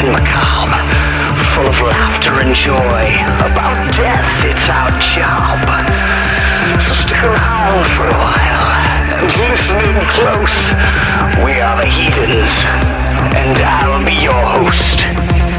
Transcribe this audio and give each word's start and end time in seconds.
in 0.00 0.12
my 0.12 0.20
calm, 0.24 0.70
full 1.52 1.68
of 1.68 1.78
laughter 1.82 2.34
and 2.40 2.54
joy. 2.54 3.04
About 3.44 3.76
death, 3.92 4.44
it's 4.44 4.68
our 4.68 4.90
job. 5.00 5.60
So 6.80 6.92
stick 6.94 7.22
around 7.22 7.84
for 7.94 8.06
a 8.08 8.16
while 8.16 8.68
and 9.20 9.28
listen 9.48 9.78
in 9.80 9.98
close. 10.08 10.72
We 11.44 11.60
are 11.60 11.76
the 11.80 11.88
heathens, 11.88 12.54
and 13.34 13.56
I'll 13.60 14.04
be 14.04 14.16
your 14.22 14.42
host. 14.56 15.55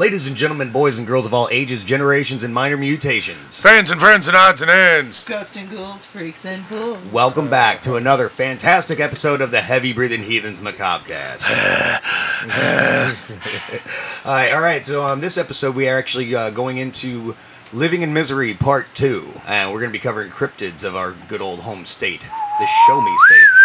Ladies 0.00 0.26
and 0.26 0.34
gentlemen, 0.34 0.72
boys 0.72 0.96
and 0.96 1.06
girls 1.06 1.26
of 1.26 1.34
all 1.34 1.46
ages, 1.52 1.84
generations, 1.84 2.42
and 2.42 2.54
minor 2.54 2.78
mutations, 2.78 3.60
Fans 3.60 3.90
and 3.90 4.00
friends 4.00 4.28
and 4.28 4.34
odds 4.34 4.62
and 4.62 4.70
ends. 4.70 5.22
Ghosts 5.24 5.58
and 5.58 5.68
ghouls, 5.68 6.06
freaks 6.06 6.46
and 6.46 6.64
fools. 6.64 6.96
welcome 7.12 7.50
back 7.50 7.82
to 7.82 7.96
another 7.96 8.30
fantastic 8.30 8.98
episode 8.98 9.42
of 9.42 9.50
the 9.50 9.60
Heavy 9.60 9.92
Breathing 9.92 10.22
Heathens 10.22 10.58
Macabrecast. 10.62 11.50
all 14.24 14.32
right, 14.32 14.52
all 14.54 14.62
right. 14.62 14.86
So 14.86 15.02
on 15.02 15.20
this 15.20 15.36
episode, 15.36 15.76
we 15.76 15.86
are 15.86 15.98
actually 15.98 16.34
uh, 16.34 16.48
going 16.48 16.78
into 16.78 17.36
Living 17.74 18.00
in 18.00 18.14
Misery 18.14 18.54
Part 18.54 18.86
Two, 18.94 19.28
and 19.46 19.70
we're 19.70 19.80
going 19.80 19.90
to 19.90 19.92
be 19.92 19.98
covering 19.98 20.30
cryptids 20.30 20.82
of 20.82 20.96
our 20.96 21.14
good 21.28 21.42
old 21.42 21.60
home 21.60 21.84
state, 21.84 22.22
the 22.58 22.66
Show 22.86 23.02
Me 23.02 23.14
State. 23.28 23.59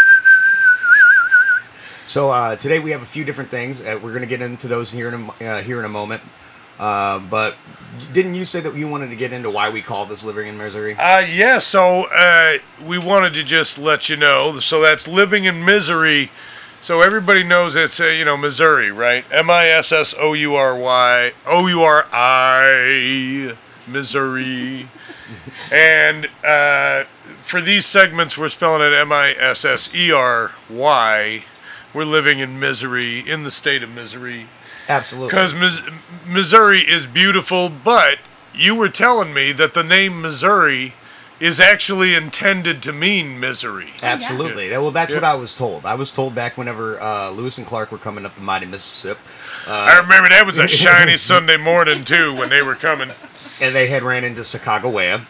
So 2.07 2.29
uh, 2.29 2.55
today 2.55 2.77
we 2.77 2.91
have 2.91 3.01
a 3.01 3.05
few 3.05 3.25
different 3.25 3.49
things. 3.49 3.81
Uh, 3.81 3.99
we're 4.01 4.11
going 4.11 4.21
to 4.21 4.27
get 4.27 4.41
into 4.41 4.67
those 4.67 4.91
here 4.91 5.07
in 5.09 5.29
a, 5.41 5.43
uh, 5.43 5.61
here 5.61 5.79
in 5.79 5.85
a 5.85 5.89
moment. 5.89 6.21
Uh, 6.77 7.19
but 7.19 7.55
didn't 8.13 8.35
you 8.35 8.45
say 8.45 8.59
that 8.59 8.75
you 8.75 8.87
wanted 8.87 9.09
to 9.09 9.15
get 9.15 9.33
into 9.33 9.49
why 9.49 9.69
we 9.69 9.81
call 9.81 10.05
this 10.05 10.23
living 10.23 10.47
in 10.47 10.57
misery? 10.57 10.93
Uh, 10.93 11.19
yeah, 11.19 11.57
so 11.57 12.03
uh, 12.13 12.57
we 12.85 12.99
wanted 12.99 13.33
to 13.33 13.43
just 13.43 13.79
let 13.79 14.07
you 14.07 14.17
know. 14.17 14.59
So 14.59 14.81
that's 14.81 15.07
living 15.07 15.45
in 15.45 15.65
misery. 15.65 16.29
So 16.79 17.01
everybody 17.01 17.43
knows 17.43 17.75
it's, 17.75 17.99
uh, 17.99 18.05
you 18.05 18.25
know, 18.25 18.37
Missouri, 18.37 18.91
right? 18.91 19.25
M 19.31 19.49
I 19.49 19.67
S 19.69 19.91
S 19.91 20.13
O 20.19 20.33
U 20.33 20.53
R 20.53 20.77
Y, 20.77 21.31
O 21.47 21.65
U 21.65 21.81
R 21.81 22.05
I, 22.11 23.55
Missouri. 23.87 24.89
and 25.71 26.29
uh, 26.45 27.05
for 27.41 27.61
these 27.61 27.87
segments, 27.87 28.37
we're 28.37 28.49
spelling 28.49 28.81
it 28.81 28.93
M 28.93 29.11
I 29.11 29.31
S 29.31 29.65
S 29.65 29.95
E 29.95 30.11
R 30.11 30.51
Y. 30.69 31.45
We're 31.95 32.03
living 32.03 32.39
in 32.39 32.59
misery, 32.59 33.19
in 33.19 33.43
the 33.43 33.51
state 33.51 33.81
of 33.81 33.89
misery. 33.89 34.47
Absolutely. 34.89 35.29
Because 35.29 35.53
Mis- 35.53 35.81
Missouri 36.27 36.81
is 36.81 37.05
beautiful, 37.05 37.69
but 37.69 38.19
you 38.53 38.75
were 38.75 38.89
telling 38.89 39.33
me 39.33 39.53
that 39.53 39.73
the 39.73 39.83
name 39.83 40.21
Missouri 40.21 40.93
is 41.39 41.59
actually 41.59 42.13
intended 42.13 42.83
to 42.83 42.91
mean 42.93 43.39
misery. 43.39 43.91
Absolutely. 44.03 44.69
Well, 44.71 44.91
that's 44.91 45.13
what 45.13 45.23
I 45.23 45.35
was 45.35 45.53
told. 45.53 45.85
I 45.85 45.95
was 45.95 46.11
told 46.11 46.35
back 46.35 46.57
whenever 46.57 46.99
uh, 47.01 47.31
Lewis 47.31 47.57
and 47.57 47.65
Clark 47.65 47.91
were 47.93 47.97
coming 47.97 48.25
up 48.25 48.35
the 48.35 48.41
mighty 48.41 48.65
Mississippi, 48.65 49.19
I 49.67 49.97
remember 49.99 50.29
that 50.29 50.45
was 50.45 50.57
a 50.57 50.67
shiny 50.69 51.17
Sunday 51.17 51.57
morning 51.57 52.03
too 52.03 52.33
when 52.35 52.49
they 52.49 52.61
were 52.61 52.75
coming. 52.75 53.11
and 53.61 53.73
they 53.73 53.87
had 53.87 54.03
ran 54.03 54.23
into 54.25 54.41
Sacagawea. 54.41 55.25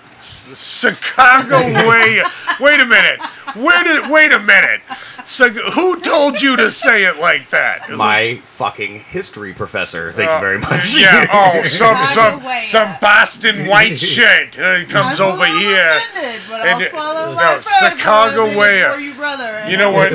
Chicago 0.54 1.60
way. 1.90 2.22
Wait 2.60 2.80
a 2.82 2.86
minute. 2.86 3.20
Where 3.56 3.84
did? 3.84 4.10
Wait 4.12 4.34
a 4.34 4.40
minute. 4.40 4.82
So, 5.26 5.50
who 5.50 6.00
told 6.02 6.42
you 6.42 6.56
to 6.58 6.72
say 6.72 7.06
it 7.06 7.18
like 7.20 7.50
that? 7.52 7.90
My 7.90 8.36
fucking 8.44 9.00
history 9.00 9.54
professor. 9.54 10.12
Thank 10.12 10.30
Uh, 10.30 10.34
you 10.36 10.40
very 10.42 10.60
much. 10.60 10.98
Yeah. 11.00 11.26
Oh, 11.32 11.64
some 11.66 11.98
some 12.08 12.44
some 12.64 12.96
Boston 13.02 13.68
white 13.68 13.98
shit 14.14 14.60
uh, 14.60 14.86
comes 14.86 15.20
I'm 15.20 15.34
over 15.34 15.46
here. 15.46 15.98
offended, 16.10 16.42
but 16.50 16.62
and 16.68 16.84
I'll 16.84 16.90
swallow 16.90 17.34
no, 17.36 17.62
Chicago 17.62 18.36
for 18.36 18.42
a 18.42 18.46
minute 18.56 18.58
way. 18.98 19.04
you, 19.06 19.14
brother. 19.14 19.66
You 19.70 19.78
know 19.78 19.90
I'll 19.90 19.96
what? 19.96 20.12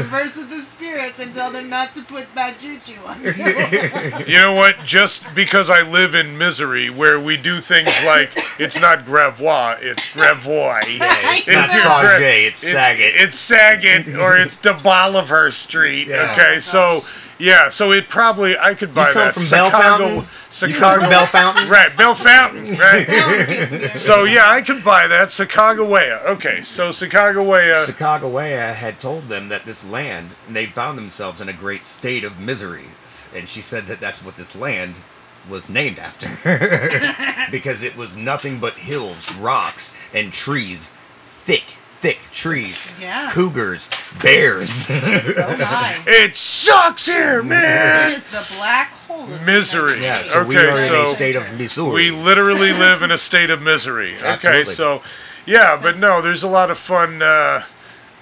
Converse 0.91 1.19
with 1.19 1.19
the 1.19 1.21
spirits 1.21 1.21
and 1.21 1.35
tell 1.35 1.51
them 1.51 1.69
not 1.71 1.93
to 1.95 2.03
put 2.03 2.35
bad 2.35 2.59
juju 2.61 2.95
on 3.07 3.23
you. 3.23 3.33
You 4.27 4.39
know 4.41 4.53
what? 4.55 4.77
Just 4.85 5.25
because 5.35 5.69
I 5.71 5.83
live 5.83 6.15
in 6.15 6.37
misery, 6.39 6.91
where 6.91 7.19
we 7.19 7.37
do 7.37 7.61
things 7.61 7.89
like 8.05 8.33
it's 8.59 8.79
not 8.81 9.05
Gravois, 9.05 9.77
it's 9.81 10.03
Gravois. 10.13 10.81
It's 10.85 11.49
not 11.49 11.73
your 11.73 11.83
Sauget, 11.83 12.19
gra- 12.19 12.27
it's 12.47 12.59
Saget. 12.61 13.15
It's 13.17 13.37
Saget 13.39 14.09
or 14.17 14.37
it's 14.37 14.57
De 14.57 14.75
Bolivar 14.75 15.51
Street. 15.51 16.09
Yeah. 16.09 16.33
Okay, 16.33 16.57
Oh, 16.57 16.61
so 16.61 17.01
yeah, 17.41 17.71
so 17.71 17.91
it 17.93 18.09
probably 18.09 18.57
I 18.59 18.75
could 18.75 18.95
buy 18.95 19.09
You 19.09 19.15
come 19.15 19.25
that. 19.25 19.35
from 19.35 19.49
Bell 19.51 19.71
Fountain? 19.71 20.69
You 20.69 20.75
come 20.77 21.01
from 21.01 21.11
Bell 21.11 21.27
Fountain? 21.27 21.69
right? 21.69 21.97
Bell 21.97 22.15
Fountain, 22.15 22.75
right? 22.79 23.91
so 23.97 23.97
so 23.97 24.25
yeah, 24.25 24.49
I 24.49 24.63
could 24.63 24.85
buy 24.85 25.07
that. 25.09 25.29
Sacagawea. 25.29 26.25
Okay, 26.27 26.63
so 26.63 26.91
Sacagawea. 26.91 27.87
Sacagawea 27.87 28.75
had 28.75 29.01
told 29.01 29.25
them 29.29 29.49
that 29.49 29.65
this 29.65 29.85
land, 29.89 30.31
and 30.47 30.55
they 30.55 30.67
found 30.67 30.99
themselves 30.99 31.41
in 31.41 31.49
a 31.49 31.53
great 31.55 31.87
state 31.87 32.23
of 32.25 32.39
misery. 32.39 32.87
And 33.35 33.49
she 33.49 33.63
said 33.63 33.85
that 33.85 34.01
that's 34.01 34.25
what 34.25 34.37
this 34.37 34.57
land 34.57 34.95
was 35.49 35.69
named 35.69 35.99
after. 35.99 36.29
because 37.51 37.83
it 37.83 37.97
was 37.97 38.15
nothing 38.15 38.59
but 38.59 38.75
hills, 38.75 39.33
rocks, 39.37 39.95
and 40.13 40.33
trees. 40.33 40.93
Thick, 41.21 41.77
thick 42.01 42.19
trees. 42.33 42.99
Yeah. 43.01 43.29
Cougars, 43.31 43.89
bears. 44.23 44.89
oh 44.91 44.95
my. 45.61 45.99
it 46.07 46.35
sucks 46.37 47.05
here, 47.07 47.41
It 47.41 47.45
man. 47.45 48.13
is 48.13 48.25
the 48.29 48.47
black 48.57 48.91
hole 49.07 49.25
of 49.25 49.45
Misery. 49.45 50.01
yeah, 50.03 50.23
so 50.23 50.43
we 50.45 50.57
Okay, 50.57 50.67
are 50.67 50.95
in 50.97 51.03
a 51.03 51.07
state 51.07 51.37
of 51.37 51.53
Missouri. 51.59 51.93
We 51.93 52.11
literally 52.11 52.73
live 52.73 53.03
in 53.03 53.11
a 53.11 53.19
state 53.19 53.51
of 53.51 53.61
misery. 53.63 54.15
Okay, 54.17 54.61
Absolutely. 54.61 54.75
so 54.75 55.03
yeah, 55.45 55.79
but 55.81 55.99
no, 55.99 56.23
there's 56.23 56.43
a 56.43 56.49
lot 56.49 56.71
of 56.71 56.79
fun, 56.79 57.21
uh, 57.21 57.65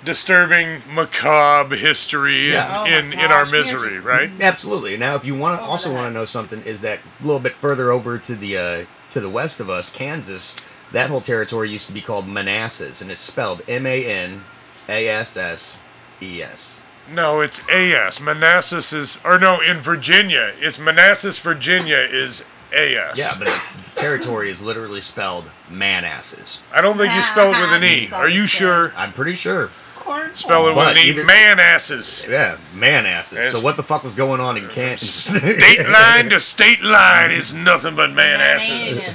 disturbing, 0.05 0.81
macabre 0.93 1.77
history 1.77 2.51
Yeah. 2.53 2.81
Oh 2.83 2.85
in, 2.85 3.09
my 3.11 3.15
in, 3.15 3.19
in 3.21 3.33
our 3.33 3.45
gosh, 3.45 3.53
we 3.53 3.59
are 3.59 3.63
misery, 3.63 3.91
just- 3.91 4.05
right? 4.05 4.31
Absolutely. 4.41 4.97
Now, 4.97 5.15
if 5.15 5.25
you 5.25 5.37
want 5.37 5.61
to 5.61 5.65
also 5.67 5.93
want 5.95 6.07
to 6.09 6.13
know 6.13 6.25
something, 6.25 6.63
is 6.63 6.81
that 6.83 6.99
a 7.21 7.25
little 7.25 7.41
bit 7.41 7.53
further 7.53 7.91
over 7.93 8.19
to 8.19 8.35
the 8.35 8.57
uh, 8.59 8.85
to 9.13 9.21
the 9.21 9.31
west 9.31 9.61
of 9.61 9.71
us, 9.71 9.89
Kansas, 9.91 10.55
that 10.93 11.11
whole 11.11 11.21
territory 11.21 11.71
used 11.71 11.87
to 11.87 11.93
be 11.93 12.01
called 12.01 12.27
Manassas, 12.29 13.01
and 13.03 13.11
it's 13.11 13.21
spelled 13.21 13.63
M 13.69 13.87
A 13.87 14.05
N 14.07 14.43
A 14.89 15.09
S 15.09 15.37
S 15.37 15.81
E 16.23 16.43
S. 16.43 16.81
No, 17.11 17.41
it's 17.41 17.63
AS. 17.71 18.21
Manassas 18.21 18.93
is, 18.93 19.19
or 19.25 19.39
no, 19.39 19.61
in 19.61 19.79
Virginia, 19.79 20.53
it's 20.59 20.79
Manassas, 20.79 21.39
Virginia 21.39 21.97
is 21.97 22.45
AS. 22.71 23.17
Yeah, 23.19 23.33
but 23.39 23.47
the 23.49 23.91
territory 23.95 24.51
is 24.51 24.61
literally 24.61 25.01
spelled 25.01 25.51
Manasses. 25.71 26.61
I 26.71 26.83
don't 26.83 26.99
think 26.99 27.15
you 27.15 27.23
spell 27.23 27.47
it 27.55 27.59
with 27.61 27.71
an 27.71 27.85
E. 27.85 28.09
Are 28.13 28.29
you 28.29 28.47
sure? 28.47 28.93
I'm 28.95 29.13
pretty 29.15 29.35
sure. 29.37 29.71
Corn 29.97 30.35
Spell 30.35 30.67
it 30.67 30.71
with 30.71 30.77
But 30.77 30.97
an 30.99 31.05
E. 31.07 31.09
either- 31.11 31.25
Man. 31.25 31.57
Yeah, 31.59 32.57
Manasses. 32.75 33.43
So 33.45 33.61
what 33.61 33.77
the 33.77 33.83
fuck 33.83 34.05
was 34.05 34.15
going 34.15 34.41
on 34.43 34.57
in 34.59 34.69
Kansas? 34.69 35.09
State 35.37 35.89
line 35.89 36.29
to 36.31 36.41
state 36.41 36.83
line 36.83 37.31
is 37.31 37.53
nothing 37.55 37.95
but 37.97 38.13
man 38.13 38.41
asses. 38.41 39.15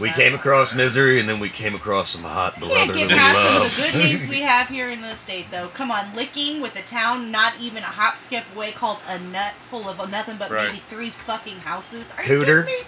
We 0.00 0.10
came 0.12 0.34
across 0.34 0.74
misery, 0.74 1.20
and 1.20 1.28
then 1.28 1.38
we 1.40 1.48
came 1.48 1.74
across 1.74 2.10
some 2.10 2.22
hot 2.22 2.54
Can't 2.54 2.66
brother 2.66 2.92
get 2.94 3.08
that 3.08 3.14
we 3.14 3.14
past 3.14 3.36
some 3.36 3.56
of 3.56 3.62
love. 3.62 3.76
the 3.76 3.82
good 3.92 3.98
names 4.20 4.28
we 4.30 4.40
have 4.40 4.68
here 4.68 4.90
in 4.90 5.00
the 5.02 5.14
state, 5.14 5.46
though. 5.50 5.68
Come 5.68 5.90
on, 5.90 6.14
licking 6.14 6.60
with 6.60 6.76
a 6.76 6.82
town 6.82 7.30
not 7.30 7.54
even 7.60 7.82
a 7.82 7.86
hop 7.86 8.16
skip 8.16 8.44
away 8.54 8.72
called 8.72 8.98
a 9.08 9.18
nut 9.18 9.52
full 9.68 9.88
of 9.88 10.10
nothing 10.10 10.36
but 10.38 10.50
Right. 10.50 10.68
maybe 10.68 10.82
three 10.88 11.10
fucking 11.10 11.58
houses. 11.60 12.12
Are 12.16 12.22
Cooter? 12.24 12.38
you 12.38 12.44
kidding 12.44 12.64
me? 12.64 12.86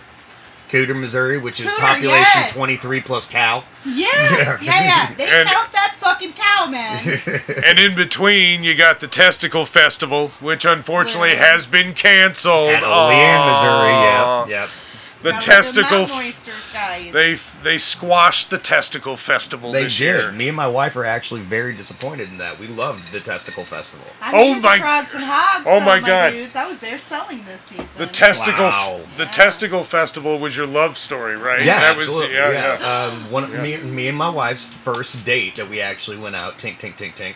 Cooter, 0.70 0.98
Missouri, 0.98 1.36
which 1.36 1.60
is 1.60 1.70
Cooter, 1.70 1.78
population 1.80 2.41
yes. 2.41 2.53
23 2.53 3.00
plus 3.03 3.26
cow. 3.26 3.62
Yeah, 3.84 4.06
yeah, 4.62 4.82
yeah. 4.82 5.15
They 5.15 5.26
And- 5.26 5.47
count 5.48 5.70
that 5.72 5.94
fucking 6.00 6.32
cow, 6.32 6.66
man. 6.66 6.98
And 7.66 7.78
in 7.78 7.94
between, 7.94 8.65
you 8.65 8.74
got 8.74 9.00
the 9.00 9.06
Testicle 9.06 9.66
Festival, 9.66 10.28
which 10.41 10.65
unfortunately 10.65 11.34
Well. 11.34 11.44
has 11.53 11.66
been 11.66 11.92
canceled. 11.92 12.70
At 12.70 12.82
Olean, 12.84 13.47
Missouri. 13.48 13.92
Aw. 13.92 14.41
Yep, 14.47 14.48
yep. 14.50 14.68
The 15.22 15.30
Gotta 15.30 15.34
let 15.51 15.57
testicle. 15.57 16.07
them 16.07 16.16
oysters, 16.19 16.54
guys. 16.72 17.13
They 17.13 17.39
they 17.63 17.78
squashed 17.78 18.51
the 18.51 18.59
Testicle 18.59 19.16
Festival 19.16 19.71
They 19.71 19.84
this 19.84 19.97
did. 19.97 20.04
year. 20.04 20.33
Me 20.33 20.48
and 20.48 20.57
my 20.57 20.66
wife 20.66 20.97
are 20.97 21.04
actually 21.04 21.42
very 21.42 21.74
disappointed 21.74 22.28
in 22.30 22.39
that. 22.39 22.59
We 22.59 22.66
loved 22.66 23.13
the 23.13 23.21
Testicle 23.21 23.65
Festival. 23.65 24.04
I'm 24.21 24.34
Oh 24.34 24.54
my- 24.60 24.78
frogs 24.80 25.15
and 25.15 25.22
hogs. 25.24 25.65
oh 25.66 25.78
though, 25.78 25.84
my 25.86 26.01
God. 26.01 26.30
Dudes. 26.30 26.57
I 26.57 26.66
was 26.66 26.80
there 26.80 26.98
selling 26.98 27.45
this 27.45 27.60
season. 27.63 27.86
The 27.98 28.09
Testicle 28.09 28.65
Wow. 28.65 29.01
the 29.16 29.24
Yeah. 29.24 29.30
Testicle 29.30 29.84
Festival 29.84 30.41
was 30.41 30.57
your 30.57 30.66
love 30.66 30.98
story, 30.98 31.36
right? 31.36 31.65
Yeah, 31.65 31.78
That 31.78 31.97
was- 31.97 32.07
absolutely. 32.07 32.34
yeah, 32.34 32.51
yeah, 32.51 32.78
yeah. 32.80 33.04
Um, 33.07 33.30
one, 33.30 33.63
Me, 33.63 33.77
me 33.77 34.09
and 34.09 34.18
my 34.18 34.28
wife's 34.28 34.77
first 34.77 35.25
date 35.25 35.54
that 35.54 35.68
we 35.71 35.80
actually 35.80 36.16
went 36.16 36.34
out, 36.34 36.59
tink, 36.59 36.78
tink, 36.78 36.97
tink, 36.97 37.15
tink, 37.15 37.34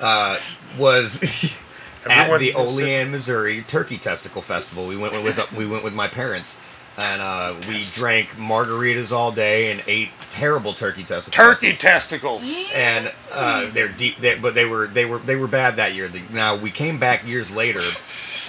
uh, 0.00 0.38
was 0.78 1.22
at 2.06 2.10
Everyone 2.10 2.40
the 2.40 2.54
Olean, 2.54 3.10
Missouri 3.12 3.62
Turkey 3.68 3.98
Testicle 3.98 4.42
Festival. 4.42 4.86
We 4.86 4.96
went 4.96 5.12
with 5.22 5.52
we 5.52 5.66
went 5.66 5.84
with 5.84 5.94
my 5.94 6.08
parents, 6.08 6.60
and 7.00 7.22
uh, 7.22 7.54
we 7.68 7.82
drank 7.84 8.28
margaritas 8.30 9.12
all 9.12 9.32
day 9.32 9.70
and 9.72 9.82
ate 9.86 10.10
terrible 10.30 10.72
turkey 10.72 11.02
testicles. 11.02 11.34
Turkey 11.34 11.74
testicles. 11.74 12.42
and 12.74 13.12
uh, 13.32 13.70
they're 13.72 13.88
deep. 13.88 14.18
They, 14.18 14.38
but 14.38 14.54
they 14.54 14.64
were 14.66 14.86
they 14.86 15.04
were 15.06 15.18
they 15.18 15.36
were 15.36 15.46
bad 15.48 15.76
that 15.76 15.94
year. 15.94 16.08
The, 16.08 16.22
now 16.32 16.56
we 16.56 16.70
came 16.70 16.98
back 16.98 17.26
years 17.26 17.50
later, 17.50 17.80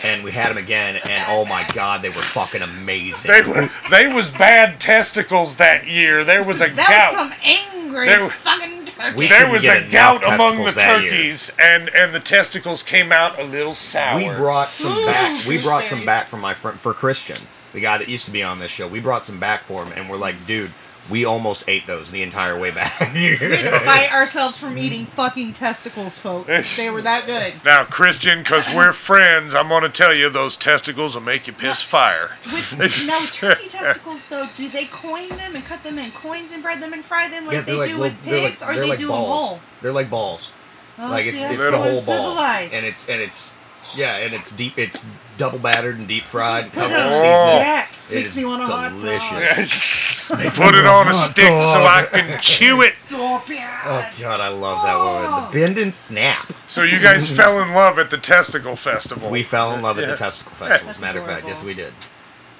and 0.05 0.23
we 0.23 0.31
had 0.31 0.49
them 0.49 0.57
again, 0.57 0.97
and 1.07 1.23
oh 1.29 1.45
my 1.45 1.65
god, 1.73 2.01
they 2.01 2.09
were 2.09 2.15
fucking 2.15 2.61
amazing. 2.61 3.31
They 3.31 3.41
were 3.41 3.69
they 3.89 4.07
was 4.13 4.29
bad 4.29 4.79
testicles 4.79 5.55
that 5.57 5.87
year. 5.87 6.23
There 6.23 6.43
was 6.43 6.57
a 6.61 6.69
that 6.69 6.87
gout. 6.87 7.13
was 7.13 7.31
some 7.31 7.39
angry 7.43 8.07
There- 8.07 8.29
fucking 8.29 8.85
turkey. 8.85 9.17
We 9.17 9.27
there 9.29 9.49
was 9.49 9.63
a 9.63 9.89
gout 9.89 10.25
among 10.27 10.57
the 10.57 10.71
testicles 10.71 11.03
year. 11.03 11.11
turkeys, 11.11 11.51
and 11.59 11.89
and 11.89 12.13
the 12.13 12.19
testicles 12.19 12.83
came 12.83 13.11
out 13.11 13.39
a 13.39 13.43
little 13.43 13.73
sour. 13.73 14.17
We 14.17 14.29
brought 14.35 14.69
some 14.69 14.95
Ooh, 14.95 15.05
back. 15.05 15.45
We 15.47 15.61
brought 15.61 15.85
some 15.87 16.05
back 16.05 16.27
from 16.27 16.41
my 16.41 16.53
friend 16.53 16.79
for 16.79 16.93
Christian. 16.93 17.37
The 17.73 17.79
guy 17.81 17.97
that 17.97 18.07
used 18.09 18.25
to 18.25 18.31
be 18.31 18.43
on 18.43 18.59
this 18.59 18.71
show. 18.71 18.87
We 18.87 18.99
brought 18.99 19.25
some 19.25 19.39
back 19.39 19.61
for 19.61 19.83
him, 19.83 19.93
and 19.95 20.09
we're 20.09 20.17
like, 20.17 20.45
dude, 20.45 20.71
we 21.09 21.25
almost 21.25 21.67
ate 21.67 21.87
those 21.87 22.11
the 22.11 22.21
entire 22.21 22.57
way 22.57 22.69
back. 22.71 22.93
We 23.13 23.35
had 23.35 23.63
to 23.63 23.79
fight 23.79 24.13
ourselves 24.13 24.55
from 24.57 24.77
eating 24.77 25.05
fucking 25.07 25.53
testicles, 25.53 26.17
folks. 26.17 26.77
They 26.77 26.89
were 26.89 27.01
that 27.01 27.25
good. 27.25 27.53
Now, 27.65 27.83
Christian, 27.83 28.39
because 28.39 28.67
we're 28.73 28.93
friends, 28.93 29.55
I'm 29.55 29.67
going 29.67 29.81
to 29.83 29.89
tell 29.89 30.13
you 30.13 30.29
those 30.29 30.55
testicles 30.55 31.15
will 31.15 31.23
make 31.23 31.47
you 31.47 31.53
piss 31.53 31.81
fire. 31.81 32.31
With, 32.45 32.77
no, 33.07 33.25
turkey 33.25 33.67
testicles, 33.67 34.27
though, 34.27 34.45
do 34.55 34.69
they 34.69 34.85
coin 34.85 35.29
them 35.29 35.55
and 35.55 35.65
cut 35.65 35.83
them 35.83 35.97
in 35.97 36.11
coins 36.11 36.51
and 36.51 36.61
bread 36.61 36.81
them 36.81 36.93
and 36.93 37.03
fry 37.03 37.27
them 37.27 37.45
like 37.47 37.65
they 37.65 37.87
do 37.87 37.97
with 37.99 38.23
they're 38.23 38.47
pigs, 38.49 38.61
like- 38.61 38.69
or 38.69 38.73
they're 38.75 38.83
they 38.83 38.89
like 38.91 38.99
do 38.99 39.07
balls. 39.07 39.49
them 39.49 39.49
whole? 39.49 39.59
They're 39.81 39.91
like 39.91 40.09
balls. 40.09 40.53
Oh, 40.99 41.07
like 41.09 41.23
see, 41.23 41.29
it's, 41.31 41.41
that's 41.41 41.53
it's 41.53 41.61
so 41.63 41.71
the 41.71 41.77
whole 41.77 42.01
ball, 42.01 42.15
uncivilized. 42.37 42.73
and 42.73 42.85
it's 42.85 43.09
and 43.09 43.21
it's 43.21 43.53
yeah, 43.95 44.17
and 44.17 44.33
it's 44.33 44.51
deep. 44.51 44.77
It's 44.77 45.03
double 45.37 45.59
battered 45.59 45.97
and 45.97 46.07
deep 46.07 46.23
fried, 46.23 46.63
Just 46.63 46.73
put 46.73 46.81
covered 46.81 46.95
it 46.95 46.99
in 46.99 47.05
on 47.05 47.11
seasoning. 47.11 47.63
Jack. 47.63 47.93
It 48.09 48.15
Makes 48.15 48.35
me 48.35 48.45
want 48.45 48.63
a 48.63 48.65
hot 48.65 48.89
delicious. 48.89 50.27
dog. 50.27 50.39
Put 50.53 50.75
it 50.75 50.85
on 50.85 51.07
a 51.07 51.11
oh, 51.11 51.13
stick 51.13 51.45
so 51.45 51.51
I 51.51 52.07
can 52.09 52.39
chew 52.41 52.81
it. 52.81 52.93
So 52.93 53.41
bad. 53.47 53.81
Oh 53.85 54.21
god, 54.21 54.39
I 54.39 54.49
love 54.49 54.83
that 54.83 54.97
one. 54.97 55.23
The 55.23 55.47
oh. 55.47 55.65
bend 55.67 55.77
and 55.77 55.93
snap. 55.93 56.53
So 56.67 56.83
you 56.83 56.99
guys 56.99 57.29
fell 57.29 57.61
in 57.61 57.73
love 57.73 57.99
at 57.99 58.11
the 58.11 58.17
testicle 58.17 58.75
festival. 58.75 59.29
We 59.29 59.43
fell 59.43 59.73
in 59.75 59.81
love 59.81 59.97
at 59.97 60.03
Yeah. 60.05 60.11
the 60.11 60.17
testicle 60.17 60.53
festival. 60.53 60.89
As 60.89 60.97
a 60.97 61.01
matter 61.01 61.19
of 61.19 61.25
fact, 61.25 61.47
yes, 61.47 61.63
we 61.63 61.73
did. 61.73 61.93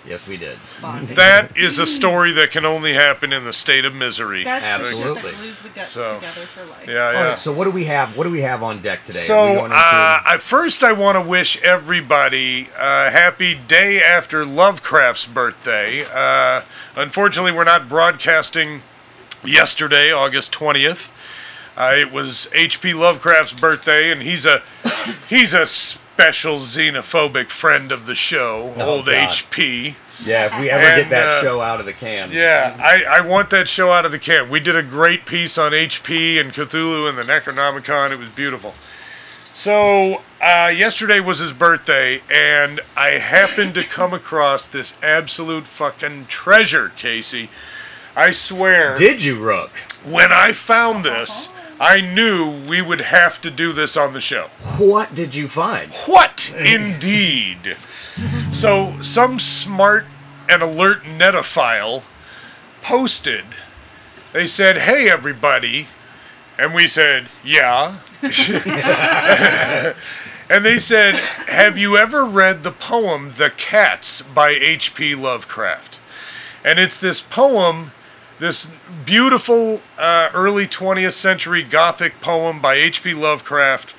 Yes, 0.04 0.28
we 0.28 0.36
did. 0.36 0.58
Bonding. 0.82 1.16
that 1.16 1.56
is 1.56 1.78
a 1.78 1.86
story 1.86 2.32
that 2.32 2.50
can 2.50 2.66
only 2.66 2.94
happen 2.94 3.32
in 3.32 3.44
the 3.46 3.54
state 3.54 3.86
of 3.86 3.94
misery. 3.94 4.44
That's 4.44 4.64
the 4.64 4.90
shit 4.90 5.06
Absolutely. 5.06 5.32
that 5.32 5.38
glues 5.40 5.62
the 5.62 5.70
guts 5.70 5.90
So, 5.92 6.16
together 6.16 6.42
for 6.42 6.66
life. 6.72 6.88
yeah, 6.88 6.94
yeah. 7.12 7.28
right, 7.30 7.38
so 7.38 7.54
what 7.54 7.66
do 7.66 7.72
we 7.72 7.86
have? 7.86 8.18
What 8.18 8.24
do 8.24 8.32
we 8.32 8.42
have 8.42 8.64
on 8.64 8.82
deck 8.82 9.04
today? 9.04 9.20
So, 9.20 9.66
into- 9.66 9.76
uh, 9.76 10.20
I, 10.26 10.38
first, 10.40 10.82
I 10.84 10.92
want 10.92 11.18
to 11.18 11.22
wish 11.22 11.62
everybody 11.62 12.70
a 12.80 13.12
happy 13.12 13.54
day 13.54 14.02
after 14.02 14.44
Lovecraft's 14.44 15.28
birthday. 15.28 16.04
Uh, 16.12 16.64
unfortunately, 16.96 17.52
we're 17.52 17.64
not 17.64 17.88
broadcasting 17.88 18.82
yesterday, 19.46 20.12
August 20.12 20.52
20th. 20.52 21.12
Uh, 21.78 21.94
it 21.96 22.12
was 22.12 22.50
H.P. 22.56 22.94
Lovecraft's 22.96 23.54
birthday, 23.54 24.12
and 24.12 24.24
he's 24.24 24.46
a 24.48 24.62
he's 25.30 25.54
a 25.54 25.66
special 26.14 26.58
xenophobic 26.58 27.48
friend 27.48 27.92
of 27.92 28.06
the 28.06 28.16
show, 28.16 28.74
Oh, 28.78 28.98
old 28.98 29.06
God. 29.06 29.30
H.P. 29.30 29.96
yeah, 30.26 30.46
if 30.48 30.60
we 30.60 30.70
ever 30.70 30.84
and, 30.84 31.02
get 31.04 31.10
that 31.10 31.28
uh, 31.30 31.42
show 31.42 31.62
out 31.62 31.80
of 31.80 31.86
the 31.86 31.94
can, 31.94 32.32
Yeah, 32.32 32.78
I, 32.80 33.04
I 33.18 33.22
want 33.22 33.50
that 33.52 33.68
show 33.70 33.92
out 33.92 34.06
of 34.06 34.12
the 34.12 34.20
can. 34.20 34.50
We 34.50 34.60
did 34.60 34.76
a 34.76 34.84
great 34.84 35.26
piece 35.26 35.58
on 35.58 35.72
HP 35.72 36.40
and 36.40 36.54
Cthulhu 36.54 37.08
and 37.10 37.18
the 37.18 37.24
Necronomicon. 37.24 38.12
It 38.12 38.20
was 38.20 38.30
beautiful. 38.30 38.74
So, 39.54 40.22
uh, 40.42 40.72
yesterday 40.76 41.20
was 41.20 41.40
his 41.40 41.54
birthday, 41.54 42.22
and 42.34 42.80
I 42.96 43.12
happened 43.12 43.74
to 43.76 43.84
come 43.84 44.14
across 44.14 44.66
this 44.68 44.96
absolute 45.04 45.66
fucking 45.66 46.28
treasure, 46.28 46.92
Casey. 46.96 47.50
I 48.16 48.32
swear, 48.32 48.96
did 48.96 49.24
you, 49.24 49.40
Rook? 49.40 49.72
when 50.06 50.32
I 50.32 50.52
found 50.54 51.04
this, 51.06 51.50
I 51.82 52.00
knew 52.00 52.48
we 52.70 52.80
would 52.80 53.02
have 53.02 53.42
to 53.42 53.50
do 53.50 53.74
this 53.74 53.98
on 53.98 54.14
the 54.14 54.22
show. 54.22 54.50
What 54.78 55.16
did 55.16 55.34
you 55.34 55.48
find? 55.48 55.92
What 56.06 56.54
indeed? 56.56 57.76
So, 58.52 59.02
some 59.02 59.40
smart 59.40 60.06
and 60.48 60.62
alert 60.62 61.02
netophile 61.04 62.04
posted. 62.84 63.46
They 64.32 64.46
said, 64.46 64.78
Hey, 64.78 65.10
everybody. 65.10 65.88
And 66.56 66.76
we 66.76 66.88
said, 66.88 67.30
Yeah. 67.44 67.98
and 70.52 70.64
they 70.64 70.78
said, 70.78 71.16
Have 71.48 71.80
you 71.80 71.98
ever 71.98 72.24
read 72.24 72.62
the 72.62 72.72
poem 72.72 73.32
The 73.38 73.50
Cats 73.50 74.22
by 74.22 74.50
H.P. 74.50 75.16
Lovecraft? 75.16 76.00
And 76.64 76.78
it's 76.78 77.00
this 77.00 77.22
poem, 77.22 77.92
this 78.42 78.68
beautiful 79.06 79.82
uh, 80.00 80.32
early 80.34 80.66
20th 80.66 81.12
century 81.12 81.62
Gothic 81.62 82.20
poem 82.22 82.60
by 82.60 82.74
H.P. 82.74 83.14
Lovecraft 83.14 83.94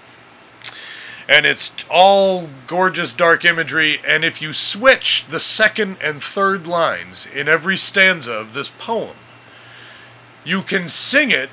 and 1.28 1.46
it's 1.46 1.72
all 1.88 2.48
gorgeous 2.66 3.14
dark 3.14 3.44
imagery. 3.44 4.00
And 4.04 4.24
if 4.24 4.42
you 4.42 4.52
switch 4.52 5.26
the 5.26 5.38
second 5.38 5.96
and 6.02 6.20
third 6.20 6.66
lines 6.66 7.24
in 7.24 7.48
every 7.48 7.76
stanza 7.76 8.32
of 8.32 8.52
this 8.52 8.68
poem, 8.68 9.14
you 10.44 10.62
can 10.62 10.88
sing 10.88 11.30
it 11.30 11.48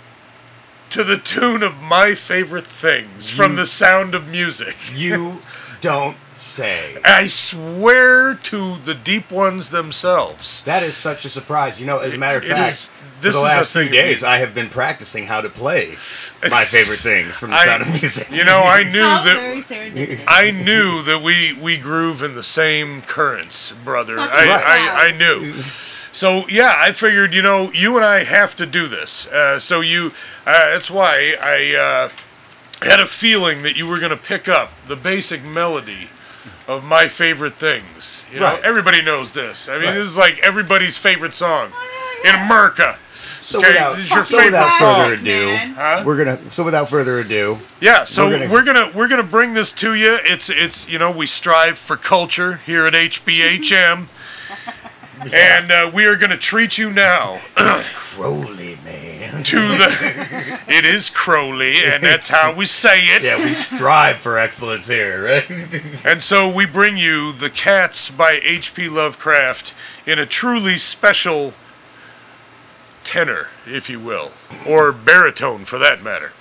to 0.90 1.04
the 1.04 1.20
tune 1.20 1.62
of 1.62 1.84
my 1.84 2.16
favorite 2.16 2.66
things 2.66 3.30
from 3.30 3.56
the 3.56 3.68
sound 3.68 4.16
of 4.16 4.28
music. 4.28 4.76
You 4.92 5.44
don't 5.82 6.18
say. 6.34 6.98
I 7.06 7.28
swear 7.28 8.34
to 8.36 8.76
the 8.78 8.94
deep 8.94 9.32
ones 9.32 9.70
themselves. 9.70 10.64
That 10.64 10.84
is 10.84 10.96
such 10.96 11.26
a 11.26 11.30
surprise. 11.30 11.80
You 11.80 11.86
know, 11.86 12.00
as 12.00 12.14
a 12.14 12.18
matter 12.18 12.38
of 12.38 12.44
It 12.46 12.50
fact, 12.50 12.72
is- 12.72 12.86
for 12.88 13.22
this 13.22 13.36
the 13.36 13.40
is 13.40 13.44
last 13.44 13.72
few 13.74 13.90
days, 13.90 14.24
I 14.24 14.38
have 14.38 14.54
been 14.56 14.70
practicing 14.70 15.26
how 15.26 15.42
to 15.42 15.50
play 15.50 15.98
my 16.50 16.64
favorite 16.64 17.00
things 17.00 17.38
from 17.38 17.50
the 17.52 17.58
I- 17.58 17.66
sound 17.66 17.82
of 17.84 17.90
music. 17.90 18.32
You 18.32 18.46
know, 18.46 18.60
I 18.62 18.84
knew 18.84 19.04
How 19.04 19.24
that. 19.24 20.24
I 20.28 20.52
knew 20.52 21.02
that 21.04 21.22
we 21.24 21.54
we 21.54 21.78
groove 21.78 22.24
in 22.24 22.36
the 22.36 22.44
same 22.44 23.02
currents, 23.02 23.72
brother. 23.84 24.20
I, 24.20 24.26
Right. 24.26 24.64
I, 24.66 25.08
I 25.08 25.12
knew. 25.12 25.56
So 26.12 26.48
yeah, 26.48 26.74
I 26.78 26.92
figured 26.92 27.34
you 27.34 27.42
know 27.42 27.72
you 27.72 27.96
and 27.96 28.06
I 28.06 28.24
have 28.24 28.56
to 28.58 28.66
do 28.66 28.88
this. 28.88 29.28
Uh, 29.28 29.60
so 29.60 29.82
you, 29.82 30.08
uh, 30.46 30.72
that's 30.72 30.90
why 30.90 31.36
I 31.42 31.76
uh, 31.76 32.10
had 32.82 33.00
a 33.00 33.08
feeling 33.08 33.64
that 33.64 33.76
you 33.76 33.86
were 33.88 34.00
going 34.00 34.12
to 34.12 34.18
pick 34.18 34.48
up 34.48 34.72
the 34.88 34.96
basic 34.96 35.44
melody 35.44 36.10
of 36.68 36.84
my 36.84 37.08
favorite 37.08 37.56
things. 37.56 38.26
You 38.32 38.40
know, 38.40 38.46
Right. 38.46 38.64
everybody 38.64 39.02
knows 39.02 39.32
this. 39.34 39.68
I 39.68 39.74
mean, 39.78 39.86
Right. 39.88 39.96
this 39.96 40.10
is 40.10 40.18
like 40.18 40.40
everybody's 40.40 40.98
favorite 40.98 41.34
song 41.34 41.72
in 42.24 42.36
America. 42.36 42.98
so 43.42 43.60
Okay, 43.60 43.70
without, 43.70 43.96
this 43.96 44.06
is 44.06 44.12
your 44.12 44.24
so 44.24 44.46
without 44.46 44.80
further 44.80 45.14
ado, 45.14 45.58
Huh? 45.76 46.02
we're 46.06 46.18
gonna. 46.18 46.38
So 46.50 46.64
without 46.64 46.90
further 46.90 47.20
ado, 47.20 47.60
Yeah, 47.80 48.04
so 48.04 48.28
We're 48.28 48.50
we're 48.50 48.62
gonna- 48.64 48.82
gonna, 48.82 48.92
we're 48.98 49.08
gonna 49.08 49.24
bring 49.24 49.54
this 49.54 49.72
to 49.74 49.94
you. 49.96 50.20
It's 50.26 50.50
it's 50.50 50.88
you 50.90 51.00
know 51.00 51.10
we 51.10 51.26
strive 51.26 51.78
for 51.78 51.96
culture 51.96 52.60
here 52.66 52.86
at 52.86 52.94
HBHM, 52.96 54.08
and 55.34 55.72
uh, 55.72 55.92
we 55.94 56.06
are 56.06 56.16
gonna 56.16 56.38
treat 56.38 56.78
you 56.78 56.92
now 56.92 57.40
it's 57.58 57.90
Crowley 57.90 58.78
man. 58.84 59.44
to 59.44 59.60
the. 59.60 60.60
It 60.68 60.86
is 60.86 61.10
Crowley, 61.10 61.84
and 61.84 62.04
that's 62.04 62.30
how 62.30 62.54
we 62.54 62.66
say 62.66 63.02
it. 63.06 63.24
Yeah, 63.24 63.38
we 63.38 63.54
strive 63.54 64.18
for 64.18 64.38
excellence 64.38 64.88
here, 64.88 65.24
right? 65.24 65.46
And 66.06 66.24
so 66.24 66.48
we 66.48 66.66
bring 66.66 66.98
you 66.98 67.34
the 67.34 67.50
Cats 67.50 68.10
by 68.10 68.40
H.P. 68.44 68.90
Lovecraft 68.90 69.74
in 70.06 70.18
a 70.20 70.26
truly 70.26 70.78
special 70.78 71.54
tenor, 73.04 73.48
if 73.68 73.90
you 73.90 74.00
will, 74.00 74.32
or 74.68 74.92
baritone 74.92 75.66
for 75.66 75.78
that 75.80 76.02
matter. 76.02 76.32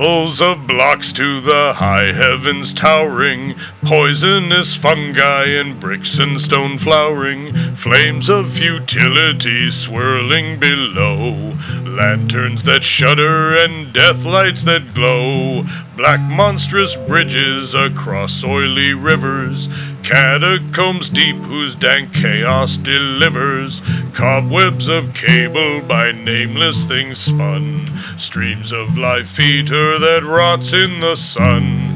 Babbles 0.00 0.40
of 0.40 0.66
blocks 0.66 1.12
to 1.12 1.42
the 1.42 1.74
high 1.74 2.14
heavens 2.14 2.72
towering, 2.72 3.54
poisonous 3.82 4.76
fungi 4.76 5.46
and 5.46 5.80
bricks 5.80 6.18
and 6.18 6.40
stone 6.40 6.78
flowering, 6.78 7.52
flames 7.74 8.28
of 8.28 8.52
futility 8.52 9.70
swirling 9.70 10.58
below, 10.58 11.54
lanterns 11.84 12.62
that 12.64 12.84
shudder 12.84 13.56
and 13.56 13.92
death 13.92 14.24
lights 14.24 14.64
that 14.64 14.94
glow, 14.94 15.64
black 15.96 16.20
monstrous 16.20 16.94
bridges 16.94 17.74
across 17.74 18.44
oily 18.44 18.92
rivers, 18.92 19.68
catacombs 20.02 21.08
deep 21.08 21.36
whose 21.36 21.74
dank 21.74 22.12
chaos 22.12 22.76
delivers, 22.76 23.80
cobwebs 24.12 24.88
of 24.88 25.14
cable 25.14 25.80
by 25.82 26.12
nameless 26.12 26.84
things 26.84 27.18
spun, 27.18 27.86
streams 28.18 28.72
of 28.72 28.98
life 28.98 29.40
eater 29.40 29.98
that 29.98 30.22
rots 30.22 30.72
in 30.72 31.00
the 31.00 31.16
sun. 31.16 31.89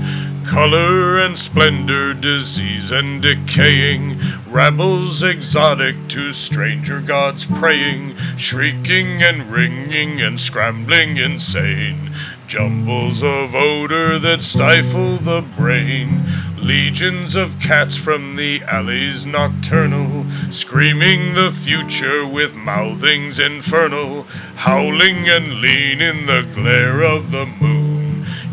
Color 0.45 1.19
and 1.19 1.39
splendor, 1.39 2.13
disease 2.13 2.91
and 2.91 3.23
decaying, 3.23 4.21
rabbles 4.47 5.23
exotic 5.23 5.97
to 6.09 6.35
stranger 6.35 7.01
gods 7.01 7.47
praying, 7.47 8.15
shrieking 8.37 9.23
and 9.23 9.51
ringing 9.51 10.21
and 10.21 10.39
scrambling 10.39 11.17
insane, 11.17 12.13
jumbles 12.47 13.23
of 13.23 13.55
odor 13.55 14.19
that 14.19 14.43
stifle 14.43 15.17
the 15.17 15.41
brain, 15.41 16.23
legions 16.59 17.35
of 17.35 17.59
cats 17.59 17.97
from 17.97 18.37
the 18.37 18.63
alleys 18.65 19.25
nocturnal, 19.25 20.27
screaming 20.51 21.35
the 21.35 21.53
future 21.53 22.27
with 22.27 22.55
mouthings 22.55 23.39
infernal, 23.39 24.25
howling 24.57 25.29
and 25.29 25.61
lean 25.61 26.03
in 26.03 26.27
the 26.27 26.47
glare 26.55 27.03
of 27.03 27.31
the 27.31 27.47
moon. 27.47 27.84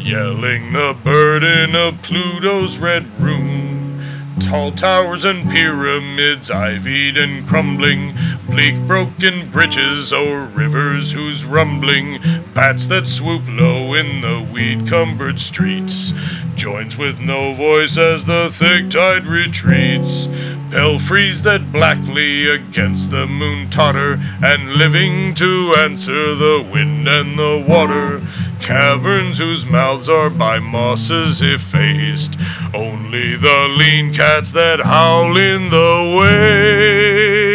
Yelling 0.04 0.74
the 0.74 0.98
burden 1.04 1.76
of 1.76 2.02
Pluto's 2.02 2.80
red 2.80 3.06
room. 3.20 4.02
Tall 4.40 4.72
towers 4.72 5.24
and 5.24 5.48
pyramids, 5.50 6.50
ivied 6.50 7.18
and 7.18 7.48
crumbling, 7.48 8.16
bleak 8.48 8.76
broken 8.88 9.52
bridges 9.52 10.12
o'er 10.12 10.46
rivers 10.46 11.12
whose 11.12 11.46
rumbling, 11.46 12.20
bats 12.56 12.88
that 12.88 13.06
swoop 13.06 13.44
low 13.48 13.94
in 13.94 14.22
the 14.22 14.42
weed 14.52 14.88
cumbered 14.88 15.40
streets, 15.40 16.14
joins 16.56 16.98
with 16.98 17.20
no 17.20 17.54
voice 17.54 17.96
as 17.96 18.26
the 18.26 18.50
thick 18.52 18.90
tide 18.90 19.28
retreats. 19.28 20.28
Belfries 20.72 21.44
that 21.44 21.74
blackly 21.74 22.48
against 22.48 23.12
the 23.12 23.28
moon 23.28 23.70
totter, 23.70 24.18
and 24.42 24.76
living 24.76 25.36
to 25.36 25.76
answer 25.78 26.34
the 26.34 26.66
wind 26.72 27.10
and 27.10 27.38
the 27.38 27.64
water. 27.68 28.22
Caverns 28.62 29.38
whose 29.38 29.66
mouths 29.66 30.08
are 30.08 30.30
by 30.30 30.60
mosses 30.60 31.42
effaced, 31.42 32.38
only 32.74 33.36
the 33.36 33.68
lean 33.78 34.14
cats 34.14 34.54
that 34.54 34.80
howl 34.80 35.36
in 35.36 35.70
the 35.72 36.18
waste. 36.18 37.51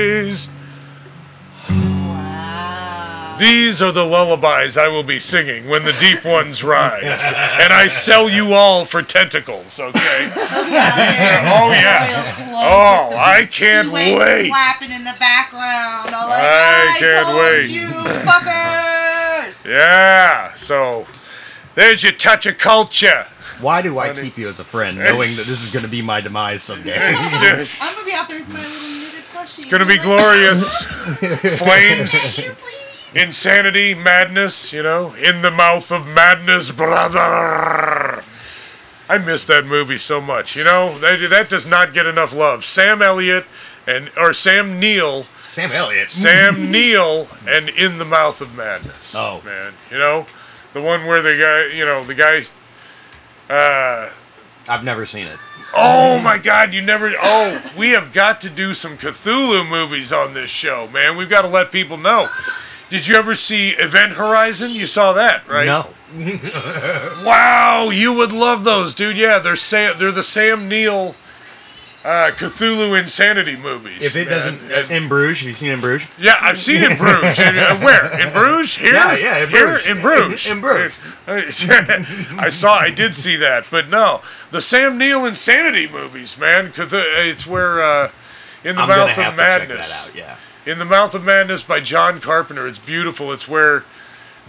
These 3.38 3.82
are 3.82 3.92
the 3.92 4.04
lullabies 4.04 4.76
I 4.78 4.88
will 4.88 5.02
be 5.02 5.18
singing 5.18 5.68
when 5.68 5.84
the 5.84 5.92
deep 5.94 6.24
ones 6.24 6.64
rise, 6.64 7.02
and 7.02 7.72
I 7.72 7.88
sell 7.88 8.28
you 8.30 8.52
all 8.54 8.84
for 8.84 9.02
tentacles, 9.02 9.78
okay? 9.78 10.30
Oh, 10.34 11.70
yeah. 11.72 12.34
Oh, 12.54 13.14
I 13.16 13.46
can't 13.46 13.88
Two-way 13.88 14.16
wait. 14.16 14.48
Slapping 14.48 14.90
in 14.92 15.04
the 15.04 15.14
background. 15.18 16.14
All 16.14 16.28
like, 16.28 16.40
I 16.42 16.94
I, 16.94 16.98
can't 16.98 17.26
told 17.26 17.38
wait." 17.38 17.68
you, 17.70 17.88
fuckers. 18.24 19.64
Yeah, 19.66 20.52
so 20.54 21.06
there's 21.74 22.02
your 22.04 22.12
touch 22.12 22.46
of 22.46 22.56
culture. 22.58 23.26
Why 23.60 23.82
do 23.82 23.98
I 23.98 24.08
Funny. 24.08 24.22
keep 24.22 24.38
you 24.38 24.48
as 24.48 24.60
a 24.60 24.64
friend, 24.64 24.96
knowing 24.98 25.30
that 25.30 25.44
this 25.46 25.62
is 25.64 25.72
going 25.72 25.84
to 25.84 25.90
be 25.90 26.02
my 26.02 26.20
demise 26.20 26.62
someday? 26.62 26.96
I'm 27.16 27.94
gonna 27.94 28.04
be 28.06 28.12
out 28.12 28.28
there 28.28 28.38
with 28.40 28.48
my 28.52 28.60
little 28.60 28.88
knitted 28.88 29.24
plushie. 29.32 29.68
gonna 29.70 29.86
be 29.86 29.98
glorious. 29.98 30.82
Flames, 31.58 32.34
"Can 32.36 32.44
you 32.44 32.52
please?" 32.52 32.85
Insanity, 33.16 33.94
madness, 33.94 34.72
you 34.72 34.82
know, 34.82 35.14
in 35.14 35.42
the 35.42 35.50
mouth 35.50 35.90
of 35.90 36.06
madness, 36.06 36.70
brother. 36.70 38.22
I 39.08 39.18
miss 39.18 39.44
that 39.46 39.64
movie 39.64 39.98
so 39.98 40.20
much, 40.20 40.56
you 40.56 40.64
know? 40.64 40.98
That, 40.98 41.30
that 41.30 41.48
does 41.48 41.66
not 41.66 41.94
get 41.94 42.06
enough 42.06 42.34
love. 42.34 42.64
Sam 42.64 43.00
Elliott 43.00 43.46
and 43.86 44.10
or 44.16 44.34
Sam 44.34 44.80
Neill 44.80 45.26
Sam 45.44 45.72
Elliott. 45.72 46.10
Sam 46.10 46.70
Neill 46.70 47.28
and 47.48 47.68
In 47.68 47.98
the 47.98 48.04
Mouth 48.04 48.40
of 48.40 48.56
Madness. 48.56 49.14
Oh. 49.14 49.40
man, 49.44 49.72
you 49.90 49.98
know, 49.98 50.26
the 50.74 50.82
one 50.82 51.06
where 51.06 51.22
the 51.22 51.36
guy, 51.36 51.76
you 51.76 51.84
know, 51.84 52.04
the 52.04 52.14
guy. 52.14 52.42
Uh, 53.48 54.10
I've 54.68 54.82
never 54.82 55.06
seen 55.06 55.28
it. 55.28 55.38
oh 55.74 56.18
my 56.18 56.36
God, 56.36 56.74
you 56.74 56.82
never. 56.82 57.12
Oh, 57.18 57.72
we 57.78 57.90
have 57.90 58.12
got 58.12 58.40
to 58.40 58.50
do 58.50 58.74
some 58.74 58.98
Cthulhu 58.98 59.68
movies 59.68 60.12
on 60.12 60.34
this 60.34 60.50
show, 60.50 60.88
man. 60.88 61.16
We've 61.16 61.30
got 61.30 61.42
to 61.42 61.48
let 61.48 61.70
people 61.70 61.96
know. 61.96 62.28
Did 62.90 63.06
you 63.08 63.16
ever 63.16 63.34
see 63.34 63.70
Event 63.70 64.12
Horizon? 64.12 64.70
You 64.70 64.86
saw 64.86 65.12
that, 65.14 65.46
right? 65.48 65.66
No. 65.66 65.88
Wow, 67.24 67.90
you 67.90 68.12
would 68.12 68.32
love 68.32 68.64
those, 68.64 68.94
dude. 68.94 69.16
Yeah, 69.16 69.38
they're 69.38 69.56
Sam. 69.56 69.98
They're 69.98 70.12
the 70.12 70.22
Sam 70.22 70.68
Neill. 70.68 71.14
Uh, 72.04 72.30
Cthulhu 72.30 72.96
insanity 72.96 73.56
movies. 73.56 74.00
If 74.00 74.14
it 74.14 74.28
man. 74.28 74.38
doesn't, 74.38 74.70
And- 74.70 74.90
in 74.92 75.08
Bruges, 75.08 75.40
have 75.40 75.48
you 75.48 75.52
seen 75.54 75.70
in 75.72 75.80
Bruges? 75.80 76.08
Yeah, 76.20 76.36
I've 76.40 76.60
seen 76.60 76.84
in 76.84 76.96
Bruges. 76.96 77.36
Uh, 77.40 77.76
where? 77.78 78.20
In 78.20 78.32
Bruges? 78.32 78.76
Here? 78.76 78.92
Yeah, 78.94 79.16
yeah, 79.16 79.42
in 79.42 79.48
Here? 79.50 79.66
Bruges. 79.66 79.86
In 79.88 80.00
Bruges. 80.00 80.46
In 80.46 80.60
Bruges. 80.60 80.98
I 82.38 82.50
saw, 82.50 82.74
I 82.78 82.90
did 82.90 83.16
see 83.16 83.34
that, 83.38 83.66
but 83.72 83.88
no. 83.88 84.22
The 84.52 84.62
Sam 84.62 84.96
Neill 84.98 85.24
Insanity 85.26 85.88
movies, 85.88 86.38
man. 86.38 86.72
the- 86.76 87.04
It's 87.28 87.44
where, 87.44 87.82
uh, 87.82 88.10
In 88.62 88.76
the 88.76 88.82
I'm 88.82 88.88
Mouth 88.88 89.18
of 89.18 89.36
Madness. 89.36 89.88
that 90.04 90.08
out. 90.10 90.14
Yeah. 90.14 90.36
In 90.66 90.78
the 90.78 90.84
Mouth 90.84 91.14
of 91.14 91.24
Madness 91.24 91.62
by 91.62 91.80
John 91.80 92.20
Carpenter. 92.20 92.66
It's 92.66 92.78
beautiful. 92.80 93.30
It's 93.32 93.46
where 93.46 93.84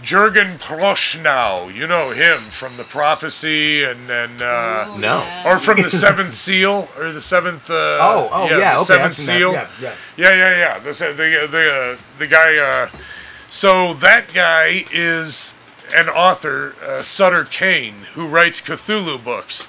Jurgen 0.02 0.58
Prochnow, 0.58 1.72
you 1.72 1.86
know 1.86 2.10
him 2.10 2.38
from 2.50 2.76
The 2.76 2.82
Prophecy 2.84 3.84
and 3.84 4.08
then, 4.08 4.42
uh, 4.42 4.86
Ooh, 4.94 4.98
No. 4.98 5.18
yeah. 5.22 5.44
or 5.46 5.58
from 5.60 5.80
the 5.82 5.90
Seventh 5.90 6.32
Seal, 6.32 6.88
or 6.98 7.12
the 7.12 7.20
Seventh. 7.20 7.70
Uh, 7.70 7.98
Oh, 8.00 8.28
oh, 8.32 8.48
yeah, 8.48 8.74
the 8.74 8.80
okay, 8.80 8.84
Seventh 8.84 9.04
I've 9.04 9.16
that, 9.16 9.32
Seal. 9.32 9.52
yeah, 9.52 9.68
yeah. 9.80 9.94
yeah, 10.16 10.30
yeah, 10.34 10.56
yeah. 10.58 10.78
The 10.80 10.92
the 10.92 11.48
the 11.50 11.72
uh, 11.72 11.96
the 12.18 12.26
guy. 12.26 12.56
Uh, 12.58 12.88
so 13.50 13.94
that 13.94 14.32
guy 14.34 14.84
is 14.92 15.54
an 15.94 16.08
author, 16.08 16.74
uh, 16.86 17.02
Sutter 17.02 17.44
Kane, 17.44 18.06
who 18.14 18.26
writes 18.26 18.60
Cthulhu 18.60 19.22
books, 19.22 19.66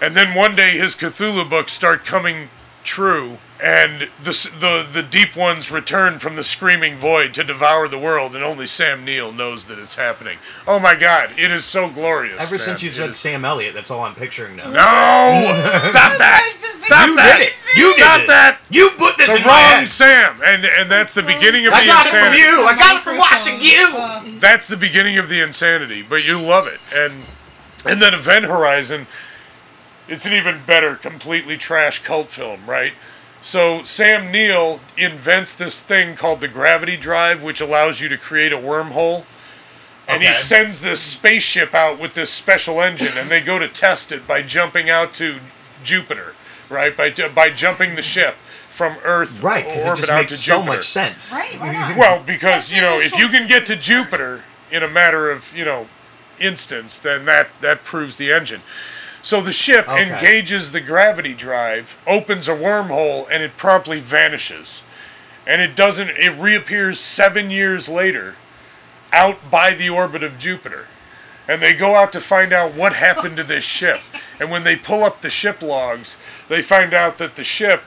and 0.00 0.14
then 0.16 0.34
one 0.34 0.54
day 0.54 0.78
his 0.78 0.94
Cthulhu 0.94 1.48
books 1.48 1.72
start 1.72 2.04
coming 2.04 2.48
true. 2.84 3.38
And 3.62 4.10
the, 4.22 4.32
the 4.60 4.86
the 5.00 5.02
deep 5.02 5.34
ones 5.34 5.70
return 5.70 6.18
from 6.18 6.36
the 6.36 6.44
screaming 6.44 6.96
void 6.96 7.32
to 7.34 7.42
devour 7.42 7.88
the 7.88 7.98
world, 7.98 8.34
and 8.34 8.44
only 8.44 8.66
Sam 8.66 9.02
Neill 9.02 9.32
knows 9.32 9.64
that 9.64 9.78
it's 9.78 9.94
happening. 9.94 10.36
Oh 10.66 10.78
my 10.78 10.94
God, 10.94 11.30
it 11.38 11.50
is 11.50 11.64
so 11.64 11.88
glorious. 11.88 12.38
Ever 12.38 12.52
man. 12.52 12.58
since 12.58 12.82
you've 12.82 12.92
said 12.94 13.10
is- 13.10 13.16
Sam 13.16 13.46
Elliott, 13.46 13.72
that's 13.72 13.90
all 13.90 14.02
I'm 14.02 14.14
picturing 14.14 14.56
now. 14.56 14.64
no, 14.66 14.72
stop 15.90 16.18
that! 16.18 16.52
Stop 16.82 17.08
You 17.08 17.16
that! 17.16 17.38
did 17.38 17.48
it. 17.48 17.54
You 17.78 17.94
did 17.94 18.02
Stop 18.04 18.20
it. 18.20 18.26
that! 18.28 18.58
You 18.68 18.90
put 18.98 19.16
this 19.16 19.28
The 19.30 19.36
in 19.36 19.42
my 19.42 19.48
wrong 19.48 19.80
head. 19.80 19.88
Sam, 19.88 20.40
and 20.44 20.64
and 20.66 20.90
that's 20.90 21.14
the 21.14 21.22
beginning 21.22 21.66
of 21.66 21.72
I 21.72 21.84
the 21.86 21.90
insanity. 21.90 22.18
I 22.18 22.20
got 22.20 22.26
it 22.26 22.28
from 22.28 22.34
you. 22.36 22.66
I 22.66 22.76
got 22.76 22.96
it 22.96 23.04
from 23.04 23.16
watching 23.16 23.60
you. 24.34 24.38
That's 24.38 24.68
the 24.68 24.76
beginning 24.76 25.16
of 25.16 25.30
the 25.30 25.40
insanity, 25.40 26.02
but 26.06 26.26
you 26.26 26.38
love 26.38 26.66
it, 26.66 26.80
and 26.94 27.22
and 27.86 28.02
then 28.02 28.12
Event 28.12 28.44
Horizon, 28.44 29.06
it's 30.08 30.26
an 30.26 30.34
even 30.34 30.60
better, 30.66 30.94
completely 30.94 31.56
trash 31.56 32.02
cult 32.02 32.28
film, 32.28 32.66
right? 32.66 32.92
So 33.46 33.84
Sam 33.84 34.32
Neill 34.32 34.80
invents 34.96 35.54
this 35.54 35.80
thing 35.80 36.16
called 36.16 36.40
the 36.40 36.48
gravity 36.48 36.96
drive, 36.96 37.44
which 37.44 37.60
allows 37.60 38.00
you 38.00 38.08
to 38.08 38.18
create 38.18 38.52
a 38.52 38.56
wormhole. 38.56 39.24
And 40.08 40.20
he 40.20 40.32
sends 40.32 40.80
this 40.80 41.00
spaceship 41.00 41.72
out 41.72 42.00
with 42.00 42.14
this 42.14 42.32
special 42.32 42.80
engine, 42.80 43.16
and 43.16 43.30
they 43.30 43.40
go 43.40 43.60
to 43.60 43.68
test 43.68 44.10
it 44.10 44.26
by 44.26 44.42
jumping 44.42 44.90
out 44.90 45.14
to 45.14 45.36
Jupiter, 45.84 46.34
right? 46.68 46.96
By 46.96 47.10
by 47.28 47.50
jumping 47.50 47.94
the 47.94 48.02
ship 48.02 48.34
from 48.68 48.96
Earth 49.04 49.40
Right, 49.40 49.64
because 49.64 49.84
it 49.84 49.96
just 49.96 50.10
out 50.10 50.18
makes 50.22 50.32
to 50.32 50.38
so 50.38 50.56
Jupiter. 50.56 50.76
much 50.78 50.88
sense. 50.88 51.32
Right, 51.32 51.60
right. 51.60 51.96
Well, 51.96 52.24
because 52.24 52.72
you 52.72 52.80
know, 52.80 52.98
if 52.98 53.16
you 53.16 53.28
can 53.28 53.46
get 53.46 53.64
to 53.66 53.76
Jupiter 53.76 54.42
in 54.72 54.82
a 54.82 54.88
matter 54.88 55.30
of 55.30 55.56
you 55.56 55.64
know 55.64 55.86
instance, 56.40 56.98
then 56.98 57.26
that 57.26 57.48
that 57.60 57.84
proves 57.84 58.16
the 58.16 58.32
engine. 58.32 58.62
So 59.26 59.40
the 59.40 59.52
ship 59.52 59.88
Okay. 59.88 60.04
engages 60.04 60.70
the 60.70 60.80
gravity 60.80 61.34
drive, 61.34 61.96
opens 62.06 62.46
a 62.46 62.52
wormhole, 62.52 63.26
and 63.28 63.42
it 63.42 63.56
promptly 63.56 63.98
vanishes. 63.98 64.84
And 65.44 65.60
it 65.60 65.74
doesn't. 65.74 66.10
It 66.10 66.30
reappears 66.38 67.00
seven 67.00 67.50
years 67.50 67.88
later, 67.88 68.36
out 69.12 69.50
by 69.50 69.74
the 69.74 69.90
orbit 69.90 70.22
of 70.22 70.38
Jupiter. 70.38 70.86
And 71.48 71.60
they 71.60 71.72
go 71.72 71.96
out 71.96 72.12
to 72.12 72.20
find 72.20 72.52
out 72.52 72.74
what 72.74 72.92
happened 72.92 73.36
to 73.38 73.42
this 73.42 73.64
ship. 73.64 73.98
And 74.38 74.48
when 74.48 74.62
they 74.62 74.76
pull 74.76 75.02
up 75.02 75.22
the 75.22 75.30
ship 75.30 75.60
logs, 75.60 76.18
they 76.48 76.62
find 76.62 76.94
out 76.94 77.18
that 77.18 77.34
the 77.34 77.42
ship 77.42 77.82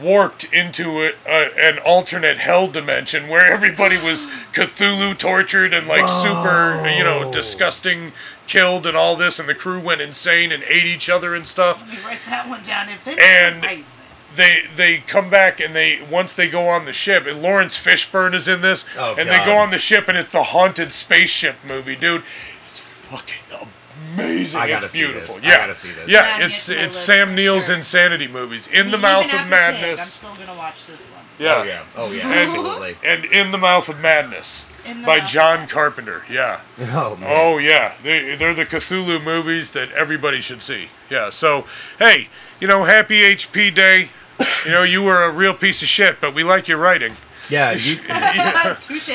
warped 0.00 0.44
into 0.52 1.02
a, 1.02 1.12
a, 1.26 1.50
an 1.58 1.78
alternate 1.78 2.38
hell 2.38 2.68
dimension 2.68 3.28
where 3.28 3.44
everybody 3.44 3.96
was 3.98 4.26
Cthulhu 4.52 5.16
tortured 5.18 5.74
and 5.74 5.86
like 5.86 6.08
super, 6.08 6.88
you 6.88 7.04
know, 7.04 7.30
disgusting 7.30 8.12
killed 8.46 8.86
and 8.86 8.96
all 8.96 9.16
this, 9.16 9.38
and 9.38 9.48
the 9.48 9.54
crew 9.54 9.80
went 9.80 10.00
insane 10.00 10.52
and 10.52 10.62
ate 10.64 10.84
each 10.84 11.08
other 11.08 11.34
and 11.34 11.46
stuff. 11.46 11.80
Let 11.82 11.90
me 11.90 11.98
write 12.04 12.18
that 12.28 12.48
one 12.48 12.62
down. 12.62 12.88
If 12.88 13.06
it's 13.06 13.22
And- 13.22 13.62
crazy. 13.62 13.84
They 14.34 14.64
they 14.76 14.98
come 14.98 15.30
back 15.30 15.60
and 15.60 15.74
they 15.74 16.00
once 16.10 16.34
they 16.34 16.46
go 16.50 16.68
on 16.68 16.84
the 16.84 16.92
ship 16.92 17.26
and 17.26 17.40
Laurence 17.40 17.74
Fishburne 17.82 18.34
is 18.34 18.46
in 18.46 18.60
this 18.60 18.84
Oh, 18.98 19.14
and 19.18 19.30
they 19.30 19.42
go 19.46 19.56
on 19.56 19.70
the 19.70 19.78
ship 19.78 20.08
and 20.08 20.18
it's 20.18 20.28
the 20.28 20.42
haunted 20.42 20.92
spaceship 20.92 21.56
movie, 21.66 21.96
dude. 21.96 22.22
It's 22.68 22.78
fucking 22.80 23.68
amazing. 24.12 24.60
I 24.60 24.68
gotta 24.68 24.84
it's 24.86 24.92
see 24.94 25.06
beautiful. 25.06 25.36
this. 25.36 25.44
I 25.44 25.48
Yeah, 25.48 25.56
gotta 25.56 25.74
see 25.74 25.90
this. 25.90 26.08
yeah. 26.10 26.20
Adding 26.20 26.46
it 26.48 26.52
It's 26.52 26.68
it's 26.68 26.96
Sam 26.98 27.28
for 27.28 27.34
Neill's 27.34 27.66
sure. 27.66 27.76
insanity 27.76 28.28
movies. 28.28 28.66
In 28.68 28.90
the 28.90 28.98
Mouth 28.98 29.24
of 29.32 29.46
Madness. 29.48 29.80
Pig, 30.18 30.26
I'm 30.28 30.36
still 30.36 30.46
gonna 30.46 30.58
watch 30.58 30.84
this 30.84 31.00
one. 31.06 31.24
Yeah. 31.38 31.54
Oh 31.54 31.62
yeah. 31.62 31.82
Oh 31.96 32.10
yeah. 32.12 32.28
Absolutely. 32.28 32.96
and 33.06 33.24
In 33.24 33.52
the 33.52 33.58
Mouth 33.58 33.88
of 33.88 34.00
Madness 34.00 34.66
In 34.68 34.75
the 34.94 35.06
by 35.06 35.18
Mouth 35.18 35.30
John 35.30 35.68
Carpenter. 35.68 36.22
Yeah. 36.30 36.60
Oh 36.80 37.16
man. 37.16 37.28
Oh 37.32 37.58
yeah, 37.58 37.94
they 38.02 38.34
they're 38.36 38.54
the 38.54 38.64
Cthulhu 38.66 39.22
movies 39.22 39.72
that 39.72 39.90
everybody 39.92 40.40
should 40.40 40.62
see. 40.62 40.88
Yeah. 41.10 41.30
So 41.30 41.66
hey, 41.98 42.28
you 42.60 42.66
know, 42.68 42.84
happy 42.84 43.20
HP 43.22 43.74
Day. 43.74 44.10
You 44.64 44.70
know, 44.72 44.82
you 44.82 45.02
were 45.02 45.24
a 45.24 45.30
real 45.30 45.54
piece 45.54 45.82
of 45.82 45.88
shit, 45.88 46.20
but 46.20 46.34
we 46.34 46.44
like 46.44 46.68
your 46.68 46.78
writing. 46.78 47.14
Yeah. 47.48 47.72
You 47.86 47.96
Touche. 48.80 49.08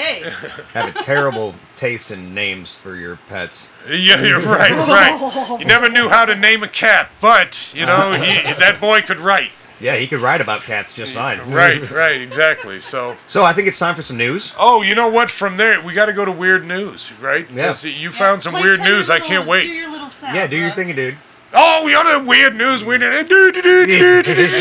have 0.74 0.96
a 0.96 1.00
terrible 1.04 1.56
taste 1.76 2.12
in 2.12 2.34
names 2.34 2.74
for 2.76 2.96
your 2.96 3.18
pets. 3.28 3.72
Yeah, 3.88 4.24
you're 4.24 4.40
right, 4.40 4.72
right. 4.72 5.60
You 5.60 5.66
never 5.66 5.90
knew 5.90 6.10
how 6.10 6.26
to 6.26 6.36
name 6.36 6.64
a 6.64 6.68
cat, 6.68 7.10
but 7.20 7.74
you 7.76 7.86
know, 7.86 8.14
he, 8.14 8.42
that 8.54 8.78
boy 8.80 9.02
could 9.02 9.20
write. 9.20 9.52
Yeah, 9.82 9.96
he 9.96 10.08
could 10.08 10.20
write 10.22 10.40
about 10.42 10.62
cats 10.62 10.94
just 10.94 11.14
fine. 11.16 11.40
Right, 11.52 11.90
right, 11.92 12.22
exactly. 12.22 12.80
So, 12.82 13.18
So 13.26 13.44
I 13.44 13.52
think 13.54 13.68
it's 13.68 13.80
time 13.80 13.96
for 13.96 14.02
some 14.04 14.18
news. 14.18 14.54
oh, 14.58 14.82
you 14.84 14.94
know 14.96 15.10
what? 15.10 15.30
From 15.32 15.58
there, 15.58 15.82
we 15.82 15.94
got 15.94 16.06
to 16.06 16.14
go 16.14 16.24
to 16.24 16.32
weird 16.32 16.66
news, 16.66 17.12
right? 17.20 17.50
Yeah. 17.52 17.68
'Cause 17.68 17.84
You 17.84 18.12
found 18.12 18.44
some 18.44 18.54
Play- 18.54 18.62
weird 18.64 18.80
play 18.80 18.90
your 18.90 18.98
news. 18.98 19.10
I 19.10 19.20
can't 19.20 19.44
Do 19.46 19.50
wait. 19.50 19.66
your 19.66 19.90
little 19.92 20.10
sound. 20.10 20.36
Yeah, 20.36 20.48
do 20.48 20.56
your 20.56 20.72
thing, 20.72 20.94
dude. 20.96 21.18
Oh, 21.54 21.88
you 21.88 22.02
know 22.04 22.24
weird 22.24 22.56
news. 22.56 22.84
Weird 22.84 23.02
news. 23.02 23.28
Do, 23.28 23.52
do, 23.52 23.62
do, 23.62 23.86
do, 23.86 24.24
do, 24.24 24.24
do, 24.24 24.34
do. 24.46 24.52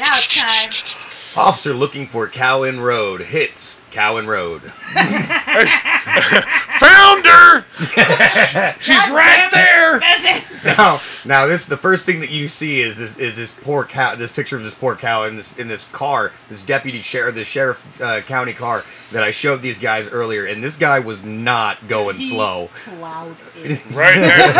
Now 0.00 0.10
it's 0.18 0.28
time. 0.34 1.10
Officer 1.36 1.74
looking 1.74 2.06
for 2.06 2.28
Cowan 2.28 2.80
Road 2.80 3.20
hits 3.22 3.80
Cowan 3.90 4.26
Road. 4.26 4.62
Found 6.80 7.26
her. 7.26 7.64
She's 8.80 8.96
God 8.96 9.12
right 9.14 9.48
there. 9.52 9.96
it. 9.96 10.00
That's 10.00 10.24
it. 10.26 10.44
Now, 10.78 11.00
now 11.24 11.46
this 11.46 11.66
the 11.66 11.76
first 11.76 12.06
thing 12.06 12.20
that 12.20 12.30
you 12.30 12.48
see 12.48 12.80
is 12.80 12.98
this 12.98 13.18
is 13.18 13.36
this 13.36 13.52
poor 13.52 13.84
cow. 13.84 14.14
This 14.14 14.32
picture 14.32 14.56
of 14.56 14.62
this 14.64 14.74
poor 14.74 14.96
cow 14.96 15.24
in 15.24 15.36
this 15.36 15.58
in 15.58 15.68
this 15.68 15.84
car, 15.88 16.32
this 16.48 16.62
deputy 16.62 17.00
sheriff, 17.02 17.34
this 17.34 17.48
sheriff 17.48 17.84
uh, 18.00 18.20
county 18.22 18.52
car 18.52 18.82
that 19.12 19.22
I 19.22 19.30
showed 19.30 19.60
these 19.62 19.78
guys 19.78 20.08
earlier, 20.08 20.46
and 20.46 20.62
this 20.62 20.76
guy 20.76 20.98
was 21.00 21.24
not 21.24 21.86
going 21.88 22.16
He 22.16 22.24
slow. 22.30 22.70
Plowed 22.84 23.36
it. 23.56 23.80
Right 23.96 24.18
there. 24.18 24.52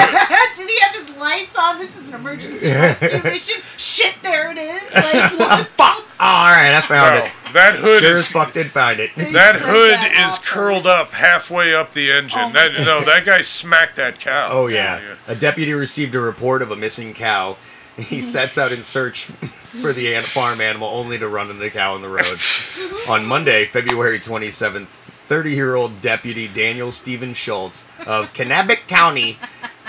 Did 0.57 0.69
he 0.69 0.79
have 0.81 0.95
his 0.95 1.17
lights 1.17 1.57
on? 1.59 1.79
This 1.79 1.97
is 1.97 2.09
an 2.09 2.15
emergency 2.15 2.67
rescue 2.67 3.23
mission. 3.31 3.63
Shit, 3.77 4.17
there 4.23 4.53
it 4.53 4.59
is. 4.59 4.83
Like, 4.95 5.39
what? 5.39 5.59
The 5.59 5.65
fuck! 5.77 6.04
Oh, 6.21 6.25
all 6.25 6.53
right, 6.53 6.73
I 6.75 6.81
found 6.81 7.19
No, 7.19 7.25
it. 7.25 7.33
that 7.55 7.75
hood 7.75 8.01
Sure 8.03 8.13
as 8.13 8.19
is 8.19 8.29
fuck 8.29 8.53
did 8.53 8.71
find 8.71 9.01
it. 9.01 9.11
that 9.17 9.57
hood 9.57 9.95
that 9.95 10.13
is 10.13 10.35
off 10.39 10.45
curled 10.45 10.87
up 10.87 11.09
halfway 11.11 11.75
up 11.75 11.93
the 11.93 12.13
engine. 12.13 12.39
Oh 12.41 12.53
that, 12.53 12.73
no, 12.85 13.05
that 13.05 13.25
guy 13.25 13.43
smacked 13.43 13.97
that 13.97 14.21
cow. 14.21 14.49
Oh 14.53 14.67
yeah. 14.69 15.17
A 15.27 15.35
deputy 15.35 15.73
received 15.73 16.15
a 16.15 16.21
report 16.21 16.63
of 16.63 16.71
a 16.71 16.77
missing 16.77 17.15
cow. 17.15 17.57
He 17.97 18.21
sets 18.23 18.59
out 18.59 18.71
in 18.73 18.83
search 18.83 19.25
for 19.25 19.93
the 19.93 20.21
farm 20.23 20.61
animal, 20.61 20.89
only 20.89 21.19
to 21.19 21.29
run 21.29 21.49
into 21.51 21.61
the 21.63 21.71
cow 21.71 21.95
on 21.95 22.03
the 22.03 22.09
road. 22.09 22.39
on 23.09 23.27
Monday, 23.27 23.65
February 23.67 24.19
27th, 24.21 25.05
30-year-old 25.29 26.01
deputy 26.01 26.47
Daniel 26.49 26.93
Stephen 26.93 27.35
Schultz 27.35 27.89
of 28.07 28.33
Kanabec 28.33 28.87
County 28.89 29.39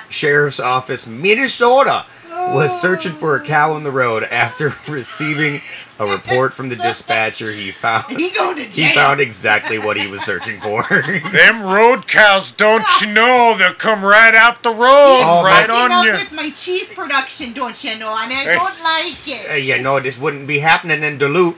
Sheriff's 0.09 0.59
Office, 0.59 1.05
Minnesota, 1.07 2.05
was 2.53 2.81
searching 2.81 3.11
for 3.11 3.35
a 3.35 3.41
cow 3.43 3.73
on 3.73 3.83
the 3.83 3.91
road 3.91 4.23
after 4.23 4.73
receiving 4.87 5.61
a 5.99 6.05
report 6.05 6.53
from 6.53 6.69
the 6.69 6.75
dispatcher. 6.75 7.51
He 7.51 7.71
found 7.71 8.05
He 8.19 8.29
going 8.31 8.57
to 8.57 8.63
he 8.65 8.93
found 8.93 9.19
exactly 9.19 9.79
what 9.79 9.97
he 9.97 10.07
was 10.07 10.23
searching 10.23 10.59
for. 10.61 10.83
Them 11.31 11.61
road 11.63 12.07
cows, 12.07 12.51
don't 12.51 12.85
you 13.01 13.07
know? 13.13 13.55
They'll 13.57 13.73
come 13.73 14.03
right 14.03 14.35
out 14.35 14.61
the 14.63 14.69
road, 14.71 14.81
Oh, 15.23 15.43
right 15.43 15.67
Fucking 15.67 15.75
on 15.83 15.91
up 15.91 16.05
you. 16.05 16.11
with 16.13 16.31
my 16.33 16.49
cheese 16.51 16.93
production, 16.93 17.53
don't 17.53 17.81
you 17.83 17.97
know? 17.97 18.15
And 18.15 18.31
I 18.31 18.43
Hey. 18.43 18.55
don't 18.55 18.83
like 18.83 19.27
it. 19.27 19.49
Uh, 19.51 19.53
yeah, 19.55 19.81
no, 19.81 19.99
this 19.99 20.17
wouldn't 20.19 20.47
be 20.47 20.59
happening 20.59 21.03
in 21.03 21.17
Duluth. 21.17 21.57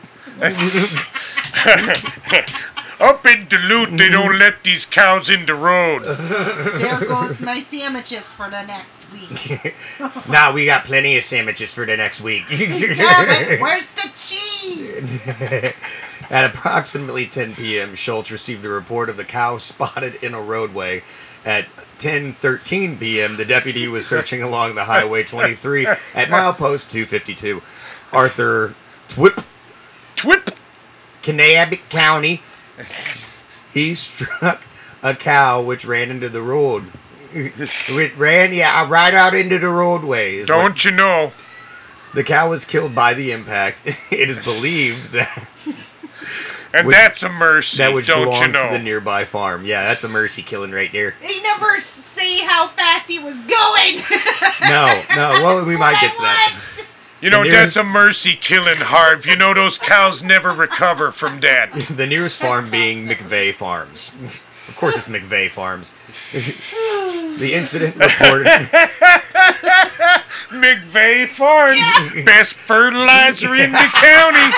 Up 3.00 3.25
in 3.27 3.46
Duluth, 3.48 3.91
they 3.98 4.10
don't 4.10 4.39
let 4.39 4.63
these 4.63 4.84
cows 4.86 5.29
in 5.29 5.46
the 5.46 5.53
road. 5.53 6.01
There 6.03 7.00
goes 7.00 7.39
my 7.41 7.60
sandwiches 7.62 8.32
for 8.32 8.50
the 8.50 8.63
next 8.65 8.96
week. 9.11 9.75
Nah, 10.29 10.53
we 10.53 10.65
got 10.65 10.83
plenty 10.83 11.17
of 11.17 11.23
sandwiches 11.23 11.73
for 11.73 11.85
the 11.85 11.95
next 11.95 12.21
week. 12.21 12.43
yeah, 12.49 13.59
where's 13.61 13.91
the 13.91 14.09
cheese? 14.17 15.21
At 16.29 16.49
approximately 16.49 17.25
10 17.25 17.55
p.m., 17.55 17.95
Schultz 17.95 18.29
received 18.29 18.65
a 18.65 18.69
report 18.69 19.10
of 19.10 19.15
the 19.15 19.23
cow 19.23 19.58
spotted 19.58 20.21
in 20.23 20.34
a 20.34 20.41
roadway. 20.41 21.03
At 21.45 21.67
10:13 21.97 22.99
p.m., 22.99 23.38
the 23.38 23.45
deputy 23.45 23.88
was 23.88 24.05
searching 24.05 24.43
along 24.43 24.75
the 24.75 24.84
Highway 24.84 25.23
23 25.23 25.86
at 25.88 26.27
milepost 26.27 26.91
252. 26.91 27.62
Arthur 28.12 28.75
Twip, 29.08 29.41
Twip. 30.17 30.51
Kanabec 31.21 31.89
County. 31.89 32.41
He 33.73 33.95
struck 33.95 34.65
a 35.03 35.13
cow 35.13 35.62
which 35.62 35.86
ran 35.86 36.10
into 36.10 36.29
the 36.29 36.41
road. 36.41 36.86
It 37.33 38.17
ran, 38.17 38.53
yeah, 38.53 38.87
right 38.89 39.13
out 39.13 39.33
into 39.33 39.59
the 39.59 39.69
roadway. 39.69 40.43
Don't 40.45 40.83
you 40.85 40.91
know? 40.91 41.31
The 42.13 42.23
cow 42.23 42.49
was 42.49 42.65
killed 42.65 42.95
by 42.95 43.13
the 43.13 43.31
impact. 43.31 43.81
It 44.11 44.29
is 44.29 44.39
believed 44.43 45.11
that 45.11 45.47
And 46.73 46.87
Which- 46.87 46.95
that's 46.95 47.23
a 47.23 47.29
mercy, 47.29 47.77
that 47.77 47.93
which 47.93 48.07
don't 48.07 48.31
you 48.41 48.47
know? 48.49 48.71
to 48.71 48.77
the 48.77 48.83
nearby 48.83 49.25
farm. 49.25 49.65
Yeah, 49.65 49.83
that's 49.83 50.03
a 50.03 50.09
mercy 50.09 50.41
killing 50.41 50.71
right 50.71 50.91
there. 50.91 51.11
He 51.21 51.41
never 51.41 51.79
see 51.79 52.39
how 52.39 52.67
fast 52.67 53.07
he 53.07 53.19
was 53.19 53.35
going. 53.41 54.01
No, 54.61 55.01
no. 55.15 55.31
Well, 55.43 55.65
we 55.65 55.77
might 55.77 55.99
get 56.01 56.11
to 56.13 56.21
that. 56.21 56.59
You 57.21 57.29
know, 57.29 57.43
the 57.43 57.51
that's 57.51 57.75
a 57.77 57.83
mercy 57.83 58.33
killing, 58.35 58.77
Harv. 58.77 59.25
You 59.25 59.35
know, 59.35 59.53
those 59.53 59.77
cows 59.77 60.21
never 60.23 60.51
recover 60.51 61.11
from 61.11 61.39
that. 61.41 61.71
The 61.95 62.05
nearest 62.07 62.39
farm 62.41 62.69
being 62.69 63.07
McVeigh 63.07 63.53
Farms. 63.53 64.15
Of 64.67 64.75
course, 64.75 64.97
it's 64.97 65.08
McVeigh 65.08 65.49
Farms. 65.49 65.93
the 67.39 67.53
incident 67.53 67.95
reported. 67.95 68.47
McVeigh 70.49 71.27
Farms, 71.27 71.80
best 72.25 72.53
fertilizer 72.53 73.53
in 73.56 73.71
the 73.71 73.77
county. 73.77 74.47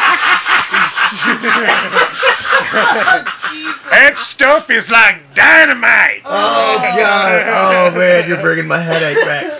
that 3.89 4.13
stuff 4.17 4.69
is 4.69 4.91
like 4.91 5.33
dynamite. 5.33 6.21
Oh 6.25 6.77
God! 6.95 7.43
Oh 7.47 7.97
man, 7.97 8.27
you're 8.29 8.41
bringing 8.41 8.67
my 8.67 8.79
headache 8.79 9.25
back. 9.25 9.59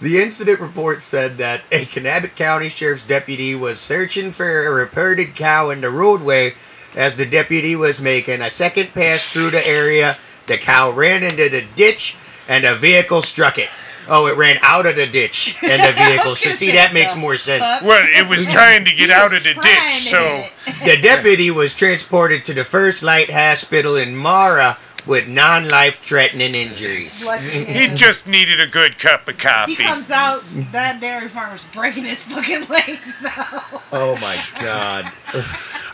the 0.00 0.20
incident 0.20 0.60
report 0.60 1.00
said 1.02 1.38
that 1.38 1.62
a 1.70 1.84
Kanabec 1.84 2.34
County 2.34 2.68
Sheriff's 2.68 3.02
deputy 3.02 3.54
was 3.54 3.80
searching 3.80 4.32
for 4.32 4.66
a 4.66 4.70
reported 4.70 5.36
cow 5.36 5.70
in 5.70 5.80
the 5.80 5.90
roadway. 5.90 6.54
As 6.96 7.16
the 7.16 7.26
deputy 7.26 7.76
was 7.76 8.00
making 8.00 8.40
a 8.40 8.50
second 8.50 8.92
pass 8.94 9.32
through 9.32 9.50
the 9.50 9.66
area, 9.66 10.16
the 10.46 10.58
cow 10.58 10.90
ran 10.90 11.22
into 11.22 11.48
the 11.48 11.64
ditch, 11.76 12.16
and 12.48 12.64
a 12.64 12.74
vehicle 12.74 13.22
struck 13.22 13.58
it. 13.58 13.68
Oh, 14.08 14.26
it 14.26 14.36
ran 14.36 14.56
out 14.62 14.86
of 14.86 14.96
the 14.96 15.06
ditch, 15.06 15.56
and 15.62 15.80
the 15.80 15.92
vehicle. 16.04 16.34
so 16.34 16.50
see, 16.50 16.72
that 16.72 16.92
makes 16.92 17.14
more 17.14 17.36
sense. 17.36 17.62
fuck? 17.62 17.82
Well, 17.82 18.02
it 18.04 18.28
was 18.28 18.44
trying 18.52 18.84
to 18.86 18.94
get 18.94 19.10
out 19.10 19.32
of 19.32 19.44
the 19.44 19.54
ditch, 19.54 20.10
so. 20.10 20.44
The 20.84 20.96
deputy 21.00 21.50
was 21.52 21.72
transported 21.72 22.44
to 22.46 22.54
the 22.54 22.64
First 22.64 23.02
Light 23.04 23.30
Hospital 23.30 23.96
in 23.96 24.16
Mora 24.16 24.78
with 25.06 25.28
non-life 25.28 26.00
threatening 26.02 26.54
injuries. 26.54 27.28
He 27.40 27.88
just 27.88 28.26
needed 28.26 28.60
a 28.60 28.66
good 28.66 28.98
cup 28.98 29.28
of 29.28 29.38
coffee. 29.38 29.74
He 29.74 29.82
comes 29.82 30.10
out, 30.10 30.42
that 30.72 31.00
dairy 31.00 31.28
farmer's 31.28 31.64
breaking 31.72 32.04
his 32.04 32.22
fucking 32.22 32.66
legs 32.68 33.20
now. 33.22 33.82
Oh 33.92 34.16
my 34.20 34.36
god. 34.60 35.10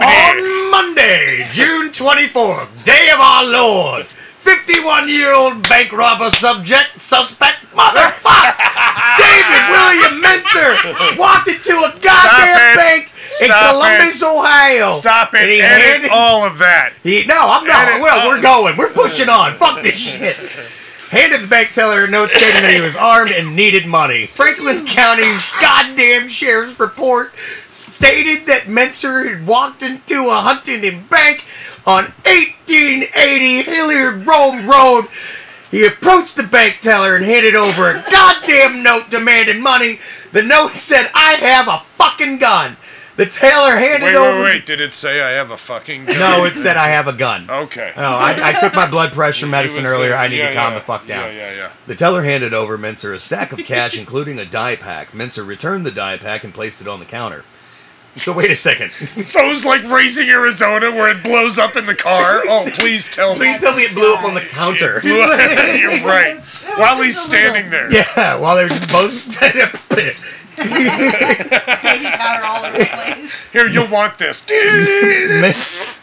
On 0.00 0.70
Monday, 0.70 1.46
June 1.50 1.90
24th, 1.90 2.84
day 2.84 3.10
of 3.12 3.20
our 3.20 3.44
Lord, 3.44 4.06
51 4.06 5.10
year 5.10 5.34
old 5.34 5.68
bank 5.68 5.92
robber 5.92 6.30
subject, 6.30 6.98
suspect, 6.98 7.66
motherfucker! 7.74 8.77
David 9.18 9.60
ah. 9.62 9.70
William 9.70 10.22
Menser 10.22 11.18
walked 11.18 11.48
into 11.48 11.72
a 11.72 11.90
goddamn 12.00 12.56
it. 12.56 12.76
bank 12.76 13.12
in 13.42 13.48
Columbus, 13.50 14.22
Ohio. 14.22 14.98
Stop 15.00 15.34
And 15.34 15.48
it. 15.48 15.54
he 15.54 15.60
Edit 15.62 15.84
handed- 15.86 16.10
all 16.10 16.44
of 16.44 16.58
that. 16.58 16.92
he, 17.02 17.24
no, 17.26 17.38
I'm 17.38 17.66
not. 17.66 17.88
Edit 17.88 18.02
Well, 18.02 18.28
we're 18.28 18.40
going. 18.42 18.76
We're 18.76 18.92
pushing 18.92 19.28
on. 19.28 19.54
Fuck 19.54 19.82
this 19.82 19.96
shit. 19.98 20.36
handed 21.10 21.42
the 21.42 21.46
bank 21.46 21.70
teller 21.70 22.04
a 22.04 22.08
note 22.10 22.30
stating 22.30 22.60
that 22.62 22.74
he 22.74 22.80
was 22.80 22.96
armed 22.96 23.30
and 23.30 23.54
needed 23.56 23.86
money. 23.86 24.26
Franklin 24.26 24.84
County's 24.86 25.44
goddamn 25.60 26.28
sheriff's 26.28 26.78
report 26.80 27.32
stated 27.68 28.46
that 28.46 28.62
Menser 28.64 29.28
had 29.28 29.46
walked 29.46 29.82
into 29.82 30.28
a 30.28 30.34
Huntington 30.40 31.04
bank 31.08 31.44
on 31.86 32.04
1880 32.26 33.62
Hilliard 33.62 34.26
Rome 34.26 34.66
Road. 34.68 35.06
He 35.70 35.84
approached 35.86 36.36
the 36.36 36.44
bank 36.44 36.78
teller 36.80 37.14
and 37.16 37.24
handed 37.24 37.54
over 37.54 37.90
a 37.90 38.04
goddamn 38.10 38.82
note 38.82 39.10
demanding 39.10 39.62
money. 39.62 40.00
The 40.32 40.42
note 40.42 40.72
said, 40.72 41.10
I 41.14 41.34
have 41.34 41.68
a 41.68 41.78
fucking 41.96 42.38
gun. 42.38 42.76
The 43.16 43.26
teller 43.26 43.74
handed 43.76 44.04
Wait, 44.06 44.14
over. 44.14 44.42
wait, 44.44 44.54
wait. 44.54 44.66
Did 44.66 44.80
it 44.80 44.94
say 44.94 45.20
I 45.20 45.30
have 45.30 45.50
a 45.50 45.56
fucking 45.56 46.04
gun? 46.04 46.18
No, 46.20 46.44
it 46.44 46.54
said, 46.54 46.76
I 46.76 46.86
have 46.88 47.08
a 47.08 47.12
gun. 47.12 47.50
Okay. 47.50 47.92
No, 47.96 48.04
I, 48.04 48.50
I 48.50 48.52
took 48.52 48.74
my 48.74 48.88
blood 48.88 49.12
pressure 49.12 49.46
medicine 49.46 49.84
earlier. 49.84 50.14
uh, 50.14 50.18
I 50.18 50.28
need 50.28 50.38
yeah, 50.38 50.50
to 50.50 50.54
calm 50.54 50.72
yeah. 50.72 50.78
the 50.78 50.84
fuck 50.84 51.06
down. 51.06 51.34
Yeah, 51.34 51.50
yeah, 51.50 51.56
yeah. 51.56 51.70
The 51.88 51.96
teller 51.96 52.22
handed 52.22 52.54
over 52.54 52.78
Menser 52.78 53.12
a 53.12 53.18
stack 53.18 53.50
of 53.50 53.58
cash, 53.58 53.98
including 53.98 54.38
a 54.38 54.44
dye 54.44 54.76
pack. 54.76 55.10
Menser 55.10 55.44
returned 55.44 55.84
the 55.84 55.90
dye 55.90 56.16
pack 56.16 56.44
and 56.44 56.54
placed 56.54 56.80
it 56.80 56.86
on 56.86 57.00
the 57.00 57.06
counter. 57.06 57.44
So 58.18 58.32
wait 58.32 58.50
a 58.50 58.56
second. 58.56 58.90
So 59.28 59.40
it's 59.50 59.64
like 59.64 59.82
Raising 59.84 60.28
Arizona 60.28 60.90
where 60.90 61.10
it 61.14 61.22
blows 61.22 61.58
up 61.58 61.76
in 61.76 61.84
the 61.86 61.94
car. 61.94 62.40
Oh, 62.46 62.66
please 62.78 63.06
tell 63.10 63.32
me. 63.32 63.38
Please 63.38 63.58
tell 63.58 63.74
me 63.74 63.82
it 63.82 63.94
blew 63.94 64.14
up 64.14 64.24
on 64.24 64.34
the 64.34 64.40
counter. 64.40 65.00
You're 65.04 65.18
right. 66.06 66.38
While 66.76 67.02
he's 67.02 67.20
standing 67.20 67.70
there. 67.70 67.92
yeah, 67.92 68.36
while 68.36 68.56
they 68.56 68.64
were 68.64 68.68
just 68.70 68.90
both. 68.90 69.40
Baby 70.58 72.06
powder 72.16 72.44
all 72.44 72.64
over 72.66 72.78
the 72.78 72.84
place. 72.84 73.32
Here, 73.52 73.66
you'll 73.68 73.88
want 73.90 74.18
this. 74.18 74.44
Men- 74.50 75.54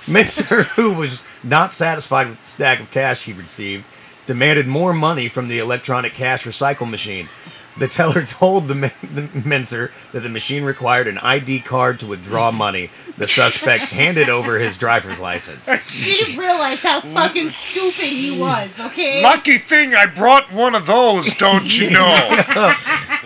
Menser, 0.07 0.63
who 0.75 0.93
was 0.93 1.21
not 1.43 1.73
satisfied 1.73 2.27
with 2.29 2.39
the 2.41 2.47
stack 2.47 2.79
of 2.79 2.91
cash 2.91 3.23
he 3.25 3.33
received, 3.33 3.83
demanded 4.25 4.67
more 4.67 4.93
money 4.93 5.27
from 5.27 5.47
the 5.47 5.59
electronic 5.59 6.13
cash 6.13 6.43
recycle 6.45 6.89
machine. 6.89 7.27
The 7.77 7.87
teller 7.89 8.23
told 8.25 8.67
the, 8.69 8.75
men- 8.75 8.91
the 9.01 9.23
Menser 9.23 9.91
that 10.13 10.21
the 10.21 10.29
machine 10.29 10.63
required 10.63 11.07
an 11.07 11.17
ID 11.17 11.59
card 11.61 11.99
to 11.99 12.05
withdraw 12.07 12.51
money. 12.51 12.89
The 13.17 13.27
suspects 13.27 13.91
handed 13.91 14.29
over 14.29 14.59
his 14.59 14.77
driver's 14.77 15.19
license. 15.19 15.69
She 16.05 16.23
didn't 16.23 16.39
realize 16.39 16.81
how 16.83 17.01
fucking 17.01 17.49
stupid 17.49 18.09
he 18.09 18.39
was, 18.39 18.79
okay? 18.79 19.21
Lucky 19.23 19.57
thing 19.57 19.93
I 19.95 20.05
brought 20.05 20.51
one 20.51 20.75
of 20.75 20.85
those, 20.85 21.33
don't 21.37 21.65
you 21.77 21.89
know? 21.91 22.15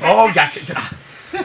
Oh, 0.02 0.32
gotcha. 0.34 0.60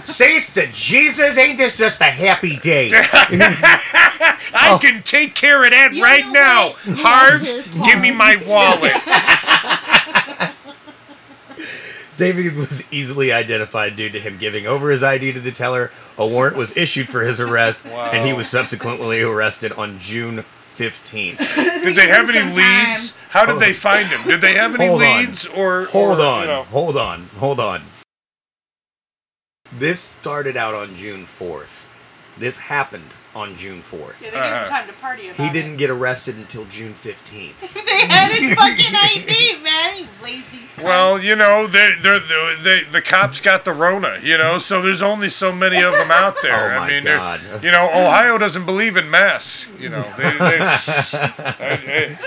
Saints 0.03 0.53
to 0.55 0.67
Jesus, 0.73 1.37
ain't 1.39 1.59
this 1.59 1.77
just 1.77 2.01
a 2.01 2.05
happy 2.05 2.57
day? 2.57 2.91
I 2.95 4.71
oh. 4.71 4.79
can 4.81 5.03
take 5.03 5.35
care 5.35 5.63
of 5.65 5.71
that 5.71 5.93
You 5.93 6.03
right 6.03 6.25
know 6.27 6.33
now. 6.33 6.69
what? 6.71 6.87
You 6.87 6.95
Harv, 6.99 7.43
love 7.43 7.85
give 7.87 8.01
me 8.01 8.11
my 8.11 8.37
wallet. 8.47 8.93
David 12.17 12.55
was 12.57 12.93
easily 12.93 13.33
identified 13.33 13.97
due 13.97 14.09
to 14.11 14.21
him 14.21 14.39
giving 14.39 14.67
over 14.67 14.91
his 14.91 15.03
ID 15.03 15.33
to 15.33 15.41
the 15.41 15.51
teller. 15.53 15.91
A 16.17 16.27
warrant 16.27 16.57
was 16.57 16.77
issued 16.77 17.09
for 17.09 17.23
his 17.23 17.41
arrest, 17.41 17.85
and 17.87 18.27
he 18.27 18.33
was 18.33 18.49
subsequently 18.49 19.23
arrested 19.23 19.73
on 19.73 19.99
June 19.99 20.45
15th. 20.77 21.39
Did 21.85 21.97
they 21.97 22.09
have 22.09 22.29
any 22.31 22.39
Some 22.41 22.53
time. 22.63 22.89
leads? 22.91 23.17
How 23.31 23.45
did 23.47 23.59
they 23.59 23.73
find 23.73 24.07
him? 24.07 24.21
Did 24.27 24.41
they 24.41 24.55
have 24.55 24.75
any 24.77 24.87
Hold 24.87 25.03
on. 25.03 25.19
leads 25.21 25.45
or 25.47 25.85
Hold 25.87 26.21
or, 26.21 26.23
on, 26.25 26.41
You 26.43 26.47
know, 26.47 26.63
hold 26.65 26.97
on, 26.97 27.23
hold 27.39 27.59
on. 27.59 27.83
This 29.77 29.99
started 30.01 30.57
out 30.57 30.75
on 30.75 30.95
June 30.95 31.23
4th. 31.23 31.91
This 32.39 32.59
happened 32.59 33.11
on 33.35 33.55
June 33.57 33.81
4th. 33.81 34.23
Yeah, 34.23 34.31
they 34.31 34.37
Uh-huh. 34.39 34.49
gave 34.51 34.63
him 34.63 34.69
time 34.69 34.87
to 34.87 34.93
party 34.95 35.29
about 35.29 35.45
He 35.47 35.51
didn't 35.53 35.77
get 35.77 35.91
arrested 35.91 36.37
until 36.37 36.65
June 36.67 36.93
15th. 36.95 37.75
they 37.87 38.07
had 38.07 38.31
his 38.33 38.55
fucking 38.55 38.95
ID, 38.95 39.59
man. 39.63 39.97
You 39.99 40.07
lazy. 40.23 40.59
cunt. 40.77 40.85
well, 40.85 41.19
you 41.23 41.35
know, 41.37 41.67
they 41.67 41.91
they 42.03 42.19
they 42.63 42.85
the 42.85 43.03
cops 43.03 43.41
got 43.41 43.65
the 43.65 43.73
Rona, 43.73 44.19
you 44.23 44.37
know, 44.39 44.59
so 44.59 44.81
there's 44.83 45.03
only 45.03 45.29
so 45.31 45.53
many 45.53 45.81
of 45.83 45.93
them 45.93 46.11
out 46.11 46.37
there. 46.43 46.55
Oh, 46.75 46.79
my 46.79 46.87
I 46.87 46.91
mean, 46.91 47.05
they're- 47.05 47.17
God. 47.17 47.41
you 47.63 47.71
know, 47.71 47.87
Ohio 47.93 48.39
doesn't 48.39 48.65
believe 48.67 48.97
in 48.97 49.11
masks. 49.11 49.69
You 49.79 49.89
know, 49.91 50.03
they, 50.17 50.31
they, 50.39 50.59
I- 50.61 51.59
I- 51.61 52.19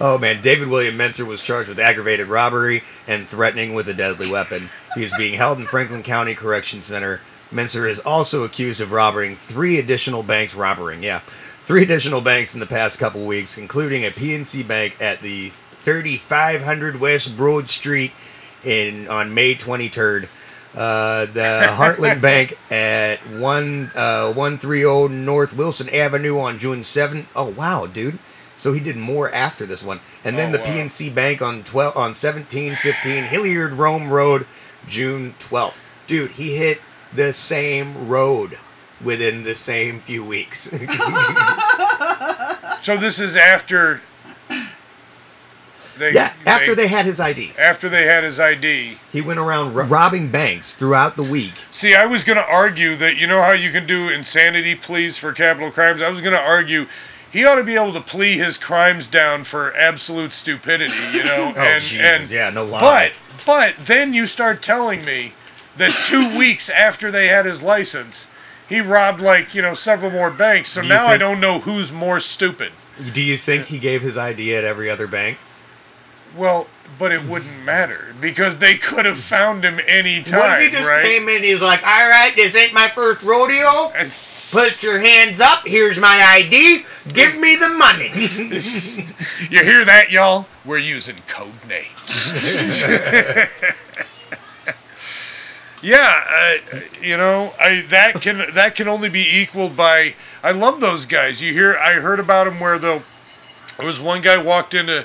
Oh 0.00 0.16
man, 0.16 0.40
David 0.40 0.68
William 0.68 0.96
Menser 0.96 1.26
was 1.26 1.42
charged 1.42 1.68
with 1.68 1.80
aggravated 1.80 2.28
robbery 2.28 2.84
and 3.08 3.26
threatening 3.26 3.74
with 3.74 3.88
a 3.88 3.94
deadly 3.94 4.30
weapon. 4.30 4.70
He 4.94 5.02
is 5.02 5.12
being 5.18 5.34
held 5.34 5.58
in 5.58 5.66
Franklin 5.66 6.04
County 6.04 6.36
Correction 6.36 6.80
Center. 6.82 7.20
Menser 7.50 7.88
is 7.88 7.98
also 8.00 8.44
accused 8.44 8.80
of 8.80 8.92
robbing 8.92 9.36
three 9.36 9.78
additional 9.78 10.22
banks, 10.22 10.54
robbing, 10.54 11.02
yeah, 11.02 11.20
three 11.64 11.82
additional 11.82 12.20
banks 12.20 12.54
in 12.54 12.60
the 12.60 12.66
past 12.66 12.98
couple 12.98 13.24
weeks, 13.24 13.56
including 13.58 14.04
a 14.04 14.10
PNC 14.10 14.66
bank 14.66 14.96
at 15.00 15.20
the 15.20 15.50
3500 15.80 17.00
West 17.00 17.36
Broad 17.36 17.70
Street 17.70 18.12
in 18.64 19.08
on 19.08 19.32
May 19.34 19.54
23rd. 19.54 20.28
Uh, 20.74 21.24
the 21.26 21.66
Heartland 21.72 22.20
Bank 22.20 22.58
at 22.70 23.18
one 23.30 23.90
uh, 23.94 24.32
130 24.32 25.08
North 25.14 25.54
Wilson 25.56 25.88
Avenue 25.88 26.38
on 26.38 26.58
June 26.58 26.80
7th. 26.80 27.24
Oh 27.34 27.48
wow, 27.48 27.86
dude! 27.86 28.18
So 28.58 28.72
he 28.72 28.80
did 28.80 28.96
more 28.96 29.32
after 29.32 29.64
this 29.64 29.82
one, 29.82 30.00
and 30.24 30.36
then 30.36 30.50
Oh, 30.50 30.58
the 30.58 30.58
wow. 30.58 30.66
PNC 30.66 31.14
Bank 31.14 31.40
on 31.40 31.64
12 31.64 31.96
on 31.96 32.10
1715 32.14 33.24
Hilliard 33.24 33.72
Rome 33.72 34.10
Road, 34.10 34.46
June 34.86 35.34
12th. 35.38 35.80
Dude, 36.06 36.32
he 36.32 36.56
hit 36.56 36.80
the 37.14 37.32
same 37.32 38.08
road 38.08 38.58
within 39.02 39.44
the 39.44 39.54
same 39.54 40.00
few 40.00 40.24
weeks. 40.24 40.62
so 42.82 42.96
this 42.96 43.18
is 43.18 43.36
after. 43.36 44.00
They, 45.98 46.12
yeah, 46.12 46.32
after 46.46 46.76
they 46.76 46.86
had 46.86 47.06
his 47.06 47.18
ID, 47.18 47.54
after 47.58 47.88
they 47.88 48.06
had 48.06 48.22
his 48.22 48.38
ID. 48.38 48.98
he 49.10 49.20
went 49.20 49.40
around 49.40 49.74
ro- 49.74 49.84
robbing 49.84 50.30
banks 50.30 50.76
throughout 50.76 51.16
the 51.16 51.24
week. 51.24 51.54
See, 51.72 51.92
I 51.92 52.06
was 52.06 52.22
going 52.22 52.36
to 52.36 52.46
argue 52.46 52.94
that 52.96 53.16
you 53.16 53.26
know 53.26 53.42
how 53.42 53.50
you 53.50 53.72
can 53.72 53.84
do 53.84 54.08
insanity 54.08 54.76
pleas 54.76 55.18
for 55.18 55.32
capital 55.32 55.72
crimes. 55.72 56.00
I 56.00 56.08
was 56.08 56.20
going 56.20 56.34
to 56.34 56.40
argue 56.40 56.86
he 57.32 57.44
ought 57.44 57.56
to 57.56 57.64
be 57.64 57.74
able 57.74 57.92
to 57.94 58.00
plea 58.00 58.38
his 58.38 58.56
crimes 58.56 59.08
down 59.08 59.42
for 59.42 59.74
absolute 59.74 60.32
stupidity, 60.32 60.94
you 61.12 61.24
know. 61.24 61.48
Oh, 61.56 61.60
and 61.60 61.82
Jesus, 61.82 62.06
and 62.06 62.30
yeah, 62.30 62.50
no 62.50 62.64
lie. 62.64 62.80
But 62.80 63.12
but 63.44 63.74
then 63.84 64.14
you 64.14 64.26
start 64.26 64.62
telling 64.62 65.04
me 65.04 65.32
that 65.78 65.92
two 66.06 66.36
weeks 66.38 66.68
after 66.68 67.10
they 67.10 67.28
had 67.28 67.46
his 67.46 67.62
license, 67.62 68.28
he 68.68 68.80
robbed 68.80 69.20
like 69.20 69.54
you 69.54 69.62
know 69.62 69.74
several 69.74 70.10
more 70.10 70.30
banks. 70.30 70.70
So 70.70 70.82
Do 70.82 70.88
you 70.88 70.92
now 70.94 71.06
I 71.06 71.10
think- 71.10 71.20
don't 71.20 71.40
know 71.40 71.60
who's 71.60 71.90
more 71.90 72.20
stupid. 72.20 72.72
Do 73.12 73.20
you 73.22 73.36
think 73.38 73.66
he 73.66 73.78
gave 73.78 74.02
his 74.02 74.16
ID 74.16 74.54
at 74.56 74.64
every 74.64 74.90
other 74.90 75.06
bank? 75.06 75.38
Well, 76.36 76.66
but 76.98 77.12
it 77.12 77.24
wouldn't 77.24 77.64
matter 77.64 78.14
because 78.20 78.58
they 78.58 78.76
could 78.76 79.04
have 79.06 79.18
found 79.20 79.64
him 79.64 79.78
any 79.86 80.22
time, 80.22 80.40
what 80.40 80.60
if 80.62 80.70
he 80.70 80.76
just 80.76 80.88
right? 80.88 81.02
came 81.04 81.28
in? 81.28 81.42
He's 81.42 81.62
like, 81.62 81.80
"All 81.86 82.08
right, 82.08 82.34
this 82.36 82.54
ain't 82.56 82.72
my 82.74 82.88
first 82.88 83.22
rodeo. 83.22 83.90
And- 83.94 84.12
Put 84.52 84.82
your 84.82 84.98
hands 84.98 85.40
up. 85.40 85.66
Here's 85.66 85.98
my 85.98 86.22
ID. 86.26 86.84
Give 87.12 87.36
me 87.38 87.56
the 87.56 87.68
money." 87.68 88.10
You 89.50 89.62
hear 89.64 89.84
that, 89.84 90.10
y'all? 90.10 90.46
We're 90.64 90.78
using 90.78 91.16
code 91.28 91.54
names. 91.68 92.32
yeah, 95.82 96.58
uh, 96.72 96.80
you 97.02 97.16
know, 97.16 97.52
I 97.60 97.82
that 97.88 98.20
can 98.20 98.52
that 98.54 98.74
can 98.74 98.88
only 98.88 99.08
be 99.08 99.24
equaled 99.28 99.76
by. 99.76 100.14
I 100.42 100.50
love 100.52 100.80
those 100.80 101.06
guys. 101.06 101.40
You 101.40 101.52
hear? 101.52 101.76
I 101.76 101.94
heard 101.94 102.20
about 102.20 102.44
them 102.44 102.60
where 102.60 102.78
they'll. 102.78 103.02
There 103.76 103.86
was 103.86 104.00
one 104.00 104.22
guy 104.22 104.36
walked 104.36 104.74
in 104.74 104.86
to 104.86 105.04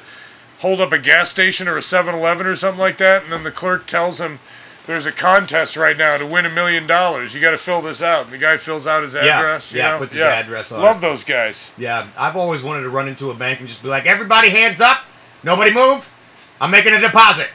hold 0.59 0.81
up 0.81 0.91
a 0.91 0.97
gas 0.97 1.29
station 1.29 1.67
or 1.67 1.77
a 1.77 1.81
7-Eleven 1.81 2.47
or 2.47 2.55
something 2.55 2.79
like 2.79 2.97
that, 2.97 3.23
and 3.23 3.31
then 3.31 3.43
the 3.43 3.51
clerk 3.51 3.85
tells 3.85 4.19
him. 4.19 4.39
There's 4.85 5.05
a 5.05 5.13
contest 5.13 5.77
right 5.77 5.95
now 5.95 6.17
to 6.17 6.25
win 6.25 6.45
a 6.45 6.49
million 6.49 6.85
dollars. 6.87 7.33
You 7.33 7.39
got 7.39 7.51
to 7.51 7.57
fill 7.57 7.81
this 7.81 8.01
out. 8.01 8.25
And 8.25 8.33
the 8.33 8.37
guy 8.37 8.57
fills 8.57 8.85
out 8.85 9.01
his 9.03 9.13
Yeah, 9.13 9.39
address. 9.39 9.71
you 9.71 9.77
yeah, 9.77 9.91
know? 9.91 9.97
puts 9.99 10.11
his 10.11 10.21
address 10.21 10.73
on 10.73 10.81
Love 10.81 10.97
it. 10.97 11.01
those 11.01 11.23
guys. 11.23 11.71
yeah, 11.77 12.07
I've 12.17 12.35
always 12.35 12.61
wanted 12.63 12.81
to 12.81 12.89
run 12.89 13.07
into 13.07 13.31
a 13.31 13.33
bank 13.33 13.59
and 13.61 13.69
just 13.69 13.81
be 13.81 13.87
like, 13.87 14.05
"Everybody, 14.05 14.49
hands 14.49 14.81
up. 14.81 15.05
Nobody 15.41 15.73
move. 15.73 16.11
I'm 16.59 16.69
making 16.69 16.91
a 16.93 16.99
deposit." 16.99 17.49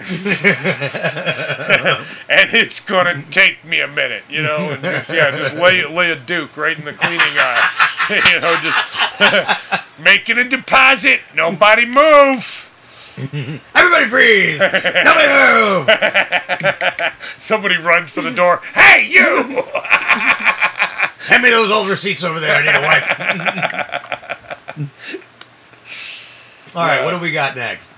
and 2.30 2.48
it's 2.54 2.80
gonna 2.80 3.22
take 3.30 3.62
me 3.66 3.82
a 3.82 3.86
minute, 3.86 4.22
you 4.30 4.42
know, 4.42 4.70
and 4.70 4.82
just, 4.82 5.10
yeah, 5.10 5.30
just 5.30 5.54
lay 5.54 5.84
lay 5.84 6.10
a 6.10 6.16
duke 6.16 6.56
right 6.56 6.78
in 6.78 6.86
the 6.86 6.94
cleaning 6.94 7.20
aisle, 7.20 7.68
you 8.32 8.40
know, 8.40 8.56
just 8.62 9.82
making 10.00 10.38
a 10.38 10.44
deposit. 10.48 11.20
Nobody 11.34 11.84
move. 11.84 12.70
Everybody 13.74 14.06
freeze. 14.06 14.58
Nobody 14.58 15.28
move. 15.28 15.90
Somebody 17.38 17.76
runs 17.76 18.08
for 18.08 18.22
the 18.22 18.30
door. 18.30 18.62
Hey, 18.72 19.06
you! 19.06 19.62
Hand 21.26 21.42
me 21.42 21.50
those 21.50 21.70
old 21.70 21.90
receipts 21.90 22.24
over 22.24 22.40
there. 22.40 22.56
I 22.56 22.62
need 22.64 22.74
a 22.74 22.80
wipe. 22.80 23.04
All 26.74 26.86
right, 26.86 27.04
what 27.04 27.10
do 27.10 27.18
we 27.18 27.32
got 27.32 27.54
next? 27.54 27.92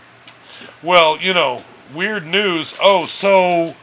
Well, 0.82 1.20
you 1.20 1.32
know, 1.32 1.62
weird 1.94 2.26
news. 2.26 2.74
Oh, 2.81 3.07
so 3.07 3.74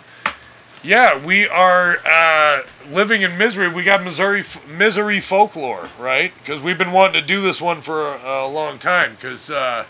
yeah, 0.83 1.17
we 1.23 1.47
are 1.47 1.97
uh, 2.05 2.61
living 2.89 3.21
in 3.21 3.37
misery. 3.37 3.67
We 3.67 3.83
got 3.83 4.03
Missouri 4.03 4.43
misery 4.67 5.19
folklore, 5.19 5.89
right? 5.99 6.31
Because 6.39 6.61
we've 6.61 6.77
been 6.77 6.91
wanting 6.91 7.21
to 7.21 7.27
do 7.27 7.41
this 7.41 7.59
one 7.61 7.81
for 7.81 8.07
a, 8.15 8.19
a 8.23 8.47
long 8.47 8.79
time. 8.79 9.15
Because 9.15 9.49
uh, 9.51 9.85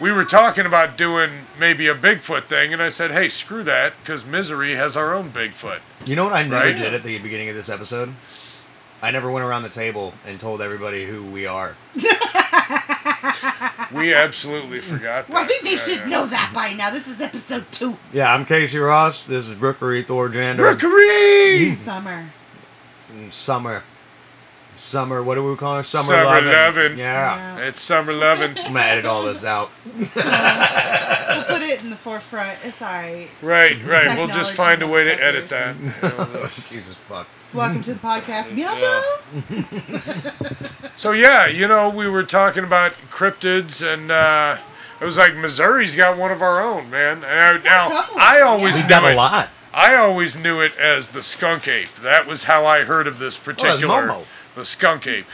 we 0.00 0.10
were 0.12 0.24
talking 0.24 0.66
about 0.66 0.96
doing 0.96 1.30
maybe 1.58 1.86
a 1.88 1.94
Bigfoot 1.94 2.44
thing, 2.44 2.72
and 2.72 2.82
I 2.82 2.88
said, 2.90 3.10
"Hey, 3.10 3.28
screw 3.28 3.62
that," 3.64 3.92
because 4.02 4.24
Misery 4.24 4.74
has 4.74 4.96
our 4.96 5.14
own 5.14 5.30
Bigfoot. 5.30 5.80
You 6.04 6.16
know 6.16 6.24
what 6.24 6.32
I 6.32 6.42
never 6.42 6.54
Right? 6.56 6.76
did 6.76 6.94
at 6.94 7.02
the 7.02 7.18
beginning 7.18 7.48
of 7.48 7.54
this 7.54 7.68
episode? 7.68 8.14
I 9.04 9.10
never 9.10 9.30
went 9.30 9.44
around 9.44 9.64
the 9.64 9.68
table 9.68 10.14
and 10.26 10.40
told 10.40 10.62
everybody 10.62 11.04
who 11.04 11.24
we 11.24 11.46
are. 11.46 11.76
We 13.92 14.12
absolutely 14.14 14.80
forgot. 14.80 15.26
That. 15.28 15.34
Well, 15.34 15.44
I 15.44 15.46
think 15.46 15.62
they 15.62 15.72
Yeah, 15.72 15.76
should 15.76 15.98
yeah. 16.00 16.06
know 16.06 16.26
that 16.26 16.52
by 16.54 16.72
now. 16.72 16.90
This 16.90 17.06
is 17.06 17.20
episode 17.20 17.64
two. 17.70 17.96
Yeah, 18.12 18.32
I'm 18.34 18.44
Casey 18.44 18.78
Ross. 18.78 19.22
This 19.24 19.46
is 19.48 19.54
Rookery 19.54 20.02
Thor 20.02 20.28
Jander. 20.30 20.58
Rookery. 20.74 21.74
Summer. 21.76 22.30
Mm, 23.12 23.30
Summer. 23.30 23.82
Summer, 24.76 25.22
what 25.22 25.36
do 25.36 25.48
we 25.48 25.54
call 25.56 25.78
it? 25.78 25.84
Summer, 25.84 26.06
Summer 26.08 26.24
lovin'. 26.24 26.52
lovin'. 26.52 26.98
Yeah. 26.98 27.58
It's 27.58 27.80
summer 27.80 28.12
loving. 28.12 28.50
I'm 28.58 28.72
gonna 28.72 28.80
edit 28.80 29.04
all 29.06 29.22
this 29.22 29.44
out. 29.44 29.70
We'll 29.94 30.06
put 31.44 31.62
it 31.62 31.80
in 31.82 31.90
the 31.90 31.96
forefront. 31.96 32.58
It's 32.64 32.82
alright. 32.82 33.28
Right, 33.42 33.84
right. 33.84 34.16
We'll 34.18 34.26
just 34.28 34.54
find 34.54 34.82
a 34.82 34.88
way 34.88 35.04
to 35.04 35.22
edit 35.22 35.48
that. 35.50 35.76
Jesus 36.70 36.96
fuck. 36.96 37.28
Welcome 37.54 37.82
to 37.82 37.94
the 37.94 38.00
podcast. 38.00 38.52
Meow 38.54 38.74
Yeah. 38.76 40.30
So 40.96 41.12
yeah, 41.12 41.46
you 41.46 41.68
know, 41.68 41.88
we 41.88 42.08
were 42.08 42.22
talking 42.24 42.64
about 42.64 42.92
cryptids, 43.10 43.80
and 43.86 44.10
uh, 44.10 44.58
it 45.00 45.04
was 45.04 45.16
like 45.18 45.36
Missouri's 45.36 45.94
got 45.94 46.18
one 46.18 46.30
of 46.32 46.42
our 46.42 46.60
own, 46.60 46.90
man. 46.90 47.18
And 47.24 47.24
I, 47.26 47.62
now 47.62 48.04
I 48.16 48.40
always 48.40 48.76
yeah. 48.76 48.82
We've 48.82 48.88
got 48.90 49.02
knew 49.02 49.08
a 49.08 49.12
it. 49.12 49.16
lot. 49.16 49.50
I 49.72 49.94
always 49.96 50.36
knew 50.38 50.60
it 50.60 50.76
as 50.76 51.10
the 51.10 51.22
skunk 51.22 51.66
ape. 51.68 51.94
That 51.96 52.26
was 52.26 52.44
how 52.44 52.64
I 52.64 52.82
heard 52.84 53.06
of 53.06 53.18
this 53.18 53.36
particular 53.36 54.08
Momo. 54.08 54.26
the 54.54 54.64
skunk 54.64 55.06
ape. 55.06 55.26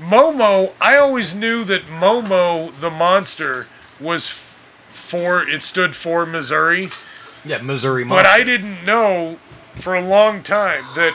Momo, 0.00 0.72
I 0.80 0.96
always 0.98 1.34
knew 1.34 1.64
that 1.64 1.82
Momo 1.86 2.78
the 2.80 2.90
monster 2.90 3.66
was 3.98 4.28
f- 4.28 4.62
for 4.90 5.46
it 5.48 5.62
stood 5.62 5.96
for 5.96 6.26
Missouri, 6.26 6.90
Yeah, 7.44 7.62
Missouri 7.62 8.04
Monster. 8.04 8.22
but 8.24 8.26
I 8.40 8.44
didn't 8.44 8.84
know 8.84 9.38
for 9.74 9.94
a 9.94 10.02
long 10.02 10.42
time 10.42 10.84
that 10.94 11.14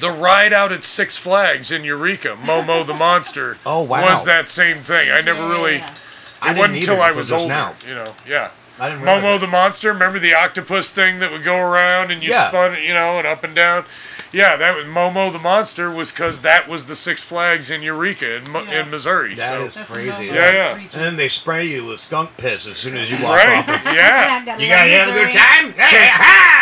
the 0.00 0.10
ride 0.10 0.52
out 0.52 0.72
at 0.72 0.82
Six 0.84 1.16
Flags 1.16 1.70
in 1.70 1.84
Eureka, 1.84 2.36
Momo 2.42 2.84
the 2.86 2.94
monster, 2.94 3.56
Oh, 3.66 3.82
wow. 3.82 4.02
was 4.02 4.24
that 4.24 4.48
same 4.48 4.78
thing. 4.82 5.10
I 5.10 5.20
never 5.20 5.46
really. 5.48 5.76
Yeah. 5.76 5.94
I 6.42 6.52
It 6.52 6.56
wasn't 6.56 6.74
didn't 6.74 6.76
until 6.88 7.02
either 7.02 7.14
I 7.14 7.16
was 7.16 7.28
just 7.28 7.42
older, 7.42 7.54
now. 7.54 7.74
you 7.86 7.94
know. 7.94 8.14
Yeah. 8.26 8.50
I 8.78 8.88
didn't 8.88 9.04
Momo 9.04 9.32
that. 9.38 9.40
the 9.42 9.46
monster. 9.46 9.92
Remember 9.92 10.18
the 10.18 10.32
octopus 10.34 10.90
thing 10.90 11.18
that 11.18 11.30
would 11.30 11.44
go 11.44 11.58
around 11.58 12.10
and 12.10 12.22
you 12.22 12.30
Yeah. 12.30 12.48
spun, 12.48 12.74
it, 12.74 12.82
you 12.82 12.94
know, 12.94 13.18
and 13.18 13.26
up 13.26 13.44
and 13.44 13.54
down. 13.54 13.84
Yeah, 14.32 14.56
that 14.56 14.76
was 14.76 14.84
Momo 14.86 15.32
the 15.32 15.38
monster 15.40 15.90
was 15.90 16.10
because 16.12 16.40
that 16.42 16.68
was 16.68 16.84
the 16.84 16.94
Six 16.94 17.24
Flags 17.24 17.68
in 17.70 17.82
Eureka 17.82 18.36
in, 18.36 18.50
Mo- 18.50 18.62
Yeah. 18.62 18.82
in 18.84 18.90
Missouri. 18.90 19.34
That 19.34 19.58
so. 19.58 19.64
is 19.64 19.74
That's 19.74 19.88
crazy. 19.90 20.26
Yeah, 20.26 20.52
yeah. 20.52 20.74
And 20.76 20.88
then 20.90 21.16
they 21.16 21.26
spray 21.26 21.66
you 21.66 21.84
with 21.86 21.98
skunk 22.00 22.36
piss 22.36 22.66
as 22.68 22.76
soon 22.76 22.96
as 22.96 23.10
you 23.10 23.16
walk 23.24 23.36
right. 23.44 23.58
off. 23.58 23.68
it. 23.68 23.80
Yeah. 23.96 24.56
You 24.60 24.68
guys 24.68 24.90
have 24.92 25.08
a 25.08 25.12
good 25.12 25.32
time? 25.32 25.74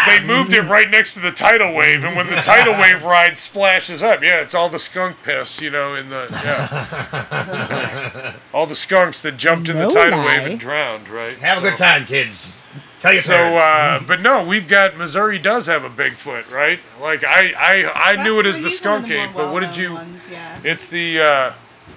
They 0.06 0.24
moved 0.26 0.52
it 0.52 0.62
right 0.62 0.88
next 0.90 1.14
to 1.14 1.20
the 1.20 1.30
tidal 1.30 1.74
wave, 1.74 2.04
and 2.04 2.16
when 2.16 2.26
the 2.28 2.36
tidal 2.36 2.72
wave 2.80 3.04
ride 3.04 3.36
splashes 3.36 4.02
up, 4.02 4.22
yeah, 4.22 4.40
it's 4.40 4.54
all 4.54 4.68
the 4.68 4.78
skunk 4.78 5.22
piss, 5.22 5.60
you 5.60 5.70
know, 5.70 5.94
in 5.94 6.08
the 6.08 6.28
yeah, 6.44 8.34
all 8.54 8.66
the 8.66 8.76
skunks 8.76 9.20
that 9.22 9.36
jumped 9.36 9.68
in 9.68 9.76
the 9.78 9.88
tidal 9.90 10.18
lie. 10.20 10.38
wave 10.38 10.46
and 10.52 10.60
drowned, 10.60 11.08
right? 11.08 11.34
Have 11.38 11.58
a 11.58 11.60
good 11.62 11.76
time, 11.76 12.06
kids. 12.06 12.57
Tell 13.00 13.12
your 13.12 13.22
So, 13.22 13.32
parents. 13.32 13.62
uh, 13.62 14.00
but 14.06 14.20
no, 14.20 14.44
we've 14.44 14.66
got 14.66 14.96
Missouri 14.96 15.38
does 15.38 15.66
have 15.66 15.84
a 15.84 15.90
Bigfoot, 15.90 16.50
right? 16.50 16.80
Like 17.00 17.22
I, 17.28 17.52
I, 17.56 18.12
I 18.14 18.22
knew 18.22 18.40
it 18.40 18.46
as 18.46 18.60
the 18.60 18.70
skunk 18.70 19.08
ape, 19.10 19.30
but 19.34 19.52
what 19.52 19.60
did 19.60 19.76
you? 19.76 19.94
Ones, 19.94 20.22
yeah. 20.30 20.58
It's 20.64 20.88
the 20.88 21.20
uh, 21.20 21.52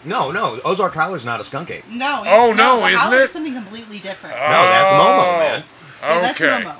no, 0.05 0.31
no, 0.31 0.59
Ozark 0.63 0.93
Howler's 0.93 1.25
not 1.25 1.39
a 1.39 1.43
skunk 1.43 1.71
ape. 1.71 1.87
No. 1.89 2.23
Oh, 2.25 2.51
it's- 2.51 2.57
no, 2.57 2.79
the 2.81 2.87
isn't 2.87 3.13
it? 3.13 3.29
something 3.29 3.53
completely 3.53 3.99
different. 3.99 4.35
No, 4.35 4.41
that's 4.41 4.91
Momo, 4.91 4.97
Oh, 5.35 5.39
man. 5.39 5.63
Yeah, 6.01 6.19
that's 6.21 6.39
Momo. 6.39 6.75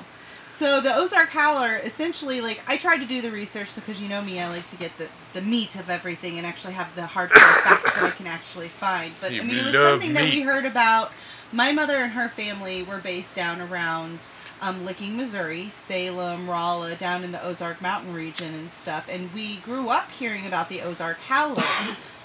So 0.48 0.80
the 0.80 0.94
Ozark 0.96 1.30
Howler, 1.30 1.80
essentially, 1.82 2.40
like 2.40 2.62
I 2.68 2.76
tried 2.76 2.98
to 2.98 3.06
do 3.06 3.20
the 3.20 3.30
research 3.32 3.74
because 3.74 4.00
you 4.00 4.08
know 4.08 4.22
me, 4.22 4.38
I 4.38 4.48
like 4.48 4.66
to 4.68 4.76
get 4.76 4.96
the, 4.98 5.08
the 5.32 5.40
meat 5.40 5.74
of 5.76 5.90
everything 5.90 6.38
and 6.38 6.46
actually 6.46 6.74
have 6.74 6.94
the 6.94 7.02
hardcore 7.02 7.62
facts 7.62 7.94
that 7.94 8.04
I 8.04 8.10
can 8.10 8.28
actually 8.28 8.68
find. 8.68 9.12
But 9.20 9.32
You 9.32 9.42
I 9.42 9.44
mean, 9.44 9.56
it 9.58 9.64
was 9.64 9.74
love 9.74 9.88
something 10.00 10.12
that 10.14 10.24
we 10.24 10.42
heard 10.42 10.64
about. 10.64 11.10
My 11.52 11.70
mother 11.70 11.96
and 11.96 12.12
her 12.12 12.30
family 12.30 12.82
were 12.82 12.98
based 12.98 13.36
down 13.36 13.60
around 13.60 14.20
um, 14.62 14.84
Licking, 14.84 15.16
Missouri, 15.16 15.68
Salem, 15.68 16.48
Rolla, 16.48 16.94
down 16.94 17.24
in 17.24 17.32
the 17.32 17.44
Ozark 17.44 17.82
Mountain 17.82 18.14
region 18.14 18.54
and 18.54 18.72
stuff. 18.72 19.06
And 19.10 19.32
we 19.34 19.56
grew 19.56 19.90
up 19.90 20.10
hearing 20.10 20.46
about 20.46 20.68
the 20.68 20.80
Ozark 20.80 21.18
Howler. 21.18 21.62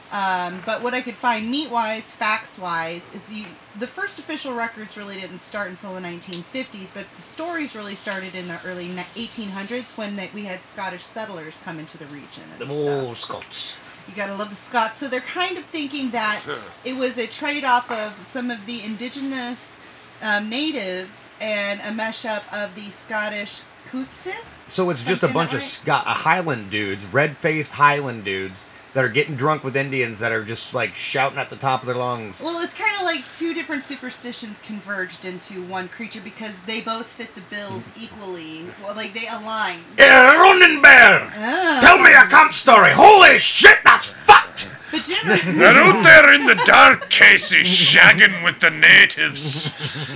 Um, 0.10 0.62
but 0.66 0.82
what 0.82 0.94
I 0.94 1.02
could 1.02 1.16
find 1.16 1.52
meat 1.52 1.70
wise, 1.70 2.14
facts 2.14 2.58
wise, 2.58 3.14
is 3.14 3.32
you, 3.32 3.46
the 3.78 3.88
first 3.88 4.20
official 4.20 4.54
records 4.54 4.96
really 4.96 5.20
didn't 5.20 5.40
start 5.40 5.70
until 5.70 5.94
the 5.94 6.00
1950s, 6.00 6.94
but 6.94 7.06
the 7.18 7.22
stories 7.22 7.76
really 7.76 7.96
started 7.96 8.34
in 8.34 8.48
the 8.48 8.58
early 8.66 8.88
1800s 8.88 9.98
when 9.98 10.16
they, 10.16 10.30
we 10.34 10.46
had 10.46 10.64
Scottish 10.64 11.04
settlers 11.04 11.60
come 11.66 11.78
into 11.78 11.98
the 11.98 12.06
region. 12.06 12.44
The 12.58 12.70
old 12.70 13.18
Scots. 13.18 13.76
You 14.08 14.16
gotta 14.16 14.36
love 14.36 14.50
the 14.50 14.56
Scots. 14.56 14.98
So 15.00 15.08
they're 15.08 15.20
kind 15.22 15.58
of 15.58 15.66
thinking 15.66 16.12
that 16.12 16.42
it 16.84 16.96
was 16.96 17.18
a 17.18 17.28
trade 17.28 17.64
off 17.64 17.92
of 17.92 18.14
some 18.26 18.50
of 18.50 18.66
the 18.66 18.84
indigenous 18.84 19.80
um, 20.22 20.50
natives 20.50 21.30
and 21.40 21.82
a 21.82 21.94
mesh 21.94 22.26
up 22.26 22.52
of 22.54 22.74
the 22.76 22.90
Scottish 22.90 23.62
Cuthsith. 23.92 24.36
So 24.70 24.90
it's 24.90 25.04
just 25.04 25.24
a 25.24 25.28
bunch 25.28 25.54
right? 25.54 25.62
of 25.62 25.64
Scot- 25.64 26.08
uh, 26.08 26.14
Highland 26.14 26.70
dudes, 26.70 27.06
red-faced 27.06 27.74
Highland 27.74 28.26
dudes 28.26 28.66
that 28.98 29.06
are 29.06 29.10
getting 29.10 29.36
drunk 29.36 29.64
with 29.64 29.78
Indians 29.78 30.18
that 30.18 30.32
are 30.32 30.44
just 30.44 30.74
like 30.74 30.96
shouting 30.96 31.38
at 31.38 31.52
the 31.52 31.56
top 31.56 31.82
of 31.82 31.86
their 31.86 31.96
lungs. 31.96 32.42
Well, 32.42 32.64
it's 32.64 32.74
kind 32.74 32.96
of 32.96 33.04
like 33.04 33.32
two 33.32 33.54
different 33.54 33.84
superstitions 33.84 34.60
converged 34.62 35.24
into 35.24 35.62
one 35.66 35.88
creature 35.88 36.20
because 36.20 36.58
they 36.62 36.82
both 36.82 37.06
fit 37.06 37.36
the 37.36 37.42
bills 37.42 37.88
equally. 37.96 38.66
Well, 38.84 38.96
like 38.96 39.14
they 39.14 39.28
align. 39.28 39.82
Yeah, 40.00 40.36
running 40.38 40.82
bear. 40.82 41.32
Ah. 41.36 41.78
Tell 41.80 42.00
me 42.00 42.12
a 42.12 42.26
camp 42.26 42.54
story. 42.54 42.90
Holy 42.92 43.38
shit, 43.38 43.78
that's 43.84 44.10
fucked. 44.10 44.76
But 44.90 45.04
Jim, 45.04 45.28
They're 45.60 45.76
out 45.76 46.02
there 46.02 46.34
in 46.34 46.48
the 46.48 46.60
dark, 46.66 47.12
Casey, 47.12 47.62
shagging 47.62 48.44
with 48.44 48.62
the 48.62 48.72
natives. 48.72 49.70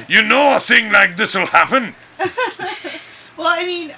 You 0.09 0.23
know 0.23 0.55
a 0.55 0.59
thing 0.59 0.91
like 0.91 1.17
this'll 1.17 1.45
happen. 1.45 1.93
well, 3.37 3.45
I 3.45 3.63
mean, 3.63 3.93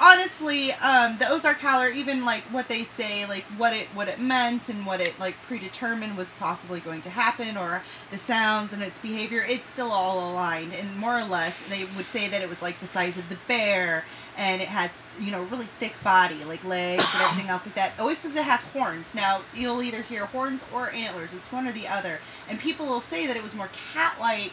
honestly, 0.00 0.72
um, 0.72 1.18
the 1.18 1.28
Ozark 1.28 1.58
Howler, 1.58 1.90
even 1.90 2.24
like 2.24 2.42
what 2.44 2.68
they 2.68 2.84
say, 2.84 3.26
like 3.26 3.44
what 3.56 3.72
it 3.74 3.86
what 3.88 4.08
it 4.08 4.18
meant 4.18 4.68
and 4.68 4.86
what 4.86 5.00
it 5.00 5.18
like 5.20 5.36
predetermined 5.46 6.16
was 6.16 6.32
possibly 6.32 6.80
going 6.80 7.02
to 7.02 7.10
happen, 7.10 7.56
or 7.56 7.82
the 8.10 8.18
sounds 8.18 8.72
and 8.72 8.82
its 8.82 8.98
behavior, 8.98 9.44
it's 9.46 9.68
still 9.68 9.92
all 9.92 10.32
aligned. 10.32 10.72
And 10.72 10.96
more 10.96 11.18
or 11.18 11.24
less, 11.24 11.62
they 11.68 11.84
would 11.96 12.06
say 12.06 12.28
that 12.28 12.42
it 12.42 12.48
was 12.48 12.62
like 12.62 12.80
the 12.80 12.86
size 12.86 13.18
of 13.18 13.28
the 13.28 13.36
bear, 13.46 14.04
and 14.36 14.62
it 14.62 14.68
had 14.68 14.90
you 15.18 15.30
know 15.30 15.42
really 15.44 15.66
thick 15.66 15.94
body, 16.02 16.42
like 16.44 16.64
legs 16.64 17.04
and 17.14 17.22
everything 17.22 17.50
else 17.50 17.66
like 17.66 17.74
that. 17.74 17.92
Always 17.98 18.18
says 18.18 18.34
it 18.34 18.44
has 18.44 18.64
horns. 18.64 19.14
Now 19.14 19.42
you'll 19.54 19.82
either 19.82 20.02
hear 20.02 20.26
horns 20.26 20.64
or 20.72 20.90
antlers. 20.90 21.34
It's 21.34 21.52
one 21.52 21.68
or 21.68 21.72
the 21.72 21.86
other. 21.86 22.20
And 22.48 22.58
people 22.58 22.86
will 22.86 23.00
say 23.00 23.26
that 23.26 23.36
it 23.36 23.42
was 23.42 23.54
more 23.54 23.68
cat-like 23.92 24.52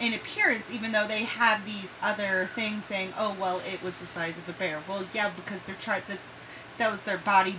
in 0.00 0.14
appearance, 0.14 0.70
even 0.70 0.92
though 0.92 1.06
they 1.06 1.24
have 1.24 1.64
these 1.66 1.94
other 2.02 2.48
things 2.54 2.84
saying, 2.84 3.12
"Oh, 3.18 3.36
well, 3.38 3.60
it 3.70 3.82
was 3.82 3.98
the 3.98 4.06
size 4.06 4.38
of 4.38 4.48
a 4.48 4.52
bear." 4.52 4.80
Well, 4.88 5.04
yeah, 5.12 5.30
because 5.34 5.62
they're 5.62 5.74
trying. 5.74 6.02
That's 6.08 6.30
that 6.78 6.90
was 6.90 7.02
their 7.02 7.18
body 7.18 7.56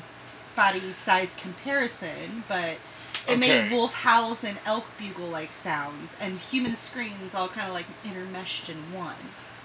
body 0.56 0.82
size 0.94 1.36
comparison, 1.38 2.44
but 2.48 2.78
it 3.28 3.38
made 3.38 3.72
wolf 3.72 3.94
howls 3.94 4.44
and 4.44 4.58
elk 4.66 4.86
bugle 4.98 5.28
like 5.28 5.54
sounds 5.54 6.16
and 6.20 6.40
human 6.40 6.76
screams 6.76 7.36
all 7.36 7.48
kind 7.48 7.68
of 7.68 7.74
like 7.74 7.86
intermeshed 8.04 8.70
in 8.70 8.94
one. 8.94 9.16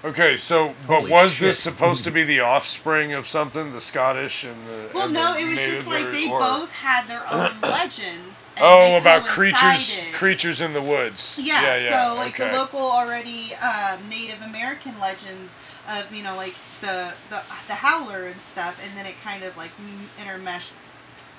Okay, 0.04 0.36
so 0.36 0.74
but 0.86 1.00
Holy 1.00 1.10
was 1.10 1.32
shit. 1.32 1.40
this 1.40 1.58
supposed 1.60 2.04
to 2.04 2.10
be 2.10 2.24
the 2.24 2.40
offspring 2.40 3.12
of 3.14 3.26
something? 3.26 3.72
The 3.72 3.80
Scottish 3.80 4.44
and 4.44 4.66
the 4.66 4.90
Well, 4.92 5.04
and 5.06 5.14
no, 5.14 5.32
the 5.32 5.40
it 5.40 5.44
was 5.48 5.58
just 5.58 5.68
natives 5.70 5.86
like 5.86 6.04
or- 6.04 6.10
they 6.12 6.28
or- 6.28 6.38
both 6.40 6.72
had 6.72 7.06
their 7.08 7.22
own 7.32 7.60
legends. 7.62 8.48
and 8.56 8.64
Oh, 8.64 8.78
they 8.90 8.96
about 8.98 9.24
creatures, 9.24 9.60
coincided. 9.60 10.12
creatures 10.14 10.60
in 10.60 10.74
the 10.74 10.82
woods. 10.82 11.38
Yeah, 11.40 11.62
yeah, 11.62 11.76
yeah. 11.78 12.08
so 12.10 12.14
like 12.16 12.38
okay. 12.38 12.50
the 12.50 12.56
local 12.58 12.80
already 12.80 13.54
um, 13.54 14.06
Native 14.10 14.42
American 14.42 14.98
legends 15.00 15.56
of 15.88 16.14
you 16.14 16.22
know 16.22 16.36
like 16.36 16.54
the 16.82 17.14
the 17.30 17.40
the 17.68 17.74
howler 17.74 18.26
and 18.26 18.38
stuff, 18.42 18.78
and 18.86 18.96
then 18.98 19.06
it 19.06 19.14
kind 19.24 19.42
of 19.42 19.56
like 19.56 19.70
m- 19.78 20.10
intermeshed. 20.22 20.72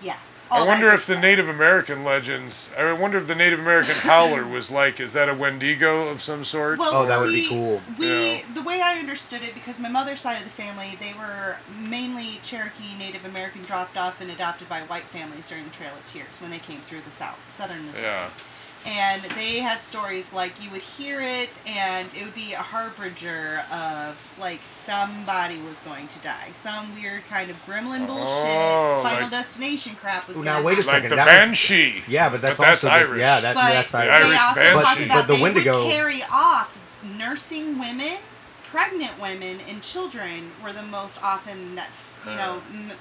Yeah. 0.02 0.18
All 0.52 0.60
I 0.62 0.62
oh, 0.64 0.66
wonder 0.68 0.90
if 0.92 1.06
the. 1.06 1.20
Native 1.20 1.48
American 1.50 2.04
legends. 2.04 2.70
I 2.78 2.92
wonder 2.94 3.18
if 3.18 3.28
the 3.28 3.36
Native 3.36 3.60
American 3.60 3.96
howler 3.96 4.46
was 4.46 4.70
like. 4.70 5.00
Is 5.00 5.14
that 5.14 5.28
a 5.30 5.34
Wendigo 5.34 6.08
of 6.10 6.22
some 6.22 6.46
sort? 6.46 6.78
Well, 6.80 6.92
Oh, 6.94 7.06
that 7.08 7.20
would 7.20 7.32
be 7.34 7.48
cool. 7.50 7.82
We 7.98 8.08
Yeah. 8.38 8.42
the 8.54 8.62
way 8.62 8.82
I 8.82 9.00
understood 9.00 9.42
it 9.42 9.54
because 9.54 9.80
my 9.80 9.90
mother's 9.90 10.20
side 10.20 10.38
of 10.38 10.44
the 10.44 10.50
family 10.52 10.98
they 11.00 11.14
were 11.14 11.58
mainly 11.80 12.40
Cherokee 12.44 12.96
Native 12.98 13.26
American 13.26 13.64
dropped 13.64 13.98
off 13.98 14.22
and 14.22 14.30
adopted 14.30 14.70
by 14.70 14.82
white 14.82 15.04
families 15.06 15.48
during 15.48 15.64
the 15.66 15.72
Trail 15.72 15.94
of 15.98 16.06
Tears 16.06 16.40
when 16.40 16.52
they 16.52 16.60
came 16.60 16.82
through 16.82 17.02
the 17.02 17.12
South, 17.12 17.40
Southern 17.50 17.86
Missouri. 17.86 18.06
yeah. 18.06 18.30
And 18.86 19.22
they 19.36 19.60
had 19.60 19.82
stories 19.82 20.32
like 20.32 20.54
you 20.64 20.70
would 20.70 20.82
hear 20.82 21.20
it 21.22 21.50
and 21.66 22.08
it 22.14 22.24
would 22.24 22.36
be 22.36 22.54
a 22.54 22.58
harbinger 22.62 23.64
of 23.72 24.36
like 24.40 24.60
somebody 24.64 25.60
was 25.64 25.80
going 25.80 26.08
to 26.10 26.20
die 26.20 26.50
some 26.52 26.94
weird 26.96 27.24
kind 27.28 27.50
of 27.50 27.56
gremlin 27.66 28.04
oh, 28.04 28.08
bullshit 28.08 28.28
Oh, 28.28 29.00
final 29.04 29.22
like- 29.24 29.32
destination 29.32 29.96
crap 29.96 30.28
was 30.28 30.38
Ooh, 30.38 30.44
gonna 30.44 30.60
now, 30.60 30.66
wait 30.66 30.74
a 30.78 30.82
happen. 30.84 30.94
like 31.02 31.10
the 31.10 31.16
that 31.16 31.26
was- 31.26 31.36
banshee. 31.36 32.04
Yeah, 32.08 32.30
but 32.30 32.42
that's 32.42 32.58
But 32.60 32.66
that's 32.66 32.84
also 32.84 32.88
the- 32.96 33.06
Irish. 33.08 33.20
yeah, 33.20 33.40
that, 33.42 33.56
but 33.56 33.70
that's 33.70 33.92
The 33.92 33.98
they 33.98 34.10
Irish. 34.10 34.26
Irish 34.28 34.42
also 34.42 34.60
banshee. 34.62 34.82
talked 34.84 35.02
about 35.02 35.16
but 35.16 35.28
the 35.28 35.36
they 35.36 35.42
Wendigo- 35.42 35.84
would 35.86 35.92
carry 35.92 36.24
off 36.32 36.78
nursing 37.18 37.80
women, 37.80 38.18
pregnant 38.72 39.20
women, 39.22 39.60
and 39.70 39.82
children 39.82 40.52
were 40.64 40.74
the 40.74 40.84
most 40.84 41.22
often 41.24 41.76
that 41.76 41.90
you 42.26 42.36
know 42.36 42.62
uh. 42.72 42.74
m- 42.74 42.92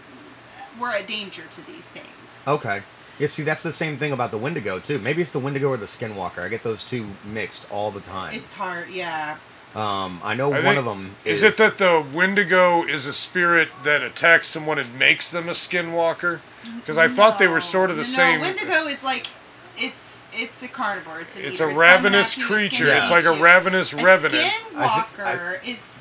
were 0.81 0.93
a 0.93 1.03
danger 1.03 1.43
to 1.51 1.67
these 1.67 1.87
things. 1.89 2.09
Okay. 2.47 2.83
Yeah, 3.19 3.29
see, 3.29 3.43
that's 3.45 3.63
the 3.63 3.73
same 3.73 3.97
thing 3.97 4.13
about 4.13 4.31
the 4.33 4.39
Wendigo 4.39 4.79
too. 4.81 4.99
Maybe 4.99 5.23
it's 5.23 5.31
the 5.31 5.39
Wendigo 5.39 5.69
or 5.69 5.77
the 5.77 5.87
Skinwalker. 5.87 6.41
I 6.41 6.49
get 6.49 6.63
those 6.63 6.83
two 6.83 7.07
mixed 7.25 7.71
all 7.71 7.91
the 7.91 8.01
time. 8.01 8.35
It's 8.35 8.55
hard, 8.55 8.89
yeah. 8.91 9.37
Um, 9.75 10.21
I 10.23 10.35
know 10.35 10.49
I 10.53 10.57
one 10.57 10.63
think- 10.63 10.79
of 10.79 10.85
them 10.85 11.17
Is 11.25 11.43
is. 11.43 11.55
it 11.55 11.59
that 11.59 11.79
the 11.79 12.05
Wendigo 12.13 12.85
is 12.85 13.07
a 13.07 13.13
spirit 13.13 13.69
that 13.83 14.03
attacks 14.03 14.47
someone 14.49 14.79
and 14.79 14.97
makes 14.99 15.31
them 15.31 15.49
a 15.49 15.53
skinwalker? 15.53 16.41
Because 16.77 16.97
I 16.97 17.09
thought 17.09 17.39
they 17.39 17.49
were 17.49 17.61
sort 17.61 17.91
of 17.91 17.97
the 17.97 18.03
no, 18.05 18.09
same. 18.09 18.41
Wendigo 18.41 18.87
is 18.87 19.03
like 19.03 19.29
it's 19.77 20.23
it's 20.33 20.63
a 20.63 20.69
carnivore. 20.69 21.21
It's 21.21 21.37
a 21.37 21.47
It's 21.49 21.61
a 21.61 21.65
coming 21.65 21.77
ravenous 21.77 22.35
creature. 22.47 22.87
It's 22.87 23.11
like 23.11 23.25
a 23.25 23.41
ravenous 23.41 23.93
A 23.93 23.97
revenant. 23.97 24.45
Skinwalker 24.73 25.67
is 25.67 25.99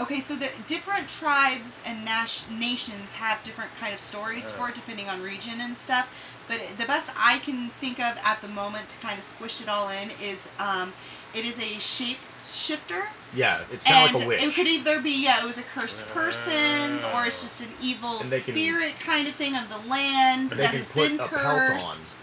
okay. 0.00 0.20
So 0.20 0.34
the 0.36 0.48
different 0.66 1.08
tribes 1.08 1.80
and 1.86 2.04
nas- 2.04 2.46
nations 2.50 3.14
have 3.14 3.42
different 3.44 3.70
kind 3.78 3.92
of 3.92 4.00
stories 4.00 4.50
for 4.50 4.68
it, 4.70 4.74
depending 4.74 5.08
on 5.08 5.22
region 5.22 5.60
and 5.60 5.76
stuff. 5.76 6.08
But 6.50 6.60
the 6.78 6.84
best 6.86 7.10
I 7.16 7.38
can 7.38 7.70
think 7.80 8.00
of 8.00 8.18
at 8.24 8.40
the 8.42 8.48
moment 8.48 8.88
to 8.90 8.98
kind 8.98 9.16
of 9.18 9.24
squish 9.24 9.60
it 9.60 9.68
all 9.68 9.88
in 9.88 10.10
is 10.22 10.48
um, 10.58 10.92
it 11.34 11.44
is 11.44 11.58
a 11.60 11.78
shape 11.78 12.18
shifter. 12.44 13.04
yeah, 13.34 13.60
it's 13.70 13.84
kind 13.84 14.08
of 14.08 14.14
like 14.16 14.24
a 14.24 14.28
witch. 14.28 14.42
it 14.42 14.54
could 14.54 14.66
either 14.66 15.00
be 15.00 15.22
yeah, 15.22 15.40
it 15.42 15.46
was 15.46 15.58
a 15.58 15.62
cursed 15.62 16.06
person, 16.08 16.98
or 17.14 17.26
it's 17.26 17.40
just 17.42 17.60
an 17.60 17.68
evil 17.80 18.18
And 18.20 18.30
they 18.30 18.40
can- 18.40 18.54
spirit 18.54 18.94
kind 18.98 19.28
of 19.28 19.34
thing 19.36 19.54
of 19.56 19.68
the 19.68 19.78
land 19.88 20.50
and 20.50 20.58
they 20.58 20.64
that 20.64 20.70
can 20.70 20.78
has 20.80 20.90
put 20.90 21.08
been 21.10 21.20
a 21.20 21.28
cursed. 21.28 21.44
pelt 21.44 21.70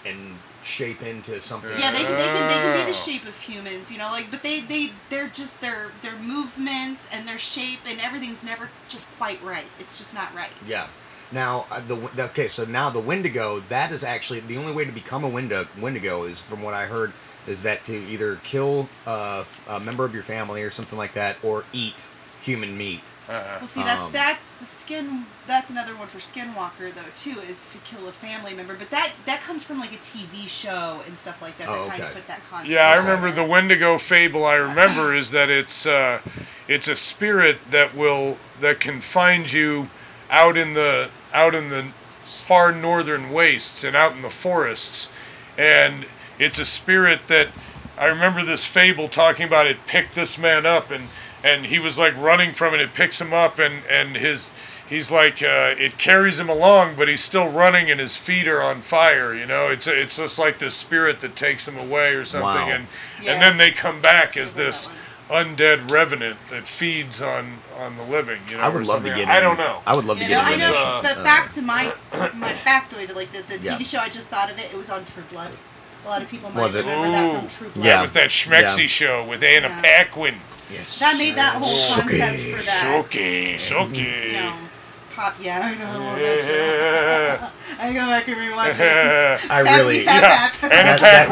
on 0.05 0.11
and 0.11 0.35
shape 0.63 1.01
into 1.03 1.39
something. 1.39 1.71
Yeah, 1.79 1.91
they, 1.93 2.03
can- 2.03 2.17
they 2.17 2.27
can 2.27 2.47
they 2.49 2.53
can 2.55 2.77
be 2.85 2.91
the 2.91 2.97
shape 2.97 3.25
of 3.25 3.37
humans, 3.39 3.89
you 3.91 3.97
know, 3.97 4.09
like 4.11 4.29
but 4.29 4.43
they 4.43 4.59
they 4.59 4.91
they're 5.09 5.29
just 5.29 5.61
their 5.61 5.91
their 6.01 6.17
movements 6.17 7.07
and 7.13 7.25
their 7.25 7.39
shape 7.39 7.79
and 7.87 8.01
everything's 8.01 8.43
never 8.43 8.69
just 8.89 9.15
quite 9.17 9.41
right. 9.43 9.67
It's 9.79 9.97
just 9.97 10.13
not 10.13 10.35
right. 10.35 10.51
Yeah. 10.67 10.87
Now 11.31 11.65
uh, 11.71 11.81
the 11.81 11.95
the- 11.95 12.25
okay, 12.25 12.47
so 12.47 12.65
now 12.65 12.89
the 12.89 12.99
Wendigo 12.99 13.59
that 13.69 13.91
is 13.91 14.03
actually 14.03 14.39
the 14.41 14.57
only 14.57 14.71
way 14.71 14.85
to 14.85 14.91
become 14.91 15.23
a 15.23 15.29
Wendigo. 15.29 15.67
Wendigo 15.79 16.23
is, 16.23 16.39
from 16.39 16.61
what 16.61 16.73
I 16.73 16.85
heard, 16.85 17.11
is 17.47 17.63
that 17.63 17.83
to 17.85 17.97
either 17.97 18.37
kill 18.43 18.87
uh, 19.05 19.43
a 19.67 19.79
member 19.79 20.05
of 20.05 20.13
your 20.13 20.23
family 20.23 20.63
or 20.63 20.69
something 20.71 20.97
like 20.97 21.13
that, 21.13 21.37
or 21.43 21.65
eat 21.73 22.05
human 22.41 22.77
meat. 22.77 23.01
Uh-huh. 23.29 23.57
Well, 23.59 23.67
see, 23.67 23.83
that's 23.83 24.05
Um, 24.05 24.11
that's 24.13 24.53
the 24.53 24.65
skin. 24.65 25.25
That's 25.47 25.69
another 25.69 25.93
one 25.97 26.07
for 26.07 26.19
Skinwalker 26.19 26.93
though 26.95 27.01
too, 27.17 27.41
is 27.41 27.73
to 27.73 27.79
kill 27.79 28.07
a 28.07 28.13
family 28.13 28.53
member. 28.53 28.73
But 28.73 28.89
that 28.91 29.11
that 29.25 29.41
comes 29.41 29.63
from 29.63 29.79
like 29.81 29.91
a 29.91 29.97
TV 29.97 30.47
show 30.47 31.01
and 31.05 31.17
stuff 31.17 31.41
like 31.41 31.57
that. 31.57 31.67
Oh, 31.67 31.87
that 31.87 31.89
kind 31.89 32.03
of 32.03 32.13
put 32.13 32.27
that 32.27 32.39
concept. 32.49 32.69
Yeah, 32.69 32.87
I 32.87 32.95
remember 32.95 33.29
there. 33.31 33.43
the 33.43 33.49
Wendigo 33.51 33.97
fable. 33.97 34.45
I 34.45 34.55
remember 34.55 35.13
is 35.21 35.31
that 35.31 35.49
it's 35.49 35.85
uh, 35.85 36.21
it's 36.69 36.87
a 36.87 36.95
spirit 36.95 37.57
that 37.69 37.93
will 37.93 38.37
that 38.61 38.79
can 38.79 39.01
find 39.01 39.51
you 39.51 39.89
out 40.29 40.55
in 40.55 40.73
the 40.73 41.09
out 41.33 41.53
in 41.55 41.69
the 41.69 41.85
far 42.23 42.71
northern 42.71 43.31
wastes 43.31 43.83
and 43.83 43.95
out 43.95 44.13
in 44.13 44.21
the 44.21 44.29
forests, 44.29 45.09
and 45.57 46.05
it's 46.39 46.59
a 46.59 46.65
spirit 46.65 47.21
that 47.27 47.47
I 47.97 48.05
remember 48.07 48.43
this 48.43 48.65
fable 48.65 49.07
talking 49.09 49.47
about. 49.47 49.65
It 49.67 49.85
picked 49.87 50.15
this 50.15 50.37
man 50.37 50.65
up 50.65 50.91
and 50.91 51.05
and 51.43 51.67
he 51.67 51.79
was 51.79 51.97
like 51.97 52.15
running 52.17 52.51
from 52.53 52.73
it. 52.73 52.81
It 52.81 52.93
picks 52.93 53.19
him 53.21 53.33
up 53.33 53.59
and 53.59 53.83
and 53.89 54.15
his 54.17 54.53
he's 54.87 55.09
like 55.11 55.41
uh, 55.41 55.73
it 55.77 55.97
carries 55.97 56.39
him 56.39 56.49
along, 56.49 56.95
but 56.95 57.07
he's 57.07 57.23
still 57.23 57.49
running 57.49 57.89
and 57.89 57.99
his 57.99 58.15
feet 58.17 58.47
are 58.47 58.61
on 58.61 58.81
fire. 58.81 59.33
You 59.33 59.45
know, 59.45 59.67
it's 59.69 59.87
it's 59.87 60.17
just 60.17 60.37
like 60.37 60.59
this 60.59 60.75
spirit 60.75 61.19
that 61.19 61.35
takes 61.35 61.67
him 61.67 61.77
away 61.77 62.13
or 62.13 62.25
something, 62.25 62.47
Wow. 62.49 62.69
and 62.69 62.87
Yeah. 63.21 63.33
and 63.33 63.41
then 63.41 63.57
they 63.57 63.71
come 63.71 64.01
back 64.01 64.35
as 64.37 64.53
Remember 64.55 64.71
that 64.71 64.87
this 64.87 64.89
undead 65.29 65.89
revenant 65.91 66.37
that 66.49 66.67
feeds 66.67 67.21
on 67.21 67.59
on 67.77 67.97
the 67.97 68.03
living. 68.03 68.39
You 68.49 68.57
know, 68.57 68.63
I 68.63 68.69
would 68.69 68.85
love 68.87 69.03
to 69.03 69.07
something. 69.09 69.25
get. 69.25 69.27
I 69.27 69.39
don't 69.39 69.57
know. 69.57 69.81
I 69.85 69.95
would 69.95 70.05
love 70.05 70.17
to 70.17 70.23
You 70.23 70.29
get 70.29 70.35
know, 70.43 70.51
I 70.53 70.55
know, 70.55 70.69
this. 70.69 70.77
uh, 70.77 71.01
but 71.15 71.23
back 71.23 71.51
to 71.51 71.61
my 71.61 71.93
my 72.35 72.51
factoid, 72.65 73.13
like 73.15 73.31
the, 73.31 73.41
the 73.43 73.55
TV 73.59 73.63
Yeah. 73.65 73.77
show. 73.79 73.99
I 73.99 74.09
just 74.09 74.29
thought 74.29 74.49
of 74.51 74.57
it. 74.57 74.71
It 74.71 74.77
was 74.77 74.89
on 74.89 75.05
True 75.05 75.23
Blood. 75.31 75.51
A 76.05 76.09
lot 76.09 76.21
of 76.21 76.29
people 76.29 76.49
might 76.51 76.61
Was 76.61 76.75
it? 76.75 76.79
remember 76.85 77.09
that 77.11 77.39
from 77.39 77.49
True 77.49 77.69
Blood. 77.69 77.85
Yeah. 77.85 78.01
with 78.01 78.13
that 78.13 78.29
schmexy 78.29 78.81
Yeah. 78.83 78.87
show 78.87 79.25
with 79.25 79.43
Anna 79.43 79.67
Yeah. 79.67 79.81
Paquin. 79.81 80.35
Yes. 80.71 80.99
That 80.99 81.15
made 81.17 81.35
that 81.35 81.53
whole 81.53 81.61
concept 81.61 82.09
Sookie. 82.09 82.55
for 82.57 82.63
that. 82.63 82.83
Shoki, 83.05 83.55
shoki. 83.55 83.97
You 84.27 84.31
know, 84.33 84.49
s- 84.49 84.66
pop. 85.17 85.35
Yeah, 85.41 85.59
I 85.63 85.75
know. 85.75 85.85
I 85.85 85.97
love 85.97 86.19
that 86.19 86.41
show. 86.47 86.53
Yeah. 86.53 87.51
I 87.79 87.93
go 87.93 87.99
back 88.07 88.27
and 88.27 88.37
rewatch 88.37 88.79
it. 88.79 88.81
I 89.51 89.63
Fat 89.63 89.77
really. 89.77 89.97
me, 89.99 90.03
Yeah. 90.05 90.51
Anna 90.61 90.97
That- 90.97 90.99
that 90.99 91.27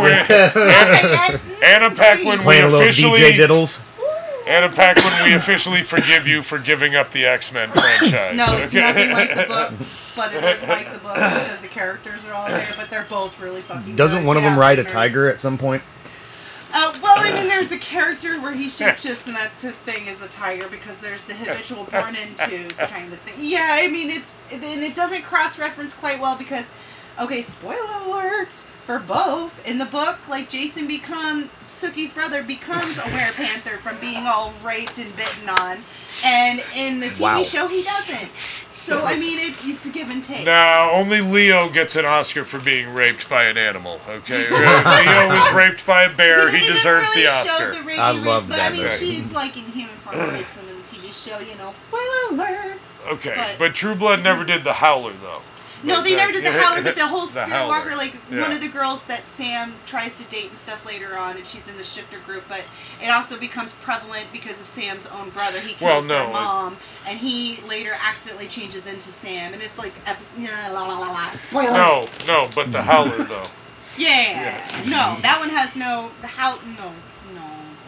Paquin. 1.27 1.39
Anna 1.63 1.95
Paquin, 1.95 2.25
we 2.25 2.37
Playing 2.43 2.63
a 2.63 2.67
little 2.67 2.81
officially 2.81 3.19
DJ 3.19 3.37
diddles. 3.37 3.83
Anna 4.47 4.69
Paquin, 4.69 5.11
we 5.23 5.33
officially 5.33 5.81
forgive 5.81 6.27
you 6.27 6.43
for 6.43 6.59
giving 6.59 6.93
up 6.95 7.09
the 7.11 7.25
X 7.25 7.51
Men 7.51 7.69
franchise. 7.71 8.35
No, 8.35 8.57
it's 8.57 8.67
okay? 8.73 8.79
nothing 8.81 9.11
like 9.11 9.29
the 9.33 9.45
book, 9.47 9.73
but 10.15 10.33
it 10.35 10.43
is 10.43 10.67
like 10.69 10.91
the 10.93 10.99
book 10.99 11.15
because 11.15 11.61
the 11.61 11.67
characters 11.67 12.27
are 12.27 12.33
all 12.33 12.47
there, 12.47 12.67
but 12.77 12.89
they're 12.91 13.05
both 13.09 13.39
really 13.41 13.61
fucking 13.61 13.95
Doesn't 13.95 14.19
good. 14.19 14.27
one 14.27 14.37
of 14.37 14.43
them 14.43 14.53
Yeah, 14.53 14.59
ride 14.59 14.77
a 14.77 14.83
tiger 14.83 15.27
at 15.29 15.41
some 15.41 15.57
point? 15.57 15.81
Uh, 16.77 16.93
well, 17.01 17.15
I 17.17 17.31
mean, 17.33 17.47
there's 17.47 17.71
a 17.71 17.77
character 17.77 18.37
where 18.41 18.51
he 18.51 18.65
shapeshifts, 18.65 19.27
and 19.27 19.35
that's 19.35 19.61
his 19.61 19.77
thing 19.77 20.07
is 20.07 20.21
a 20.21 20.27
tiger 20.27 20.67
because 20.67 20.99
there's 20.99 21.23
the 21.23 21.33
habitual 21.33 21.85
born 21.85 22.15
into's 22.15 22.75
kind 22.75 23.13
of 23.13 23.19
thing. 23.19 23.35
Yeah, 23.39 23.69
I 23.71 23.87
mean, 23.87 24.09
it's 24.09 24.35
and 24.51 24.61
it 24.61 24.93
doesn't 24.93 25.23
cross 25.23 25.57
reference 25.57 25.93
quite 25.93 26.19
well 26.19 26.37
because, 26.37 26.65
okay, 27.17 27.41
spoiler 27.41 27.77
alerts 27.77 28.67
for 28.85 28.99
both. 28.99 29.65
In 29.67 29.77
the 29.77 29.85
book, 29.85 30.17
like 30.29 30.49
Jason 30.49 30.87
become 30.87 31.49
Sookie's 31.67 32.13
brother 32.13 32.41
becomes 32.43 32.97
a 32.97 33.01
werepanther 33.01 33.77
from 33.83 33.99
being 33.99 34.25
all 34.25 34.53
raped 34.63 34.97
and 34.99 35.13
bitten 35.15 35.49
on, 35.49 35.77
and 36.23 36.63
in 36.75 36.99
the 36.99 37.07
TV 37.07 37.21
Wow. 37.21 37.43
show 37.43 37.67
he 37.67 37.81
doesn't. 37.83 38.29
So 38.71 39.03
I 39.03 39.17
mean, 39.17 39.39
it, 39.39 39.55
it's 39.63 39.85
a 39.85 39.89
give 39.89 40.09
and 40.09 40.23
take. 40.23 40.45
Now, 40.45 40.91
only 40.91 41.19
Leo 41.21 41.69
gets 41.69 41.95
an 41.95 42.05
Oscar 42.05 42.45
for 42.45 42.59
being 42.59 42.93
raped 42.93 43.27
by 43.29 43.45
an 43.45 43.57
animal. 43.57 43.99
Okay, 44.07 44.47
Leo 44.49 45.27
was 45.29 45.53
raped 45.53 45.85
by 45.87 46.03
a 46.03 46.13
bear. 46.15 46.45
But 46.45 46.53
He 46.59 46.67
deserves 46.67 47.09
really 47.09 47.23
the 47.23 47.29
Oscar. 47.31 47.71
the 47.73 47.77
rapey 47.79 47.97
I 47.97 48.11
rape, 48.15 48.25
love 48.25 48.47
but 48.47 48.57
that 48.57 48.71
I 48.71 48.73
mean, 48.73 48.83
movie. 48.83 48.93
she's 48.95 49.31
like 49.33 49.57
in 49.57 49.63
human 49.65 49.95
form 49.97 50.17
rapes 50.29 50.57
him 50.57 50.69
in 50.69 50.75
the 50.77 50.83
TV 50.83 51.11
show. 51.11 51.39
You 51.39 51.57
know, 51.57 51.73
spoiler 51.73 52.03
alerts. 52.31 53.07
Okay, 53.13 53.33
But- 53.35 53.55
but 53.59 53.75
True 53.75 53.95
Blood 53.95 54.23
never 54.23 54.43
did 54.45 54.63
the 54.63 54.73
Howler 54.73 55.13
though. 55.21 55.41
No, 55.83 56.01
they 56.01 56.15
never 56.15 56.31
did 56.31 56.43
the 56.45 56.51
Howler, 56.51 56.81
but 56.81 56.95
the 56.95 57.05
whole 57.07 57.21
the 57.25 57.27
Spirit 57.27 57.49
Howler. 57.49 57.67
Walker, 57.69 57.95
like 57.95 58.13
one 58.31 58.51
of 58.51 58.61
the 58.61 58.67
girls 58.69 59.05
that 59.05 59.23
Sam 59.35 59.73
tries 59.85 60.17
to 60.17 60.23
date 60.25 60.49
and 60.49 60.57
stuff 60.57 60.85
later 60.85 61.17
on, 61.17 61.37
and 61.37 61.45
she's 61.45 61.67
in 61.67 61.77
the 61.77 61.83
shifter 61.83 62.19
group, 62.19 62.43
but 62.49 62.63
it 63.03 63.09
also 63.09 63.37
becomes 63.39 63.73
prevalent 63.75 64.27
because 64.31 64.59
of 64.59 64.65
Sam's 64.65 65.05
own 65.07 65.29
brother. 65.29 65.59
He 65.59 65.73
kills 65.73 65.81
Well, 65.81 66.01
their 66.03 66.23
no, 66.23 66.29
it- 66.29 66.33
mom, 66.33 66.77
and 67.07 67.19
he 67.19 67.59
later 67.67 67.91
accidentally 68.07 68.47
changes 68.47 68.87
into 68.87 69.01
Sam, 69.11 69.53
and 69.53 69.61
it's 69.61 69.77
like, 69.77 69.93
la 70.73 70.87
la 70.87 70.97
la 70.97 71.11
la. 71.11 71.29
Spoilers. 71.31 71.73
No, 71.73 72.07
no, 72.27 72.49
but 72.55 72.71
the 72.71 72.81
Howler 72.81 73.23
though. 73.23 73.43
Yeah. 73.97 74.61
No, 74.85 75.15
that 75.21 75.37
one 75.39 75.49
has 75.49 75.75
no, 75.75 76.11
the 76.21 76.27
How, 76.27 76.55
no, 76.77 76.91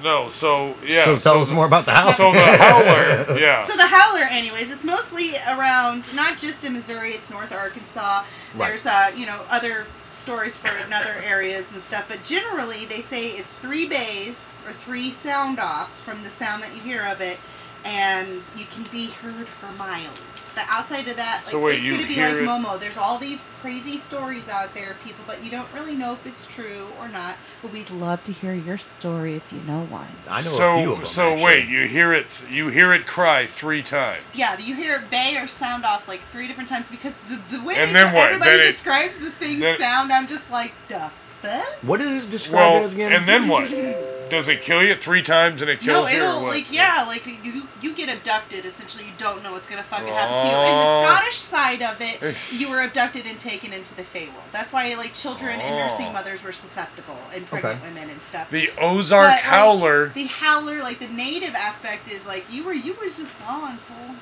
no. 0.08 0.24
No, 0.24 0.30
so 0.32 0.76
yeah. 0.86 1.06
so 1.06 1.18
tell 1.18 1.40
us 1.42 1.50
the- 1.50 1.56
more 1.56 1.66
about 1.66 1.86
the 1.86 1.92
house. 1.92 2.18
So 2.18 2.32
the 2.32 2.40
Howler, 2.66 3.40
yeah. 3.40 3.64
So 3.66 3.76
the 3.76 3.88
Howler, 3.88 4.24
anyways, 4.24 4.72
it's 4.72 4.84
mostly 4.84 5.36
around 5.48 6.04
not 6.16 6.40
just 6.40 6.64
in 6.64 6.74
Missouri. 6.74 7.12
It's 7.12 7.30
North 7.30 7.52
Arkansas. 7.52 8.24
Right. 8.56 8.70
There's 8.70 8.86
uh, 8.86 9.12
you 9.16 9.26
know, 9.26 9.42
other 9.50 9.86
stories 10.14 10.58
for 10.58 10.70
in 10.86 10.92
other 10.94 11.14
areas 11.24 11.72
and 11.72 11.82
stuff. 11.82 12.06
But 12.08 12.24
generally, 12.24 12.86
they 12.86 13.02
say 13.02 13.30
it's 13.30 13.54
three 13.56 13.88
bays 13.88 14.58
or 14.66 14.74
three 14.74 15.12
sound 15.12 15.60
offs 15.60 16.02
from 16.02 16.24
the 16.24 16.30
sound 16.30 16.64
that 16.64 16.74
you 16.76 16.82
hear 16.82 17.04
of 17.06 17.22
it, 17.22 17.38
and 17.86 18.42
you 18.56 18.66
can 18.66 18.84
be 18.92 19.08
heard 19.08 19.48
for 19.48 19.72
miles. 19.78 20.37
But 20.58 20.66
outside 20.70 21.08
of 21.08 21.18
that, 21.18 21.42
like 21.46 21.52
So 21.52 21.60
wait, 21.60 21.78
it's 21.86 21.88
gonna 21.88 22.08
be 22.08 22.16
like 22.20 22.34
it- 22.34 22.44
Momo. 22.44 22.80
There's 22.80 22.98
all 22.98 23.20
these 23.20 23.46
crazy 23.62 24.00
stories 24.00 24.50
out 24.50 24.74
there, 24.74 24.96
people, 25.04 25.24
but 25.28 25.44
you 25.44 25.52
don't 25.52 25.68
really 25.72 25.94
know 25.96 26.14
if 26.14 26.26
it's 26.26 26.48
true 26.48 26.88
or 27.00 27.08
not. 27.08 27.36
But 27.62 27.72
we'd 27.72 27.92
love 27.92 28.24
to 28.24 28.32
hear 28.32 28.54
your 28.56 28.80
story 28.80 29.36
if 29.36 29.54
you 29.54 29.60
know 29.68 29.82
one. 29.82 30.08
I 30.28 30.42
know 30.42 30.48
a 30.48 30.52
few 30.52 30.58
So 30.58 30.92
of 30.94 30.98
them. 31.00 31.08
so 31.08 31.28
actually. 31.30 31.44
wait, 31.46 31.68
you 31.68 31.88
hear 31.88 32.12
it 32.12 32.26
you 32.50 32.70
hear 32.70 32.92
it 32.92 33.06
cry 33.06 33.46
three 33.46 33.84
times. 33.84 34.24
Yeah, 34.34 34.58
you 34.58 34.74
hear 34.74 34.96
it 34.96 35.12
bay 35.12 35.38
or 35.38 35.46
sound 35.46 35.86
off 35.86 36.08
like 36.08 36.22
three 36.32 36.48
different 36.48 36.70
times 36.70 36.90
because 36.90 37.16
the, 37.30 37.40
the 37.56 37.64
way 37.64 37.76
And 37.76 37.90
they- 37.90 37.94
then 38.02 38.14
what? 38.16 38.26
everybody 38.32 38.50
Then 38.58 38.60
it- 38.62 38.72
describes 38.72 39.20
this 39.20 39.34
thing 39.36 39.62
sound, 39.78 40.12
I'm 40.12 40.26
just 40.28 40.50
like, 40.50 40.72
duh. 40.88 41.10
fuck? 41.44 41.68
What 41.84 42.02
is 42.02 42.26
it 42.26 42.32
described 42.32 42.74
Well, 42.74 42.84
as 42.86 42.94
again? 42.96 43.14
and 43.14 43.28
then 43.28 43.48
what? 43.48 43.70
does 44.30 44.48
it 44.48 44.62
kill 44.62 44.84
you 44.84 44.96
three 44.96 45.22
times 45.22 45.62
and 45.62 45.70
it 45.70 45.80
kills 45.80 46.06
No, 46.06 46.08
you? 46.12 46.20
No, 46.20 46.26
it'll 46.30 46.42
what? 46.44 46.56
like 46.56 46.72
yeah, 46.72 47.04
like 47.08 47.26
you 47.44 47.68
you 47.82 47.94
get 47.94 48.10
abducted. 48.10 48.66
Essentially, 48.66 49.06
you 49.06 49.12
don't 49.18 49.44
know 49.44 49.52
what's 49.54 49.68
gonna 49.68 49.84
fucking 49.84 50.08
happen 50.08 50.40
to 50.40 50.46
you. 50.48 50.52
And 50.54 50.80
the 50.80 50.86
Oh. 50.86 51.04
Scottish 51.06 51.38
side 51.38 51.82
of 51.82 52.02
it, 52.02 52.38
you 52.54 52.70
were 52.70 52.82
abducted 52.82 53.26
and 53.26 53.38
taken 53.40 53.74
into 53.74 53.94
the 53.96 54.04
Feywild. 54.04 54.52
That's 54.52 54.72
why 54.74 54.94
like 54.96 55.14
children 55.14 55.60
and 55.60 55.76
nursing 55.76 56.08
Oh. 56.10 56.14
mothers 56.14 56.44
were 56.44 56.52
susceptible, 56.54 57.18
and 57.34 57.48
pregnant 57.50 57.78
Okay. 57.82 57.88
women 57.88 58.10
and 58.10 58.22
stuff. 58.22 58.50
The 58.50 58.72
Ozark 58.80 59.28
But, 59.28 59.32
like, 59.32 59.42
Howler. 59.42 60.08
the 60.10 60.26
howler, 60.26 60.82
like 60.84 61.00
the 61.00 61.08
native 61.10 61.56
aspect, 61.56 62.10
is 62.12 62.26
like 62.26 62.46
you 62.50 62.64
were 62.64 62.74
you 62.74 62.96
was 63.02 63.18
just 63.18 63.34
gone, 63.46 63.78
fool. 63.78 64.16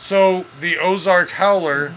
So 0.00 0.44
the 0.60 0.78
Ozark 0.78 1.30
Howler 1.32 1.94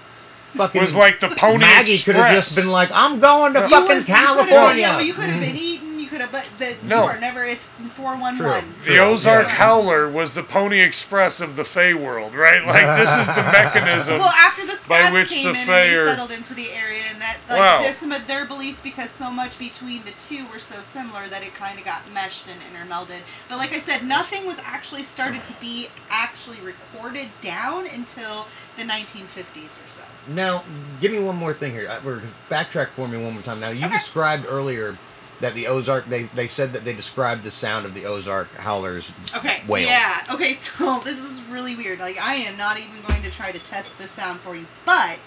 Fucking 0.55 0.81
was 0.81 0.95
like 0.95 1.19
the 1.21 1.29
Pony 1.29 1.59
Maggie 1.59 1.93
Express. 1.93 2.03
could 2.03 2.15
have 2.21 2.33
just 2.35 2.55
been 2.57 2.67
like, 2.67 2.89
"I'm 2.91 3.19
going 3.21 3.53
to 3.53 3.61
You 3.61 3.69
fucking 3.69 3.87
was, 3.95 4.09
you 4.09 4.15
could've 4.15 4.35
been- 4.37 4.47
California." 4.47 4.81
yeah, 4.81 4.95
well, 4.97 5.01
you 5.05 5.13
could 5.13 5.29
have 5.29 5.39
been 5.39 5.55
eaten. 5.55 5.87
You 5.87 5.90
could 5.90 5.90
have, 6.21 6.31
but 6.31 6.45
the, 6.59 6.75
No. 6.87 7.01
you 7.07 7.13
were 7.13 7.19
never. 7.19 7.43
It's 7.45 7.65
four 7.65 8.11
one 8.17 8.37
one. 8.37 8.73
True. 8.83 8.93
The 8.95 8.99
Ozark 8.99 9.47
yeah. 9.47 9.53
Howler 9.55 10.09
was 10.09 10.33
the 10.33 10.43
Pony 10.43 10.79
Express 10.81 11.41
of 11.41 11.55
the 11.55 11.65
Fey 11.65 11.93
world, 11.93 12.33
right? 12.35 12.65
Like 12.65 12.85
this 12.99 13.11
is 13.11 13.27
the 13.27 13.43
mechanism. 13.51 14.19
Well, 14.19 14.29
after 14.29 14.61
the 14.65 14.71
by 14.87 14.99
Scots 15.01 15.13
which 15.13 15.29
came 15.29 15.43
the 15.45 15.49
in 15.51 15.55
and 15.57 15.69
they 15.69 15.95
are- 15.95 16.07
settled 16.07 16.31
into 16.31 16.53
the 16.53 16.71
area, 16.71 17.01
and 17.11 17.21
that 17.21 17.37
like 17.49 17.59
Wow. 17.59 17.81
there's 17.81 17.97
some 17.97 18.11
of 18.11 18.25
their 18.27 18.45
beliefs 18.45 18.81
because 18.81 19.09
so 19.09 19.29
much 19.31 19.57
between 19.59 20.03
the 20.03 20.11
two 20.19 20.45
were 20.47 20.59
so 20.59 20.81
similar 20.81 21.27
that 21.27 21.43
it 21.43 21.53
kind 21.53 21.77
of 21.77 21.85
got 21.85 22.01
meshed 22.13 22.45
and 22.47 22.59
intermelded. 22.73 23.21
But 23.49 23.57
like 23.57 23.73
I 23.73 23.79
said, 23.79 24.03
nothing 24.05 24.45
was 24.45 24.59
actually 24.59 25.03
started 25.03 25.43
to 25.45 25.53
be 25.61 25.87
actually 26.09 26.57
recorded 26.63 27.29
down 27.41 27.85
until 27.87 28.47
the 28.77 28.83
1950s 28.83 29.65
or 29.77 29.89
so. 29.91 30.03
Now, 30.27 30.63
give 31.01 31.11
me 31.11 31.19
one 31.19 31.35
more 31.35 31.53
thing 31.53 31.71
here. 31.71 31.87
Uh, 31.89 31.99
We're 32.03 32.21
backtrack 32.49 32.87
for 32.89 33.07
me 33.07 33.17
one 33.17 33.33
more 33.33 33.41
time. 33.41 33.59
Now, 33.59 33.69
you 33.69 33.85
Okay. 33.85 33.95
described 33.97 34.45
earlier 34.47 34.97
that 35.41 35.53
the 35.53 35.67
Ozark. 35.67 36.05
They 36.05 36.23
they 36.23 36.47
said 36.47 36.73
that 36.73 36.85
they 36.85 36.93
described 36.93 37.43
the 37.43 37.51
sound 37.51 37.85
of 37.85 37.93
the 37.93 38.05
Ozark 38.05 38.53
howlers. 38.55 39.13
Okay. 39.35 39.61
Whale. 39.67 39.87
Yeah. 39.87 40.23
Okay. 40.31 40.55
So 40.81 40.99
this 40.99 41.19
is 41.19 41.41
really 41.43 41.75
weird. 41.75 41.99
Like 41.99 42.19
I 42.19 42.35
am 42.35 42.57
not 42.57 42.77
even 42.79 43.01
going 43.07 43.21
to 43.23 43.29
try 43.29 43.51
to 43.51 43.59
test 43.59 43.97
this 43.97 44.11
sound 44.11 44.39
for 44.39 44.55
you, 44.55 44.65
but 44.85 45.19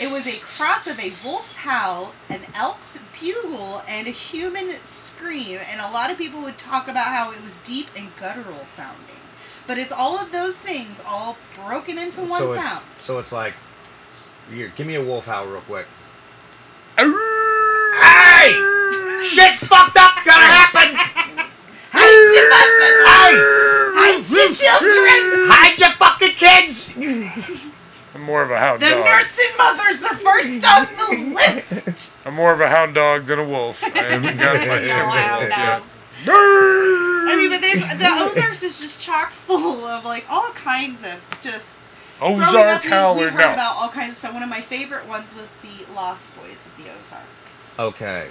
it 0.00 0.10
was 0.10 0.26
a 0.26 0.38
cross 0.40 0.86
of 0.86 0.98
a 0.98 1.12
wolf's 1.24 1.56
howl, 1.56 2.14
an 2.28 2.40
elk's 2.54 2.98
bugle, 3.20 3.82
and 3.86 4.06
a 4.06 4.10
human 4.10 4.74
scream. 4.82 5.58
And 5.70 5.80
a 5.80 5.90
lot 5.90 6.10
of 6.10 6.18
people 6.18 6.40
would 6.42 6.58
talk 6.58 6.88
about 6.88 7.06
how 7.06 7.30
it 7.30 7.42
was 7.44 7.58
deep 7.58 7.88
and 7.96 8.08
guttural 8.18 8.64
sounding. 8.64 9.16
But 9.66 9.78
it's 9.78 9.92
all 9.92 10.18
of 10.18 10.32
those 10.32 10.58
things 10.58 11.02
all 11.06 11.36
broken 11.54 11.98
into 11.98 12.20
one 12.20 12.28
so 12.28 12.52
it's 12.52 12.70
sound. 12.70 12.84
so 12.96 13.18
it's 13.18 13.32
like, 13.32 13.54
here, 14.52 14.72
give 14.74 14.86
me 14.86 14.96
a 14.96 15.04
wolf 15.04 15.26
howl 15.26 15.46
real 15.46 15.60
quick. 15.60 15.86
Hey! 16.96 18.78
Shit's 19.24 19.64
fucked 19.64 19.96
up. 19.98 20.14
Gonna 20.24 20.46
happen. 20.46 20.96
Hide 21.92 22.32
your 22.34 22.46
Hey, 22.50 22.80
Hide 23.06 23.90
Hide 23.94 24.30
your 24.30 24.48
children! 24.48 25.48
hide 25.50 25.78
your 25.78 25.90
fucking 25.92 26.34
kids. 26.36 26.94
I'm 28.14 28.22
more 28.22 28.42
of 28.42 28.50
a 28.50 28.58
hound 28.58 28.80
The 28.82 28.90
dog. 28.90 28.98
The 28.98 29.04
nursing 29.04 29.56
mothers 29.58 30.02
are 30.04 30.16
first 30.16 30.64
on 30.64 30.88
the 30.96 31.34
list. 31.34 32.14
I'm 32.24 32.34
more 32.34 32.52
of 32.52 32.60
a 32.60 32.68
hound 32.68 32.94
dog 32.94 33.26
than 33.26 33.38
a 33.38 33.44
wolf. 33.44 33.82
I 33.84 33.88
haven't 33.98 34.36
got 34.38 34.54
my 34.66 34.78
No, 34.78 34.86
timber 34.86 35.10
I 35.10 35.30
wolf 35.30 35.40
don't 35.40 35.50
yet. 35.50 35.82
I 37.32 37.36
mean, 37.36 37.50
but 37.50 37.60
there's 37.60 37.80
the 37.80 38.06
Ozarks 38.08 38.62
is 38.62 38.80
just 38.80 39.00
chock 39.00 39.30
full 39.30 39.84
of 39.86 40.04
like 40.04 40.24
all 40.28 40.50
kinds 40.50 41.02
of 41.02 41.16
just. 41.42 41.76
growing 42.18 42.40
Ozark 42.42 42.90
up, 42.90 43.16
we, 43.16 43.24
we 43.24 43.30
heard 43.30 43.38
No. 43.46 43.52
about 43.54 43.76
all 43.76 43.88
kinds 43.88 44.12
of 44.12 44.18
stuff. 44.18 44.34
One 44.34 44.42
of 44.42 44.48
my 44.50 44.60
favorite 44.60 45.06
ones 45.08 45.34
was 45.34 45.54
the 45.62 45.92
Lost 45.94 46.34
Boys 46.36 46.66
of 46.66 46.76
the 46.76 46.90
Ozarks. 46.92 47.70
Okay. 47.78 48.26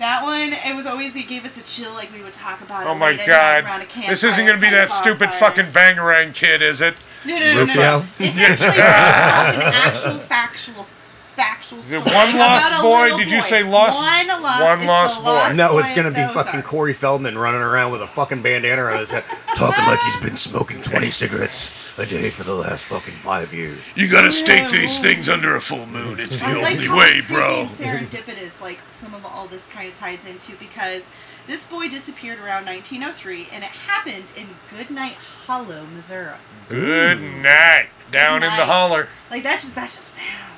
That 0.00 0.22
one, 0.22 0.54
it 0.54 0.74
was 0.74 0.86
always 0.86 1.14
it 1.14 1.28
gave 1.28 1.44
us 1.44 1.58
a 1.58 1.62
chill. 1.62 1.92
Like 1.92 2.10
we 2.12 2.22
would 2.22 2.32
talk 2.32 2.60
about. 2.62 2.86
Oh 2.86 2.92
it 2.92 2.94
my 2.94 3.10
late 3.10 3.20
at 3.20 3.28
night 3.28 3.70
around 3.70 3.80
god. 3.80 4.06
a 4.06 4.08
This 4.08 4.24
isn't 4.24 4.46
going 4.46 4.56
to 4.56 4.60
be 4.60 4.68
kind 4.70 4.82
of 4.82 4.88
that 4.88 4.94
stupid 4.94 5.28
bonfire. 5.28 5.50
fucking 5.50 5.66
bangarang 5.72 6.34
kid, 6.34 6.62
is 6.62 6.80
it? 6.80 6.94
No, 7.26 7.38
no, 7.38 7.54
no, 7.54 7.64
no, 7.66 7.74
no. 7.74 8.04
It's 8.18 8.38
actually 8.38 8.68
based 8.68 8.80
off 8.80 9.54
an 9.54 9.62
actual 9.62 10.18
factual, 10.18 10.86
factual 11.40 11.82
story. 11.82 12.00
one 12.02 12.36
lost 12.38 12.82
boy? 12.82 13.16
Did 13.16 13.30
you 13.30 13.40
boy. 13.40 13.46
say 13.46 13.62
lost- 13.62 13.98
One 13.98 14.42
lost. 14.42 14.62
one 14.62 14.86
lost 14.86 15.18
boy. 15.18 15.24
lost 15.30 15.56
No, 15.56 15.78
it's 15.78 15.92
gonna 15.94 16.10
be 16.10 16.20
the 16.20 16.28
fucking 16.28 16.50
Ozarks. 16.50 16.68
Corey 16.68 16.92
Feldman 16.92 17.36
running 17.38 17.60
around 17.62 17.92
with 17.92 18.02
a 18.02 18.06
fucking 18.06 18.42
bandana 18.42 18.82
on 18.82 18.98
his 18.98 19.10
head, 19.10 19.24
talking 19.54 19.84
like 19.86 20.00
he's 20.00 20.16
been 20.18 20.36
smoking 20.36 20.80
20 20.82 21.06
cigarettes 21.10 21.98
a 21.98 22.06
day 22.06 22.30
for 22.30 22.44
the 22.44 22.54
last 22.54 22.84
fucking 22.86 23.14
five 23.14 23.52
years. 23.52 23.78
You 23.94 24.08
got 24.08 24.22
to 24.22 24.32
stake 24.32 24.64
Yeah. 24.64 24.68
these 24.80 24.98
things 25.00 25.28
under 25.28 25.56
a 25.56 25.60
full 25.60 25.86
moon. 25.86 26.18
It's 26.20 26.38
the 26.38 26.46
I 26.46 26.52
like 26.54 26.72
only 26.76 26.88
way, 26.88 27.20
bro. 27.26 27.60
and 27.60 27.70
serendipitous, 27.70 28.60
like 28.60 28.78
some 28.88 29.14
of 29.14 29.24
all 29.26 29.46
this 29.48 29.66
kind 29.66 29.88
of 29.88 29.94
ties 29.96 30.26
into 30.26 30.52
because 30.56 31.02
this 31.46 31.66
boy 31.66 31.88
disappeared 31.88 32.38
around 32.38 32.64
1903, 32.66 33.48
and 33.52 33.64
it 33.64 33.70
happened 33.70 34.24
in 34.36 34.46
Goodnight 34.70 35.14
Hollow, 35.46 35.84
Missouri. 35.94 36.34
Good 36.68 37.20
night. 37.20 37.88
Down 38.12 38.42
in 38.42 38.50
the 38.56 38.66
holler. 38.66 39.08
Like 39.30 39.42
that's 39.42 39.62
just 39.62 39.74
that's 39.74 39.94
just 39.96 40.14
sounds 40.14 40.24
creepy. 40.24 40.34
It 40.34 40.48
just 40.48 40.49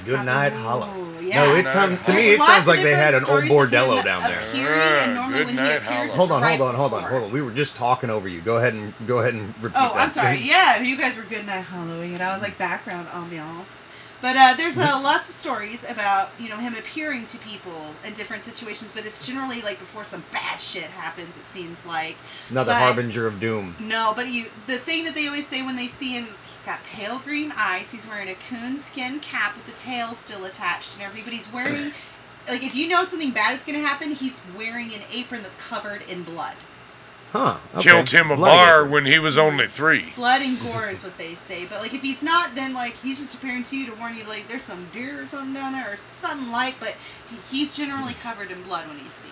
Good 0.00 0.14
sounds- 0.16 0.26
night, 0.26 0.52
ooh, 0.54 0.56
Hollow. 0.62 1.08
Yeah. 1.20 1.44
No, 1.46 1.54
it's 1.54 1.74
um, 1.76 1.96
to 1.98 2.12
me 2.12 2.32
it 2.32 2.42
sounds 2.42 2.66
like 2.66 2.82
they 2.82 2.94
had 2.94 3.14
an 3.14 3.24
old 3.26 3.44
bordello 3.44 4.02
down 4.04 4.22
there. 4.24 4.40
Appearing, 4.40 4.80
and 4.80 5.14
normally 5.14 5.44
Good 5.44 5.54
night, 5.54 5.70
appears, 5.76 6.12
Hollow. 6.12 6.26
Hold 6.28 6.32
on, 6.32 6.42
hold 6.42 6.60
on, 6.62 6.74
hold 6.74 6.94
on, 6.94 7.02
hold 7.04 7.22
on. 7.24 7.32
We 7.32 7.40
were 7.42 7.52
just 7.52 7.76
talking 7.76 8.10
over 8.10 8.28
you. 8.28 8.40
Go 8.40 8.56
ahead 8.56 8.74
and 8.74 8.92
go 9.06 9.20
ahead 9.20 9.34
and 9.34 9.48
repeat 9.62 9.76
Oh, 9.78 9.94
that. 9.94 10.08
I'm 10.08 10.10
sorry. 10.10 10.38
Yeah, 10.40 10.80
you 10.82 10.96
guys 10.96 11.16
were 11.16 11.22
good 11.22 11.46
night 11.46 11.62
hollowing, 11.62 12.14
and 12.14 12.22
I 12.22 12.32
was 12.34 12.42
like 12.42 12.58
background 12.58 13.06
ambiance. 13.08 13.78
But 14.20 14.36
uh, 14.36 14.54
there's 14.56 14.78
uh, 14.78 15.00
lots 15.02 15.28
of 15.28 15.34
stories 15.34 15.84
about 15.90 16.30
you 16.38 16.48
know 16.48 16.56
him 16.56 16.74
appearing 16.74 17.26
to 17.28 17.38
people 17.38 17.72
in 18.06 18.14
different 18.14 18.44
situations, 18.44 18.92
but 18.94 19.04
it's 19.06 19.24
generally 19.26 19.62
like 19.62 19.78
before 19.80 20.04
some 20.04 20.22
bad 20.32 20.60
shit 20.60 20.84
happens. 20.84 21.36
It 21.36 21.44
seems 21.50 21.84
like 21.86 22.16
Another 22.50 22.72
but- 22.72 22.78
harbinger 22.82 23.26
of 23.26 23.40
doom. 23.40 23.74
no, 23.80 24.12
but 24.14 24.28
you 24.28 24.46
the 24.68 24.76
thing 24.78 25.04
that 25.04 25.14
they 25.16 25.26
always 25.26 25.46
say 25.48 25.62
when 25.62 25.74
they 25.76 25.88
see 25.88 26.12
him 26.12 26.24
is 26.24 26.30
he's 26.30 26.41
got 26.62 26.82
pale 26.84 27.18
green 27.18 27.52
eyes. 27.56 27.90
He's 27.92 28.06
wearing 28.06 28.28
a 28.28 28.34
coon 28.34 28.78
skin 28.78 29.20
cap 29.20 29.56
with 29.56 29.66
the 29.66 29.72
tail 29.72 30.14
still 30.14 30.44
attached 30.44 30.94
and 30.94 31.02
everything. 31.02 31.24
But 31.24 31.32
he's 31.34 31.52
wearing 31.52 31.92
like 32.48 32.62
if 32.62 32.74
you 32.74 32.88
know 32.88 33.04
something 33.04 33.30
bad 33.30 33.54
is 33.54 33.62
going 33.64 33.80
to 33.80 33.86
happen, 33.86 34.10
he's 34.12 34.40
wearing 34.56 34.92
an 34.94 35.02
apron 35.12 35.42
that's 35.42 35.56
covered 35.56 36.02
in 36.08 36.22
blood. 36.22 36.54
Huh. 37.32 37.56
okay. 37.74 37.88
Killed 37.88 38.10
him 38.10 38.30
a 38.30 38.36
Bloody 38.36 38.54
bar 38.54 38.78
apron. 38.80 38.92
when 38.92 39.06
he 39.06 39.18
was 39.18 39.38
only 39.38 39.66
three. 39.66 40.12
Blood 40.16 40.42
and 40.42 40.60
gore 40.62 40.90
is 40.90 41.02
what 41.02 41.16
they 41.16 41.32
say. 41.34 41.64
But 41.64 41.80
like 41.80 41.94
if 41.94 42.02
he's 42.02 42.22
not, 42.22 42.54
then 42.54 42.74
like 42.74 42.94
he's 42.96 43.18
just 43.20 43.34
appearing 43.34 43.64
to 43.64 43.76
you 43.76 43.86
to 43.90 43.98
warn 43.98 44.14
you 44.14 44.24
like 44.24 44.48
there's 44.48 44.64
some 44.64 44.88
deer 44.92 45.22
or 45.22 45.26
something 45.26 45.54
down 45.54 45.72
there 45.72 45.94
or 45.94 45.98
something 46.20 46.50
like. 46.50 46.78
But 46.78 46.96
he's 47.50 47.74
generally 47.74 48.12
covered 48.14 48.50
in 48.50 48.62
blood 48.64 48.86
when 48.86 48.98
he's 48.98 49.12
seen. 49.12 49.30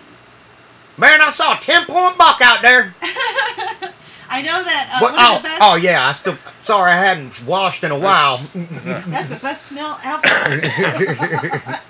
Man, 0.97 1.21
I 1.21 1.29
saw 1.29 1.55
a 1.55 1.59
10 1.59 1.85
point 1.85 2.17
buck 2.17 2.41
out 2.41 2.61
there. 2.63 2.95
I 4.33 4.41
know 4.41 4.63
that 4.63 4.89
uh, 4.95 4.99
What? 5.01 5.13
one 5.13 5.21
Oh, 5.23 5.35
of 5.37 5.41
the 5.43 5.47
best. 5.49 5.61
oh, 5.61 5.75
yeah. 5.75 6.07
I 6.07 6.11
still. 6.13 6.37
Sorry, 6.61 6.91
I 6.91 6.95
hadn't 6.95 7.43
washed 7.45 7.83
in 7.83 7.91
a 7.91 7.99
while. 7.99 8.37
That's 8.53 9.29
the 9.29 9.35
best 9.41 9.67
smell 9.67 9.99
ever. 10.03 10.21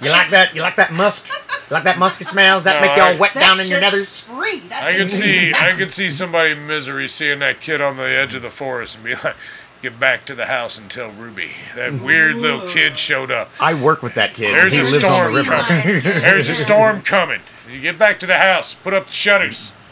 You 0.00 0.10
like 0.10 0.30
that? 0.30 0.54
You 0.54 0.62
like 0.62 0.76
that 0.76 0.92
musk? 0.92 1.28
You 1.28 1.74
like 1.74 1.84
that 1.84 1.98
musky 1.98 2.24
smells? 2.24 2.64
That 2.64 2.80
No, 2.80 2.86
make 2.88 2.96
you 2.96 3.02
all 3.02 3.18
wet 3.18 3.34
That 3.34 3.40
down 3.40 3.60
in 3.60 3.68
your 3.68 3.82
shit's 3.82 4.22
nethers? 4.22 4.22
Free. 4.22 4.60
That 4.68 4.82
I 4.84 4.92
could 4.96 5.10
thing's 5.10 5.18
see, 5.22 5.52
I 5.52 5.70
free. 5.72 5.78
could 5.78 5.92
see 5.92 6.10
somebody 6.10 6.52
in 6.52 6.66
misery 6.66 7.08
seeing 7.08 7.40
that 7.40 7.60
kid 7.60 7.80
on 7.80 7.96
the 7.96 8.04
edge 8.08 8.32
of 8.34 8.40
the 8.42 8.48
forest 8.50 8.94
and 8.94 9.04
be 9.04 9.14
like, 9.16 9.36
"Get 9.82 10.00
back 10.00 10.24
to 10.26 10.34
the 10.34 10.46
house 10.46 10.78
and 10.78 10.90
tell 10.90 11.10
Ruby 11.10 11.50
that 11.76 12.00
weird 12.00 12.36
little 12.36 12.66
kid 12.68 12.96
showed 12.96 13.30
up. 13.30 13.50
I 13.60 13.74
work 13.74 14.02
with 14.02 14.14
that 14.14 14.32
kid. 14.34 14.54
There's 14.54 14.72
he 14.72 14.78
a 14.80 14.82
lives 14.84 14.94
on 14.94 15.00
storm 15.02 15.32
the 15.34 15.38
river. 15.40 15.50
coming. 15.50 16.00
There's 16.02 16.48
a 16.48 16.54
storm 16.54 17.02
coming. 17.02 17.40
You 17.70 17.80
get 17.82 17.98
back 17.98 18.18
to 18.20 18.26
the 18.26 18.38
house. 18.38 18.72
Put 18.74 18.94
up 18.94 19.06
the 19.08 19.12
shutters. 19.12 19.72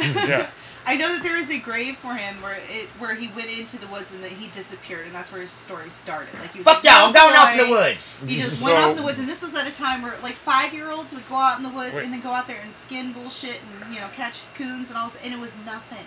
Yeah. 0.00 0.48
I 0.86 0.96
know 0.96 1.08
that 1.14 1.22
there 1.24 1.36
is 1.36 1.50
a 1.50 1.58
grave 1.58 1.96
for 1.96 2.14
him 2.14 2.40
where 2.40 2.58
it 2.70 2.86
where 3.00 3.14
he 3.14 3.26
went 3.34 3.50
into 3.50 3.76
the 3.78 3.88
woods 3.88 4.12
and 4.12 4.22
that 4.22 4.30
he 4.30 4.46
disappeared, 4.48 5.06
and 5.06 5.14
that's 5.14 5.32
where 5.32 5.40
his 5.42 5.50
story 5.50 5.90
started. 5.90 6.32
Like 6.38 6.52
he 6.52 6.58
was 6.60 6.64
Fuck 6.64 6.84
a 6.84 6.86
y'all, 6.86 7.08
I'm 7.08 7.14
young 7.14 7.24
going 7.24 7.36
off 7.36 7.50
in 7.58 7.64
the 7.66 7.70
woods. 7.70 8.14
He 8.24 8.36
just 8.42 8.62
went 8.62 8.76
So- 8.76 8.82
off 8.82 8.90
in 8.92 8.96
the 8.96 9.02
woods, 9.02 9.18
and 9.18 9.28
this 9.28 9.42
was 9.42 9.54
at 9.56 9.66
a 9.66 9.72
time 9.76 10.02
where 10.02 10.14
like 10.22 10.34
five 10.34 10.72
year 10.72 10.90
olds 10.90 11.12
would 11.12 11.28
go 11.28 11.34
out 11.34 11.58
in 11.58 11.64
the 11.64 11.70
woods 11.70 11.94
Wait. 11.94 12.04
and 12.04 12.12
then 12.12 12.20
go 12.20 12.30
out 12.30 12.46
there 12.46 12.60
and 12.64 12.74
skin 12.74 13.12
bullshit 13.12 13.60
and 13.82 13.92
you 13.94 14.00
know 14.00 14.08
catch 14.14 14.42
coons 14.54 14.90
and 14.90 14.98
all 14.98 15.08
this, 15.08 15.18
and 15.24 15.34
it 15.34 15.40
was 15.40 15.56
nothing. 15.66 16.06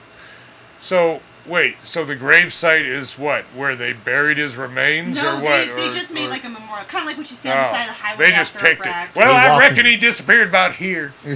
So 0.81 1.21
wait. 1.45 1.75
So 1.83 2.05
the 2.05 2.15
grave 2.15 2.53
site 2.53 2.85
is 2.85 3.17
what? 3.17 3.43
Where 3.55 3.75
they 3.75 3.93
buried 3.93 4.37
his 4.37 4.55
remains, 4.55 5.15
No, 5.17 5.35
or 5.35 5.39
they, 5.39 5.43
what? 5.67 5.77
they 5.77 5.89
or- 5.89 5.91
just 5.91 6.13
made 6.13 6.27
or- 6.27 6.29
like 6.29 6.43
a 6.43 6.49
memorial, 6.49 6.85
kind 6.85 7.03
of 7.03 7.07
like 7.07 7.17
what 7.17 7.29
you 7.29 7.35
see 7.35 7.49
on 7.49 7.57
the 7.57 7.67
Oh, 7.69 7.71
side 7.71 7.81
of 7.83 7.87
the 7.87 7.93
highway. 7.93 8.25
they 8.25 8.31
just 8.31 8.55
after 8.55 8.67
picked 8.67 8.85
it. 8.85 9.15
Well, 9.15 9.33
I 9.33 9.49
walked 9.49 9.61
reckon 9.69 9.85
he 9.85 9.97
disappeared 9.97 10.47
about 10.49 10.73
here. 10.75 11.13
yeah, 11.25 11.33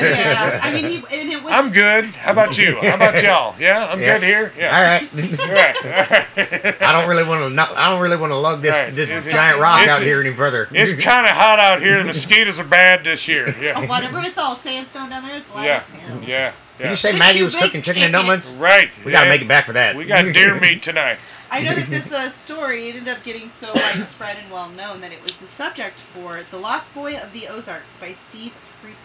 yeah. 0.00 0.60
I 0.62 0.72
mean, 0.72 0.84
he 0.84 0.96
and 1.20 1.32
it 1.32 1.42
was. 1.42 1.52
I'm 1.52 1.70
good. 1.70 2.04
How 2.06 2.32
about 2.32 2.56
you? 2.58 2.76
How 2.80 2.94
about 2.96 3.22
y'all? 3.22 3.54
Yeah, 3.58 3.86
I'm 3.90 4.00
Yeah. 4.00 4.18
good 4.18 4.22
here. 4.26 4.52
Yeah. 4.58 4.76
All 4.76 4.82
right. 4.82 5.40
All 5.40 5.54
right. 5.54 5.76
All 5.84 5.90
right. 5.92 6.82
I 6.82 6.92
don't 6.92 7.08
really 7.08 7.24
want 7.24 7.54
to. 7.54 7.62
I 7.78 7.90
don't 7.90 8.00
really 8.00 8.16
want 8.16 8.32
to 8.32 8.36
lug 8.36 8.62
this 8.62 8.76
Right. 8.78 8.94
this 8.94 9.08
Is 9.08 9.32
giant 9.32 9.60
rock 9.60 9.86
out 9.88 10.02
here 10.02 10.20
any 10.20 10.32
further. 10.32 10.68
It's 10.72 10.94
kind 10.94 11.26
of 11.26 11.32
hot 11.32 11.58
out 11.58 11.80
here. 11.80 11.98
The 11.98 12.04
mosquitoes 12.04 12.58
are 12.60 12.64
bad 12.64 13.04
this 13.04 13.28
year. 13.28 13.48
Yeah. 13.60 13.86
Whatever, 13.86 14.20
it's 14.20 14.38
all 14.38 14.56
sandstone 14.56 15.10
down 15.10 15.22
there. 15.26 15.36
It's 15.36 15.52
light 15.54 15.66
Yeah. 15.66 15.82
Yeah. 16.26 16.52
Did 16.82 16.86
Yeah. 16.86 16.90
you 16.90 16.96
say 16.96 17.12
But 17.12 17.18
Maggie 17.20 17.38
you 17.38 17.44
was 17.44 17.54
bake 17.54 17.62
cooking 17.64 17.82
chicken 17.82 18.02
and 18.02 18.10
it. 18.10 18.18
dumplings? 18.18 18.52
Right. 18.54 18.90
We 19.04 19.12
gotta 19.12 19.26
yeah. 19.26 19.32
make 19.32 19.42
it 19.42 19.48
back 19.48 19.66
for 19.66 19.72
that. 19.74 19.94
We 19.96 20.04
got 20.04 20.24
deer 20.32 20.54
meat 20.60 20.82
tonight. 20.82 21.18
I 21.50 21.60
know 21.62 21.74
that 21.74 21.88
this 21.90 22.10
uh, 22.12 22.28
story 22.30 22.88
ended 22.88 23.08
up 23.08 23.22
getting 23.24 23.48
so 23.48 23.70
widespread 23.74 24.36
and 24.42 24.50
well 24.50 24.68
known 24.70 25.00
that 25.02 25.12
it 25.12 25.22
was 25.22 25.38
the 25.38 25.46
subject 25.46 26.00
for 26.00 26.40
The 26.50 26.58
Lost 26.58 26.92
Boy 26.94 27.16
of 27.18 27.32
the 27.32 27.46
Ozarks 27.48 27.96
by 27.98 28.12
Steve 28.12 28.52
Friedman. 28.52 28.98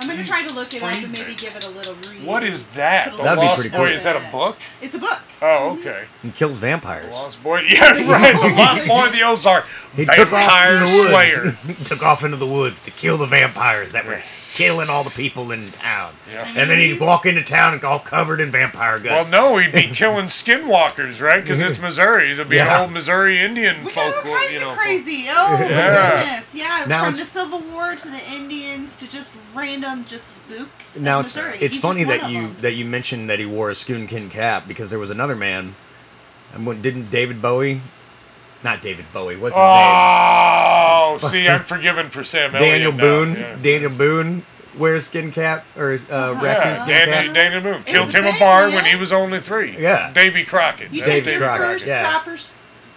I'm 0.00 0.08
gonna 0.08 0.24
try 0.24 0.46
to 0.46 0.52
look 0.54 0.74
it 0.74 0.82
up 0.82 0.92
and 0.94 1.02
maybe 1.12 1.16
Friedman. 1.34 1.36
give 1.36 1.56
it 1.56 1.64
a 1.64 1.70
little 1.70 1.94
read. 2.10 2.26
What 2.26 2.42
is 2.42 2.66
that? 2.68 3.16
The 3.16 3.22
That'd 3.22 3.38
be 3.40 3.46
Lost 3.46 3.60
pretty 3.60 3.76
Boy. 3.76 3.84
cool. 3.88 3.94
Is 3.96 4.02
that 4.04 4.16
a 4.16 4.32
book? 4.32 4.56
It's 4.82 4.94
a 4.94 4.98
book. 4.98 5.20
Oh, 5.42 5.76
okay. 5.78 6.04
He 6.22 6.30
killed 6.30 6.54
vampires. 6.54 7.04
The 7.06 7.10
Lost 7.12 7.42
Boy. 7.42 7.60
Yeah, 7.68 7.90
right. 8.10 8.32
The 8.34 8.54
Lost 8.56 8.88
Boy 8.88 9.06
of 9.06 9.12
the 9.12 9.22
Ozark. 9.22 9.66
He 9.94 10.04
took 10.06 10.18
off 10.18 10.48
Vampire 10.50 10.76
into 10.78 10.86
the 10.86 11.12
woods. 11.14 11.32
Slayer. 11.34 11.74
he 11.76 11.84
took 11.84 12.02
off 12.02 12.24
into 12.24 12.36
the 12.38 12.46
woods 12.46 12.80
to 12.80 12.90
kill 12.90 13.16
the 13.18 13.26
vampires 13.26 13.92
that 13.92 14.06
were 14.06 14.22
killing 14.56 14.88
all 14.88 15.04
the 15.04 15.10
people 15.10 15.50
in 15.52 15.70
town. 15.70 16.14
Yeah. 16.32 16.46
And 16.56 16.70
then 16.70 16.78
he'd 16.78 16.94
mm-hmm. 16.94 17.04
walk 17.04 17.26
into 17.26 17.42
town 17.42 17.74
and 17.74 17.84
all 17.84 17.98
covered 17.98 18.40
in 18.40 18.50
vampire 18.50 18.98
guts. 18.98 19.30
Well, 19.30 19.52
no, 19.52 19.58
he'd 19.58 19.72
be 19.72 19.82
killing 19.94 20.26
skinwalkers, 20.26 21.20
right? 21.20 21.42
Because 21.42 21.60
it's 21.60 21.78
Missouri. 21.78 22.32
It'd 22.32 22.48
be 22.48 22.56
Yeah. 22.56 22.76
an 22.76 22.82
old 22.82 22.92
Missouri 22.92 23.38
Indian 23.38 23.84
We 23.84 23.92
got 23.92 24.14
all 24.16 24.22
kinds 24.22 24.52
you 24.52 24.60
know. 24.60 24.70
of 24.70 24.78
crazy. 24.78 25.26
Oh 25.28 25.58
my 25.58 25.64
Yeah. 25.66 26.10
goodness! 26.20 26.46
Yeah, 26.54 26.84
Now 26.88 27.04
from 27.04 27.14
the 27.14 27.18
Civil 27.20 27.60
War 27.60 27.94
to 27.94 28.08
the 28.08 28.30
Indians 28.32 28.96
to 28.96 29.10
just 29.10 29.32
random 29.54 30.04
just 30.06 30.36
spooks. 30.36 30.96
of 30.96 31.02
now 31.02 31.20
it's 31.20 31.36
Missouri. 31.36 31.58
it's 31.60 31.74
He's 31.74 31.82
funny 31.82 32.04
that 32.04 32.30
you 32.30 32.42
them. 32.42 32.56
that 32.62 32.72
you 32.74 32.84
mentioned 32.86 33.28
that 33.28 33.38
he 33.38 33.46
wore 33.46 33.70
a 33.70 33.74
coonskin 33.74 34.30
cap 34.30 34.66
because 34.66 34.90
there 34.90 34.98
was 34.98 35.10
another 35.10 35.36
man. 35.36 35.74
And 36.54 36.64
when 36.64 36.80
didn't 36.80 37.10
David 37.10 37.42
Bowie? 37.42 37.82
Not 38.66 38.82
David 38.82 39.04
Bowie. 39.12 39.36
What's 39.36 39.54
his 39.54 39.60
name? 39.62 39.68
Oh, 39.68 41.18
see, 41.30 41.46
I'm 41.46 41.60
forgiven 41.60 42.08
for 42.08 42.24
Sam 42.24 42.52
name? 42.52 42.60
Daniel 42.62 42.90
Elliott 42.92 42.96
now, 42.96 43.02
Boone. 43.02 43.34
yeah. 43.36 43.58
Daniel 43.62 43.90
Boone 43.96 44.42
wears 44.76 45.04
skin 45.04 45.30
cap 45.30 45.64
or 45.76 45.92
uh, 46.10 46.32
raccoon 46.42 46.42
Yeah, 46.42 46.74
skin 46.74 47.08
Daniel, 47.08 47.26
cap. 47.26 47.34
Daniel 47.34 47.60
Boone 47.62 47.82
killed 47.84 48.06
was 48.06 48.14
Tim 48.14 48.26
a 48.26 48.30
a 48.30 48.38
bar 48.40 48.68
yeah. 48.68 48.74
when 48.74 48.84
he 48.86 48.96
was 48.96 49.12
only 49.12 49.38
three. 49.38 49.76
Yeah. 49.78 50.12
Davy 50.12 50.42
Crockett. 50.42 50.90
You 50.92 51.02
That's 51.02 51.14
took 51.14 51.24
Davy 51.24 51.30
your 51.30 51.40
Crockett, 51.40 51.66
first 51.66 51.86
yeah. 51.86 52.10
proper 52.10 52.36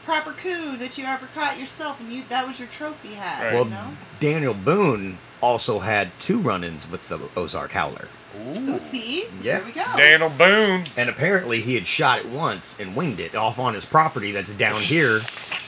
proper 0.05 0.31
coup 0.31 0.75
that 0.77 0.97
you 0.97 1.05
ever 1.05 1.27
caught 1.35 1.59
yourself, 1.59 1.99
and 1.99 2.11
you 2.11 2.23
that 2.29 2.47
was 2.47 2.57
your 2.59 2.67
trophy 2.69 3.09
hat. 3.09 3.43
Right. 3.43 3.53
Well, 3.53 3.65
you 3.65 3.69
know. 3.69 3.91
Daniel 4.19 4.53
Boone 4.55 5.19
also 5.39 5.77
had 5.79 6.09
two 6.19 6.39
run-ins 6.39 6.89
with 6.89 7.07
the 7.09 7.19
Ozark 7.37 7.71
Howler. 7.73 8.07
Oh, 8.37 8.77
see, 8.77 9.25
Yeah. 9.41 9.57
there 9.59 9.65
we 9.65 9.71
go. 9.71 9.83
Daniel 9.97 10.29
Boone. 10.29 10.85
And 10.97 11.09
apparently 11.09 11.61
he 11.61 11.75
had 11.75 11.87
shot 11.87 12.19
it 12.19 12.25
once 12.27 12.79
and 12.79 12.95
winged 12.95 13.19
it 13.19 13.35
off 13.35 13.59
on 13.59 13.73
his 13.73 13.85
property 13.85 14.31
that's 14.31 14.51
down 14.51 14.75
here, 14.79 15.19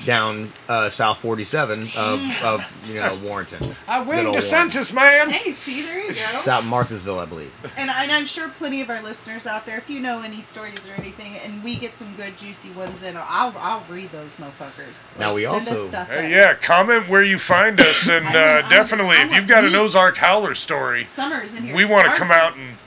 down 0.05 0.51
uh, 0.69 0.89
South 0.89 1.17
47 1.19 1.89
of, 1.97 2.43
of 2.43 2.65
you 2.87 2.95
know 2.95 3.15
Warrenton. 3.23 3.75
I 3.87 3.99
Good 3.99 4.07
winged 4.07 4.19
the 4.27 4.29
Warrenton. 4.31 4.41
census, 4.41 4.93
man. 4.93 5.29
Hey, 5.31 5.51
see, 5.51 5.81
there 5.83 5.99
you 5.99 6.09
It's 6.11 6.45
go. 6.45 6.51
out 6.51 6.63
in 6.63 6.69
Marthasville, 6.69 7.19
I 7.21 7.25
believe. 7.25 7.51
And, 7.77 7.89
I- 7.91 8.03
and 8.03 8.11
I'm 8.11 8.25
sure 8.25 8.47
plenty 8.49 8.81
of 8.81 8.89
our 8.89 9.01
listeners 9.01 9.45
out 9.47 9.65
there, 9.65 9.77
if 9.77 9.89
you 9.89 9.99
know 9.99 10.21
any 10.21 10.41
stories 10.41 10.87
or 10.87 10.93
anything, 11.01 11.35
and 11.43 11.63
we 11.63 11.75
get 11.75 11.95
some 11.95 12.13
good 12.15 12.37
juicy 12.37 12.71
ones 12.71 13.03
in, 13.03 13.15
I'll 13.17 13.53
I'll 13.57 13.83
read 13.89 14.11
those 14.11 14.35
motherfuckers. 14.37 15.17
Now, 15.19 15.33
we 15.33 15.43
send 15.43 15.55
us 15.55 15.69
also- 15.71 15.87
stuff 15.87 16.09
Hey, 16.09 16.25
in. 16.25 16.31
yeah, 16.31 16.53
comment 16.55 17.09
where 17.09 17.23
you 17.23 17.37
find 17.39 17.79
us, 17.81 18.07
and 18.09 18.25
I 18.27 18.29
uh, 18.29 18.33
want- 18.33 18.37
I 18.37 18.59
want- 18.61 18.69
definitely, 18.69 19.17
I 19.17 19.25
if 19.25 19.33
you've 19.33 19.47
got 19.47 19.63
an 19.65 19.71
meat. 19.71 19.77
Ozark 19.79 20.17
Howler 20.17 20.55
story, 20.55 21.05
Summers 21.05 21.53
in 21.55 21.63
here. 21.63 21.75
we 21.75 21.85
want 21.85 22.07
to 22.11 22.15
come 22.17 22.31
out 22.31 22.50
and 22.55 22.77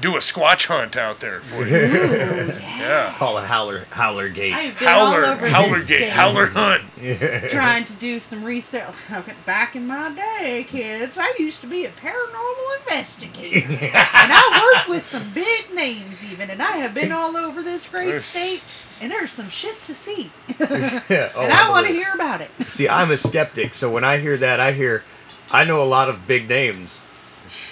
do 0.00 0.16
a 0.16 0.18
squatch 0.18 0.66
hunt 0.66 0.96
out 0.96 1.20
there 1.20 1.38
for 1.38 1.64
you. 1.66 1.76
Ooh, 1.76 2.58
Yeah. 2.84 3.14
Call 3.16 3.38
it 3.38 3.44
Howler 3.44 3.86
Howler 3.90 4.24
I 4.26 4.28
Gate. 4.30 4.52
have 4.52 4.78
been 4.80 4.88
all 4.88 5.06
Howler, 5.12 5.24
over 5.26 5.48
Howler 5.48 5.78
this 5.78 5.88
Gate, 5.88 5.96
state 5.98 6.10
Howler 6.10 6.46
Hunt. 6.52 7.50
trying 7.50 7.84
to 7.84 7.94
do 7.96 8.18
some 8.18 8.42
research. 8.42 8.82
Okay, 9.12 9.32
back 9.46 9.76
in 9.76 9.86
my 9.86 10.10
day, 10.12 10.64
kids, 10.68 11.16
I 11.16 11.32
used 11.38 11.60
to 11.60 11.68
be 11.68 11.84
a 11.84 11.90
paranormal 11.90 12.78
investigator, 12.80 13.64
and 13.72 14.32
I 14.32 14.72
worked 14.74 14.88
with 14.88 15.04
some 15.06 15.30
big 15.32 15.72
names 15.72 16.24
even, 16.30 16.50
and 16.50 16.60
I 16.60 16.72
have 16.78 16.92
been 16.92 17.12
all 17.12 17.36
over 17.36 17.62
this 17.62 17.88
great 17.88 18.20
state, 18.20 18.64
and 19.00 19.10
there's 19.12 19.30
some 19.30 19.48
shit 19.48 19.82
to 19.84 19.94
see, 19.94 20.30
Yeah, 20.58 21.30
oh, 21.36 21.42
and 21.42 21.52
I 21.52 21.70
want 21.70 21.86
to 21.86 21.92
hear 21.92 22.12
about 22.12 22.40
it. 22.40 22.50
See, 22.66 22.88
I'm 22.88 23.12
a 23.12 23.16
skeptic, 23.16 23.72
so 23.74 23.88
when 23.90 24.02
I 24.04 24.18
hear 24.18 24.36
that, 24.38 24.58
I 24.58 24.72
hear, 24.72 25.04
I 25.52 25.64
know 25.64 25.80
a 25.80 25.84
lot 25.86 26.08
of 26.08 26.26
big 26.26 26.48
names 26.48 27.00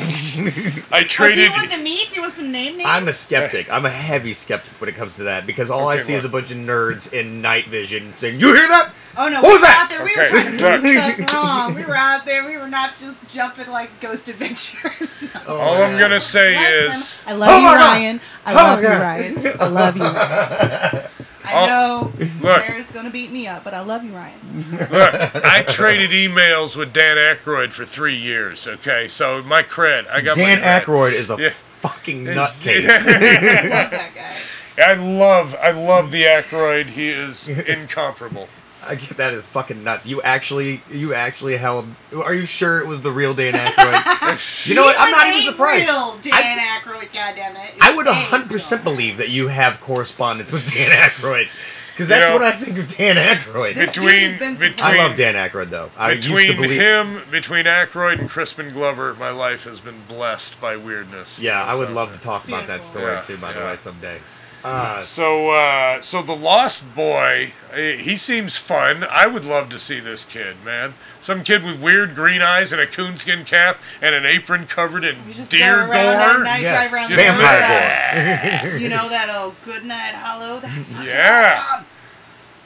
Oh, 0.92 0.98
do 1.00 1.04
you 1.04 1.08
traded. 1.08 1.50
want 1.50 1.70
the 1.70 1.78
meat? 1.78 2.10
Do 2.10 2.16
you 2.16 2.22
want 2.22 2.34
some 2.34 2.52
name 2.52 2.76
names? 2.76 2.88
I'm 2.88 3.08
a 3.08 3.12
skeptic. 3.12 3.70
I'm 3.72 3.84
a 3.86 3.90
heavy 3.90 4.32
skeptic 4.32 4.72
when 4.80 4.88
it 4.88 4.94
comes 4.94 5.16
to 5.16 5.24
that 5.24 5.46
because 5.46 5.70
all 5.70 5.88
I 5.88 5.94
Okay, 5.94 6.02
see 6.04 6.12
is 6.14 6.24
a 6.24 6.28
look. 6.28 6.42
bunch 6.42 6.50
of 6.52 6.58
nerds 6.58 7.12
in 7.12 7.40
night 7.42 7.66
vision 7.66 8.14
saying, 8.16 8.38
"You 8.40 8.54
hear 8.54 8.68
that? 8.68 8.92
Oh 9.16 9.28
no, 9.28 9.40
What 9.42 9.48
we 9.48 9.52
was 9.54 9.60
were 9.62 9.66
that? 9.66 9.82
out 9.84 9.90
there. 9.90 10.04
We 10.04 10.16
were 10.16 10.22
Okay, 10.22 10.28
trying 10.30 10.56
to 10.56 10.62
look. 10.62 10.82
do 10.82 11.16
stuff 11.18 11.34
wrong. 11.34 11.74
We 11.74 11.84
were 11.84 11.96
out 11.96 12.24
there. 12.24 12.46
We 12.46 12.56
were 12.56 12.68
not 12.68 12.92
just 13.00 13.26
jumping 13.28 13.68
like 13.70 13.90
Ghost 14.00 14.28
Adventures. 14.28 14.92
Oh, 15.46 15.58
All 15.58 15.82
I'm 15.82 15.98
gonna 15.98 16.20
say 16.20 16.52
Bless 16.54 16.96
is. 16.98 17.18
I 17.26 17.32
love 17.34 17.50
Oh 17.50 17.58
you, 17.58 17.64
my 17.64 17.76
God. 17.76 17.92
Ryan. 17.98 18.20
I 18.46 18.52
Oh 18.52 18.56
love 18.56 18.76
my 18.76 18.82
you, 18.82 18.88
God. 18.88 19.02
Ryan. 19.02 19.34
I 19.60 19.66
love 19.66 19.96
you. 19.96 20.02
Ryan. 20.04 21.02
I 21.45 21.53
Oh, 21.55 21.66
know 21.66 22.12
look. 22.40 22.64
Sarah's 22.64 22.90
gonna 22.93 23.11
beat 23.11 23.32
me 23.32 23.47
up, 23.49 23.64
but 23.64 23.74
I 23.74 23.80
love 23.80 24.05
you, 24.05 24.12
Ryan. 24.12 24.66
look, 24.90 25.14
I 25.45 25.62
traded 25.66 26.11
emails 26.11 26.76
with 26.76 26.93
Dan 26.93 27.16
Aykroyd 27.16 27.72
for 27.72 27.84
three 27.84 28.16
years. 28.16 28.66
Okay, 28.66 29.09
so 29.09 29.43
my 29.43 29.62
cred, 29.62 30.09
I 30.09 30.20
got 30.20 30.36
Dan 30.36 30.61
my 30.61 30.64
cred. 30.64 30.82
Aykroyd 30.84 31.12
is 31.12 31.30
a 31.30 31.36
Yeah. 31.38 31.51
fucking 31.51 32.26
It's- 32.28 32.64
nutcase. 32.64 33.09
I 33.09 33.62
love 33.82 33.90
that 33.90 34.11
guy. 34.14 34.34
I 34.82 34.95
love, 34.95 35.55
I 35.62 35.70
love 35.72 36.11
the 36.12 36.22
Aykroyd. 36.24 36.86
He 36.86 37.09
is 37.11 37.49
incomparable. 37.49 38.49
I 38.88 38.94
get 38.96 39.16
that 39.18 39.32
is 39.32 39.46
fucking 39.46 39.84
nuts. 39.84 40.06
You 40.06 40.20
actually, 40.22 40.82
you 40.90 41.14
actually 41.14 41.56
held. 41.56 41.86
Are 42.16 42.34
you 42.34 42.46
sure 42.46 42.80
it 42.80 42.86
was 42.86 43.00
the 43.02 43.12
real 43.12 43.34
Dan 43.34 43.54
Aykroyd? 43.54 44.66
you 44.68 44.74
know 44.74 44.82
what? 44.82 44.96
I'm 44.98 45.10
not 45.10 45.26
was 45.28 45.42
even 45.42 45.52
surprised. 45.52 45.88
Real 45.88 46.18
Dan 46.22 46.58
Aykroyd, 46.58 47.10
goddammit. 47.12 47.70
I 47.80 47.94
would 47.94 48.06
100% 48.06 48.84
believe 48.84 49.16
that 49.18 49.28
you 49.28 49.48
have 49.48 49.80
correspondence 49.80 50.50
with 50.52 50.72
Dan 50.72 50.90
Aykroyd. 51.08 51.48
Because 51.92 52.08
that's 52.08 52.22
You 52.22 52.28
know, 52.28 52.34
what 52.36 52.42
I 52.42 52.52
think 52.52 52.78
of 52.78 52.88
Dan 52.88 53.16
Aykroyd. 53.16 53.74
Between, 53.74 54.38
between, 54.38 54.74
I 54.82 54.96
love 54.96 55.14
Dan 55.14 55.34
Aykroyd, 55.34 55.68
though. 55.68 55.90
I 55.98 56.12
used 56.12 56.26
to 56.26 56.34
between 56.34 56.56
believe. 56.56 56.80
him, 56.80 57.20
between 57.30 57.66
Aykroyd 57.66 58.18
and 58.18 58.30
Crispin 58.30 58.72
Glover, 58.72 59.12
my 59.14 59.28
life 59.30 59.64
has 59.64 59.80
been 59.82 60.00
blessed 60.08 60.58
by 60.58 60.74
weirdness. 60.76 61.38
Yeah, 61.38 61.62
I 61.62 61.74
would 61.74 61.88
So- 61.88 61.94
love 61.94 62.12
to 62.14 62.18
talk 62.18 62.48
about 62.48 62.66
that 62.68 62.82
story 62.84 63.12
Yeah, 63.12 63.20
too. 63.20 63.36
By 63.36 63.52
the 63.52 63.60
way, 63.60 63.76
someday. 63.76 64.18
Uh, 64.64 65.02
So, 65.02 65.50
uh, 65.50 66.00
so 66.02 66.22
the 66.22 66.36
Lost 66.36 66.94
Boy, 66.94 67.52
eh, 67.72 67.96
he 67.96 68.16
seems 68.16 68.56
fun. 68.56 69.04
I 69.10 69.26
would 69.26 69.44
love 69.44 69.68
to 69.70 69.78
see 69.80 69.98
this 69.98 70.24
kid, 70.24 70.56
man. 70.64 70.94
Some 71.20 71.42
kid 71.42 71.64
with 71.64 71.80
weird 71.80 72.14
green 72.14 72.42
eyes 72.42 72.70
and 72.72 72.80
a 72.80 72.86
coonskin 72.86 73.44
cap 73.44 73.78
and 74.00 74.14
an 74.14 74.24
apron 74.24 74.66
covered 74.66 75.04
in 75.04 75.16
just 75.32 75.50
deer 75.50 75.86
go 75.86 75.90
around 75.90 76.34
gore. 76.36 76.44
night, 76.44 76.60
Yeah. 76.62 76.72
drive 76.74 76.92
around 76.92 77.10
Vampire 77.10 78.60
neighborhood. 78.62 78.80
You 78.82 78.88
know 78.88 79.08
that 79.08 79.28
old 79.34 79.54
Goodnight 79.64 80.14
Hollow? 80.14 80.60
That's 80.60 80.88
Yeah. 80.90 81.62
awesome. 81.68 81.86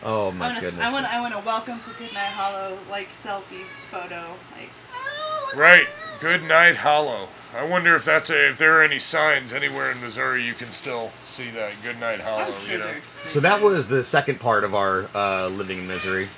oh 0.03 0.29
I 0.29 0.33
my 0.33 0.47
want 0.49 0.59
to. 0.61 0.65
goodness. 0.67 0.87
I 0.87 0.93
want. 0.93 1.07
I 1.15 1.21
want 1.21 1.35
to 1.35 1.41
welcome 1.41 1.81
to 1.81 1.91
Goodnight 1.99 2.33
Hollow 2.33 2.79
like 2.91 3.11
selfie 3.11 3.65
photo. 3.91 4.35
Like. 4.59 4.71
oh, 4.95 5.45
look 5.49 5.57
Right, 5.57 5.87
Good 6.21 6.43
Night 6.43 6.77
Hollow. 6.77 7.29
I 7.55 7.65
wonder 7.65 7.95
if 7.97 8.05
that's 8.05 8.29
a, 8.31 8.51
if 8.51 8.59
there 8.59 8.79
are 8.79 8.83
any 8.83 8.99
signs 8.99 9.53
anywhere 9.53 9.91
in 9.91 10.01
Missouri 10.01 10.45
you 10.45 10.55
can 10.55 10.71
still 10.71 11.11
see 11.25 11.51
that 11.51 11.73
Good 11.83 11.99
Night 12.01 12.21
Hollow. 12.21 12.53
Sure 12.65 12.73
You 12.73 12.79
know. 12.79 12.91
so 13.23 13.41
that 13.41 13.63
was 13.63 13.89
the 13.89 14.05
second 14.05 14.41
part 14.41 14.65
of 14.65 14.75
our 14.75 15.09
uh, 15.15 15.49
living 15.49 15.79
in 15.79 15.89
misery. 15.89 16.29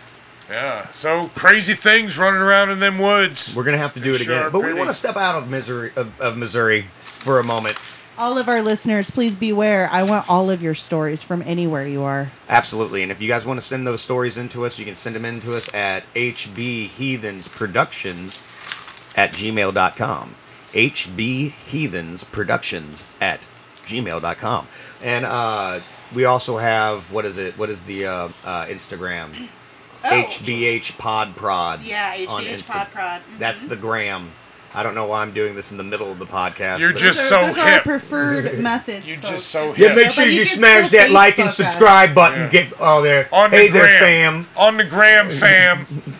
Yeah. 0.48 0.88
So 0.92 1.28
crazy 1.34 1.74
things 1.74 2.16
running 2.16 2.40
around 2.40 2.70
in 2.70 2.78
them 2.78 2.98
woods. 2.98 3.54
We're 3.54 3.64
gonna 3.64 3.76
have 3.78 3.94
to 3.94 4.00
do 4.00 4.14
it 4.14 4.18
They 4.18 4.24
sure 4.24 4.34
again, 4.34 4.46
are 4.46 4.50
but 4.50 4.62
we 4.62 4.72
want 4.72 4.88
to 4.88 4.94
step 4.94 5.16
out 5.16 5.34
of 5.34 5.50
misery 5.50 5.92
of, 5.96 6.18
of 6.20 6.38
Missouri 6.38 6.82
for 7.02 7.38
a 7.38 7.44
moment. 7.44 7.76
All 8.16 8.36
of 8.36 8.48
our 8.48 8.62
listeners, 8.62 9.11
please 9.12 9.36
beware. 9.36 9.88
I 9.92 10.02
want 10.02 10.28
all 10.28 10.50
of 10.50 10.61
your 10.61 10.74
stories 10.74 11.22
from 11.22 11.40
anywhere 11.42 11.86
you 11.86 12.02
are. 12.02 12.32
Absolutely. 12.48 13.04
And 13.04 13.12
if 13.12 13.22
you 13.22 13.28
guys 13.28 13.46
want 13.46 13.61
to 13.61 13.64
send 13.64 13.86
those 13.86 14.00
stories 14.00 14.36
into 14.38 14.64
us, 14.64 14.76
you 14.76 14.84
can 14.84 14.96
send 14.96 15.14
them 15.14 15.24
in 15.24 15.38
to 15.40 15.54
us 15.54 15.72
at 15.72 16.02
hbheathensproductions 16.14 18.42
at 19.16 19.30
gmail.com. 19.32 20.34
hbheathensproductions 20.72 23.06
at 23.20 23.46
gmail.com. 23.86 24.66
And 25.02 25.24
uh, 25.24 25.80
we 26.14 26.24
also 26.24 26.58
have, 26.58 27.10
what 27.12 27.24
is 27.24 27.38
it? 27.38 27.56
What 27.58 27.70
is 27.70 27.82
the 27.84 28.06
uh, 28.06 28.28
uh, 28.44 28.66
Instagram? 28.66 29.48
HBH 30.02 30.98
Pod 30.98 31.34
Prod. 31.36 31.80
Oh. 31.82 31.86
Yeah, 31.86 32.14
on 32.28 32.42
HBH 32.44 32.54
Insta- 32.54 32.70
Pod 32.70 32.86
Prod. 32.92 33.20
Mhm. 33.22 33.38
That's 33.38 33.62
the 33.62 33.76
gram. 33.76 34.30
I 34.74 34.82
don't 34.82 34.94
know 34.94 35.06
why 35.06 35.22
I'm 35.22 35.32
doing 35.32 35.54
this 35.54 35.72
in 35.72 35.78
the 35.78 35.84
middle 35.84 36.12
of 36.12 36.18
the 36.18 36.26
podcast. 36.26 36.80
You're 36.80 36.92
just 36.92 37.18
those 37.18 37.28
so 37.30 37.36
are, 37.40 37.46
those 37.46 37.56
are 37.58 37.70
hip. 37.70 37.82
preferred 37.84 38.58
methods. 38.62 39.06
You 39.06 39.16
just 39.16 39.24
folks, 39.24 39.44
so 39.44 39.74
Yeah, 39.76 39.94
make 39.94 40.06
But 40.06 40.12
sure 40.12 40.26
you, 40.26 40.44
can 40.44 40.58
smash 40.58 40.86
still 40.88 41.00
that 41.00 41.10
like 41.10 41.38
and 41.38 41.50
subscribe 41.50 42.14
button. 42.14 42.40
Yeah. 42.40 42.48
Get 42.50 42.72
oh 42.78 43.00
there. 43.02 43.28
On 43.32 43.50
the 43.50 43.56
hey 43.56 43.68
there, 43.68 43.86
gram. 43.86 44.44
fam. 44.44 44.46
On 44.56 44.76
the 44.76 44.84
gram, 44.84 45.30
fam. 45.30 45.86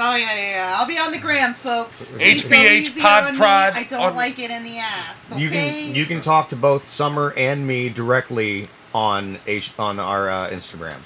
Oh 0.00 0.14
yeah, 0.16 0.34
yeah, 0.34 0.50
yeah. 0.50 0.76
I'll 0.78 0.86
be 0.86 0.98
on 0.98 1.12
the 1.12 1.18
gram, 1.18 1.54
folks. 1.54 2.10
HBH 2.12 2.18
Be 2.18 2.38
so 2.38 2.56
easy 2.56 3.00
Pod 3.00 3.24
on 3.24 3.32
me. 3.32 3.38
Prod 3.38 3.72
I 3.74 3.84
don't 3.84 4.00
on- 4.00 4.16
like 4.16 4.38
it 4.38 4.50
in 4.50 4.64
the 4.64 4.78
ass. 4.78 5.16
Okay. 5.32 5.40
You 5.40 5.50
can 5.50 5.94
you 5.94 6.06
can 6.06 6.20
talk 6.20 6.48
to 6.50 6.56
both 6.56 6.82
Summer 6.82 7.32
and 7.36 7.66
me 7.66 7.88
directly 7.90 8.68
on 8.94 9.38
H, 9.46 9.72
on 9.78 9.98
our 10.00 10.28
uh, 10.30 10.48
Instagram. 10.50 10.96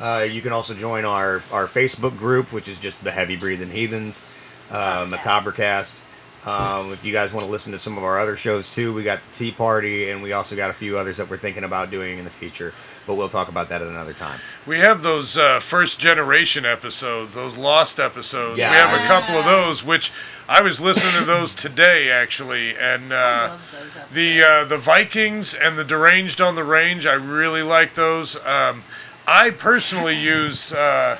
Uh, 0.00 0.22
you 0.22 0.40
can 0.40 0.52
also 0.52 0.74
join 0.74 1.04
our 1.04 1.42
our 1.52 1.66
Facebook 1.66 2.16
group, 2.16 2.52
which 2.52 2.68
is 2.68 2.78
just 2.78 3.02
the 3.04 3.10
Heavy 3.10 3.36
Breathing 3.36 3.68
Heathens, 3.70 4.24
uh, 4.70 5.04
Podcast. 5.04 5.08
Macabre 5.10 5.52
Cast. 5.52 6.02
Um, 6.46 6.92
if 6.92 7.04
you 7.04 7.12
guys 7.12 7.32
want 7.34 7.44
to 7.44 7.50
listen 7.52 7.70
to 7.72 7.78
some 7.78 7.98
of 7.98 8.04
our 8.04 8.18
other 8.18 8.34
shows 8.34 8.70
too, 8.70 8.94
we 8.94 9.02
got 9.02 9.22
the 9.22 9.32
Tea 9.32 9.52
Party, 9.52 10.10
and 10.10 10.22
we 10.22 10.32
also 10.32 10.56
got 10.56 10.70
a 10.70 10.72
few 10.72 10.96
others 10.96 11.18
that 11.18 11.28
we're 11.28 11.36
thinking 11.36 11.64
about 11.64 11.90
doing 11.90 12.18
in 12.18 12.24
the 12.24 12.30
future. 12.30 12.72
But 13.06 13.16
we'll 13.16 13.28
talk 13.28 13.48
about 13.48 13.68
that 13.68 13.82
at 13.82 13.88
another 13.88 14.12
time. 14.14 14.40
We 14.66 14.78
have 14.78 15.02
those 15.02 15.36
uh, 15.36 15.60
first 15.60 15.98
generation 15.98 16.64
episodes, 16.64 17.34
those 17.34 17.58
lost 17.58 17.98
episodes. 18.00 18.58
Yeah. 18.58 18.70
We 18.70 18.76
have 18.76 19.00
a 19.02 19.06
couple 19.06 19.34
of 19.36 19.44
those, 19.44 19.84
which 19.84 20.12
I 20.48 20.62
was 20.62 20.80
listening 20.80 21.18
to 21.20 21.24
those 21.26 21.54
today 21.54 22.10
actually, 22.10 22.74
and 22.76 23.12
uh, 23.12 23.48
love 23.50 23.70
those 23.72 23.80
episodes. 23.96 24.14
the 24.14 24.42
uh, 24.42 24.64
the 24.64 24.78
Vikings 24.78 25.52
and 25.54 25.76
the 25.76 25.84
Deranged 25.84 26.40
on 26.40 26.54
the 26.54 26.64
Range. 26.64 27.04
I 27.04 27.14
really 27.14 27.62
like 27.62 27.94
those. 27.94 28.36
Um, 28.46 28.84
I 29.26 29.50
personally 29.50 30.18
use 30.18 30.72
uh, 30.72 31.18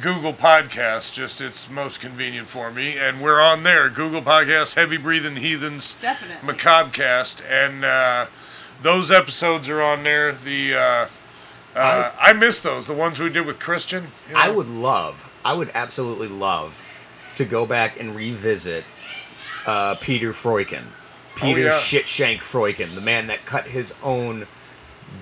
Google 0.00 0.32
Podcasts, 0.32 1.12
just 1.12 1.40
it's 1.40 1.68
most 1.68 2.00
convenient 2.00 2.48
for 2.48 2.70
me, 2.70 2.96
and 2.96 3.20
we're 3.20 3.40
on 3.40 3.62
there. 3.62 3.88
Google 3.90 4.22
Podcasts, 4.22 4.74
Heavy 4.74 4.96
Breathing 4.96 5.36
Heathens, 5.36 5.94
Definitely. 5.94 6.48
Macabcast, 6.54 7.42
and 7.48 7.84
uh, 7.84 8.26
those 8.82 9.10
episodes 9.10 9.68
are 9.68 9.82
on 9.82 10.04
there. 10.04 10.32
The 10.32 10.74
uh, 10.74 11.06
uh, 11.74 12.12
I 12.20 12.32
miss 12.32 12.60
those, 12.60 12.86
the 12.86 12.94
ones 12.94 13.18
we 13.18 13.28
did 13.28 13.46
with 13.46 13.58
Christian. 13.58 14.04
you 14.28 14.36
I 14.36 14.50
would 14.50 14.68
love, 14.68 15.32
I 15.44 15.54
would 15.54 15.70
absolutely 15.74 16.28
love 16.28 16.82
to 17.34 17.44
go 17.44 17.66
back 17.66 17.98
and 18.00 18.14
revisit 18.14 18.84
uh, 19.66 19.96
Peter 20.00 20.30
Freuchen. 20.32 20.84
Peter 21.36 21.60
Oh, 21.60 21.64
yeah. 21.64 21.70
Shitshank 21.70 22.38
Freuchen, 22.38 22.94
the 22.94 23.00
man 23.00 23.26
that 23.28 23.44
cut 23.44 23.66
his 23.68 23.94
own 24.02 24.46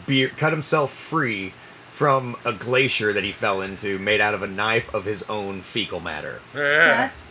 beard, 0.07 0.37
cut 0.37 0.53
himself 0.53 0.91
free 0.91 1.53
from 1.97 2.37
a 2.45 2.53
glacier 2.53 3.11
that 3.15 3.25
he 3.25 3.33
fell 3.33 3.63
into, 3.63 3.99
made 3.99 4.21
out 4.21 4.35
of 4.35 4.43
a 4.43 4.47
knife 4.47 4.93
of 4.95 5.07
his 5.07 5.23
own 5.31 5.63
fecal 5.63 5.99
matter. 5.99 6.41
Yeah. 6.55 6.61
That's 7.09 7.27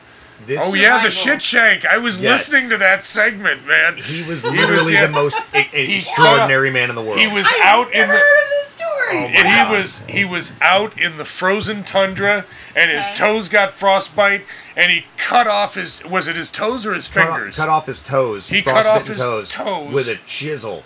This 0.47 0.59
Oh, 0.63 0.71
oh 0.71 0.73
yeah, 0.73 1.03
the 1.03 1.11
Survival. 1.11 1.33
shit 1.33 1.41
shank. 1.43 1.85
I 1.85 1.97
was 1.99 2.19
Yes. 2.19 2.49
listening 2.49 2.71
to 2.71 2.77
that 2.79 3.05
segment, 3.05 3.65
man. 3.67 3.95
He 3.97 4.23
was 4.27 4.41
He 4.41 4.49
was, 4.49 4.57
literally 4.57 4.93
yeah. 4.93 5.05
the 5.05 5.13
most 5.13 5.37
e- 5.55 5.95
extraordinary 5.95 6.71
man 6.71 6.89
in 6.89 6.95
the 6.95 7.03
world. 7.03 7.19
He 7.19 7.27
was 7.27 7.45
I've 7.45 7.61
out 7.61 7.93
in 7.93 7.99
never 7.99 8.13
the 8.13 8.17
heard 8.19 8.43
of 8.43 8.49
this 8.49 8.71
story. 8.75 8.89
Oh 9.11 9.19
my 9.19 9.25
and 9.27 9.43
God. 9.43 9.67
he 9.69 9.75
was 9.77 10.03
he 10.09 10.25
was 10.25 10.53
out 10.61 10.99
in 10.99 11.17
the 11.17 11.25
frozen 11.25 11.83
tundra 11.83 12.45
and 12.75 12.89
his 12.89 13.05
Okay. 13.05 13.15
toes 13.15 13.47
got 13.47 13.71
frostbite 13.71 14.41
and 14.75 14.91
he 14.91 15.05
cut 15.17 15.45
off 15.47 15.75
his 15.75 16.03
was 16.03 16.27
it 16.27 16.35
his 16.35 16.49
toes 16.51 16.87
or 16.87 16.93
his 16.95 17.07
cut 17.07 17.27
off, 17.29 17.35
fingers 17.37 17.55
cut 17.55 17.69
off 17.69 17.85
his 17.85 17.99
toes. 18.01 18.49
He 18.49 18.61
cut 18.63 18.87
off 18.87 19.07
his 19.07 19.19
toes, 19.19 19.47
toes. 19.49 19.93
with 19.93 20.07
a 20.09 20.15
chisel. 20.25 20.83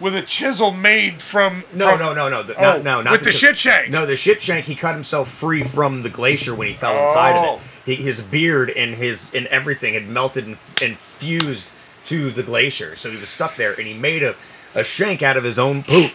With 0.00 0.16
a 0.16 0.22
chisel 0.22 0.70
made 0.72 1.20
from 1.20 1.64
No, 1.74 1.90
from- 1.90 1.98
no, 2.00 2.14
no, 2.14 2.28
no, 2.28 2.42
the, 2.42 2.54
Oh, 2.56 2.76
no, 2.78 2.82
no, 2.82 3.02
not 3.02 3.12
with 3.12 3.20
the 3.24 3.30
chi- 3.30 3.36
shit 3.36 3.58
shank. 3.58 3.90
No, 3.90 4.06
the 4.06 4.16
shit 4.16 4.40
shank. 4.42 4.64
He 4.64 4.74
cut 4.74 4.94
himself 4.94 5.28
free 5.28 5.62
from 5.62 6.02
the 6.02 6.08
glacier 6.10 6.54
when 6.54 6.66
he 6.66 6.72
fell 6.72 7.00
inside 7.02 7.36
of 7.36 7.44
Oh. 7.44 7.54
it. 7.56 7.96
He, 7.96 8.02
his 8.02 8.20
beard 8.22 8.70
and 8.70 8.94
his 8.94 9.30
and 9.34 9.46
everything 9.48 9.94
had 9.94 10.08
melted 10.08 10.46
and, 10.46 10.56
and 10.82 10.96
fused 10.96 11.72
to 12.04 12.30
the 12.30 12.42
glacier, 12.42 12.96
so 12.96 13.10
he 13.10 13.16
was 13.18 13.28
stuck 13.28 13.56
there. 13.56 13.72
And 13.74 13.86
he 13.86 13.94
made 13.94 14.22
a, 14.22 14.34
a 14.74 14.82
shank 14.84 15.22
out 15.22 15.36
of 15.36 15.44
his 15.44 15.58
own 15.58 15.82
poop, 15.82 16.12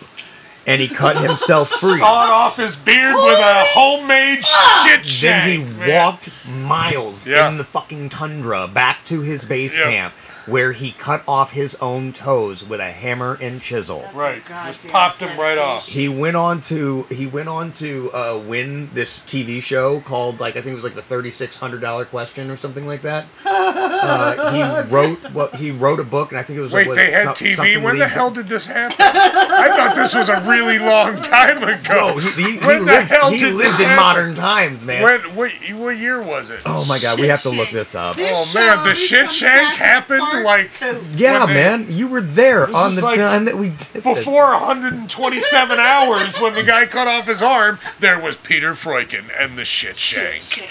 and 0.68 0.82
he 0.82 0.88
cut 0.88 1.18
himself 1.18 1.70
free. 1.80 2.00
sawed 2.00 2.30
off 2.32 2.58
his 2.58 2.76
beard 2.76 3.16
with 3.16 3.40
a 3.40 3.64
homemade 3.70 4.44
shit 4.46 5.06
shank. 5.06 5.22
Then 5.22 5.50
he 5.50 5.64
man. 5.80 6.06
walked 6.06 6.30
miles 6.48 7.28
Yeah. 7.28 7.48
in 7.50 7.58
the 7.58 7.64
fucking 7.64 8.10
tundra 8.10 8.68
back 8.68 9.04
to 9.06 9.22
his 9.22 9.46
base 9.46 9.78
Yeah. 9.78 9.90
camp, 9.90 10.14
where 10.48 10.72
he 10.72 10.92
cut 10.92 11.24
off 11.28 11.52
his 11.52 11.76
own 11.76 12.14
toes 12.14 12.64
with 12.68 12.80
a 12.80 12.92
hammer 12.92 13.38
and 13.42 13.62
chisel. 13.62 14.06
Right, 14.14 14.44
Goddamn 14.46 14.74
just 14.74 14.88
popped 14.90 15.22
him 15.22 15.40
right 15.40 15.58
off. 15.58 15.88
He 15.88 16.08
went 16.08 16.38
on 16.38 16.62
to 16.62 17.04
he 17.10 17.28
went 17.28 17.50
on 17.50 17.72
to 17.74 18.10
uh, 18.14 18.42
win 18.46 18.90
this 18.94 19.20
TV 19.20 19.62
show 19.62 20.00
called 20.02 20.40
like 20.40 20.56
I 20.56 20.62
think 20.62 20.74
it 20.74 20.76
was 20.76 20.84
like 20.84 20.94
the 20.94 21.02
thirty 21.02 21.32
six 21.32 21.58
hundred 21.58 21.82
dollar 21.82 22.06
question 22.06 22.50
or 22.50 22.56
something 22.56 22.86
like 22.88 23.02
that. 23.02 23.26
Uh, 24.06 24.52
he 24.86 24.94
wrote 24.94 25.32
well 25.32 25.50
he 25.56 25.72
wrote 25.72 26.00
a 26.00 26.04
book 26.04 26.30
and 26.32 26.40
I 26.40 26.44
think 26.44 26.60
it 26.60 26.62
was 26.62 26.74
Wait, 26.74 26.88
like 26.88 26.96
they 26.98 27.12
had 27.12 27.24
some- 27.24 27.34
TV. 27.36 27.82
When 27.82 27.98
the 27.98 28.08
hell 28.08 28.30
did 28.30 28.46
this 28.48 28.66
happen? 28.68 28.96
I 29.00 29.70
thought 29.76 29.96
this 29.96 30.14
was 30.14 30.30
a 30.30 30.42
really 30.48 30.78
long 30.80 31.16
time 31.22 31.58
ago. 31.64 31.94
No, 32.14 32.18
he, 32.18 32.30
he, 32.44 32.52
he 32.60 32.66
when 32.66 32.80
the 32.80 32.86
lived, 32.86 33.10
hell 33.12 33.32
he 33.32 33.40
did 33.40 33.54
lived 33.56 33.74
this 33.74 33.80
in 33.82 33.86
happen? 33.88 34.04
modern 34.04 34.36
times, 34.36 34.86
man. 34.86 35.04
When 35.04 35.22
what, 35.36 35.52
what 35.80 35.98
year 35.98 36.22
was 36.22 36.50
it? 36.50 36.62
oh 36.66 36.86
my 36.88 37.00
god, 37.00 37.20
we 37.20 37.28
have 37.28 37.42
to 37.44 37.50
look 37.50 37.72
this 37.72 37.96
up. 37.96 38.16
This 38.16 38.32
Oh, 38.56 38.60
man, 38.60 38.78
the 38.78 38.82
always 38.82 38.98
shit 39.00 39.26
comes 39.26 39.36
shank 39.36 39.76
happened, 39.76 40.20
part 40.22 40.35
like- 40.44 40.72
yeah, 41.14 41.46
they- 41.46 41.54
man, 41.54 41.86
you 41.90 42.08
were 42.08 42.22
there 42.22 42.74
on 42.76 42.96
the 42.96 43.02
like 43.02 43.18
time 43.18 43.46
that 43.46 43.56
we 43.56 43.70
did 43.70 43.80
this. 43.80 44.04
Before 44.04 44.52
127 44.52 45.80
hours, 45.80 46.40
when 46.40 46.54
the 46.54 46.64
guy 46.64 46.86
cut 46.86 47.08
off 47.08 47.28
his 47.28 47.42
arm, 47.42 47.80
there 48.00 48.20
was 48.20 48.38
Peter 48.38 48.74
Freuchen 48.74 49.26
and 49.40 49.58
the 49.58 49.66
shit 49.66 49.98
shank. 49.98 50.42
Shit. 50.44 50.70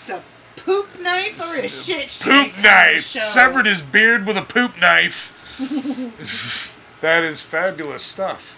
It's 0.00 0.10
a 0.10 0.22
poop 0.56 1.00
knife 1.00 1.40
or 1.40 1.56
a 1.64 1.68
shit 1.68 2.10
shank 2.10 2.54
Poop 2.54 2.62
knife. 2.64 3.04
Severed 3.04 3.66
his 3.66 3.80
beard 3.82 4.26
with 4.26 4.36
a 4.36 4.42
poop 4.42 4.78
knife. 4.80 5.34
that 7.00 7.24
is 7.24 7.40
fabulous 7.40 8.02
stuff. 8.02 8.54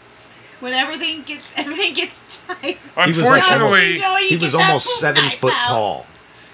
When 0.60 0.74
everything 0.74 1.22
gets 1.22 1.48
everything 1.56 1.94
gets 1.94 2.44
tight. 2.46 2.58
He 2.62 2.76
was 2.76 2.96
like 2.96 3.06
Unfortunately, 3.08 3.94
You 3.94 4.00
know 4.02 4.16
you 4.18 4.28
he 4.28 4.36
was 4.36 4.54
almost 4.54 5.00
seven 5.00 5.30
foot 5.30 5.54
out. 5.54 5.64
tall. 5.66 6.06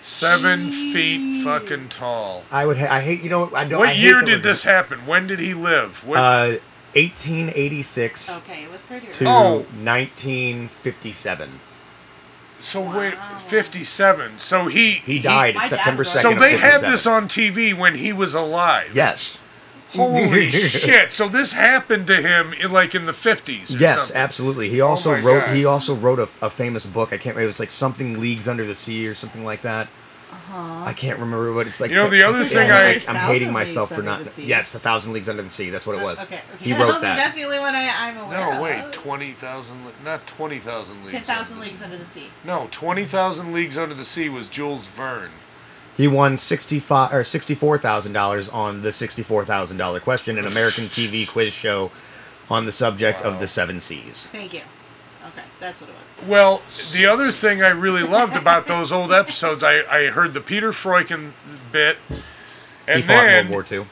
Seven 0.07 0.71
feet 0.71 1.43
fucking 1.45 1.89
tall. 1.89 2.45
I 2.51 2.65
would. 2.67 2.79
Ha- 2.79 2.95
I 2.95 3.01
hate. 3.01 3.23
You 3.23 3.31
know. 3.31 3.51
I 3.55 3.65
don't. 3.65 3.75
I 3.75 3.79
What 3.81 3.89
hate 3.91 4.03
year 4.03 4.21
did 4.21 4.27
we're- 4.29 4.43
this 4.43 4.63
happen? 4.65 5.07
When 5.07 5.27
did 5.27 5.39
he 5.41 5.53
live? 5.55 6.03
What, 6.05 6.19
Uh, 6.19 6.57
1886 6.95 8.31
Okay, 8.39 8.63
it 8.65 8.71
was 8.73 8.83
pretty 8.83 9.09
to 9.09 9.25
Oh. 9.27 9.67
1957. 9.83 11.61
so 12.59 12.81
wait, 12.81 13.15
57. 13.47 14.39
So 14.39 14.67
he 14.67 14.93
He 14.93 15.21
died 15.21 15.57
My 15.57 15.61
dad 15.63 15.69
September 15.69 16.01
was- 16.01 16.09
2nd. 16.13 16.23
So 16.23 16.35
they 16.35 16.57
had 16.57 16.81
this 16.81 17.07
on 17.07 17.29
TV 17.29 17.73
when 17.75 17.97
he 17.97 18.13
was 18.13 18.33
alive. 18.35 18.91
Yes. 18.95 19.39
Holy 19.97 20.47
shit! 20.49 21.13
So 21.13 21.29
this 21.29 21.53
happened 21.53 22.07
to 22.09 22.17
him 22.17 22.53
in 22.55 22.73
like 22.73 22.95
in 22.95 23.07
the 23.07 23.13
50s. 23.13 23.79
Yes, 23.81 24.07
something. 24.07 24.17
absolutely. 24.17 24.69
He 24.69 24.81
also 24.81 25.15
Oh 25.15 25.21
wrote. 25.21 25.47
God. 25.47 25.57
He 25.57 25.65
also 25.65 25.95
wrote 25.95 26.19
a, 26.19 26.29
a 26.43 26.51
famous 26.51 26.87
book. 26.87 27.09
I 27.13 27.17
can't 27.19 27.35
remember. 27.37 27.43
It 27.43 27.47
was 27.47 27.61
like 27.61 27.71
something 27.71 28.21
leagues 28.21 28.47
under 28.49 28.65
the 28.65 28.75
sea 28.75 29.07
or 29.09 29.15
something 29.15 29.45
like 29.45 29.63
that. 29.63 29.89
Uh-huh. 30.31 30.83
I 30.85 30.93
can't 30.93 31.19
remember 31.19 31.53
what 31.53 31.67
it's 31.67 31.81
like. 31.81 31.91
You 31.91 31.97
know, 31.97 32.09
the 32.11 32.23
other 32.23 32.45
thing 32.47 32.69
Yeah, 32.69 32.77
I- 32.77 33.03
I'm 33.09 33.17
hating 33.33 33.53
myself 33.53 33.93
for 33.93 34.03
not. 34.03 34.21
Yes, 34.39 34.75
a 34.75 34.79
thousand 34.79 35.13
leagues 35.13 35.29
under 35.29 35.43
the 35.43 35.49
sea. 35.49 35.71
That's 35.71 35.87
what 35.87 35.97
it 35.97 36.03
uh, 36.03 36.05
was. 36.05 36.23
Okay, 36.25 36.41
okay. 36.55 36.65
He 36.65 36.73
wrote 36.73 37.01
that. 37.01 37.17
That's 37.17 37.35
the 37.37 37.45
only 37.45 37.59
one 37.59 37.75
I, 37.75 37.89
I'm 37.89 38.17
aware 38.19 38.49
of. 38.53 38.55
No, 38.57 38.63
wait, 38.63 38.93
20,000, 38.93 39.75
not 40.05 40.27
20,000 40.27 41.01
leagues. 41.01 41.13
Ten 41.13 41.23
thousand 41.23 41.61
leagues 41.61 41.83
under 41.83 41.97
the 41.97 42.05
sea. 42.05 42.21
sea. 42.21 42.27
No, 42.45 42.69
20,000 42.71 43.53
leagues 43.53 43.77
under 43.79 43.95
the 43.95 44.05
sea 44.05 44.29
was 44.29 44.49
Jules 44.49 44.87
Verne. 44.87 45.31
He 45.97 46.07
won 46.09 46.37
sixty 46.37 46.79
five 46.79 47.13
or 47.13 47.25
sixty 47.25 47.55
four 47.55 47.79
thousand 47.79 48.13
dollars 48.13 48.49
on 48.49 48.83
the 48.83 48.93
sixty 48.93 49.23
four 49.23 49.45
thousand 49.45 49.79
dollar 49.79 50.01
question, 50.01 50.39
an 50.39 50.47
American 50.47 50.85
TV 50.85 51.27
quiz 51.27 51.53
show 51.53 51.91
on 52.51 52.67
the 52.67 52.73
subject 52.73 53.23
of 53.23 53.41
the 53.41 53.47
seven 53.47 53.81
seas. 53.81 54.27
Thank 54.27 54.55
you. 54.55 54.61
Okay, 55.29 55.43
that's 55.59 55.81
what 55.81 55.91
it 55.91 55.95
was. 55.95 56.29
Well, 56.29 56.63
the 56.93 57.07
other 57.07 57.31
thing 57.31 57.63
I 57.63 57.69
really 57.71 58.03
loved 58.03 58.37
about 58.37 58.67
those 58.67 58.93
old 58.93 59.13
episodes, 59.13 59.63
I, 59.63 59.83
I 59.91 60.07
heard 60.07 60.35
the 60.35 60.41
Peter 60.41 60.71
Freuchen 60.73 61.33
bit, 61.73 61.97
He 62.09 62.17
and 62.87 63.05
fought 63.05 63.25
in 63.25 63.27
then 63.27 63.49
World 63.51 63.71
War 63.71 63.81
II. 63.81 63.87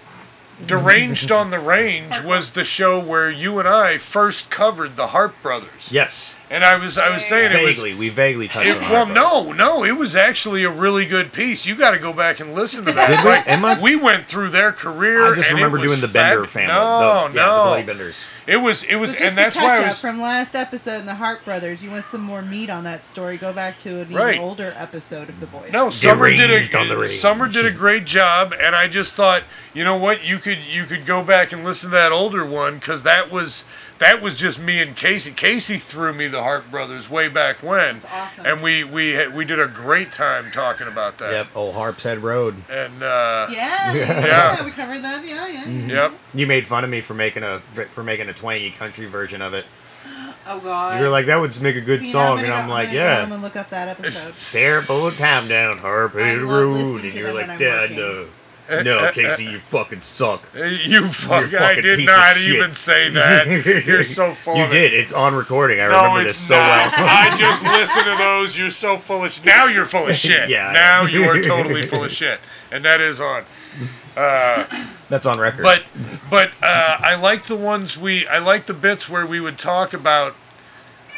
Deranged 0.65 1.33
on 1.33 1.51
the 1.51 1.59
Range 1.59 2.23
was 2.23 2.53
the 2.53 2.65
show 2.65 3.01
where 3.01 3.29
you 3.29 3.59
and 3.59 3.67
I 3.67 3.99
first 3.99 4.51
covered 4.51 4.95
the 4.95 5.09
Harpe 5.09 5.35
Brothers. 5.43 5.91
Yes, 5.91 6.37
And 6.51 6.63
I 6.63 6.77
was 6.77 6.99
I 6.99 7.09
was 7.13 7.25
saying 7.25 7.53
it 7.53 7.65
was 7.65 7.77
vaguely. 7.77 7.95
we 7.95 8.11
vaguely 8.11 8.49
touched 8.49 8.69
It, 8.69 8.77
on 8.83 8.91
well, 8.91 9.07
that. 9.07 9.15
no, 9.15 9.53
no, 9.53 9.83
it 9.85 9.97
was 9.97 10.15
actually 10.15 10.63
a 10.63 10.71
really 10.71 11.07
good 11.07 11.33
piece. 11.33 11.65
You 11.65 11.75
got 11.75 11.93
to 11.93 11.99
go 11.99 12.13
back 12.13 12.39
and 12.39 12.55
listen 12.55 12.85
to 12.85 12.93
that. 12.93 13.09
Did 13.09 13.21
we? 13.25 13.31
Like, 13.31 13.49
Am 13.49 13.65
I- 13.65 13.81
we 13.81 13.97
went 13.97 14.27
through 14.27 14.51
their 14.51 14.71
career. 14.71 15.25
I 15.33 15.35
just 15.35 15.49
and 15.51 15.59
it 15.59 15.63
remember 15.63 15.79
was 15.79 15.89
doing 15.89 16.01
the 16.03 16.09
Bender 16.09 16.43
fab- 16.47 16.51
family. 16.51 16.75
No, 16.75 17.29
the, 17.29 17.29
no, 17.29 17.35
Yeah, 17.35 17.57
the 17.59 17.65
Bloody 17.65 17.83
Benders. 17.85 18.27
it 18.47 18.57
was 18.59 18.85
it 18.85 18.97
was, 18.97 19.11
So 19.11 19.17
just 19.17 19.25
and 19.31 19.39
that's 19.39 19.57
to 19.57 19.63
why 19.63 19.69
catch 19.69 19.79
I 19.81 19.83
up 19.85 19.89
was. 19.89 20.01
from 20.03 20.21
last 20.21 20.55
episode 20.55 21.01
in 21.01 21.07
the 21.07 21.15
Harpe 21.15 21.45
Brothers, 21.47 21.83
you 21.83 21.91
want 21.91 22.05
some 22.07 22.21
more 22.21 22.43
meat 22.43 22.69
on 22.69 22.85
that 22.85 23.07
story? 23.07 23.39
Go 23.39 23.53
back 23.55 23.79
to 23.81 24.01
an 24.01 24.13
Right. 24.13 24.35
even 24.35 24.45
older 24.47 24.75
episode 24.77 25.31
of 25.31 25.41
The 25.41 25.47
Boys. 25.47 25.73
No, 25.73 25.89
Summer 25.89 26.29
did 26.29 26.47
Deranged 26.49 26.75
on 26.77 26.89
the 26.89 27.01
a. 27.01 27.09
Summer 27.09 27.49
did 27.49 27.65
a 27.65 27.71
great 27.71 28.05
job, 28.05 28.55
and 28.61 28.77
I 28.77 28.87
just 28.87 29.15
thought, 29.15 29.45
you 29.73 29.83
know 29.83 29.97
what, 29.97 30.23
you 30.23 30.39
could 30.39 30.59
you 30.59 30.85
could 30.85 31.07
go 31.07 31.23
back 31.23 31.53
and 31.53 31.65
listen 31.65 31.89
to 31.89 31.97
that 31.97 32.13
older 32.13 32.45
one 32.45 32.75
because 32.79 33.03
that 33.03 33.31
was 33.33 33.65
that 33.99 34.21
was 34.21 34.37
just 34.37 34.59
me 34.59 34.81
and 34.83 34.97
Casey. 34.97 35.31
Casey 35.31 35.79
threw 35.79 36.13
me 36.13 36.27
the 36.27 36.43
Harpe 36.43 36.71
Brothers 36.71 37.09
way 37.09 37.29
back 37.29 37.63
when, 37.63 38.01
That's 38.01 38.07
awesome. 38.13 38.47
and 38.47 38.63
we 38.63 38.83
we 38.85 39.13
had, 39.13 39.35
we 39.35 39.45
did 39.45 39.61
a 39.61 39.67
great 39.69 40.13
time 40.13 40.51
talking 40.51 40.87
about 40.89 41.19
that. 41.19 41.33
Yep, 41.33 41.47
old 41.57 41.75
Harpe's 41.75 42.03
Head 42.03 42.19
Road. 42.19 42.57
And 42.71 43.03
uh, 43.03 43.47
Yeah, 43.51 43.93
yeah, 43.95 44.27
Yeah. 44.27 44.65
we 44.65 44.71
covered 44.73 45.03
that. 45.03 45.25
Yeah, 45.25 45.47
yeah. 45.47 45.67
yep, 45.67 46.13
You 46.35 46.47
made 46.47 46.67
fun 46.67 46.85
of 46.85 46.91
me 46.91 47.01
for 47.01 47.15
making 47.15 47.43
a 47.43 47.61
for 47.91 48.03
making 48.03 48.29
a 48.29 48.33
twangy 48.33 48.71
country 48.71 49.07
version 49.07 49.41
of 49.43 49.55
it. 49.55 49.65
Oh 50.47 50.61
God. 50.61 51.01
You're 51.01 51.09
like 51.09 51.25
that 51.27 51.41
would 51.41 51.59
make 51.63 51.75
a 51.77 51.81
good 51.81 52.01
You 52.01 52.07
know, 52.07 52.13
song, 52.13 52.37
gonna 52.37 52.49
and 52.49 52.53
I'm 52.53 52.69
like, 52.69 52.89
gonna 52.89 52.99
go 52.99 53.09
home 53.21 53.29
yeah. 53.31 53.35
and 53.35 53.43
look 53.43 53.57
up 53.57 53.71
that 53.71 53.89
episode. 53.89 54.35
Terrible 54.53 55.11
time 55.13 55.49
down 55.49 55.79
Harpe 55.79 56.13
Head 56.13 56.39
Road, 56.43 57.03
and 57.03 57.15
you're 57.15 57.33
like, 57.33 57.49
when 57.49 57.59
Dad, 57.59 57.81
working. 57.91 57.97
no, 57.97 58.27
no, 58.71 59.11
Casey, 59.15 59.45
you 59.45 59.59
fucking 59.59 60.01
suck. 60.01 60.43
you 60.55 61.09
fuck, 61.09 61.45
I 61.45 61.49
fucking 61.49 61.83
did 61.83 61.99
piece 61.99 62.11
of 62.11 62.17
not 62.17 62.37
even 62.49 62.75
say 62.75 63.11
that. 63.11 63.85
You're 63.87 64.05
so 64.05 64.33
full. 64.35 64.57
You 64.57 64.69
did. 64.69 64.93
It. 64.93 64.97
It's 64.97 65.12
on 65.12 65.35
recording. 65.35 65.81
I 65.81 65.89
No, 65.89 66.03
remember 66.03 66.25
this 66.25 66.39
so 66.39 66.55
not. 66.55 66.65
well. 66.65 66.93
I 66.97 67.37
just 67.39 67.62
listen 67.62 68.05
to 68.05 68.17
those. 68.19 68.57
You're 68.57 68.71
so 68.71 68.97
full 68.99 69.25
of. 69.25 69.33
Sh- 69.33 69.45
now 69.45 69.67
you're 69.67 69.87
full 69.87 70.07
of 70.07 70.15
shit. 70.17 70.49
Yeah, 70.49 70.73
Now 70.73 71.05
you 71.05 71.25
are 71.25 71.41
totally 71.43 71.83
full 71.83 72.05
of 72.05 72.12
shit, 72.12 72.41
and 72.71 72.85
that 72.85 73.01
is 73.01 73.21
on. 73.21 73.45
That's 75.09 75.27
on 75.27 75.39
record. 75.39 75.62
But 75.62 75.83
but 76.31 76.51
uh, 76.62 76.97
I 77.01 77.15
like 77.17 77.45
the 77.47 77.57
ones 77.57 77.99
we 77.99 78.27
I 78.27 78.39
like 78.39 78.67
the 78.67 78.75
bits 78.75 79.09
where 79.09 79.27
we 79.27 79.41
would 79.41 79.59
talk 79.59 79.93
about 79.93 80.35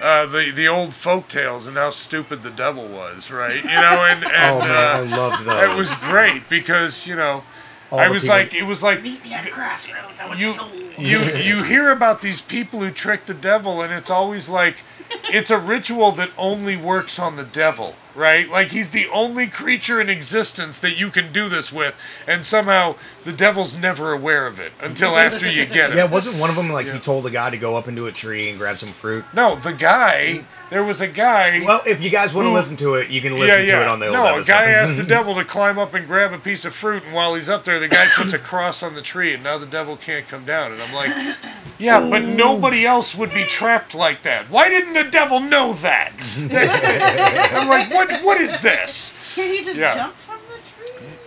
uh, 0.02 0.26
the 0.26 0.50
the 0.50 0.68
old 0.68 0.92
folk 0.94 1.28
tales 1.28 1.66
and 1.66 1.76
how 1.76 1.90
stupid 1.90 2.42
the 2.42 2.50
devil 2.50 2.86
was, 2.86 3.30
right? 3.30 3.56
You 3.62 3.68
know, 3.70 4.06
and, 4.08 4.24
and 4.24 4.32
oh 4.54 4.58
man, 4.60 4.70
uh, 4.70 5.14
I 5.14 5.16
loved 5.16 5.44
those. 5.44 5.62
it 5.72 5.76
was 5.76 5.98
great 5.98 6.48
because 6.48 7.06
you 7.06 7.16
know 7.16 7.42
All 7.90 7.98
I 8.00 8.08
was 8.08 8.22
people- 8.24 8.36
like 8.36 8.54
it 8.54 8.64
was 8.64 8.82
like 8.82 9.02
Meet 9.02 9.24
me 9.24 9.32
at 9.32 9.46
a 9.46 9.50
crossroads. 9.50 10.20
I 10.20 10.26
want 10.28 10.40
you 10.40 10.52
your 10.98 11.36
you 11.36 11.36
you 11.58 11.62
hear 11.64 11.90
about 11.90 12.20
these 12.20 12.40
people 12.40 12.80
who 12.80 12.90
trick 12.90 13.26
the 13.26 13.34
devil 13.34 13.80
and 13.82 13.92
it's 13.92 14.10
always 14.10 14.48
like 14.48 14.76
it's 15.24 15.50
a 15.50 15.58
ritual 15.58 16.12
that 16.12 16.30
only 16.36 16.76
works 16.76 17.18
on 17.18 17.36
the 17.36 17.44
devil 17.44 17.94
right 18.16 18.48
like 18.48 18.68
he's 18.68 18.90
the 18.90 19.06
only 19.08 19.46
creature 19.46 20.00
in 20.00 20.08
existence 20.08 20.80
that 20.80 20.98
you 20.98 21.10
can 21.10 21.32
do 21.32 21.48
this 21.48 21.70
with 21.70 21.94
and 22.26 22.44
somehow 22.44 22.94
the 23.24 23.32
devil's 23.32 23.76
never 23.76 24.12
aware 24.12 24.46
of 24.46 24.58
it 24.58 24.72
until 24.80 25.16
after 25.16 25.50
you 25.50 25.66
get 25.66 25.90
it 25.90 25.96
yeah, 25.96 26.04
wasn't 26.04 26.36
one 26.36 26.50
of 26.50 26.56
them 26.56 26.70
like 26.70 26.86
he 26.86 26.98
told 26.98 27.24
the 27.24 27.30
guy 27.30 27.50
to 27.50 27.58
go 27.58 27.76
up 27.76 27.86
into 27.86 28.06
a 28.06 28.12
tree 28.12 28.48
and 28.48 28.58
grab 28.58 28.78
some 28.78 28.88
fruit? 28.88 29.24
no 29.34 29.56
the 29.56 29.72
guy 29.72 30.44
there 30.68 30.82
was 30.82 31.00
a 31.00 31.06
guy 31.06 31.62
Well, 31.64 31.80
if 31.86 32.02
you 32.02 32.10
guys 32.10 32.34
want 32.34 32.46
to 32.46 32.52
listen 32.52 32.76
to 32.78 32.94
it, 32.94 33.08
you 33.08 33.20
can 33.20 33.38
listen 33.38 33.66
to 33.66 33.80
it 33.82 33.86
on 33.86 34.00
the 34.00 34.06
old 34.06 34.14
no, 34.14 34.38
a 34.38 34.42
guy 34.42 34.64
asked 34.64 34.96
the 34.96 35.02
devil 35.08 35.34
to 35.36 35.44
climb 35.44 35.78
up 35.78 35.94
and 35.94 36.06
grab 36.06 36.32
a 36.32 36.38
piece 36.38 36.64
of 36.64 36.74
fruit, 36.74 37.04
and 37.04 37.14
while 37.14 37.36
he's 37.36 37.48
up 37.48 37.64
there, 37.64 37.78
the 37.78 37.88
guy 37.88 38.06
puts 38.16 38.32
a 38.32 38.38
cross 38.38 38.82
on 38.82 38.94
the 38.94 39.02
tree, 39.02 39.32
and 39.32 39.44
now 39.44 39.58
the 39.58 39.66
devil 39.66 39.96
can't 39.96 40.26
come 40.26 40.44
down. 40.44 40.72
And 40.72 40.82
I'm 40.82 40.92
like, 40.92 41.36
yeah, 41.78 42.00
but 42.10 42.22
oh. 42.22 42.34
nobody 42.34 42.84
else 42.84 43.14
would 43.14 43.32
be 43.32 43.44
trapped 43.44 43.94
like 43.94 44.22
that. 44.22 44.50
Why 44.50 44.68
didn't 44.68 44.94
the 44.94 45.08
devil 45.08 45.38
know 45.38 45.72
that? 45.74 46.12
I'm 47.52 47.68
like, 47.68 47.92
what? 47.92 48.05
What 48.22 48.40
is 48.40 48.60
this? 48.60 49.12
Can 49.34 49.48
he 49.52 49.62
just 49.64 49.78
Yeah. 49.78 49.94
jump 49.94 50.14
from 50.16 50.38
the 50.48 50.58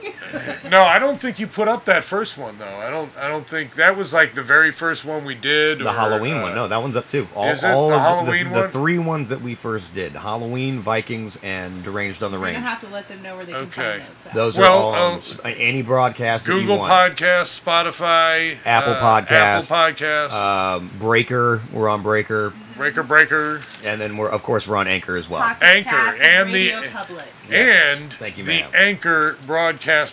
tree? 0.10 0.14
No, 0.70 0.84
I 0.84 1.00
don't 1.00 1.18
think 1.20 1.40
you 1.40 1.48
put 1.48 1.68
up 1.68 1.86
that 1.86 2.04
first 2.04 2.38
one 2.38 2.58
though. 2.60 2.78
I 2.78 2.90
don't. 2.90 3.12
I 3.18 3.28
don't 3.28 3.46
think 3.48 3.76
that 3.76 3.98
was 3.98 4.14
like 4.14 4.36
the 4.36 4.44
very 4.44 4.72
first 4.72 5.04
one 5.06 5.26
we 5.26 5.34
did. 5.36 5.80
The 5.80 5.88
or, 5.88 5.92
Halloween 5.94 6.36
uh, 6.36 6.42
one. 6.44 6.56
No, 6.56 6.68
that 6.68 6.78
one's 6.82 6.96
up 6.96 7.08
too. 7.08 7.28
All, 7.36 7.48
is 7.48 7.64
it 7.64 7.70
all 7.70 7.90
the 7.90 7.96
of 7.96 8.02
Halloween 8.02 8.46
the, 8.50 8.54
the 8.56 8.60
one? 8.62 8.70
three 8.70 9.00
ones 9.00 9.30
that 9.30 9.42
we 9.42 9.56
first 9.56 9.94
did: 9.94 10.12
Halloween, 10.14 10.80
Vikings, 10.80 11.38
and 11.42 11.84
Deranged 11.84 12.22
on 12.22 12.32
the 12.32 12.38
We're 12.40 12.46
Range. 12.46 12.58
gonna 12.58 12.70
have 12.70 12.82
to 12.82 12.88
let 12.90 13.08
them 13.08 13.22
know 13.24 13.36
where 13.36 13.46
they 13.46 13.54
can 13.54 13.62
Okay. 13.64 14.00
find 14.24 14.36
those. 14.36 14.56
Those 14.56 14.58
Well, 14.60 14.90
are 14.90 14.98
all 14.98 15.14
on 15.14 15.20
uh, 15.44 15.48
any 15.58 15.82
broadcast 15.82 16.46
Google 16.48 16.74
you 16.76 16.80
want. 16.80 16.92
Podcasts, 17.18 17.60
Spotify, 17.60 18.58
Apple 18.66 18.94
uh, 18.94 19.02
Podcasts, 19.22 19.72
Apple 19.72 20.06
Podcasts, 20.06 20.34
um, 20.78 20.92
Breaker, 21.00 21.62
we're 21.74 21.90
on 21.90 22.02
Breaker, 22.04 22.54
Breaker 22.76 23.04
Breaker, 23.04 23.62
and 23.84 24.00
then 24.00 24.18
we're 24.18 24.30
of 24.30 24.44
course 24.44 24.68
we're 24.68 24.78
on 24.78 24.88
Anchor 24.88 25.18
as 25.18 25.30
well. 25.30 25.42
Pocket 25.42 25.64
Anchor 25.66 25.90
Cast 25.90 26.22
and 26.22 26.50
the- 26.50 26.72
Radio 26.72 26.90
Public. 26.92 27.26
Yes. 27.50 28.00
and 28.00 28.14
Thank 28.14 28.38
you, 28.38 28.44
the 28.44 28.52
Anchor 28.76 28.78
Anchor 28.78 29.38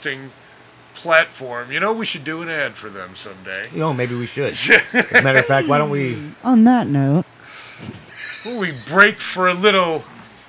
broadcasting 0.06 0.30
platform. 0.94 1.70
You 1.72 1.80
know, 1.80 1.92
we 1.92 2.06
should 2.06 2.24
do 2.24 2.42
an 2.42 2.48
ad 2.48 2.74
for 2.76 2.88
them 2.88 3.14
someday. 3.14 3.66
You 3.72 3.78
know, 3.78 3.92
maybe 3.92 4.14
we 4.14 4.26
should. 4.26 4.52
As 4.92 5.12
a 5.12 5.22
matter 5.22 5.38
of 5.38 5.46
fact, 5.46 5.68
why 5.68 5.78
don't 5.78 5.90
we? 5.90 6.16
On 6.44 6.64
that 6.64 6.86
note, 6.86 7.24
Will 8.44 8.58
we 8.58 8.70
break 8.72 9.18
for 9.18 9.48
a 9.48 9.54
little 9.54 10.04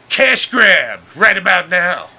cash 0.10 0.50
grab 0.52 1.00
right 1.16 1.36
about 1.38 1.68
now? 1.70 2.10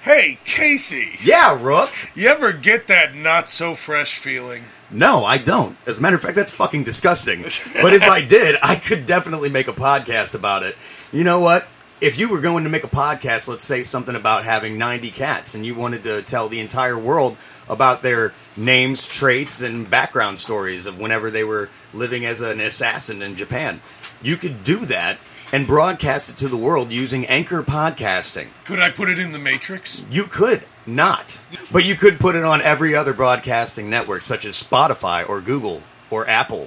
Hey, 0.00 0.38
Casey, 0.44 1.10
Yeah, 1.22 1.56
Rook. 1.62 1.90
you 2.16 2.28
ever 2.28 2.52
get 2.52 2.88
that 2.88 3.14
not 3.14 3.48
so 3.48 3.74
fresh 3.76 4.18
feeling? 4.18 4.64
No, 4.90 5.24
I 5.24 5.38
don't. 5.38 5.76
As 5.86 5.98
a 5.98 6.02
matter 6.02 6.16
of 6.16 6.22
fact, 6.22 6.34
that's 6.34 6.52
fucking 6.52 6.82
disgusting. 6.84 7.42
But 7.42 7.92
if 7.92 8.02
I 8.02 8.20
did, 8.24 8.56
I 8.62 8.74
could 8.76 9.06
definitely 9.06 9.48
make 9.48 9.68
a 9.68 9.72
podcast 9.72 10.34
about 10.34 10.64
it. 10.64 10.76
You 11.12 11.22
know 11.24 11.38
what? 11.40 11.68
If 12.02 12.18
you 12.18 12.28
were 12.28 12.40
going 12.40 12.64
to 12.64 12.70
make 12.70 12.82
a 12.82 12.88
podcast, 12.88 13.46
let's 13.46 13.62
say 13.62 13.84
something 13.84 14.16
about 14.16 14.42
having 14.42 14.76
90 14.76 15.12
cats, 15.12 15.54
and 15.54 15.64
you 15.64 15.76
wanted 15.76 16.02
to 16.02 16.20
tell 16.22 16.48
the 16.48 16.58
entire 16.58 16.98
world 16.98 17.36
about 17.68 18.02
their 18.02 18.34
names, 18.56 19.06
traits, 19.06 19.60
and 19.60 19.88
background 19.88 20.40
stories 20.40 20.86
of 20.86 20.98
whenever 20.98 21.30
they 21.30 21.44
were 21.44 21.68
living 21.94 22.26
as 22.26 22.40
an 22.40 22.58
assassin 22.58 23.22
in 23.22 23.36
Japan, 23.36 23.80
you 24.20 24.36
could 24.36 24.64
do 24.64 24.84
that 24.86 25.18
and 25.52 25.64
broadcast 25.64 26.28
it 26.28 26.36
to 26.38 26.48
the 26.48 26.56
world 26.56 26.90
using 26.90 27.24
Anchor 27.26 27.62
Podcasting. 27.62 28.48
Could 28.64 28.80
I 28.80 28.90
put 28.90 29.08
it 29.08 29.20
in 29.20 29.30
the 29.30 29.38
Matrix? 29.38 30.02
You 30.10 30.24
could 30.24 30.64
not, 30.84 31.40
but 31.70 31.84
you 31.84 31.94
could 31.94 32.18
put 32.18 32.34
it 32.34 32.42
on 32.42 32.60
every 32.62 32.96
other 32.96 33.12
broadcasting 33.12 33.88
network, 33.88 34.22
such 34.22 34.44
as 34.44 34.60
Spotify 34.60 35.28
or 35.28 35.40
Google 35.40 35.84
or 36.10 36.26
Apple. 36.26 36.66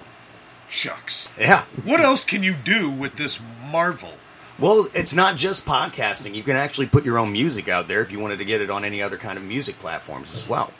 Shucks. 0.69 1.27
Yeah. 1.37 1.65
What 1.83 1.99
else 1.99 2.23
can 2.23 2.41
you 2.41 2.53
do 2.53 2.89
with 2.89 3.17
this 3.17 3.41
marvel? 3.69 4.13
Well, 4.57 4.87
it's 4.93 5.13
not 5.13 5.35
just 5.35 5.65
podcasting. 5.65 6.33
You 6.33 6.43
can 6.43 6.55
actually 6.55 6.87
put 6.87 7.03
your 7.03 7.17
own 7.19 7.31
music 7.31 7.67
out 7.67 7.87
there 7.87 8.01
if 8.01 8.11
you 8.11 8.19
wanted 8.19 8.39
to 8.39 8.45
get 8.45 8.61
it 8.61 8.69
on 8.69 8.85
any 8.85 9.01
other 9.01 9.17
kind 9.17 9.37
of 9.37 9.43
music 9.43 9.79
platforms 9.79 10.33
as 10.33 10.47
well. 10.47 10.71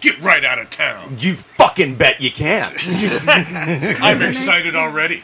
Get 0.00 0.20
right 0.20 0.44
out 0.44 0.58
of 0.58 0.70
town. 0.70 1.16
You 1.18 1.34
fucking 1.34 1.96
bet 1.96 2.20
you 2.20 2.30
can. 2.30 2.72
I'm 4.00 4.22
excited 4.22 4.76
already. 4.76 5.22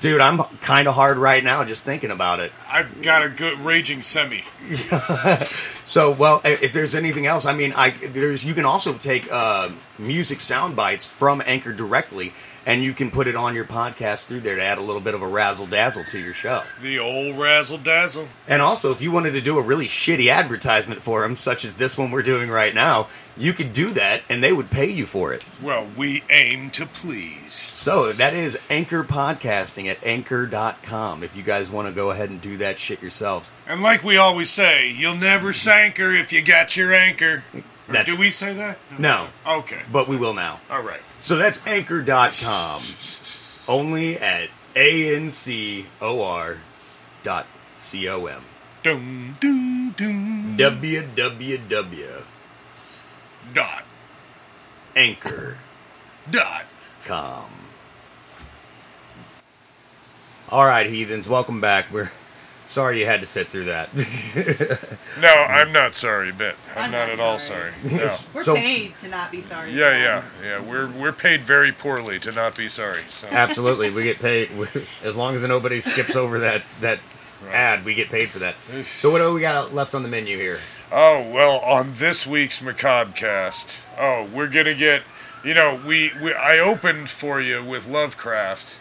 Dude, 0.00 0.20
I'm 0.20 0.38
kind 0.60 0.86
of 0.86 0.94
hard 0.94 1.16
right 1.16 1.42
now 1.42 1.64
just 1.64 1.84
thinking 1.84 2.10
about 2.10 2.38
it. 2.38 2.52
I've 2.70 3.02
got 3.02 3.24
a 3.24 3.28
good 3.28 3.58
raging 3.60 4.02
semi. 4.02 4.44
So, 5.88 6.10
well, 6.10 6.42
if 6.44 6.74
there's 6.74 6.94
anything 6.94 7.24
else, 7.24 7.46
I 7.46 7.54
mean, 7.54 7.72
I 7.74 7.92
there's 7.92 8.44
you 8.44 8.52
can 8.52 8.66
also 8.66 8.92
take 8.92 9.26
uh, 9.32 9.70
music 9.98 10.38
sound 10.38 10.76
bites 10.76 11.08
from 11.08 11.42
Anchor 11.46 11.72
directly, 11.72 12.34
and 12.68 12.82
you 12.82 12.92
can 12.92 13.10
put 13.10 13.26
it 13.26 13.34
on 13.34 13.54
your 13.54 13.64
podcast 13.64 14.26
through 14.26 14.40
there 14.40 14.56
to 14.56 14.62
add 14.62 14.76
a 14.76 14.82
little 14.82 15.00
bit 15.00 15.14
of 15.14 15.22
a 15.22 15.26
razzle 15.26 15.66
dazzle 15.66 16.04
to 16.04 16.20
your 16.20 16.34
show. 16.34 16.62
The 16.82 16.98
old 16.98 17.38
razzle 17.38 17.78
dazzle. 17.78 18.28
And 18.46 18.60
also, 18.60 18.92
if 18.92 19.00
you 19.00 19.10
wanted 19.10 19.30
to 19.32 19.40
do 19.40 19.56
a 19.56 19.62
really 19.62 19.86
shitty 19.86 20.30
advertisement 20.30 21.00
for 21.00 21.22
them, 21.22 21.34
such 21.34 21.64
as 21.64 21.76
this 21.76 21.96
one 21.96 22.10
we're 22.10 22.22
doing 22.22 22.50
right 22.50 22.74
now, 22.74 23.08
you 23.38 23.54
could 23.54 23.72
do 23.72 23.88
that, 23.92 24.20
and 24.28 24.44
they 24.44 24.52
would 24.52 24.70
pay 24.70 24.90
you 24.90 25.06
for 25.06 25.32
it. 25.32 25.42
Well, 25.62 25.86
we 25.96 26.22
aim 26.28 26.68
to 26.72 26.84
please. 26.84 27.54
So 27.54 28.12
that 28.12 28.34
is 28.34 28.58
Anchor 28.68 29.02
Podcasting 29.02 29.86
at 29.86 30.04
Anchor.com. 30.04 31.22
If 31.22 31.36
you 31.36 31.42
guys 31.42 31.70
want 31.70 31.88
to 31.88 31.94
go 31.94 32.10
ahead 32.10 32.28
and 32.28 32.38
do 32.38 32.58
that 32.58 32.78
shit 32.78 33.00
yourselves, 33.00 33.50
And 33.66 33.80
like 33.80 34.04
we 34.04 34.18
always 34.18 34.50
say, 34.50 34.92
you'll 34.92 35.16
never 35.16 35.54
sanker 35.54 36.14
if 36.14 36.34
you 36.34 36.42
got 36.42 36.76
your 36.76 36.92
anchor. 36.92 37.44
That's- 37.88 38.14
do 38.14 38.20
we 38.20 38.30
say 38.30 38.52
that? 38.54 38.78
no, 38.98 39.28
Okay. 39.46 39.82
but 39.90 40.08
we 40.08 40.16
will 40.16 40.34
now. 40.34 40.60
All 40.70 40.82
right. 40.82 41.00
So 41.18 41.36
that's 41.36 41.66
Anchor.com. 41.66 42.82
Only 43.66 44.18
at 44.18 44.50
A 44.76 45.16
N 45.16 45.30
C 45.30 45.86
O 46.00 46.22
R 46.22 46.58
dot 47.22 47.46
C 47.78 48.08
O 48.08 48.26
M. 48.26 48.40
Dum 48.82 49.36
dum 49.40 49.94
dum. 49.96 50.56
www. 50.58 52.22
Dot 53.54 53.84
Anchor. 54.94 55.56
dot. 56.30 56.64
com. 57.04 57.46
All 60.50 60.64
right, 60.66 60.86
heathens, 60.86 61.28
welcome 61.28 61.60
back. 61.60 61.86
We're 61.92 62.10
sorry 62.68 63.00
you 63.00 63.06
had 63.06 63.20
to 63.20 63.26
sit 63.26 63.48
through 63.48 63.64
that. 63.64 63.88
No, 65.20 65.28
I'm 65.34 65.72
not 65.72 65.96
sorry 65.96 66.30
a 66.30 66.32
bit. 66.32 66.54
I'm, 66.76 66.84
I'm 66.84 66.90
not, 66.92 66.98
not 67.06 67.10
at 67.10 67.18
all 67.20 67.38
sorry. 67.40 67.72
sorry. 67.88 67.94
No. 67.98 68.06
We're 68.34 68.42
So- 68.42 68.54
paid 68.54 68.96
to 69.00 69.08
not 69.08 69.32
be 69.32 69.42
sorry. 69.42 69.72
Yeah, 69.72 69.90
yeah, 69.98 70.24
yeah. 70.44 70.60
We're 70.60 70.86
we're 70.88 71.12
paid 71.12 71.42
very 71.42 71.72
poorly 71.72 72.20
to 72.20 72.30
not 72.30 72.54
be 72.56 72.68
sorry. 72.68 73.02
So 73.10 73.26
Absolutely, 73.28 73.90
we 73.90 74.04
get 74.04 74.20
paid 74.20 74.50
as 75.02 75.16
long 75.16 75.34
as 75.34 75.42
nobody 75.42 75.80
skips 75.80 76.14
over 76.14 76.38
that 76.38 76.62
that 76.80 77.00
ad. 77.50 77.84
We 77.84 77.94
get 77.96 78.10
paid 78.10 78.30
for 78.30 78.38
that. 78.38 78.54
So 78.94 79.10
what 79.10 79.18
do 79.18 79.34
we 79.34 79.40
got 79.40 79.74
left 79.74 79.94
on 79.96 80.04
the 80.04 80.08
menu 80.08 80.36
here? 80.36 80.58
Oh 80.92 81.28
well, 81.32 81.58
on 81.60 81.94
this 81.94 82.24
week's 82.26 82.62
Macabre 82.62 83.12
Cast, 83.12 83.78
oh, 83.98 84.28
we're 84.32 84.48
gonna 84.48 84.74
get. 84.74 85.02
You 85.44 85.54
know, 85.54 85.80
we, 85.86 86.10
we 86.20 86.34
I 86.34 86.58
opened 86.58 87.10
for 87.10 87.40
you 87.40 87.62
with 87.64 87.86
Lovecraft. 87.88 88.77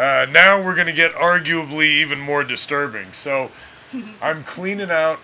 Uh, 0.00 0.24
now 0.30 0.64
we're 0.64 0.74
gonna 0.74 0.94
get 0.94 1.12
arguably 1.12 1.84
even 1.84 2.18
more 2.18 2.42
disturbing. 2.42 3.12
So, 3.12 3.50
I'm 4.22 4.42
cleaning 4.44 4.90
out 4.90 5.20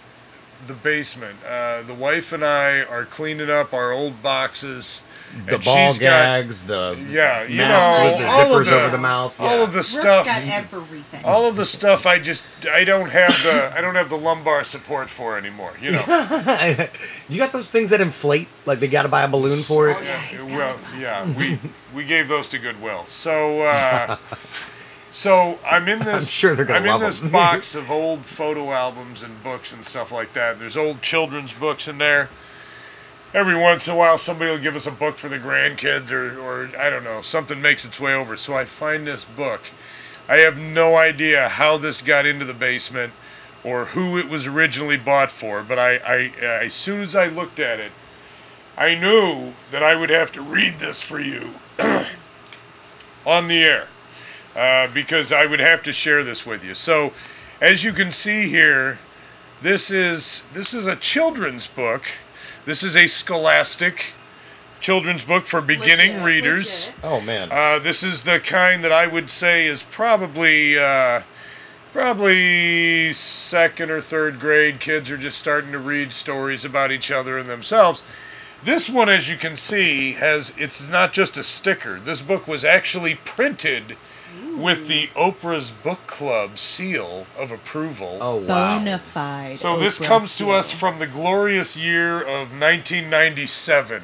the 0.67 0.75
basement. 0.75 1.39
Uh, 1.49 1.81
the 1.81 1.95
wife 1.95 2.31
and 2.31 2.45
I 2.45 2.83
are 2.83 3.07
cleaning 3.07 3.49
up 3.49 3.73
our 3.73 3.91
old 3.91 4.23
boxes. 4.23 5.03
The 5.47 5.57
and 5.57 5.65
ball 5.65 5.93
she's 5.93 6.01
got- 6.01 6.23
gags, 6.23 6.63
the 6.63 6.99
yeah, 7.11 7.43
you 7.45 7.59
mask 7.59 7.91
know, 7.91 8.11
with 8.11 8.21
the 8.21 8.27
all 8.27 8.41
of 8.41 8.47
zippers 8.67 8.71
the- 8.71 8.81
over 8.81 8.91
the 8.91 8.99
mouth. 8.99 9.41
all 9.41 9.57
yeah. 9.59 9.63
of 9.65 9.73
the 9.75 9.85
stuff. 9.85 10.25
got 10.25 10.43
everything. 10.45 11.25
all 11.25 11.47
of 11.47 11.57
the 11.57 11.67
stuff 11.67 12.07
I 12.07 12.19
just 12.19 12.45
I 12.73 12.85
don't 12.85 13.11
have 13.11 13.31
the 13.43 13.73
I 13.77 13.81
don't 13.83 13.97
have 13.97 14.09
the 14.09 14.17
lumbar 14.17 14.65
support 14.65 15.11
for 15.11 15.37
anymore. 15.37 15.73
You 15.81 15.93
know. 15.93 16.03
you 17.29 17.39
got 17.39 17.53
those 17.53 17.69
things 17.71 17.91
that 17.91 18.01
inflate, 18.01 18.49
like 18.65 18.81
they 18.81 18.89
got 18.89 19.03
to 19.03 19.09
buy 19.09 19.23
a 19.25 19.29
balloon 19.29 19.63
for 19.63 19.91
it. 19.91 19.99
Yeah, 20.03 20.43
well, 20.57 20.77
yeah, 20.99 21.31
we 21.37 21.59
we 21.95 22.05
gave 22.05 22.29
those 22.29 22.49
to 22.51 22.59
Goodwill. 22.59 23.05
So, 23.11 23.63
uh, 23.63 24.17
so 25.11 25.59
I'm 25.67 25.87
in 25.89 25.99
this. 26.05 26.31
sure 26.31 26.55
they're 26.55 26.65
gonna 26.65 26.81
I'm 26.81 26.87
love 26.87 27.03
in 27.03 27.11
this 27.11 27.23
'em. 27.23 27.31
box 27.33 27.75
of 27.75 27.91
old 27.91 28.25
photo 28.25 28.73
albums 28.73 29.23
and 29.23 29.43
books 29.43 29.73
and 29.73 29.85
stuff 29.85 30.11
like 30.13 30.33
that. 30.33 30.59
There's 30.59 30.77
old 30.77 31.03
children's 31.03 31.53
books 31.53 31.89
in 31.89 31.99
there. 31.99 32.31
Every 33.35 33.57
once 33.57 33.87
in 33.87 33.95
a 33.95 33.97
while, 33.97 34.19
somebody 34.19 34.51
will 34.51 34.59
give 34.59 34.77
us 34.77 34.87
a 34.87 34.93
book 34.93 35.19
for 35.19 35.29
the 35.29 35.39
grandkids, 35.39 36.11
or, 36.11 36.39
or 36.39 36.71
I 36.79 36.89
don't 36.89 37.05
know, 37.05 37.23
something 37.23 37.61
makes 37.61 37.85
its 37.85 38.01
way 38.01 38.15
over. 38.15 38.37
So 38.37 38.55
I 38.55 38.65
find 38.65 39.07
this 39.07 39.25
book. 39.25 39.63
I 40.29 40.37
have 40.37 40.57
no 40.57 40.97
idea 40.97 41.49
how 41.49 41.77
this 41.77 42.03
got 42.03 42.27
into 42.27 42.45
the 42.45 42.55
basement 42.55 43.13
or 43.63 43.87
who 43.87 44.17
it 44.17 44.29
was 44.29 44.47
originally 44.47 44.97
bought 44.97 45.31
for, 45.31 45.63
but 45.63 45.79
I, 45.79 45.97
I 45.97 46.33
as 46.41 46.75
soon 46.75 47.03
as 47.03 47.17
I 47.17 47.27
looked 47.27 47.59
at 47.59 47.81
it, 47.81 47.93
I 48.77 48.95
knew 48.95 49.55
that 49.71 49.83
I 49.83 49.97
would 49.97 50.11
have 50.11 50.31
to 50.33 50.43
read 50.43 50.75
this 50.79 51.03
for 51.03 51.19
you 51.19 51.55
on 53.27 53.49
the 53.49 53.63
air 53.63 53.89
uh, 54.55 54.89
because 54.93 55.33
I 55.33 55.47
would 55.47 55.61
have 55.61 55.83
to 55.85 55.93
share 55.93 56.23
this 56.23 56.47
with 56.47 56.65
you. 56.65 56.75
So, 56.75 57.13
as 57.61 57.85
you 57.85 57.93
can 57.93 58.13
see 58.13 58.49
here, 58.49 58.99
this 59.63 59.91
is 59.91 60.45
this 60.53 60.73
is 60.75 60.87
a 60.87 60.97
children's 60.97 61.67
book. 61.67 62.05
This 62.67 62.83
is 62.83 62.97
a 62.97 63.07
scholastic 63.07 64.13
children's 64.81 65.25
book 65.25 65.47
for 65.47 65.61
beginning 65.61 66.15
Legit, 66.15 66.25
readers. 66.25 66.87
legit. 66.89 67.05
Oh 67.05 67.21
man. 67.21 67.49
Uh, 67.53 67.79
this 67.79 68.03
is 68.03 68.25
the 68.25 68.41
kind 68.41 68.83
that 68.83 68.91
I 68.91 69.07
would 69.07 69.31
say 69.31 69.67
is 69.67 69.85
probably 69.85 70.77
uh, 70.77 71.23
probably 71.93 73.13
second 73.13 73.93
or 73.93 74.01
third 74.01 74.41
grade. 74.41 74.81
Kids 74.81 75.09
are 75.13 75.17
just 75.17 75.39
starting 75.39 75.71
to 75.73 75.79
read 75.79 76.13
stories 76.13 76.65
about 76.65 76.91
each 76.91 77.09
other 77.13 77.39
and 77.39 77.49
themselves. 77.49 78.03
This 78.65 78.91
one, 78.91 79.09
as 79.09 79.29
you 79.29 79.37
can 79.37 79.55
see, 79.55 80.15
has 80.15 80.53
it's 80.59 80.89
not 80.89 81.13
just 81.13 81.37
a 81.37 81.45
sticker. 81.45 82.01
This 82.01 82.21
book 82.21 82.49
was 82.49 82.65
actually 82.65 83.15
printed 83.15 83.97
with 84.57 84.89
the 84.89 85.09
Oprah's 85.09 85.71
Book 85.71 86.07
Club 86.07 86.59
seal 86.59 87.27
of 87.39 87.51
approval. 87.51 88.19
oh 88.21 88.37
wow. 88.37 88.79
Bona 88.79 88.99
fide. 88.99 89.59
So 89.59 89.79
this 89.79 89.99
Oprah 89.99 90.07
comes 90.07 90.37
to 90.37 90.51
us 90.51 90.71
from 90.71 90.99
the 90.99 91.07
glorious 91.07 91.77
year 91.77 92.21
of 92.21 92.51
1997. 92.59 94.03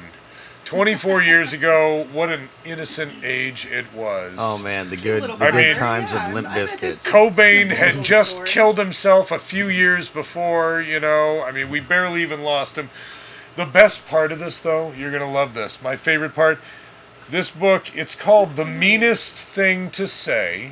24 0.65 1.21
years 1.23 1.53
ago, 1.53 2.07
what 2.13 2.29
an 2.29 2.49
innocent 2.65 3.11
age 3.23 3.65
it 3.65 3.85
was. 3.93 4.35
Oh 4.37 4.61
man, 4.63 4.89
the 4.89 4.97
good, 4.97 5.23
the 5.23 5.33
I 5.33 5.51
good 5.51 5.55
mean- 5.55 5.73
times 5.73 6.13
Yeah, 6.13 6.27
of 6.29 6.33
Limp 6.33 6.47
I 6.47 6.51
bet 6.53 6.61
Biscuit. 6.61 6.83
it's- 6.83 7.03
Cobain 7.07 7.69
had 7.69 8.03
just 8.03 8.31
story. 8.31 8.47
killed 8.47 8.77
himself 8.77 9.31
a 9.31 9.39
few 9.39 9.67
years 9.69 10.09
before, 10.09 10.81
you 10.81 10.99
know. 10.99 11.43
I 11.43 11.51
mean, 11.51 11.69
we 11.69 11.79
barely 11.79 12.21
even 12.21 12.43
lost 12.43 12.77
him. 12.77 12.89
The 13.55 13.65
best 13.65 14.07
part 14.07 14.31
of 14.31 14.39
this, 14.39 14.59
though, 14.61 14.91
you're 14.93 15.11
going 15.11 15.21
to 15.21 15.27
love 15.27 15.53
this. 15.53 15.79
My 15.83 15.95
favorite 15.95 16.33
part 16.33 16.59
this 17.33 17.49
book, 17.51 17.95
it's 17.97 18.13
called 18.13 18.51
The 18.51 18.63
Meanest 18.63 19.33
Thing 19.33 19.89
to 19.91 20.07
Say, 20.07 20.71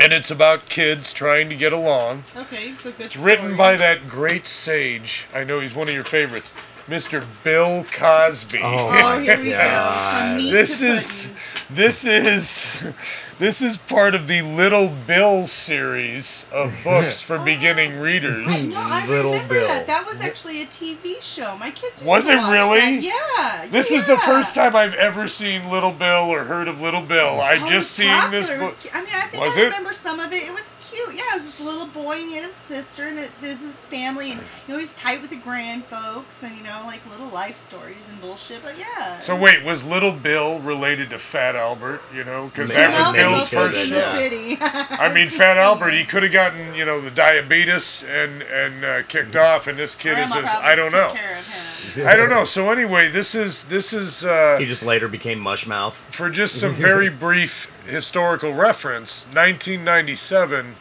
and 0.00 0.12
it's 0.12 0.30
about 0.30 0.68
kids 0.68 1.12
trying 1.12 1.48
to 1.48 1.56
get 1.56 1.72
along. 1.72 2.22
Okay, 2.36 2.72
so 2.74 2.92
good. 2.92 3.06
It's 3.06 3.16
written 3.16 3.56
by 3.56 3.74
that 3.76 4.08
great 4.08 4.46
sage. 4.46 5.26
I 5.34 5.42
know 5.42 5.58
he's 5.58 5.74
one 5.74 5.88
of 5.88 5.94
your 5.94 6.04
favorites, 6.04 6.52
Mr. 6.86 7.26
Bill 7.42 7.84
Cosby. 7.92 8.60
Oh, 8.62 8.90
Oh, 8.92 9.18
here 9.20 9.36
we 9.38 9.50
God. 9.50 10.38
go. 10.38 10.50
This 10.52 10.80
is 10.80 11.32
this 11.68 12.04
is 12.04 12.94
this 13.38 13.60
is 13.60 13.76
part 13.76 14.14
of 14.14 14.28
the 14.28 14.40
Little 14.42 14.88
Bill 15.06 15.46
series 15.46 16.46
of 16.52 16.72
books 16.84 17.20
for 17.20 17.38
beginning 17.38 18.00
readers. 18.00 18.46
No, 18.66 18.76
I 18.78 19.06
Little 19.06 19.32
remember 19.32 19.54
Bill. 19.54 19.68
that. 19.68 19.86
That 19.86 20.06
was 20.06 20.20
actually 20.20 20.62
a 20.62 20.66
TV 20.66 21.22
show. 21.22 21.56
My 21.58 21.70
kids. 21.70 22.02
used 22.02 22.04
Was 22.06 22.26
to 22.26 22.32
it 22.32 22.36
watch 22.36 22.50
really? 22.52 22.80
that. 22.80 23.02
Yeah. 23.02 23.66
This 23.70 23.90
yeah. 23.90 23.98
is 23.98 24.06
the 24.06 24.16
first 24.18 24.54
time 24.54 24.74
I've 24.74 24.94
ever 24.94 25.28
seen 25.28 25.70
Little 25.70 25.92
Bill 25.92 26.30
or 26.30 26.44
heard 26.44 26.68
of 26.68 26.80
Little 26.80 27.02
Bill. 27.02 27.40
I 27.40 27.58
Oh, 27.60 27.68
just 27.68 27.70
it 27.70 27.76
was 27.76 27.88
seen 27.88 28.30
this 28.30 28.48
popular. 28.48 28.54
It 28.54 28.70
book. 28.70 28.80
cu- 28.80 28.88
I 28.98 29.00
mean, 29.02 29.10
I 29.14 29.26
think 29.26 29.44
Was 29.44 29.56
I 29.56 29.60
it? 29.60 29.64
remember 29.64 29.92
some 29.92 30.20
of 30.20 30.32
it. 30.32 30.42
It 30.44 30.52
was 30.52 30.74
cute. 30.96 31.14
Yeah, 31.16 31.30
it 31.32 31.34
was 31.34 31.44
this 31.44 31.60
little 31.60 31.86
boy 31.86 32.16
and 32.18 32.28
he 32.28 32.34
had 32.36 32.44
a 32.44 32.52
sister 32.52 33.06
and 33.08 33.18
it, 33.18 33.30
this 33.40 33.60
is 33.62 33.72
his 33.72 33.80
family 33.82 34.32
and 34.32 34.40
you 34.66 34.74
know 34.74 34.80
he's 34.80 34.94
tight 34.94 35.20
with 35.20 35.30
the 35.30 35.36
grand 35.36 35.84
folks 35.84 36.42
and 36.42 36.56
you 36.56 36.62
know 36.62 36.82
like 36.86 37.00
little 37.10 37.28
life 37.28 37.58
stories 37.58 38.08
and 38.10 38.20
bullshit. 38.20 38.62
But 38.62 38.78
yeah. 38.78 39.18
So 39.20 39.36
wait, 39.36 39.64
was 39.64 39.86
Little 39.86 40.12
Bill 40.12 40.58
related 40.60 41.10
to 41.10 41.18
Fat 41.18 41.56
Albert? 41.56 42.00
You 42.14 42.24
know, 42.24 42.46
because 42.46 42.70
that 42.70 42.90
was 42.92 43.12
they 43.14 43.18
Bill's 43.22 43.50
both 43.50 43.50
Bill's 43.50 43.74
lived 43.74 43.74
first. 43.74 43.86
in 43.86 43.92
yeah. 43.92 44.16
city. 44.16 44.58
I 44.60 45.12
mean, 45.12 45.28
Fat 45.28 45.56
Albert, 45.56 45.90
he 45.92 46.04
could 46.04 46.22
have 46.22 46.32
gotten 46.32 46.74
you 46.74 46.84
know 46.84 47.00
the 47.00 47.10
diabetes 47.10 48.04
and 48.08 48.42
and 48.42 48.84
uh, 48.84 49.02
kicked 49.04 49.36
off, 49.36 49.66
and 49.66 49.78
this 49.78 49.94
kid 49.94 50.18
is 50.18 50.30
Grandma 50.32 50.48
as 50.48 50.54
I 50.54 50.74
don't 50.74 50.92
know. 50.92 51.12
care 51.14 51.38
of 51.38 51.46
him. 51.46 52.06
I 52.06 52.14
don't 52.16 52.28
know. 52.28 52.44
So 52.44 52.70
anyway, 52.70 53.08
this 53.08 53.34
is 53.34 53.66
this 53.66 53.92
is 53.92 54.24
uh, 54.24 54.56
He 54.58 54.66
just 54.66 54.82
later 54.82 55.08
became 55.08 55.38
Mushmouth. 55.40 55.92
for 55.92 56.28
just 56.28 56.56
some 56.60 56.72
very 56.72 57.08
brief 57.26 57.72
historical 57.86 58.52
reference. 58.52 59.24
1997 59.26 60.76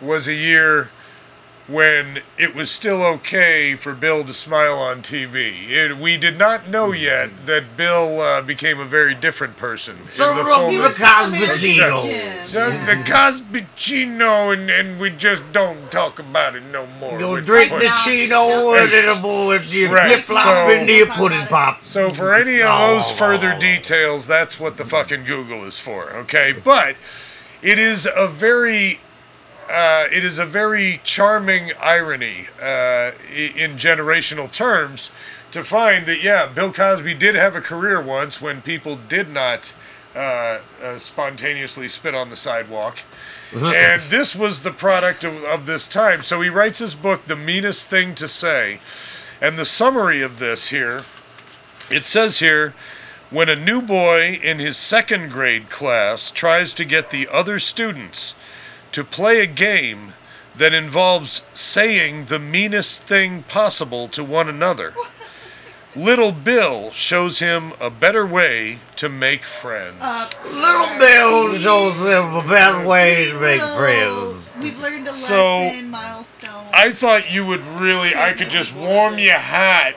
was 0.00 0.26
a 0.28 0.34
year 0.34 0.90
when 1.68 2.20
it 2.38 2.54
was 2.54 2.70
still 2.70 3.02
okay 3.02 3.74
for 3.74 3.92
Bill 3.92 4.24
to 4.24 4.32
smile 4.32 4.78
on 4.78 5.02
TV. 5.02 5.68
It, 5.68 5.96
we 5.98 6.16
did 6.16 6.38
not 6.38 6.68
know 6.68 6.92
yet 6.92 7.30
that 7.46 7.76
Bill 7.76 8.20
uh, 8.20 8.40
became 8.42 8.78
a 8.78 8.84
very 8.84 9.16
different 9.16 9.56
person 9.56 9.94
in 9.96 10.02
the 10.02 10.04
fullness- 10.44 10.70
He 10.70 10.78
was 10.78 10.96
Cosmicino. 10.96 12.02
Jim. 12.04 12.44
So 12.46 12.70
the 12.70 13.02
Cosbicino, 13.04 14.52
and, 14.56 14.70
and 14.70 15.00
we 15.00 15.10
just 15.10 15.42
don't 15.52 15.90
talk 15.90 16.20
about 16.20 16.54
it 16.54 16.62
no 16.70 16.86
more. 17.00 17.18
Go 17.18 17.32
Which 17.32 17.46
drink 17.46 17.72
the 17.72 17.92
Chino 18.04 18.74
and 18.74 18.92
it'll 18.92 19.20
boy 19.20 19.56
if 19.56 19.74
you 19.74 19.88
Right, 19.88 20.06
flip 20.12 20.24
flop 20.24 20.44
so- 20.68 20.70
into 20.70 20.92
your 20.92 21.06
pudding 21.08 21.46
pop. 21.46 21.82
So 21.84 22.12
for 22.12 22.32
any 22.32 22.60
of 22.60 22.68
Oh, 22.70 22.94
those 22.94 23.10
further 23.10 23.54
oh. 23.56 23.60
details, 23.60 24.28
that's 24.28 24.60
what 24.60 24.76
the 24.76 24.84
fucking 24.84 25.24
Google 25.24 25.64
is 25.64 25.78
for, 25.80 26.10
okay? 26.10 26.52
But 26.52 26.94
it 27.60 27.80
is 27.80 28.06
a 28.14 28.28
very 28.28 29.00
uh, 29.68 30.06
it 30.12 30.24
is 30.24 30.38
a 30.38 30.46
very 30.46 31.00
charming 31.04 31.72
irony 31.80 32.46
uh, 32.60 33.12
in 33.34 33.76
generational 33.76 34.50
terms 34.50 35.10
to 35.50 35.62
find 35.64 36.06
that 36.06 36.22
yeah, 36.22 36.46
Bill 36.46 36.72
Cosby 36.72 37.14
did 37.14 37.34
have 37.34 37.56
a 37.56 37.60
career 37.60 38.00
once 38.00 38.40
when 38.40 38.62
people 38.62 38.96
did 38.96 39.30
not 39.30 39.74
uh, 40.14 40.60
uh, 40.82 40.98
spontaneously 40.98 41.88
spit 41.88 42.14
on 42.14 42.30
the 42.30 42.36
sidewalk. 42.36 42.98
and 43.54 44.02
this 44.02 44.34
was 44.34 44.62
the 44.62 44.72
product 44.72 45.22
of, 45.22 45.44
of 45.44 45.66
this 45.66 45.88
time. 45.88 46.22
So 46.22 46.40
he 46.40 46.48
writes 46.48 46.78
his 46.80 46.94
book, 46.94 47.26
The 47.26 47.36
Meanest 47.36 47.88
Thing 47.88 48.14
to 48.16 48.26
Say. 48.26 48.80
And 49.40 49.56
the 49.56 49.64
summary 49.64 50.22
of 50.22 50.38
this 50.38 50.68
here 50.68 51.04
it 51.90 52.04
says 52.04 52.40
here 52.40 52.74
when 53.30 53.48
a 53.48 53.56
new 53.56 53.80
boy 53.80 54.38
in 54.42 54.58
his 54.58 54.76
second 54.76 55.30
grade 55.30 55.70
class 55.70 56.30
tries 56.30 56.74
to 56.74 56.84
get 56.84 57.10
the 57.10 57.28
other 57.28 57.58
students 57.58 58.34
to 58.96 59.04
play 59.04 59.42
a 59.42 59.46
game 59.46 60.14
that 60.56 60.72
involves 60.72 61.42
saying 61.52 62.24
the 62.24 62.38
meanest 62.38 63.02
thing 63.02 63.42
possible 63.42 64.08
to 64.08 64.24
one 64.24 64.48
another, 64.48 64.94
Little 65.94 66.32
Bill 66.32 66.90
shows 66.92 67.38
him 67.38 67.74
a 67.78 67.90
better 67.90 68.24
way 68.24 68.78
to 68.96 69.10
make 69.10 69.44
friends. 69.44 69.96
Uh, 70.00 70.30
little 70.46 70.98
Bill 70.98 71.52
shows 71.58 72.00
him 72.00 72.36
a 72.36 72.42
better 72.48 72.88
way 72.88 73.28
to 73.28 73.38
make 73.38 73.60
friends. 73.60 74.54
We've 74.62 74.78
learned 74.78 75.08
a 75.08 75.12
So, 75.12 75.70
milestone. 75.82 76.64
I 76.72 76.90
thought 76.92 77.30
you 77.30 77.44
would 77.44 77.66
really, 77.66 78.14
I 78.14 78.32
could 78.32 78.48
just 78.48 78.74
warm 78.74 79.18
you 79.18 79.34
hot 79.34 79.92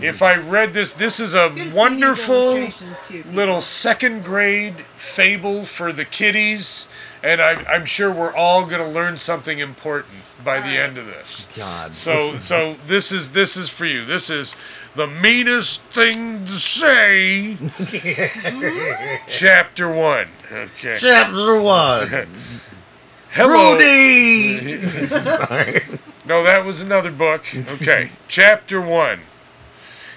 if 0.00 0.22
I 0.22 0.36
read 0.36 0.72
this. 0.72 0.94
This 0.94 1.20
is 1.20 1.34
a 1.34 1.36
You 1.36 1.48
gotta 1.48 1.54
see 1.58 1.64
these 1.64 1.74
wonderful. 1.74 2.70
too, 2.70 3.24
little 3.30 3.60
second 3.60 4.24
grade 4.24 4.80
fable 4.96 5.66
for 5.66 5.92
the 5.92 6.06
kiddies, 6.06 6.88
and 7.22 7.40
I'm, 7.40 7.64
I'm 7.68 7.84
sure 7.84 8.10
we're 8.10 8.34
all 8.34 8.66
going 8.66 8.82
to 8.82 8.88
learn 8.88 9.18
something 9.18 9.58
important 9.58 10.14
by 10.44 10.60
the 10.60 10.76
end 10.76 10.98
of 10.98 11.06
this. 11.06 11.46
God. 11.56 11.94
So 11.94 12.36
so 12.36 12.76
this 12.86 13.12
is 13.12 13.30
this 13.30 13.56
is 13.56 13.68
for 13.68 13.84
you. 13.84 14.04
This 14.04 14.28
is 14.28 14.56
the 14.94 15.06
meanest 15.06 15.82
thing 15.82 16.44
to 16.44 16.52
say. 16.52 17.56
Chapter 19.28 19.88
one. 19.88 20.28
Okay. 20.50 20.96
Chapter 20.98 21.60
one. 21.60 22.26
Hello. 23.30 23.72
Rudy. 23.72 24.76
Sorry. 24.76 25.80
No, 26.26 26.44
that 26.44 26.66
was 26.66 26.82
another 26.82 27.10
book. 27.10 27.44
Okay. 27.56 28.10
Chapter 28.28 28.78
1. 28.78 29.20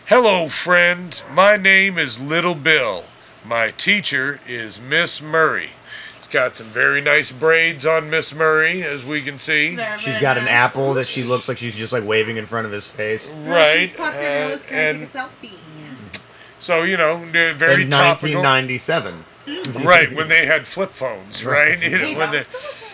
Hello, 0.07 0.49
friend. 0.49 1.21
My 1.31 1.55
name 1.55 1.97
is 1.97 2.19
Little 2.19 2.55
Bill. 2.55 3.05
My 3.45 3.71
teacher 3.71 4.41
is 4.45 4.81
Miss 4.81 5.21
Murray. 5.21 5.71
It's 6.25 6.33
got 6.33 6.55
some 6.55 6.65
very 6.65 7.01
nice 7.01 7.31
braids 7.31 7.85
on 7.85 8.09
Miss 8.09 8.33
Murray, 8.33 8.81
as 8.81 9.05
we 9.05 9.21
can 9.21 9.37
see. 9.37 9.75
Very, 9.75 9.95
She's 9.99 10.05
very 10.13 10.21
got 10.21 10.37
an 10.39 10.45
nice. 10.45 10.53
apple 10.53 10.95
that 10.95 11.05
she 11.05 11.21
looks 11.21 11.47
like 11.47 11.59
she's 11.59 11.75
just 11.75 11.93
like 11.93 12.03
waving 12.03 12.37
in 12.37 12.47
front 12.47 12.65
of 12.65 12.71
his 12.71 12.87
face. 12.87 13.31
Right. 13.31 13.81
She's 13.81 13.93
puckering 13.93 14.23
her 14.23 14.45
uh, 14.45 14.47
lips, 14.49 14.65
trying 14.65 14.95
to 14.95 15.01
and 15.03 15.11
take 15.11 15.21
a 15.21 15.27
selfie. 15.55 16.19
so, 16.59 16.81
you 16.81 16.97
know, 16.97 17.29
they're 17.31 17.53
very 17.53 17.83
in 17.83 17.91
topical. 17.91 18.41
1997. 18.41 19.23
Right, 19.85 20.11
when 20.15 20.27
they 20.27 20.47
had 20.47 20.65
flip 20.65 20.89
phones, 20.89 21.45
right? 21.45 21.79
You 21.83 21.91
know, 21.91 21.97
Hey, 21.99 22.15
when 22.17 22.17
that 22.17 22.31
they- 22.31 22.37
was 22.39 22.47
still. 22.47 22.87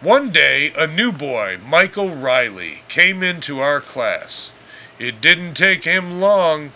One 0.00 0.30
day, 0.32 0.72
a 0.76 0.88
new 0.88 1.12
boy, 1.12 1.58
Michael 1.64 2.10
Riley, 2.10 2.80
came 2.88 3.22
into 3.22 3.60
our 3.60 3.80
class. 3.80 4.50
It 4.98 5.20
didn't 5.20 5.54
take 5.54 5.84
him 5.84 6.20
long 6.20 6.72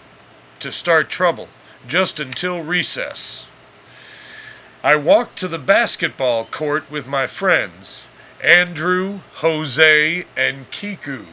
to 0.60 0.70
start 0.70 1.08
trouble, 1.10 1.48
just 1.88 2.20
until 2.20 2.62
recess. 2.62 3.44
I 4.82 4.96
walked 4.96 5.38
to 5.40 5.48
the 5.48 5.58
basketball 5.58 6.46
court 6.46 6.90
with 6.90 7.06
my 7.06 7.26
friends, 7.26 8.04
Andrew, 8.42 9.20
Jose, 9.34 10.24
and 10.38 10.70
Kiku. 10.70 11.26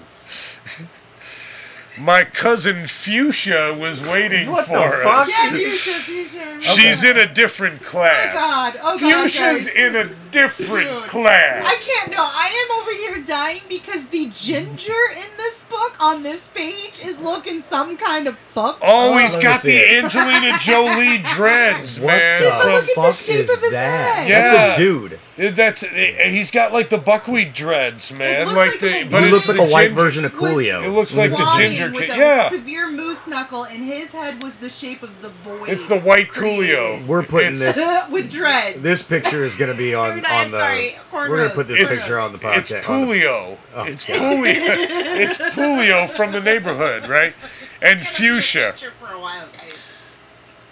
My 2.00 2.24
cousin 2.24 2.88
Fuchsia 2.88 3.74
was 3.74 4.02
waiting 4.02 4.50
What 4.52 4.68
the 4.68 4.74
for 4.74 5.04
fuck? 5.04 5.28
us. 5.28 5.30
Yeah, 5.30 5.58
future, 5.58 5.91
future. 6.00 6.62
She's 6.62 7.04
in 7.04 7.18
a 7.18 7.28
different 7.32 7.82
class. 7.84 8.36
Oh 8.36 8.39
God. 8.39 8.80
Oh, 8.84 9.00
God, 9.00 9.22
Fuchsia's 9.30 9.66
guys. 9.66 9.68
in 9.70 9.95
a 9.95 10.06
different 10.32 10.89
Dude. 10.89 11.04
class. 11.04 11.66
I 11.66 11.76
can't. 11.91 12.12
No, 12.12 12.24
I 12.24 12.68
am 12.70 12.80
over 12.80 12.91
here 12.91 13.24
dying 13.26 13.62
because 13.70 14.06
the 14.08 14.30
ginger 14.34 14.93
in 15.16 15.38
this 15.38 15.64
book 15.66 15.95
on 16.00 16.24
this 16.24 16.48
page 16.50 17.00
is 17.04 17.20
looking 17.20 17.62
some 17.64 17.98
kind 17.98 18.28
of 18.28 18.38
fuck. 18.38 18.78
Oh, 18.82 19.14
Oh, 19.14 19.18
he's 19.18 19.32
let 19.34 19.38
me 19.39 19.43
got 19.43 19.62
the 19.64 19.72
it. 19.76 20.04
Angelina 20.04 20.58
Jolie 20.60 21.18
dreads, 21.36 22.00
What 22.00 22.08
man. 22.18 22.41
the 22.43 22.50
But 22.50 22.66
look 22.66 22.82
at 22.84 22.88
the 22.88 22.93
fuck 22.95 23.10
is 23.10 23.72
that? 23.72 24.16
head. 24.18 24.30
Yeah. 24.30 24.52
That's 24.52 24.80
a 24.80 24.82
dude. 24.84 25.20
That's 25.38 25.81
he's 25.81 26.49
got 26.49 26.73
like 26.73 26.89
the 26.89 26.97
buckwheat 26.97 27.53
dreads, 27.53 28.11
man. 28.11 28.45
looks 28.47 28.55
Like, 28.57 28.71
like 28.71 28.79
the 28.79 29.07
but 29.11 29.19
he 29.21 29.29
it's 29.29 29.31
looks 29.31 29.47
like 29.47 29.57
the 29.57 29.63
a 29.63 29.69
white 29.71 29.88
ginger- 29.89 30.01
version 30.01 30.25
of 30.25 30.39
was 30.39 30.51
Coolio. 30.53 30.83
It 30.83 30.89
looks 30.89 31.15
like 31.15 31.29
the 31.29 31.35
walking 31.38 31.71
ginger 31.77 31.91
kid. 31.91 32.09
Yeah. 32.17 32.49
severe 32.49 32.89
moose 32.91 33.27
knuckle, 33.27 33.65
and 33.65 33.83
his 33.83 34.11
head 34.11 34.41
was 34.41 34.55
the 34.55 34.69
shape 34.69 35.03
of 35.03 35.21
the 35.21 35.29
void. 35.29 35.69
It's 35.69 35.88
the 35.88 35.99
white 35.99 36.29
Coolio. 36.29 37.05
We're 37.05 37.21
putting 37.21 37.53
It's- 37.53 37.75
this. 37.75 38.09
with 38.11 38.31
dread. 38.31 38.81
This 38.81 39.03
picture 39.03 39.43
is 39.45 39.55
going 39.55 39.71
to 39.71 39.77
be 39.77 39.93
on 40.03 40.21
not, 40.21 40.31
on 40.31 40.51
the. 40.51 40.57
sorry, 40.59 40.95
we're 41.13 41.27
going 41.27 41.49
to 41.49 41.55
put 41.55 41.67
this 41.67 41.79
It's- 41.79 41.99
picture 41.99 42.19
on 42.19 42.31
the 42.31 42.39
It's 42.57 42.71
podcast. 42.71 42.89
on 42.89 43.07
the- 43.07 43.27
Oh, 43.27 43.57
it's 43.85 44.05
Pulio. 44.05 44.45
it's 45.19 45.38
Pulio 45.55 46.09
from 46.09 46.31
the 46.31 46.41
neighborhood, 46.41 47.07
right? 47.07 47.33
And 47.79 48.01
Fuchsia. 48.01 48.71
Picture 48.71 48.91
for 48.99 49.13
a 49.13 49.19
while, 49.19 49.45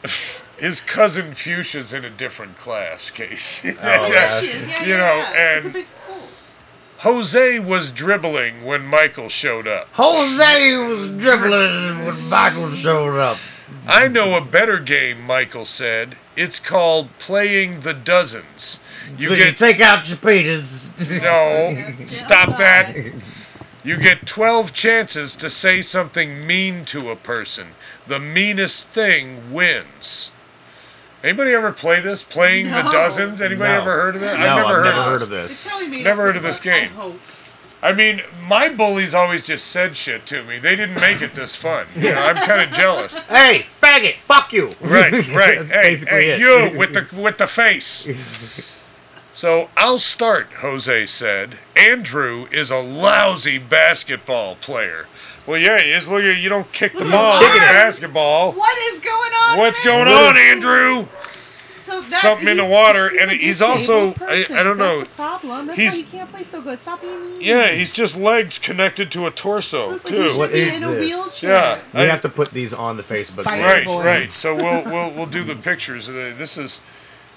guys. 0.03 0.34
His 0.57 0.79
cousin 0.81 1.33
Fuchsia's 1.33 1.91
in 1.93 2.05
a 2.05 2.09
different 2.09 2.57
class, 2.57 3.09
Case. 3.11 3.61
Oh, 3.65 3.69
Yeah, 3.69 4.07
yeah. 4.07 4.39
she 4.39 4.47
is. 4.47 4.67
Yeah, 4.67 4.83
You 4.83 4.89
yeah, 4.91 4.97
know, 4.97 5.15
yeah. 5.17 5.29
it's 5.57 5.63
a 5.63 5.67
and- 5.67 5.73
big 5.73 5.87
school. 5.87 6.01
Jose 6.99 7.59
was 7.59 7.91
dribbling 7.91 8.63
when 8.65 8.85
Michael 8.85 9.29
showed 9.29 9.67
up. 9.67 9.89
Jose 9.93 10.77
was 10.77 11.07
dribbling 11.09 12.05
when 12.05 12.29
Michael 12.29 12.71
showed 12.71 13.19
up. 13.19 13.37
I 13.87 14.07
know 14.07 14.35
a 14.37 14.41
better 14.41 14.79
game, 14.79 15.21
Michael 15.21 15.65
said. 15.65 16.17
It's 16.35 16.59
called 16.59 17.09
playing 17.19 17.81
the 17.81 17.93
dozens. 17.93 18.79
You 19.19 19.29
So 19.29 19.35
you 19.35 19.43
get 19.43 19.57
take 19.57 19.81
out 19.81 20.07
your 20.07 20.17
Peters. 20.17 20.89
no, 21.21 21.77
stop 22.07 22.57
that. 22.57 22.95
You 23.83 23.97
get 23.97 24.25
12 24.25 24.73
chances 24.73 25.35
to 25.35 25.49
say 25.51 25.83
something 25.83 26.47
mean 26.47 26.85
to 26.85 27.11
a 27.11 27.15
person. 27.15 27.69
The 28.07 28.19
meanest 28.19 28.87
thing 28.89 29.53
wins. 29.53 30.31
Anybody 31.25 31.53
ever 31.53 31.71
play 31.71 32.01
this? 32.01 32.21
Playing 32.21 32.67
the 32.67 32.83
dozens? 32.83 33.41
Anybody 33.41 33.71
No. 33.71 33.81
ever 33.81 33.91
heard 33.93 34.15
of 34.15 34.21
that? 34.21 34.39
No, 34.39 34.45
I've 34.45 34.55
never 34.57 34.67
I've 34.67 34.75
heard 34.75 34.83
never 34.85 34.99
of 34.99 35.05
heard 35.05 35.13
this. 35.15 35.23
of 35.23 35.29
this. 35.31 35.51
It's 35.51 35.67
probably 35.67 35.87
made 35.87 36.03
Never 36.03 36.21
heard 36.21 36.37
of 36.37 36.43
this 36.43 36.59
game. 36.59 36.83
I 36.83 36.95
hope. 36.95 37.19
I 37.81 37.93
mean, 37.93 38.21
my 38.47 38.69
bullies 38.69 39.13
always 39.15 39.45
just 39.47 39.67
said 39.67 39.97
shit 39.97 40.25
to 40.27 40.43
me. 40.43 40.59
They 40.59 40.75
didn't 40.75 40.99
make 41.01 41.21
it 41.23 41.33
this 41.33 41.55
fun. 41.55 41.87
You 41.95 42.13
know, 42.13 42.21
I'm 42.21 42.35
kind 42.35 42.61
of 42.61 42.71
jealous. 42.77 43.19
Hey, 43.29 43.61
faggot! 43.63 44.19
Fuck 44.19 44.53
you! 44.53 44.71
Right, 44.81 45.11
right. 45.33 45.57
That's 45.57 45.69
hey, 45.71 45.81
basically 45.81 46.15
hey, 46.25 46.29
it. 46.31 46.39
you 46.73 46.77
with 46.79 46.93
the 46.93 47.07
with 47.19 47.37
the 47.39 47.47
face. 47.47 48.07
So 49.35 49.69
I'll 49.75 49.99
start, 49.99 50.47
Jose 50.61 51.07
said. 51.07 51.57
Andrew 51.75 52.47
is 52.53 52.71
a 52.71 52.77
lousy 52.77 53.57
basketball 53.57 54.55
player. 54.55 55.07
Well, 55.47 55.59
yeah, 55.59 55.79
he 55.79 55.91
is. 55.91 56.07
Look 56.07 56.23
at 56.23 56.37
you. 56.37 56.49
Don't 56.49 56.71
kick 56.71 56.93
the 56.93 56.99
Look 57.03 57.07
at 57.07 57.11
ball 57.13 57.37
his 57.39 57.55
in 57.55 57.61
arms. 57.61 57.71
basketball. 57.73 58.51
What 58.53 58.77
is 58.93 58.99
going 58.99 59.31
on? 59.33 59.57
What's 59.59 59.85
man? 59.85 60.05
going 60.05 60.07
on, 60.07 60.37
Andrew? 60.37 61.07
So 61.83 62.01
that, 62.01 62.19
Something 62.23 62.47
in 62.47 62.57
the 62.57 62.63
he's- 62.63 62.73
water, 62.73 63.09
he's 63.11 63.21
and 63.21 63.31
a 63.31 63.33
he's 63.35 63.61
also- 63.61 64.07
disabled 64.13 64.23
I- 64.23 64.25
person. 64.41 64.57
I 64.57 64.63
don't 64.63 64.77
know. 64.79 64.97
That's 64.97 65.09
the 65.11 65.15
problem. 65.15 65.67
That's 65.67 65.79
He's- 65.79 65.93
why 65.93 66.01
he 66.01 66.17
can't 66.17 66.31
play 66.33 66.43
so 66.43 66.61
good. 66.61 66.81
Stop 66.81 67.01
being 67.03 67.21
mean. 67.33 67.41
Yeah, 67.41 67.67
he's 67.73 67.91
just 67.91 68.17
legs 68.17 68.57
connected 68.57 69.11
to 69.11 69.27
a 69.27 69.31
torso 69.31 69.89
Looks 69.91 70.05
like 70.05 70.13
he 70.15 70.19
too. 70.19 70.29
should 70.29 70.37
What 70.39 70.51
be 70.51 70.61
is 70.61 70.73
in 70.73 70.83
a 70.83 70.87
this? 70.91 70.99
wheelchair. 70.99 71.51
Yeah, 71.51 71.77
We 71.93 72.01
I- 72.01 72.05
have 72.07 72.21
to 72.21 72.29
put 72.29 72.51
these 72.53 72.73
on 72.73 72.97
the 72.97 73.03
Facebook. 73.03 73.43
Spider 73.43 73.61
page. 73.61 73.63
Right, 73.71 73.85
boy. 73.85 74.03
right. 74.03 74.33
So 74.33 74.55
we'll 74.55 74.81
we'll 74.91 75.11
we'll 75.11 75.25
do 75.27 75.43
the 75.43 75.55
pictures. 75.55 76.07
of 76.07 76.15
the- 76.15 76.33
This 76.35 76.57
is 76.57 76.79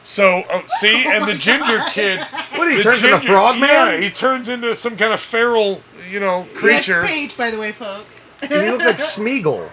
so. 0.03 0.43
Oh, 0.51 0.63
see, 0.81 1.05
and 1.07 1.29
the 1.29 1.35
ginger 1.35 1.83
kid. 1.91 2.21
What, 2.57 2.71
he 2.71 2.77
the 2.77 2.83
turns 2.83 3.05
into 3.05 3.19
ginger- 3.19 3.33
frog 3.33 3.59
man? 3.61 3.95
Yeah, 3.95 4.01
he 4.01 4.11
turns 4.11 4.49
into 4.49 4.75
some 4.77 4.97
kind 4.97 5.13
of 5.13 5.21
feral, 5.21 5.83
you 6.11 6.21
know, 6.21 6.47
creature. 6.55 7.03
Next 7.03 7.11
page, 7.13 7.37
by 7.37 7.51
the 7.51 7.59
way, 7.59 7.73
folks. 7.73 8.29
And 8.43 8.53
he 8.53 8.71
looks 8.71 8.85
like 8.87 8.97
Smeagol. 8.97 9.71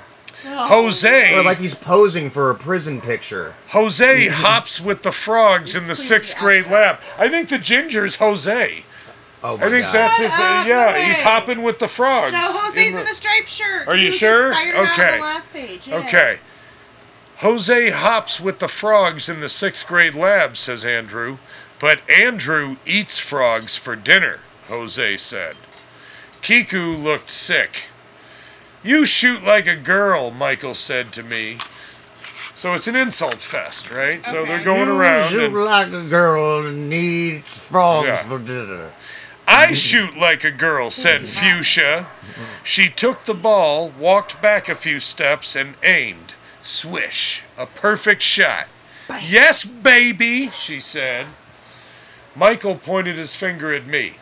Jose. 0.47 1.35
Or 1.35 1.43
like 1.43 1.57
he's 1.57 1.73
posing 1.75 2.29
for 2.29 2.49
a 2.51 2.55
prison 2.55 3.01
picture. 3.01 3.55
Jose 3.69 4.27
hops 4.27 4.79
with 4.79 5.01
the 5.01 5.11
frogs 5.11 5.75
in 5.75 5.87
the 5.87 5.95
sixth 5.95 6.35
completely 6.35 6.63
grade 6.69 6.71
lab. 6.71 6.99
I 7.17 7.29
think 7.29 7.49
the 7.49 7.57
ginger's 7.57 8.15
Jose. 8.17 8.83
Oh 9.43 9.57
my 9.57 9.65
I 9.65 9.69
think 9.69 9.85
god. 9.85 9.93
that's 9.93 10.17
his. 10.19 10.31
Uh, 10.31 10.63
yeah, 10.67 10.91
no 10.95 11.01
he's 11.01 11.21
hopping 11.21 11.63
with 11.63 11.79
the 11.79 11.87
frogs. 11.87 12.33
No, 12.33 12.39
Jose's 12.41 12.77
in 12.77 12.99
in 12.99 13.05
the 13.05 13.13
striped 13.13 13.49
shirt. 13.49 13.87
Are 13.87 13.95
He 13.95 14.01
you 14.03 14.07
was 14.09 14.15
sure? 14.17 14.51
Just 14.53 14.67
Okay. 14.67 15.11
On 15.13 15.17
the 15.19 15.23
last 15.23 15.53
page. 15.53 15.87
Yeah. 15.87 15.95
Okay. 15.97 16.39
Jose 17.49 17.91
hops 17.91 18.39
with 18.41 18.57
the 18.57 18.67
frogs 18.67 19.29
in 19.29 19.39
the 19.39 19.49
sixth 19.49 19.85
grade 19.85 20.15
lab, 20.15 20.57
says 20.57 20.83
Andrew. 20.83 21.37
But 21.79 21.99
Andrew 22.09 22.77
eats 22.87 23.19
frogs 23.19 23.75
for 23.75 23.95
dinner, 23.95 24.39
Jose 24.67 25.17
said. 25.17 25.55
Kiku 26.41 26.95
looked 26.95 27.29
sick. 27.29 27.89
You 28.83 29.05
shoot 29.05 29.43
like 29.43 29.67
a 29.67 29.75
girl, 29.75 30.31
Michael 30.31 30.73
said 30.73 31.11
to 31.13 31.21
me. 31.21 31.59
So 32.55 32.73
it's 32.73 32.87
an 32.87 32.95
insult 32.95 33.35
fest, 33.35 33.91
right? 33.91 34.25
So 34.25 34.43
they're 34.43 34.63
going 34.63 34.89
around. 34.89 34.97
You 34.97 35.01
around. 35.01 35.29
shoot 35.29 35.43
and- 35.53 35.65
like 35.65 35.87
a 35.93 36.09
girl 36.09 36.65
and 36.65 36.89
needs 36.89 37.59
frogs 37.59 38.07
Yeah. 38.07 38.23
for 38.23 38.39
dinner. 38.39 38.89
I 39.47 39.73
shoot 39.73 40.17
like 40.17 40.43
a 40.43 40.49
girl, 40.49 40.89
said 40.89 41.29
Fuchsia. 41.29 42.07
She 42.63 42.89
took 42.89 43.25
the 43.25 43.35
ball, 43.35 43.89
walked 43.89 44.41
back 44.41 44.67
a 44.67 44.73
few 44.73 44.99
steps, 44.99 45.55
and 45.55 45.75
aimed. 45.83 46.24
Swish. 46.65 47.43
A 47.57 47.65
perfect 47.65 48.21
shot. 48.21 48.67
Yes, 49.21 49.63
baby, 49.63 50.49
she 50.49 50.79
said. 50.79 51.27
Michael 52.35 52.75
pointed 52.75 53.17
his 53.17 53.35
finger 53.35 53.73
at 53.73 53.85
me. 53.85 54.15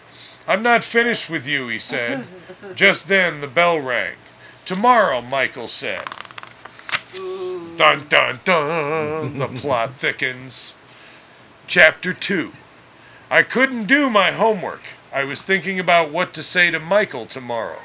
I'm 0.48 0.62
not 0.62 0.84
finished 0.84 1.30
with 1.30 1.48
you, 1.48 1.70
he 1.70 1.80
said. 1.80 2.28
Just 2.76 3.08
then 3.08 3.42
the 3.42 3.48
bell 3.48 3.80
rang. 3.80 4.16
Tomorrow, 4.66 5.22
Michael 5.22 5.68
said. 5.68 6.06
Dun 7.14 8.08
dun 8.08 8.40
dun. 8.44 9.38
The 9.38 9.48
plot 9.48 9.96
thickens. 9.96 10.76
Chapter 11.68 12.14
2. 12.14 12.52
I 13.32 13.42
couldn't 13.42 13.86
do 13.86 14.10
my 14.10 14.32
homework. 14.32 14.82
I 15.14 15.24
was 15.24 15.42
thinking 15.42 15.80
about 15.80 16.12
what 16.12 16.34
to 16.34 16.44
say 16.44 16.72
to 16.72 16.80
Michael 16.80 17.26
tomorrow. 17.26 17.80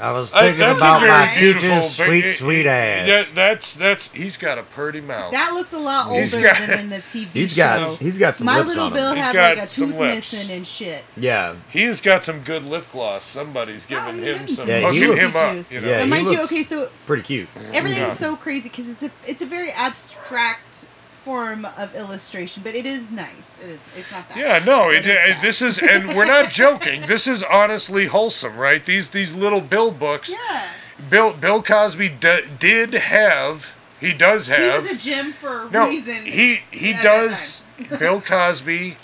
I 0.00 0.12
was 0.12 0.32
I- 0.34 0.40
thinking 0.42 0.58
that's 0.60 0.78
about 0.78 1.00
my 1.02 1.34
beautiful 1.38 1.68
teacher's 1.68 1.90
sweet, 1.96 2.24
It- 2.24 2.36
sweet 2.36 2.60
it- 2.60 2.66
ass. 2.66 3.06
that- 3.06 3.34
that's 3.34 3.74
that's 3.74 4.10
he's 4.12 4.36
got 4.36 4.58
a 4.58 4.62
pretty 4.62 5.00
mouth. 5.00 5.32
That 5.32 5.52
looks 5.52 5.72
a 5.72 5.78
lot 5.78 6.08
older 6.08 6.20
He's 6.20 6.34
got- 6.34 6.58
than 6.58 6.78
in 6.78 6.88
the 6.90 6.98
TV 7.00 7.28
He's 7.32 7.52
show. 7.52 7.56
got 7.90 8.00
he's 8.00 8.18
got 8.18 8.34
some 8.34 8.46
My 8.46 8.56
lips 8.58 8.68
little 8.68 8.84
on 8.84 8.92
Bill 8.92 9.10
him. 9.10 9.16
He's 9.16 9.24
had 9.26 9.32
got 9.34 9.58
like 9.58 9.68
a 9.68 9.70
some 9.70 9.90
tooth 9.90 10.00
lips. 10.00 10.14
missing 10.32 10.50
and 10.56 10.66
shit. 10.66 11.04
Yeah, 11.16 11.54
he 11.70 11.82
has 11.82 12.00
got 12.00 12.24
some 12.24 12.40
good 12.40 12.64
lip 12.64 12.86
gloss. 12.92 13.24
Somebody's 13.24 13.86
oh, 13.86 13.88
giving 13.88 14.20
Oh, 14.20 14.24
him 14.34 14.48
some 14.48 14.66
see. 14.66 14.70
Yeah, 14.72 14.90
he 14.92 15.00
hooking 15.00 15.08
looks- 15.08 15.20
him 15.20 15.36
up. 15.36 15.72
You 15.72 15.80
know? 15.80 15.88
Yeah, 15.88 15.98
But 15.98 16.04
he 16.04 16.10
mind 16.10 16.28
you, 16.30 16.40
okay, 16.42 16.62
so 16.62 16.88
pretty 17.06 17.22
cute. 17.22 17.48
everything's 17.72 17.98
Yeah. 18.00 18.14
so 18.14 18.36
crazy 18.36 18.68
because 18.68 18.88
it's 18.88 19.02
a 19.02 19.10
it's 19.26 19.42
a 19.42 19.46
very 19.46 19.70
abstract 19.72 20.86
form 21.24 21.64
of 21.76 21.94
illustration, 21.94 22.62
but 22.64 22.74
it 22.74 22.86
is 22.86 23.10
nice. 23.10 23.58
It 23.62 23.70
is. 23.70 23.80
It's 23.96 24.10
not 24.10 24.28
that. 24.28 24.36
Yeah, 24.36 24.58
no, 24.64 24.90
it, 24.90 25.02
this 25.40 25.62
is, 25.62 25.78
and 25.78 26.16
we're 26.16 26.24
not 26.24 26.50
joking. 26.52 27.02
This 27.02 27.26
is 27.26 27.42
honestly 27.44 28.06
wholesome, 28.06 28.56
right? 28.56 28.82
These 28.82 29.10
these 29.10 29.36
little 29.36 29.60
Bill 29.60 29.90
books. 29.90 30.30
Yeah. 30.30 30.68
Bill 31.08 31.32
Bill 31.32 31.62
Cosby 31.62 32.08
d- 32.08 32.46
did 32.58 32.94
have. 32.94 33.76
He 34.00 34.12
does 34.12 34.48
have. 34.48 34.60
He 34.82 34.90
was 34.90 34.90
a 34.90 34.96
gym 34.96 35.32
for 35.32 35.66
a 35.66 35.70
no, 35.70 35.88
reason. 35.88 36.24
he 36.24 36.60
he 36.70 36.92
does. 36.92 37.62
Bill 37.98 38.20
Cosby 38.20 38.96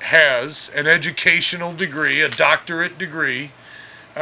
has 0.00 0.70
an 0.74 0.86
educational 0.86 1.72
degree, 1.72 2.20
a 2.20 2.28
doctorate 2.28 2.96
degree, 2.98 3.50
uh, 4.16 4.20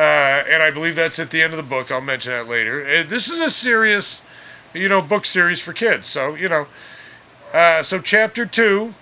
and 0.49 0.63
I 0.63 0.71
believe 0.71 0.97
that's 0.97 1.19
at 1.19 1.31
the 1.31 1.43
end 1.43 1.53
of 1.53 1.57
the 1.59 1.63
book. 1.63 1.91
I'll 1.91 2.01
mention 2.01 2.33
that 2.33 2.49
later. 2.49 2.81
Uh, 2.83 3.05
this 3.07 3.29
is 3.31 3.41
a 3.41 3.51
serious, 3.51 4.23
you 4.73 4.89
know, 4.89 5.01
book 5.03 5.27
series 5.27 5.61
for 5.61 5.73
kids. 5.73 6.09
So 6.09 6.35
you 6.35 6.49
know, 6.49 6.67
uh, 7.55 7.83
so 7.83 8.01
chapter 8.01 8.45
two. 8.45 8.95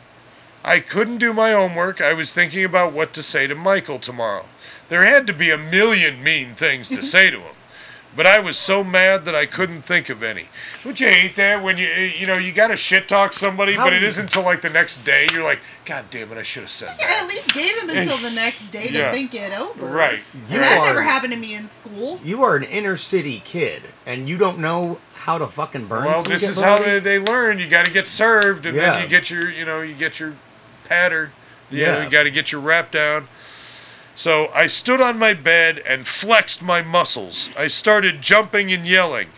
I 0.65 0.79
couldn't 0.79 1.19
do 1.19 1.33
my 1.33 1.51
homework. 1.51 2.01
I 2.01 2.13
was 2.13 2.33
thinking 2.33 2.65
about 2.65 2.93
what 2.93 3.13
to 3.15 3.23
say 3.23 3.49
to 3.49 3.55
Michael 3.57 3.99
tomorrow. 3.99 4.47
There 4.89 5.05
had 5.05 5.27
to 5.27 5.33
be 5.33 5.51
a 5.51 5.59
million 5.59 6.23
mean 6.23 6.55
things 6.55 6.89
to 6.91 7.03
say 7.03 7.31
to 7.31 7.41
him. 7.41 7.57
But 8.15 8.27
I 8.27 8.41
was 8.41 8.59
so 8.59 8.85
mad 8.85 9.25
that 9.25 9.35
I 9.35 9.47
couldn't 9.47 9.83
think 9.83 10.11
of 10.11 10.23
any. 10.23 10.49
Don't 10.85 11.01
you 11.01 11.09
hate 11.09 11.35
that 11.37 11.63
when 11.63 11.79
you 11.79 11.87
you 11.89 12.27
know 12.27 12.37
you 12.37 12.53
gotta 12.53 12.77
shit 12.77 13.09
talk 13.09 13.33
somebody, 13.33 13.73
How 13.75 13.85
but 13.85 13.95
it 13.95 14.01
do 14.01 14.03
you- 14.03 14.09
isn't 14.11 14.25
until 14.25 14.43
like 14.43 14.61
the 14.61 14.69
next 14.69 14.99
day 15.05 15.27
you're 15.33 15.43
like, 15.43 15.61
God 15.87 16.05
damn 16.11 16.31
it, 16.31 16.37
I 16.37 16.43
should 16.43 16.65
have 16.65 16.71
said 16.71 16.95
Yeah, 17.01 17.09
that. 17.09 17.23
at 17.23 17.29
least 17.29 17.55
gave 17.55 17.79
him 17.79 17.89
until 17.89 18.19
the 18.19 18.31
next 18.33 18.71
day 18.71 18.89
to 18.89 18.99
Yeah. 18.99 19.13
think 19.13 19.35
it 19.35 19.59
over. 19.59 19.87
Right. 19.87 20.21
You 20.51 20.59
that 20.59 20.79
are- 20.79 20.87
never 20.87 21.03
happened 21.03 21.33
to 21.33 21.39
me 21.39 21.55
in 21.55 21.69
school. 21.71 22.21
You 22.23 22.43
are 22.43 22.55
an 22.55 22.65
inner 22.65 22.97
city 22.99 23.41
kid, 23.45 23.83
and 24.07 24.29
you 24.29 24.37
don't 24.37 24.59
know 24.59 24.99
how 25.15 25.39
to 25.39 25.47
fucking 25.47 25.87
burn. 25.87 26.05
Well, 26.05 26.23
this 26.23 26.43
is 26.43 26.61
how 26.61 26.79
they, 26.83 26.99
they 26.99 27.19
learn. 27.19 27.59
You 27.61 27.67
got 27.69 27.87
to 27.87 27.93
get 27.93 28.07
served, 28.07 28.67
and 28.67 28.77
Yeah. 28.77 28.93
then 28.93 29.03
you 29.03 29.09
get 29.09 29.31
your, 29.31 29.51
you 29.51 29.65
know, 29.65 29.81
you 29.81 29.95
get 29.95 30.21
your 30.21 30.35
patter. 30.87 31.33
You 31.71 31.81
Yeah. 31.81 31.93
know, 31.93 32.01
you 32.03 32.11
got 32.11 32.25
to 32.25 32.31
get 32.31 32.53
your 32.53 32.61
rap 32.61 32.91
down. 32.91 33.29
So 34.15 34.49
I 34.55 34.67
stood 34.67 35.01
on 35.01 35.19
my 35.19 35.35
bed 35.35 35.79
and 35.81 36.07
flexed 36.07 36.63
my 36.63 36.83
muscles. 36.83 37.49
I 37.59 37.67
started 37.69 38.21
jumping 38.23 38.73
and 38.73 38.87
yelling, 38.87 39.29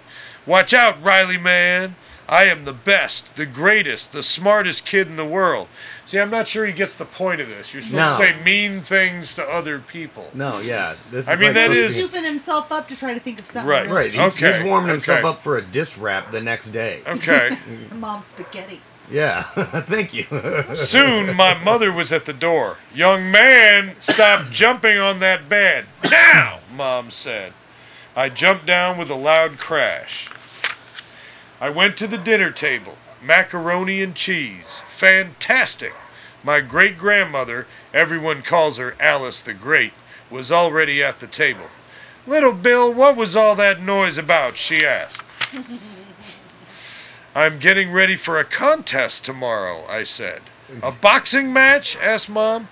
Watch 0.47 0.75
out, 0.75 1.03
Riley 1.03 1.39
man! 1.39 1.97
I 2.29 2.45
am 2.45 2.65
the 2.65 2.73
best, 2.73 3.37
the 3.37 3.45
greatest, 3.47 4.13
the 4.13 4.23
smartest 4.23 4.87
kid 4.87 5.09
in 5.09 5.17
the 5.17 5.27
world. 5.27 5.69
See, 6.07 6.19
I'm 6.19 6.31
not 6.31 6.49
sure 6.49 6.65
he 6.67 6.73
gets 6.73 6.97
the 6.97 7.05
point 7.05 7.41
of 7.43 7.49
this. 7.49 7.73
You're 7.75 7.83
supposed 7.83 8.19
No. 8.19 8.27
to 8.27 8.35
say 8.35 8.43
mean 8.43 8.81
things 8.81 9.35
to 9.35 9.43
other 9.43 9.79
people. 9.79 10.31
No, 10.33 10.59
yeah. 10.59 10.95
This 11.11 11.29
I 11.29 11.35
is 11.35 11.41
mean, 11.41 11.49
like 11.49 11.55
that 11.55 11.71
supposed 11.77 11.97
is- 11.97 12.05
Scooping 12.05 12.25
himself 12.25 12.73
up 12.73 12.89
to 12.89 12.97
try 12.97 13.13
to 13.15 13.21
think 13.21 13.41
of 13.41 13.47
something. 13.47 13.69
Right. 13.69 13.83
really 13.85 13.95
Right, 13.95 14.15
he's, 14.15 14.37
Okay, 14.43 14.57
he's 14.57 14.65
warming 14.67 14.89
himself 14.91 15.19
okay. 15.21 15.29
up 15.29 15.43
for 15.43 15.59
a 15.59 15.63
diss 15.63 15.99
rap 15.99 16.31
the 16.31 16.41
next 16.41 16.69
day. 16.69 17.03
Okay. 17.07 17.57
Mom 17.93 18.23
spaghetti. 18.23 18.81
Yeah, 19.11 19.43
thank 19.83 20.15
you. 20.15 20.25
Soon 20.77 21.37
my 21.37 21.63
mother 21.63 21.93
was 21.93 22.13
at 22.13 22.25
the 22.25 22.33
door. 22.33 22.79
Young 22.95 23.31
man, 23.31 23.97
stop 24.01 24.51
jumping 24.51 24.99
on 24.99 25.21
that 25.21 25.49
bed. 25.49 25.87
Now, 26.11 26.61
Mom 26.75 27.11
said. 27.11 27.53
I 28.17 28.29
jumped 28.29 28.67
down 28.67 28.97
with 28.97 29.11
a 29.11 29.17
loud 29.17 29.59
crash. 29.59 30.31
I 31.61 31.69
went 31.69 31.97
to 31.99 32.07
the 32.07 32.19
dinner 32.19 32.51
table. 32.51 32.97
Macaroni 33.23 34.03
and 34.03 34.15
cheese. 34.15 34.83
Fantastic. 34.89 35.95
My 36.45 36.61
great 36.61 36.99
grandmother, 36.99 37.67
everyone 37.93 38.43
calls 38.43 38.77
her 38.77 38.95
Alice 39.01 39.41
the 39.41 39.55
Great, 39.55 39.93
was 40.31 40.53
already 40.53 41.03
at 41.03 41.21
the 41.21 41.27
table. 41.27 41.69
Little 42.27 42.53
Bill, 42.53 42.93
what 42.93 43.17
was 43.17 43.35
all 43.35 43.55
that 43.57 43.83
noise 43.83 44.19
about? 44.19 44.57
she 44.57 44.85
asked. 44.85 45.23
I'm 47.35 47.59
getting 47.59 47.91
ready 47.91 48.17
for 48.17 48.39
a 48.39 48.45
contest 48.45 49.25
tomorrow, 49.25 49.85
I 49.89 50.05
said. 50.05 50.43
A 50.83 50.93
boxing 50.93 51.53
match? 51.53 51.97
asked 52.01 52.31
Mom. 52.31 52.69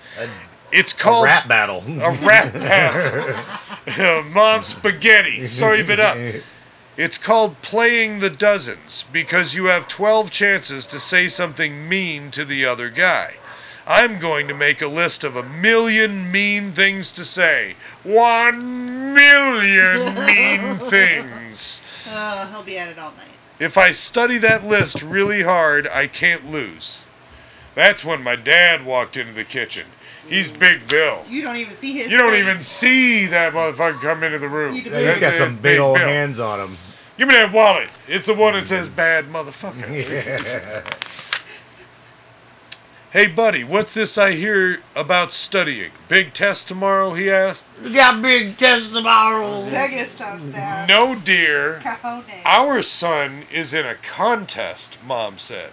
It's 0.70 0.92
called 0.92 1.26
a 1.26 1.28
called 1.28 1.46
rap 1.46 1.48
battle. 1.48 1.82
a 1.86 2.12
rap 2.24 2.52
battle. 3.86 4.22
Mom 4.30 4.62
spaghetti. 4.62 5.46
Serve 5.46 5.90
it 5.90 6.00
up. 6.00 6.16
It's 6.96 7.18
called 7.18 7.60
playing 7.62 8.20
the 8.20 8.30
dozens 8.30 9.04
because 9.12 9.54
you 9.54 9.64
have 9.66 9.88
12 9.88 10.30
chances 10.30 10.86
to 10.86 11.00
say 11.00 11.28
something 11.28 11.88
mean 11.88 12.30
to 12.30 12.44
the 12.44 12.64
other 12.64 12.88
guy. 12.90 13.36
I'm 13.86 14.20
going 14.20 14.46
to 14.46 14.54
make 14.54 14.80
a 14.80 14.86
list 14.86 15.24
of 15.24 15.34
a 15.34 15.42
million 15.42 16.30
mean 16.30 16.70
things 16.70 17.10
to 17.12 17.24
say. 17.24 17.74
One 18.04 19.12
million 19.14 20.14
mean 20.26 20.76
things. 20.76 21.82
Uh, 22.08 22.46
he'll 22.52 22.62
be 22.62 22.78
at 22.78 22.88
it 22.90 22.98
all 22.98 23.10
night. 23.12 23.31
If 23.62 23.78
I 23.78 23.92
study 23.92 24.38
that 24.38 24.66
list 24.66 25.02
really 25.02 25.42
hard, 25.42 25.86
I 25.86 26.08
can't 26.08 26.50
lose. 26.50 26.98
That's 27.76 28.04
when 28.04 28.20
my 28.20 28.34
dad 28.34 28.84
walked 28.84 29.16
into 29.16 29.32
the 29.32 29.44
kitchen. 29.44 29.86
He's 30.28 30.50
Big 30.50 30.88
Bill. 30.88 31.24
You 31.28 31.42
don't 31.42 31.54
even 31.56 31.72
see 31.74 31.92
his. 31.92 32.10
You 32.10 32.18
don't 32.18 32.32
face. 32.32 32.42
even 32.42 32.60
see 32.60 33.26
that 33.26 33.52
motherfucker 33.52 34.00
come 34.00 34.24
into 34.24 34.40
the 34.40 34.48
room. 34.48 34.74
You 34.74 34.82
can- 34.82 34.92
Yeah, 34.92 35.10
he's 35.10 35.20
got 35.20 35.34
some 35.34 35.54
it, 35.54 35.62
big 35.62 35.78
old 35.78 35.96
Bill. 35.96 36.08
hands 36.08 36.40
on 36.40 36.58
him. 36.58 36.76
Give 37.16 37.28
me 37.28 37.34
that 37.34 37.52
wallet. 37.52 37.88
It's 38.08 38.26
the 38.26 38.34
one 38.34 38.54
that 38.54 38.66
says 38.66 38.88
bad 39.04 39.26
motherfucker. 39.26 39.86
Hey, 43.12 43.26
buddy, 43.26 43.62
what's 43.64 43.94
this 43.94 44.16
I 44.16 44.32
hear 44.32 44.80
about 44.96 45.32
studying? 45.32 45.92
Big 46.08 46.32
test 46.32 46.68
tomorrow? 46.68 47.14
He 47.14 47.30
asked. 47.30 47.64
We 47.82 47.92
got 47.92 48.22
big 48.22 48.56
test 48.56 48.92
tomorrow. 48.92 49.62
Vegas 49.70 50.16
touchdown. 50.16 50.86
No, 50.88 51.14
dear. 51.14 51.80
Cajones. 51.82 52.24
Our 52.44 52.82
son 52.82 53.44
is 53.52 53.74
in 53.74 53.86
a 53.86 53.94
contest, 53.94 54.98
Mom 55.04 55.38
said. 55.38 55.70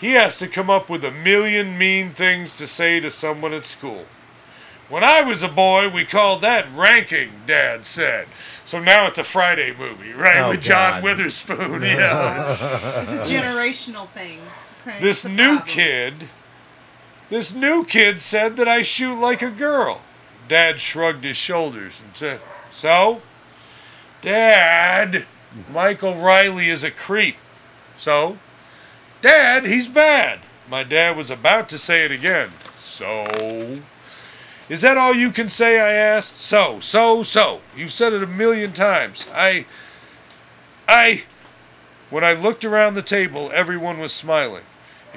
He 0.00 0.12
has 0.12 0.36
to 0.38 0.46
come 0.48 0.70
up 0.70 0.88
with 0.88 1.04
a 1.04 1.10
million 1.10 1.76
mean 1.76 2.10
things 2.10 2.54
to 2.56 2.66
say 2.66 3.00
to 3.00 3.10
someone 3.10 3.52
at 3.52 3.64
school. 3.66 4.06
When 4.88 5.04
I 5.04 5.20
was 5.22 5.42
a 5.42 5.48
boy, 5.48 5.90
we 5.90 6.04
called 6.06 6.40
that 6.40 6.66
ranking, 6.74 7.42
Dad 7.46 7.84
said. 7.84 8.28
So 8.64 8.80
now 8.80 9.06
it's 9.06 9.18
a 9.18 9.24
Friday 9.24 9.74
movie, 9.76 10.12
right? 10.12 10.38
Oh, 10.38 10.48
With 10.50 10.62
John 10.62 11.02
God. 11.02 11.04
Witherspoon. 11.04 11.82
Yeah. 11.88 12.52
It's 13.02 13.30
a 13.30 13.34
generational 13.34 14.08
thing. 14.10 14.38
Okay, 14.86 14.98
this 15.00 15.24
new 15.26 15.56
problem. 15.56 15.66
kid, 15.66 16.14
this 17.30 17.54
new 17.54 17.84
kid 17.84 18.20
said 18.20 18.56
that 18.56 18.68
I 18.68 18.82
shoot 18.82 19.14
like 19.14 19.42
a 19.42 19.50
girl. 19.50 20.02
Dad 20.48 20.80
shrugged 20.80 21.24
his 21.24 21.36
shoulders 21.36 22.00
and 22.04 22.16
said, 22.16 22.40
So? 22.72 23.20
Dad, 24.20 25.26
Michael 25.70 26.14
Riley 26.14 26.68
is 26.68 26.82
a 26.82 26.90
creep. 26.90 27.36
So? 27.96 28.38
Dad, 29.20 29.66
he's 29.66 29.88
bad. 29.88 30.40
My 30.68 30.84
dad 30.84 31.16
was 31.16 31.30
about 31.30 31.68
to 31.70 31.78
say 31.78 32.04
it 32.04 32.10
again. 32.10 32.50
So? 32.80 33.80
Is 34.68 34.82
that 34.82 34.98
all 34.98 35.14
you 35.14 35.30
can 35.30 35.48
say? 35.48 35.80
I 35.80 35.92
asked. 35.92 36.40
So, 36.40 36.80
so, 36.80 37.22
so. 37.22 37.60
You've 37.76 37.92
said 37.92 38.12
it 38.12 38.22
a 38.22 38.26
million 38.26 38.72
times. 38.72 39.26
I. 39.34 39.66
I. 40.86 41.24
When 42.10 42.24
I 42.24 42.32
looked 42.34 42.64
around 42.64 42.94
the 42.94 43.02
table, 43.02 43.50
everyone 43.52 43.98
was 43.98 44.12
smiling. 44.12 44.64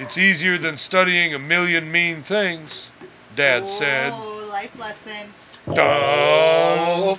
It's 0.02 0.18
easier 0.18 0.58
than 0.58 0.78
studying 0.78 1.32
a 1.32 1.38
million 1.38 1.92
mean 1.92 2.24
things, 2.24 2.90
Dad 3.36 3.70
said. 3.70 4.12
Oh, 4.12 4.48
life 4.50 4.78
lesson. 4.80 5.32
Duh. 5.72 7.18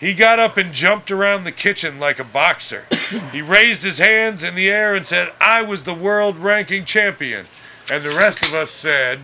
He 0.00 0.12
got 0.12 0.40
up 0.40 0.56
and 0.56 0.72
jumped 0.72 1.12
around 1.12 1.44
the 1.44 1.52
kitchen 1.52 2.00
like 2.00 2.18
a 2.18 2.24
boxer. 2.24 2.86
he 3.30 3.40
raised 3.40 3.84
his 3.84 3.98
hands 3.98 4.42
in 4.42 4.56
the 4.56 4.68
air 4.68 4.96
and 4.96 5.06
said, 5.06 5.32
I 5.40 5.62
was 5.62 5.84
the 5.84 5.94
world 5.94 6.36
ranking 6.36 6.84
champion. 6.84 7.46
And 7.88 8.02
the 8.02 8.16
rest 8.18 8.44
of 8.44 8.54
us 8.54 8.72
said, 8.72 9.20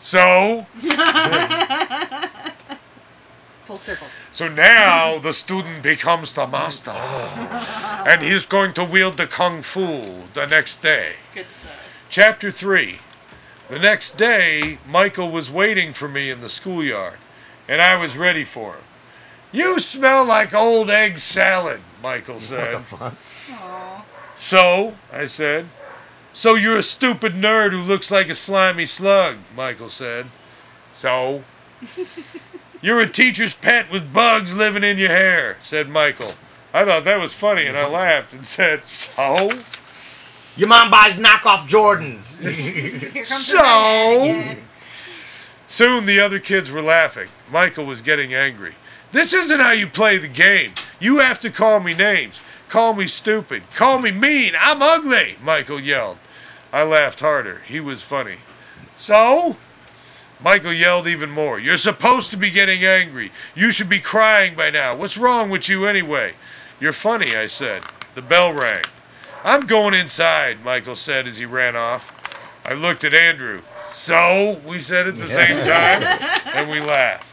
So? 0.00 0.66
Full 3.66 3.76
circle. 3.76 4.06
So 4.32 4.48
now 4.48 5.18
the 5.18 5.34
student 5.34 5.82
becomes 5.82 6.32
the 6.32 6.46
master. 6.46 6.90
and 6.90 8.22
he's 8.22 8.46
going 8.46 8.72
to 8.74 8.82
wield 8.82 9.18
the 9.18 9.26
kung 9.26 9.60
fu 9.60 10.22
the 10.32 10.46
next 10.46 10.80
day. 10.82 11.16
Good 11.34 11.44
stuff. 11.52 11.71
Chapter 12.12 12.50
3 12.50 12.98
The 13.70 13.78
next 13.78 14.18
day, 14.18 14.76
Michael 14.86 15.30
was 15.30 15.50
waiting 15.50 15.94
for 15.94 16.08
me 16.08 16.28
in 16.28 16.42
the 16.42 16.50
schoolyard, 16.50 17.16
and 17.66 17.80
I 17.80 17.96
was 17.96 18.18
ready 18.18 18.44
for 18.44 18.74
him. 18.74 18.82
You 19.50 19.78
smell 19.78 20.22
like 20.26 20.52
old 20.52 20.90
egg 20.90 21.16
salad, 21.20 21.80
Michael 22.02 22.38
said. 22.38 22.74
What 22.74 22.82
the 22.82 22.96
fuck. 22.96 23.14
Aw. 23.52 24.04
So, 24.38 24.94
I 25.10 25.24
said. 25.24 25.68
So 26.34 26.54
you're 26.54 26.76
a 26.76 26.82
stupid 26.82 27.32
nerd 27.32 27.70
who 27.70 27.80
looks 27.80 28.10
like 28.10 28.28
a 28.28 28.34
slimy 28.34 28.84
slug, 28.84 29.38
Michael 29.56 29.88
said. 29.88 30.26
So? 30.94 31.44
You're 32.82 33.00
a 33.00 33.08
teacher's 33.08 33.54
pet 33.54 33.90
with 33.90 34.12
bugs 34.12 34.54
living 34.54 34.84
in 34.84 34.98
your 34.98 35.08
hair, 35.08 35.56
said 35.62 35.88
Michael. 35.88 36.34
I 36.74 36.84
thought 36.84 37.04
that 37.04 37.20
was 37.20 37.32
funny, 37.32 37.64
and 37.64 37.76
I 37.76 37.88
laughed 37.88 38.34
and 38.34 38.46
said, 38.46 38.82
So? 38.86 39.62
Your 40.56 40.68
mom 40.68 40.90
buys 40.90 41.16
knockoff 41.16 41.66
Jordans. 41.68 42.40
Here 43.12 43.24
comes 43.24 43.46
So? 43.46 43.56
the. 43.56 44.56
Soon 45.66 46.04
the 46.04 46.20
other 46.20 46.38
kids 46.38 46.70
were 46.70 46.82
laughing. 46.82 47.28
Michael 47.50 47.86
was 47.86 48.02
getting 48.02 48.34
angry. 48.34 48.74
This 49.12 49.32
isn't 49.32 49.60
how 49.60 49.72
you 49.72 49.86
play 49.86 50.18
the 50.18 50.28
game. 50.28 50.72
You 51.00 51.18
have 51.20 51.40
to 51.40 51.50
call 51.50 51.80
me 51.80 51.94
names. 51.94 52.40
Call 52.68 52.94
me 52.94 53.06
stupid. 53.06 53.62
Call 53.70 53.98
me 53.98 54.10
mean. 54.10 54.52
I'm 54.58 54.82
ugly, 54.82 55.36
Michael 55.42 55.80
yelled. 55.80 56.18
I 56.72 56.82
laughed 56.82 57.20
harder. 57.20 57.60
He 57.66 57.80
was 57.80 58.02
funny. 58.02 58.36
So? 58.96 59.56
Michael 60.42 60.72
yelled 60.72 61.06
even 61.06 61.30
more. 61.30 61.58
You're 61.58 61.76
supposed 61.76 62.30
to 62.32 62.36
be 62.36 62.50
getting 62.50 62.84
angry. 62.84 63.30
You 63.54 63.72
should 63.72 63.88
be 63.88 64.00
crying 64.00 64.54
by 64.54 64.70
now. 64.70 64.96
What's 64.96 65.16
wrong 65.16 65.50
with 65.50 65.68
you 65.68 65.86
anyway? 65.86 66.32
You're 66.80 66.92
funny, 66.92 67.36
I 67.36 67.46
said. 67.46 67.82
The 68.14 68.22
bell 68.22 68.52
rang. 68.52 68.84
I'm 69.44 69.66
going 69.66 69.94
inside, 69.94 70.64
Michael 70.64 70.96
said 70.96 71.26
as 71.26 71.38
he 71.38 71.44
ran 71.46 71.76
off. 71.76 72.12
I 72.64 72.74
looked 72.74 73.04
at 73.04 73.12
Andrew. 73.12 73.62
So, 73.92 74.60
we 74.66 74.80
said 74.80 75.06
at 75.08 75.18
the 75.18 75.28
same 75.28 75.58
time, 75.66 76.02
and 76.54 76.70
we 76.70 76.80
laughed. 76.80 77.32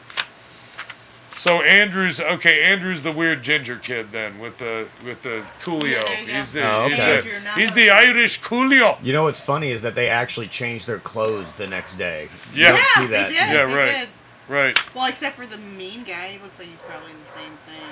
So 1.39 1.61
Andrew's 1.61 2.19
okay. 2.19 2.63
Andrew's 2.63 3.01
the 3.01 3.13
weird 3.13 3.43
ginger 3.43 3.77
kid 3.77 4.11
then 4.11 4.39
with 4.39 4.57
the 4.57 4.89
with 5.05 5.21
the 5.21 5.41
Coolio. 5.61 6.03
Yeah, 6.03 6.25
there 6.25 6.39
he's 6.41 6.51
the, 6.51 6.61
Oh, 6.69 6.89
he's, 6.89 6.97
the 6.97 7.51
he's 7.55 7.71
the 7.71 7.89
Irish 7.91 8.41
Coolio. 8.41 8.97
you 9.01 9.13
know 9.13 9.23
what's 9.23 9.39
funny 9.39 9.69
is 9.71 9.81
that 9.83 9.95
they 9.95 10.09
actually 10.09 10.49
changed 10.49 10.85
their 10.85 10.99
clothes 10.99 11.53
the 11.53 11.65
next 11.65 11.95
day. 11.95 12.27
You 12.53 12.63
Yeah. 12.63 12.69
don't 12.71 12.77
Yeah, 12.79 12.83
see 12.93 13.01
they 13.01 13.07
that. 13.07 13.27
did. 13.29 13.35
Yeah, 13.35 13.65
they 13.67 13.73
right. 13.73 13.99
did. 13.99 14.09
Right. 14.49 14.95
Well, 14.95 15.05
except 15.05 15.37
for 15.37 15.45
the 15.45 15.57
mean 15.57 16.03
guy, 16.03 16.27
he 16.27 16.43
looks 16.43 16.59
like 16.59 16.67
he's 16.67 16.81
probably 16.81 17.11
in 17.11 17.19
the 17.21 17.29
same 17.29 17.57
thing. 17.65 17.87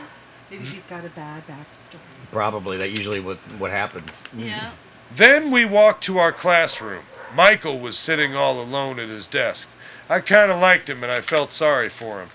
Maybe 0.52 0.66
hmm. 0.66 0.74
he's 0.74 0.84
got 0.84 1.06
a 1.06 1.10
bad 1.10 1.48
backstory. 1.48 2.00
Probably 2.32 2.78
that 2.78 2.90
usually 2.92 3.20
what 3.20 3.38
what 3.60 3.72
happens. 3.72 4.24
Mm. 4.36 4.48
Yeah. 4.48 4.72
Then 5.14 5.52
we 5.52 5.66
walked 5.66 6.04
to 6.06 6.18
our 6.18 6.32
classroom. 6.32 7.04
Michael 7.36 7.80
was 7.80 7.98
sitting 7.98 8.36
all 8.36 8.62
alone 8.62 9.00
at 9.00 9.10
his 9.10 9.28
desk. 9.28 9.68
I 10.10 10.20
kind 10.20 10.52
of 10.52 10.60
liked 10.60 10.90
him 10.90 11.04
and 11.04 11.12
I 11.12 11.22
felt 11.22 11.52
sorry 11.52 11.90
for 11.90 12.22
him. 12.22 12.30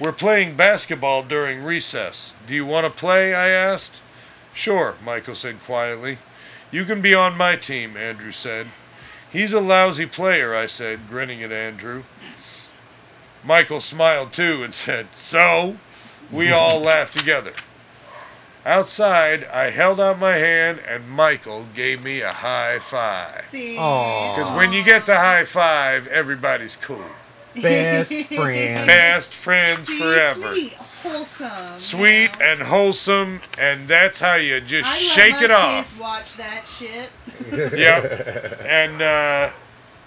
We're 0.00 0.12
playing 0.12 0.56
basketball 0.56 1.22
during 1.22 1.62
recess. 1.62 2.34
Do 2.46 2.54
you 2.54 2.66
want 2.66 2.84
to 2.84 2.90
play? 2.90 3.34
I 3.34 3.48
asked. 3.48 4.00
Sure, 4.52 4.94
Michael 5.04 5.34
said 5.34 5.62
quietly. 5.62 6.18
You 6.70 6.84
can 6.84 7.00
be 7.00 7.14
on 7.14 7.36
my 7.36 7.56
team, 7.56 7.96
Andrew 7.96 8.32
said. 8.32 8.68
He's 9.30 9.52
a 9.52 9.60
lousy 9.60 10.06
player, 10.06 10.54
I 10.54 10.66
said, 10.66 11.08
grinning 11.08 11.42
at 11.42 11.52
Andrew. 11.52 12.04
Michael 13.44 13.80
smiled 13.80 14.32
too 14.32 14.62
and 14.64 14.74
said, 14.74 15.08
So? 15.12 15.76
We 16.32 16.50
all 16.50 16.80
laughed 16.80 17.16
together. 17.16 17.52
Outside, 18.66 19.44
I 19.44 19.70
held 19.70 20.00
out 20.00 20.18
my 20.18 20.34
hand 20.34 20.80
and 20.88 21.08
Michael 21.08 21.68
gave 21.72 22.02
me 22.02 22.20
a 22.20 22.32
high 22.32 22.80
five. 22.80 23.46
See? 23.52 23.74
Because 23.74 24.56
when 24.56 24.72
you 24.72 24.82
get 24.82 25.06
the 25.06 25.14
high 25.14 25.44
five, 25.44 26.08
everybody's 26.08 26.74
cool. 26.74 27.04
Best 27.54 28.12
friends. 28.34 28.86
Best 28.88 29.34
friends 29.34 29.86
See, 29.86 30.00
forever. 30.00 30.48
Sweet, 30.56 30.72
wholesome. 30.72 31.78
Sweet 31.80 32.22
you 32.22 32.26
know? 32.26 32.44
and 32.44 32.62
wholesome, 32.62 33.40
and 33.56 33.86
that's 33.86 34.18
how 34.18 34.34
you 34.34 34.60
just 34.60 34.90
I 34.90 34.98
shake 34.98 35.34
let 35.34 35.42
it 35.44 35.50
my 35.50 35.54
off. 35.56 35.88
Kids 35.88 36.00
watch 36.00 36.36
that 36.36 36.66
shit. 36.66 37.10
Yep. 37.78 38.60
And 38.66 39.00
uh 39.00 39.50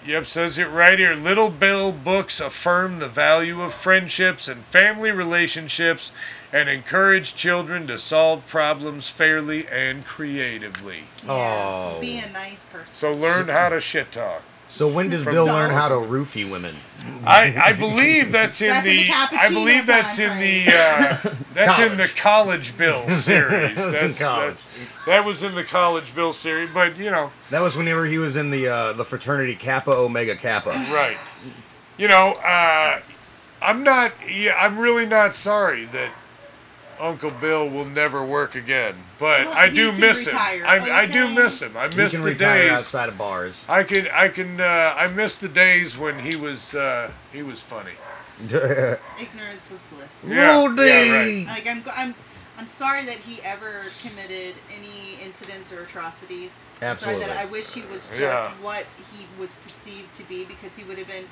yep, 0.06 0.26
says 0.26 0.58
it 0.58 0.66
right 0.68 0.98
here. 0.98 1.14
Little 1.14 1.48
Bill 1.48 1.92
books 1.92 2.40
affirm 2.40 2.98
the 2.98 3.08
value 3.08 3.62
of 3.62 3.72
friendships 3.72 4.48
and 4.48 4.62
family 4.64 5.10
relationships 5.10 6.12
and 6.52 6.68
encourage 6.68 7.34
children 7.34 7.86
to 7.86 7.98
solve 7.98 8.46
problems 8.46 9.08
fairly 9.08 9.66
and 9.68 10.04
creatively. 10.04 11.04
Oh. 11.28 11.98
Be 12.00 12.18
a 12.18 12.28
nice 12.30 12.64
person. 12.66 12.88
So 12.88 13.12
learn 13.12 13.48
how 13.48 13.68
to 13.70 13.80
shit 13.80 14.12
talk. 14.12 14.42
So 14.66 14.86
when 14.86 15.10
does 15.10 15.24
From- 15.24 15.32
Bill 15.32 15.46
learn 15.46 15.70
how 15.70 15.88
to 15.88 15.94
roofie 15.96 16.48
women? 16.48 16.74
I, 17.24 17.54
I 17.60 17.72
believe 17.76 18.30
that's 18.30 18.60
in 18.62 18.68
That's 18.68 18.86
in 18.86 18.96
the, 18.98 19.02
the 19.04 19.12
I 19.12 19.48
believe 19.48 19.86
that's 19.86 20.16
time 20.16 20.32
in 20.32 20.38
the 20.38 20.72
uh, 20.72 21.34
that's 21.54 21.78
in 21.80 21.96
the 21.96 22.12
College 22.16 22.76
Bill 22.76 23.08
series. 23.10 23.74
That's 23.74 24.00
in 24.02 24.08
That's, 24.08 24.18
college. 24.20 24.54
that's- 24.54 24.64
that 25.06 25.24
was 25.24 25.42
in 25.42 25.54
the 25.56 25.64
College 25.64 26.14
Bill 26.14 26.32
series, 26.32 26.70
but 26.72 26.96
you 26.98 27.10
know, 27.10 27.32
That 27.48 27.62
was 27.62 27.74
whenever 27.76 28.04
he 28.06 28.18
was 28.18 28.36
in 28.36 28.50
the 28.50 28.68
uh, 28.68 28.92
the 28.92 29.04
fraternity 29.04 29.56
Kappa 29.56 29.90
Omega 29.92 30.36
Kappa. 30.36 30.70
Right. 30.70 31.16
You 31.96 32.06
know, 32.08 32.34
uh, 32.44 33.00
I'm 33.62 33.82
not. 33.82 34.12
Yeah, 34.30 34.54
I'm 34.58 34.78
really 34.78 35.06
not 35.06 35.34
sorry 35.34 35.84
that 35.86 36.12
Uncle 37.00 37.30
Bill 37.30 37.68
will 37.68 37.84
never 37.86 38.24
work 38.24 38.54
again. 38.54 38.94
But 39.18 39.46
Well, 39.46 39.56
I 39.56 39.68
do 39.70 39.92
miss 39.92 40.26
retire, 40.26 40.58
him. 40.58 40.66
I, 40.66 40.90
I 41.02 41.06
do 41.06 41.28
miss 41.32 41.60
him. 41.62 41.76
I 41.76 41.88
He 41.88 41.96
miss 41.96 42.12
can 42.12 42.22
the 42.22 42.28
retire 42.28 42.62
days. 42.64 42.72
outside 42.72 43.08
of 43.08 43.18
bars. 43.18 43.64
I 43.68 43.84
can. 43.84 44.06
I 44.12 44.28
can. 44.28 44.60
Uh, 44.60 44.94
I 44.96 45.06
miss 45.08 45.36
the 45.36 45.48
days 45.48 45.96
when 45.96 46.18
he 46.20 46.36
was. 46.36 46.74
Uh, 46.74 47.10
he 47.32 47.42
was 47.42 47.60
funny. 47.60 47.92
Ignorance 49.20 49.70
was 49.70 49.84
bliss. 49.92 50.24
Yeah, 50.26 50.64
Rudy! 50.64 50.82
yeah, 50.84 51.12
right. 51.12 51.46
Like 51.46 51.66
I'm, 51.66 51.82
I'm, 51.94 52.14
I'm 52.58 52.66
sorry 52.66 53.04
that 53.04 53.16
he 53.18 53.40
ever 53.42 53.82
committed 54.02 54.54
any 54.74 55.22
incidents 55.22 55.72
or 55.72 55.82
atrocities. 55.82 56.50
I'm 56.80 56.88
Absolutely. 56.88 57.24
Sorry 57.24 57.34
that 57.34 57.40
I 57.46 57.50
wish 57.50 57.74
he 57.74 57.82
was 57.82 58.08
just 58.08 58.20
Yeah. 58.20 58.50
what 58.62 58.86
he 59.12 59.26
was 59.38 59.52
perceived 59.64 60.14
to 60.14 60.22
be 60.28 60.44
because 60.46 60.74
he 60.76 60.84
would 60.84 60.96
have 60.98 61.08
been 61.08 61.26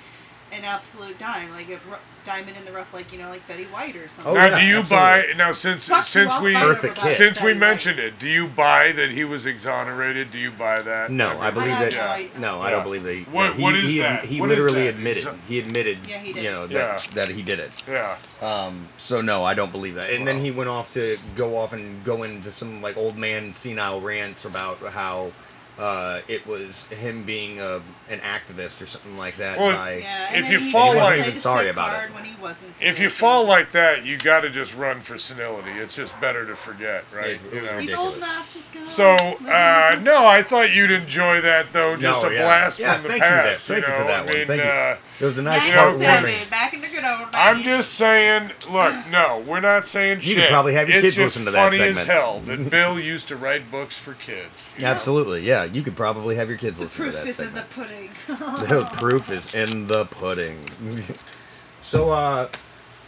an 0.52 0.64
absolute 0.64 1.18
dime, 1.18 1.50
like 1.50 1.68
a 1.68 1.78
diamond 2.24 2.56
in 2.56 2.64
the 2.64 2.72
rough, 2.72 2.92
like 2.92 3.12
you 3.12 3.18
know, 3.18 3.28
like 3.28 3.46
Betty 3.48 3.64
White 3.64 3.96
or 3.96 4.06
something. 4.08 4.32
Oh, 4.32 4.36
now, 4.36 4.46
yeah, 4.48 4.60
do 4.60 4.66
you 4.66 4.78
absolutely. 4.78 5.32
buy 5.32 5.38
now 5.38 5.52
since 5.52 5.88
Fuck 5.88 6.04
since 6.04 6.40
we 6.40 6.52
fight 6.54 6.62
Eartha 6.66 6.84
over 6.84 6.92
Kitt. 6.94 7.16
since 7.16 7.38
Betty 7.38 7.46
we 7.46 7.52
White. 7.52 7.58
mentioned 7.60 7.98
it? 7.98 8.18
Do 8.18 8.28
you 8.28 8.46
buy 8.48 8.92
that 8.92 9.10
he 9.10 9.24
was 9.24 9.46
exonerated? 9.46 10.30
Do 10.30 10.38
you 10.38 10.50
buy 10.50 10.82
that? 10.82 11.10
No, 11.10 11.38
I 11.38 11.50
believe 11.50 11.72
I 11.72 11.84
that. 11.84 11.92
have 11.92 12.02
no 12.06 12.12
idea. 12.12 12.28
No, 12.40 12.60
I 12.60 12.70
don't 12.70 12.82
believe 12.82 13.02
that. 13.04 13.14
He, 13.14 13.24
What- 13.24 13.54
he, 13.54 13.62
what 13.62 13.74
is 13.74 13.84
he, 13.84 13.98
that? 14.00 14.24
He 14.24 14.40
What 14.40 14.50
is 14.50 14.56
literally 14.58 14.84
that? 14.86 14.94
admitted. 14.94 15.24
Exa- 15.24 15.40
He 15.46 15.58
admitted. 15.58 15.98
Yeah, 16.06 16.18
he 16.18 16.32
did. 16.32 16.44
You 16.44 16.50
know 16.50 16.66
that 16.66 17.06
Yeah. 17.08 17.14
that 17.14 17.28
he 17.30 17.42
did 17.42 17.58
it. 17.60 17.70
Yeah. 17.88 18.16
Um, 18.42 18.88
so 18.98 19.20
no, 19.20 19.44
I 19.44 19.54
don't 19.54 19.72
believe 19.72 19.94
that. 19.96 20.10
And 20.10 20.26
then 20.26 20.38
he 20.38 20.50
went 20.50 20.68
off 20.70 20.90
to 20.92 21.18
go 21.36 21.56
off 21.56 21.72
and 21.72 22.04
go 22.04 22.22
into 22.24 22.50
some 22.50 22.82
like 22.82 22.96
old 22.96 23.16
man 23.16 23.52
senile 23.52 24.00
rants 24.00 24.44
about 24.44 24.78
how 24.92 25.32
uh, 25.78 26.20
it 26.28 26.44
was 26.46 26.86
him 26.86 27.22
being 27.22 27.60
a, 27.60 27.80
an 28.10 28.20
activist 28.20 28.80
or 28.82 28.86
something 28.86 29.16
like 29.18 29.36
that. 29.36 29.58
Well, 29.58 29.76
by, 29.76 29.96
Yeah, 29.98 30.32
If 30.34 30.50
you 30.50 30.58
he 30.60 30.72
fall 30.72 30.92
played 30.92 31.02
like- 31.02 31.12
the 31.20 31.26
even 31.26 31.36
sorry 31.36 31.68
about 31.68 31.90
it. 31.92 31.96
card 31.98 32.14
When 32.14 32.24
he 32.24 32.34
wasn't 32.40 32.72
If 32.80 32.98
you 32.98 33.10
fall 33.10 33.44
like 33.44 33.72
that, 33.72 34.04
you 34.04 34.16
got 34.18 34.40
to 34.40 34.50
just 34.50 34.74
run 34.74 35.00
for 35.00 35.18
senility. 35.18 35.72
It's 35.72 35.94
just 35.94 36.18
better 36.20 36.46
to 36.46 36.56
forget, 36.56 37.04
right? 37.12 37.26
It- 37.26 37.40
it 37.52 37.54
You 37.54 37.62
know? 37.62 37.78
he's 37.78 37.94
old 37.94 38.16
enough, 38.16 38.52
just 38.52 38.72
go. 38.72 38.80
So, 38.86 39.14
uh, 39.48 39.98
no, 40.02 40.26
I 40.26 40.42
thought 40.42 40.70
you'd 40.72 40.90
enjoy 40.90 41.40
that 41.42 41.72
though. 41.72 41.96
Just 41.96 42.22
No, 42.22 42.28
a 42.28 42.32
yeah. 42.32 42.42
blast 42.42 42.78
Yeah, 42.78 42.94
from 42.94 43.02
the 43.02 43.08
thank 43.10 43.22
you, 43.22 43.28
past. 43.28 43.62
Thank 43.64 43.82
you 43.82 43.88
know? 43.88 43.98
for 43.98 44.04
that 44.04 44.10
I 44.20 44.24
one. 44.24 44.32
mean, 44.38 44.46
Thank 44.46 44.62
you. 44.62 44.68
uh, 44.68 44.96
It 45.20 45.24
was 45.24 45.38
a 45.38 45.42
nice 45.42 45.66
You 45.66 45.74
know, 45.74 45.78
heartwarming. 45.98 46.50
back 46.50 46.72
in 46.74 46.80
the 46.80 46.86
good 46.88 47.04
old 47.04 47.28
I'm 47.34 47.62
just 47.62 47.94
saying. 47.94 48.52
Look, 48.70 48.94
no, 49.10 49.42
we're 49.46 49.60
not 49.60 49.86
saying 49.86 50.18
You 50.22 50.34
shit. 50.34 50.44
could 50.44 50.48
probably 50.50 50.74
have 50.74 50.88
your 50.88 50.98
it's 50.98 51.04
kids 51.06 51.18
listen 51.18 51.44
to 51.46 51.50
that 51.50 51.70
funny 51.72 51.82
as 51.82 51.96
segment. 51.96 52.06
hell 52.06 52.40
that 52.46 52.70
Bill 52.70 52.98
used 53.00 53.28
to 53.28 53.36
write 53.36 53.70
books 53.70 53.98
for 53.98 54.14
kids. 54.14 54.48
you 54.76 54.84
know? 54.84 54.90
Absolutely, 54.90 55.42
yeah. 55.42 55.64
You 55.64 55.82
could 55.82 55.96
probably 55.96 56.36
have 56.36 56.48
your 56.48 56.56
kids 56.58 56.78
The 56.78 56.84
listen 56.84 57.04
to 57.06 57.10
proof 57.10 57.14
that 57.24 57.28
is 57.28 57.38
in 57.40 57.46
the 57.46 57.50
segment. 57.62 57.70
Pudding. 57.98 58.10
the 58.68 58.88
proof 58.94 59.30
is 59.30 59.52
in 59.54 59.86
the 59.86 60.04
pudding. 60.06 60.58
so, 61.80 62.10
uh, 62.10 62.48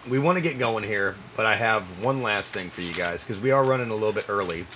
we 0.09 0.19
want 0.19 0.39
to 0.39 0.43
get 0.43 0.59
going 0.59 0.85
here, 0.85 1.15
but 1.37 1.47
I 1.47 1.55
have 1.55 2.03
one 2.03 2.23
last 2.23 2.55
thing 2.55 2.71
for 2.71 2.81
you 2.81 2.95
guys 2.95 3.23
because 3.23 3.39
we 3.41 3.51
are 3.51 3.65
running 3.65 3.91
a 3.91 3.95
little 3.95 4.13
bit 4.13 4.29
early. 4.29 4.67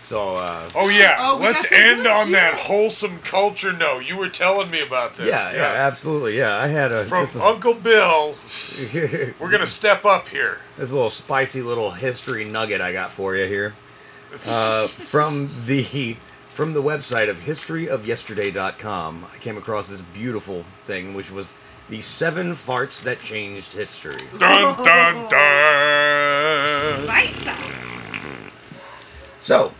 So, 0.00 0.36
uh, 0.36 0.68
Oh 0.74 0.88
yeah, 0.88 1.16
Oh, 1.20 1.38
let's 1.40 1.70
end 1.70 2.02
good 2.02 2.06
on 2.06 2.32
that 2.32 2.54
wholesome 2.54 3.18
culture 3.20 3.72
note. 3.72 4.06
You 4.08 4.16
were 4.16 4.28
telling 4.28 4.70
me 4.70 4.80
about 4.80 5.16
this. 5.16 5.26
yeah, 5.26 5.52
yeah, 5.52 5.86
absolutely, 5.86 6.38
yeah. 6.38 6.56
I 6.56 6.66
had 6.66 6.92
a 6.92 7.04
From 7.04 7.20
this, 7.20 7.36
Uncle 7.36 7.74
Bill, 7.74 8.34
we're 9.38 9.50
gonna 9.50 9.66
step 9.66 10.04
up 10.06 10.28
here. 10.28 10.60
this 10.78 10.92
little 10.92 11.10
spicy 11.10 11.60
little 11.62 11.90
history 11.90 12.44
nugget 12.44 12.80
I 12.80 12.92
got 12.92 13.10
for 13.10 13.36
you 13.36 13.46
here 13.46 13.74
uh, 14.46 14.86
from 14.86 15.50
the 15.66 16.16
from 16.58 16.72
the 16.72 16.82
website 16.82 17.30
of 17.30 17.36
historyofyesterday.com. 17.38 19.24
I 19.32 19.36
came 19.38 19.56
across 19.56 19.88
this 19.90 20.00
beautiful 20.00 20.64
thing, 20.88 21.14
which 21.14 21.30
was 21.30 21.54
the 21.88 22.00
seven 22.00 22.50
farts 22.50 23.00
that 23.04 23.20
changed 23.20 23.74
history. 23.74 24.16
Dun 24.38 24.74
dun 24.84 25.14
dun. 25.30 27.06
Nice. 27.06 27.46
So, 29.38 29.72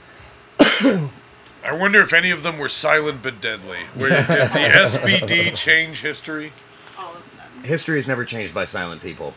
I 0.60 1.72
wonder 1.72 2.00
if 2.00 2.12
any 2.12 2.30
of 2.30 2.44
them 2.44 2.58
were 2.58 2.68
silent 2.68 3.24
but 3.24 3.40
deadly. 3.40 3.80
Where 3.96 4.10
did 4.10 4.26
the 4.26 4.28
SBD 5.26 5.56
change 5.56 6.00
history? 6.02 6.52
All 6.96 7.12
of 7.16 7.22
them. 7.36 7.64
history 7.64 7.98
is 7.98 8.06
never 8.06 8.24
changed 8.24 8.54
by 8.54 8.66
silent 8.66 9.02
people. 9.02 9.34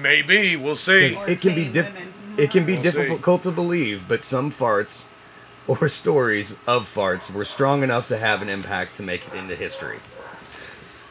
Maybe 0.00 0.56
we'll 0.56 0.76
see. 0.76 1.14
It 1.28 1.42
can 1.42 1.54
be 1.54 1.68
Or 1.68 1.72
diff- 1.72 1.84
tame 1.84 1.94
women. 1.94 2.12
it 2.38 2.50
can 2.50 2.64
be 2.64 2.76
We'll 2.78 2.84
see. 2.84 2.90
difficult 3.02 3.42
to 3.42 3.50
believe, 3.52 4.08
but 4.08 4.22
some 4.24 4.50
farts 4.50 5.04
or 5.66 5.88
stories 5.88 6.52
of 6.66 6.92
farts 6.92 7.32
were 7.32 7.44
strong 7.44 7.82
enough 7.82 8.08
to 8.08 8.16
have 8.16 8.42
an 8.42 8.48
impact 8.48 8.94
to 8.94 9.02
make 9.02 9.26
it 9.26 9.34
into 9.34 9.54
history. 9.54 9.98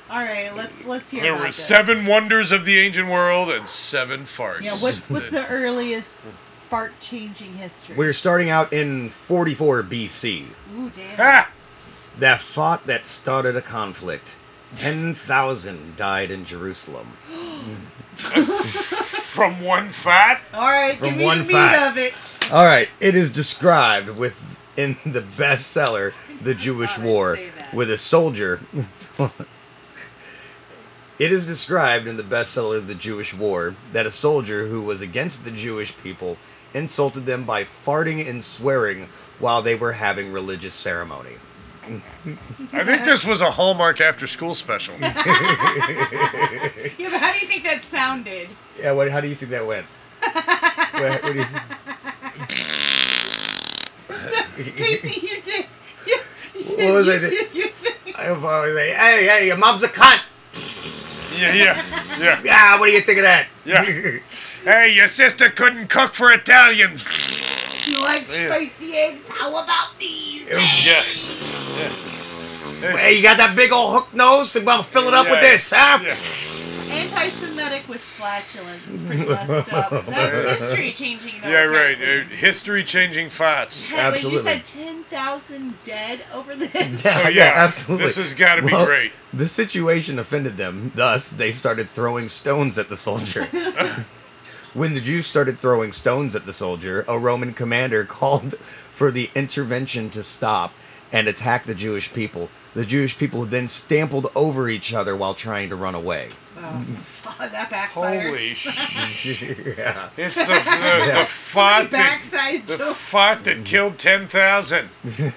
All 0.09 0.19
right, 0.19 0.53
let's 0.55 0.85
let's 0.85 1.09
hear 1.11 1.21
it. 1.21 1.23
There 1.23 1.31
about 1.33 1.41
were 1.41 1.47
this. 1.47 1.55
seven 1.55 2.05
wonders 2.05 2.51
of 2.51 2.65
the 2.65 2.77
ancient 2.79 3.07
world 3.07 3.49
and 3.49 3.67
seven 3.67 4.21
farts. 4.21 4.61
Yeah, 4.61 4.75
what's 4.75 5.09
what's 5.09 5.29
the 5.29 5.47
earliest 5.49 6.17
fart 6.69 6.99
changing 6.99 7.53
history? 7.53 7.95
We're 7.95 8.11
starting 8.13 8.49
out 8.49 8.73
in 8.73 9.07
44 9.09 9.83
BC. 9.83 10.47
Ooh, 10.75 10.89
damn. 10.89 11.15
Ah! 11.17 11.51
That 12.19 12.41
fought 12.41 12.87
that 12.87 13.05
started 13.05 13.55
a 13.55 13.61
conflict. 13.61 14.35
10,000 14.75 15.95
died 15.97 16.29
in 16.31 16.43
Jerusalem. 16.45 17.07
From 19.31 19.61
one 19.64 19.89
fat? 19.89 20.41
All 20.53 20.61
right, 20.69 20.98
From 20.98 21.10
give 21.10 21.18
me 21.18 21.26
one 21.26 21.38
the 21.39 21.43
meat 21.45 21.53
fact. 21.53 21.91
of 21.91 21.98
it. 21.98 22.52
All 22.53 22.65
right, 22.65 22.89
it 22.99 23.15
is 23.15 23.31
described 23.31 24.10
with 24.10 24.39
in 24.77 24.98
the 25.06 25.22
bestseller 25.22 26.14
The 26.41 26.53
Jewish 26.56 26.98
I'd 26.98 27.03
War 27.06 27.35
say 27.35 27.49
that. 27.57 27.73
with 27.73 27.89
a 27.91 27.98
soldier 27.98 28.60
It 31.19 31.31
is 31.31 31.45
described 31.45 32.07
in 32.07 32.18
the 32.18 32.23
bestseller 32.23 32.85
The 32.85 32.95
Jewish 32.95 33.34
War 33.34 33.76
that 33.93 34.06
a 34.07 34.11
soldier 34.11 34.65
who 34.68 34.81
was 34.81 35.02
against 35.02 35.43
the 35.45 35.52
Jewish 35.52 35.95
people 35.98 36.38
insulted 36.73 37.26
them 37.26 37.43
by 37.43 37.64
farting 37.64 38.27
and 38.27 38.41
swearing 38.41 39.07
while 39.39 39.61
they 39.61 39.76
were 39.76 39.91
having 39.91 40.31
religious 40.31 40.73
ceremony. 40.73 41.34
I 41.83 42.83
think 42.83 43.03
this 43.05 43.25
was 43.25 43.41
a 43.41 43.51
Hallmark 43.51 43.99
after 44.01 44.27
school 44.27 44.53
special. 44.55 44.93
Yeah, 46.97 47.09
but 47.09 47.19
how 47.21 47.31
do 47.33 47.39
you 47.39 47.47
think 47.47 47.63
that 47.63 47.83
sounded? 47.83 48.49
Yeah, 48.79 48.91
what, 48.91 49.09
how 49.09 49.21
do 49.21 49.27
you 49.27 49.35
think 49.35 49.51
that 49.51 49.65
went? 49.65 49.85
what, 50.21 51.23
what 51.23 51.33
do 51.33 51.39
you 51.39 51.45
think? 51.45 51.63
Casey, 54.77 55.19
you 55.27 55.41
did. 55.41 55.65
You, 56.05 56.19
you 56.55 56.63
did. 56.63 56.77
What 56.85 56.93
was 56.93 57.07
you 57.07 57.13
I 57.13 57.19
did 57.19 57.55
your 57.55 57.67
thing. 57.69 58.13
I 58.17 58.31
was 58.31 58.41
like, 58.43 58.95
hey, 58.97 59.27
hey, 59.27 59.47
your 59.47 59.57
mom's 59.57 59.83
a 59.83 59.87
cunt. 59.87 60.21
Yeah, 61.39 61.53
yeah, 61.53 61.81
yeah. 62.19 62.41
Ah, 62.49 62.77
what 62.79 62.85
do 62.87 62.91
you 62.91 63.01
think 63.01 63.19
of 63.19 63.23
that? 63.23 63.47
Yeah. 63.65 63.83
Hey, 64.63 64.93
your 64.93 65.07
sister 65.07 65.49
couldn't 65.49 65.87
cook 65.89 66.13
for 66.13 66.31
Italians. 66.31 67.07
You 67.89 67.99
like 68.03 68.27
Yeah. 68.29 68.47
spicy 68.47 68.95
eggs? 68.95 69.21
How 69.29 69.49
about 69.49 69.97
these? 69.99 70.47
It 70.47 70.55
was- 70.55 70.85
Yeah. 70.85 71.03
Hey, 71.81 73.15
you 73.15 73.23
got 73.23 73.37
that 73.37 73.53
big 73.55 73.71
old 73.71 73.93
hook 73.93 74.13
nose? 74.13 74.55
I'm 74.55 74.65
gonna 74.65 74.83
fill 74.83 75.07
it 75.07 75.13
up 75.13 75.29
with 75.29 75.39
this, 75.41 75.71
huh? 75.75 75.99
Yeah. 76.03 76.97
anti-Semitic 77.01 77.87
with 77.87 78.01
flatulence. 78.01 78.87
It's 78.87 79.01
pretty 79.01 79.25
messed 79.25 79.71
up. 79.73 80.05
That's 80.07 80.59
history 80.59 80.91
changing. 80.91 81.33
Though, 81.41 81.49
Yeah, 81.49 81.63
right. 81.63 81.97
Uh, 81.97 82.23
history 82.35 82.83
changing 82.83 83.29
thoughts. 83.29 83.87
Ten- 83.87 83.97
wait, 83.97 84.21
you 84.23 84.29
Absolutely. 84.37 84.51
said 84.51 84.63
ten 84.65 85.03
thousand 85.05 85.83
dead 85.83 86.21
over 86.33 86.55
this. 86.55 87.01
So, 87.01 87.29
yeah, 87.29 87.53
absolutely. 87.55 88.05
this 88.07 88.15
has 88.17 88.33
gotta 88.33 88.61
be 88.61 88.71
Well, 88.71 88.85
great. 88.85 89.11
The 89.33 89.47
situation 89.47 90.19
offended 90.19 90.57
them. 90.57 90.91
Thus, 90.95 91.29
they 91.29 91.51
started 91.51 91.89
throwing 91.89 92.29
stones 92.29 92.77
at 92.77 92.89
the 92.89 92.97
soldier. 92.97 93.43
when 94.73 94.93
the 94.93 95.01
Jews 95.01 95.25
started 95.27 95.57
throwing 95.59 95.91
stones 95.91 96.35
at 96.35 96.45
the 96.45 96.53
soldier, 96.53 97.05
a 97.07 97.17
Roman 97.17 97.53
commander 97.53 98.03
called 98.09 98.55
for 98.91 99.11
the 99.11 99.29
intervention 99.35 100.09
to 100.11 100.23
stop 100.23 100.73
and 101.11 101.27
attack 101.27 101.65
the 101.65 101.75
Jewish 101.75 102.13
people. 102.13 102.49
The 102.73 102.85
Jewish 102.85 103.17
people 103.17 103.45
then 103.45 103.67
stampled 103.67 104.27
over 104.35 104.69
each 104.69 104.93
other 104.93 105.15
while 105.15 105.33
trying 105.33 105.69
to 105.69 105.75
run 105.75 105.95
away. 105.95 106.29
Oh, 106.57 106.85
that 107.49 107.69
backfired. 107.69 108.26
Holy 108.26 108.53
shit. 108.55 109.77
yeah. 109.77 110.09
It's 110.18 110.35
the, 110.35 110.45
the, 110.45 111.19
the 111.19 111.26
fought 111.27 111.91
that, 111.91 112.22
backside 112.22 112.68
the 112.68 112.77
joke. 112.77 112.95
fought 112.95 113.43
that 113.45 113.65
killed 113.65 113.97
10,000. 113.97 114.89
Jeez, 115.05 115.19
and 115.19 115.34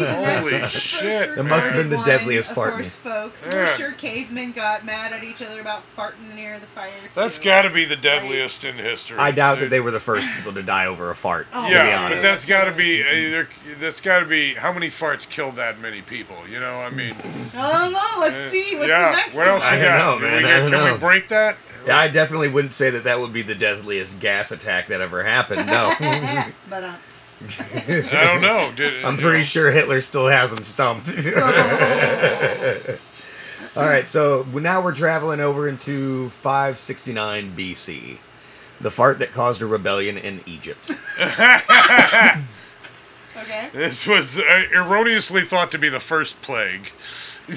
that's 0.00 0.50
Holy 0.50 0.58
shit. 0.68 1.28
first 1.28 1.38
It 1.38 1.42
must 1.44 1.66
have 1.66 1.76
been 1.76 1.90
the 1.90 2.02
deadliest 2.04 2.50
one, 2.50 2.54
fart. 2.54 2.68
Of 2.70 2.74
course, 2.76 2.94
folks. 2.96 3.46
Yeah. 3.46 3.52
We're 3.54 3.66
sure 3.68 3.92
cavemen 3.92 4.52
got 4.52 4.84
mad 4.84 5.12
at 5.12 5.22
each 5.24 5.42
other 5.42 5.60
about 5.60 5.82
farting 5.96 6.34
near 6.34 6.58
the 6.58 6.66
fire. 6.66 6.90
That's 7.14 7.38
too. 7.38 7.44
got 7.44 7.62
to 7.62 7.70
be 7.70 7.84
the 7.84 7.96
deadliest 7.96 8.64
in 8.64 8.76
history. 8.76 9.18
I 9.18 9.30
doubt 9.30 9.60
that 9.60 9.70
they 9.70 9.80
were 9.80 9.90
the 9.90 10.00
first 10.00 10.28
people 10.36 10.52
to 10.52 10.62
die 10.62 10.86
over 10.86 11.10
a 11.10 11.14
fart. 11.14 11.46
Oh, 11.52 11.62
to 11.62 11.68
be 11.68 11.74
Yeah, 11.74 12.08
but 12.08 12.22
that's 12.22 12.44
got 12.44 12.64
to 12.64 12.72
be 12.72 13.02
uh, 13.02 13.44
that's 13.80 14.00
got 14.00 14.20
to 14.20 14.26
be 14.26 14.54
how 14.54 14.72
many 14.72 14.88
farts 14.88 15.28
killed 15.28 15.56
that 15.56 15.80
many 15.80 16.02
people? 16.02 16.36
You 16.48 16.60
know, 16.60 16.80
I 16.80 16.90
mean, 16.90 17.14
I 17.54 17.72
don't 17.82 17.92
know. 17.92 18.00
Let's 18.20 18.34
uh, 18.34 18.50
see. 18.50 18.76
What's 18.76 18.88
yeah. 18.88 19.10
the 19.10 19.16
next 19.16 19.34
what 19.34 19.46
else 19.46 19.62
one? 19.62 19.72
I 19.72 19.76
don't 19.78 19.84
got? 19.84 19.98
know, 19.98 20.26
Can 20.26 20.36
we 20.36 20.42
man. 20.42 20.44
I 20.44 20.48
get- 20.64 20.70
don't 20.70 20.70
can 20.84 20.92
we 20.92 20.98
break 20.98 21.28
that? 21.28 21.43
Yeah, 21.86 21.98
I 21.98 22.08
definitely 22.08 22.48
wouldn't 22.48 22.72
say 22.72 22.90
that 22.90 23.04
that 23.04 23.20
would 23.20 23.32
be 23.32 23.42
the 23.42 23.54
deadliest 23.54 24.18
gas 24.20 24.50
attack 24.52 24.88
that 24.88 25.00
ever 25.00 25.22
happened. 25.22 25.66
No. 25.66 25.92
But 26.70 26.84
uh, 26.84 26.94
I 28.12 28.24
don't 28.24 28.40
know. 28.40 28.72
Did, 28.74 29.04
I'm 29.04 29.16
pretty 29.16 29.38
know, 29.38 29.44
sure 29.44 29.70
Hitler 29.70 30.00
still 30.00 30.28
has 30.28 30.50
them 30.50 30.62
stumped. 30.62 31.08
All 33.76 33.84
right, 33.84 34.06
so 34.06 34.46
now 34.52 34.80
we're 34.82 34.94
traveling 34.94 35.40
over 35.40 35.68
into 35.68 36.28
569 36.28 37.56
BC, 37.56 38.18
the 38.80 38.90
fart 38.90 39.18
that 39.18 39.32
caused 39.32 39.60
a 39.62 39.66
rebellion 39.66 40.16
in 40.16 40.40
Egypt. 40.46 40.92
okay. 41.20 42.40
This 43.72 44.06
was 44.06 44.38
uh, 44.38 44.62
erroneously 44.72 45.42
thought 45.42 45.72
to 45.72 45.78
be 45.78 45.88
the 45.88 45.98
first 46.00 46.40
plague. 46.40 46.92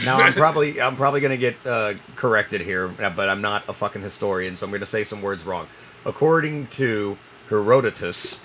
Now 0.06 0.18
I'm 0.18 0.34
probably 0.34 0.82
I'm 0.82 0.96
probably 0.96 1.22
gonna 1.22 1.38
get 1.38 1.56
uh, 1.66 1.94
corrected 2.16 2.62
here, 2.62 2.92
uh, 3.02 3.10
but 3.10 3.30
I'm 3.30 3.42
not 3.42 3.68
a 3.70 3.74
fucking 3.74 4.02
historian, 4.02 4.56
so 4.56 4.66
I'm 4.66 4.72
gonna 4.72 4.86
say 4.86 5.04
some 5.04 5.22
words 5.22 5.46
wrong. 5.46 5.68
According 6.06 6.68
to 6.68 7.18
Herodotus, 7.50 8.40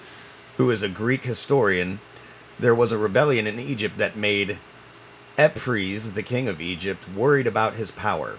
who 0.57 0.71
is 0.71 0.83
a 0.83 0.89
Greek 0.89 1.25
historian, 1.25 2.01
there 2.59 2.75
was 2.75 2.93
a 2.93 2.99
rebellion 2.99 3.47
in 3.47 3.59
Egypt 3.59 3.99
that 3.99 4.17
made 4.17 4.59
Apries, 5.39 6.13
the 6.13 6.23
king 6.23 6.47
of 6.49 6.61
Egypt, 6.61 7.09
worried 7.09 7.47
about 7.47 7.75
his 7.75 7.91
power. 7.91 8.39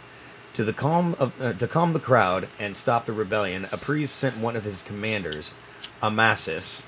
To 0.53 0.63
the 0.63 0.73
calm 0.73 1.15
of, 1.19 1.41
uh, 1.41 1.53
to 1.53 1.67
calm 1.67 1.93
the 1.93 1.99
crowd 1.99 2.47
and 2.59 2.75
stop 2.75 3.05
the 3.05 3.13
rebellion, 3.13 3.65
Apries 3.73 4.11
sent 4.11 4.38
one 4.38 4.55
of 4.55 4.63
his 4.63 4.84
commanders, 4.84 5.55
Amasis, 6.01 6.84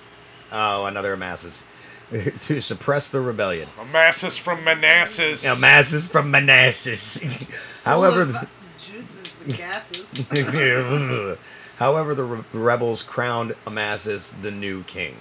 oh 0.51 0.85
another 0.85 1.15
Amasis, 1.17 1.65
to 2.41 2.61
suppress 2.61 3.09
the 3.09 3.19
rebellion. 3.21 3.67
Amasis 3.77 4.37
from 4.39 4.63
Manassas. 4.63 5.45
Amasis 5.45 6.07
from 6.09 6.31
Manassas. 6.31 7.51
However, 7.83 8.25
Full 8.25 8.35
of, 8.35 8.49
juices 8.79 9.33
and 9.41 9.57
gases. 9.57 11.37
however, 11.77 12.15
the 12.15 12.23
re- 12.23 12.43
rebels 12.53 13.03
crowned 13.03 13.55
Amasis 13.65 14.39
the 14.41 14.51
new 14.51 14.83
king. 14.83 15.15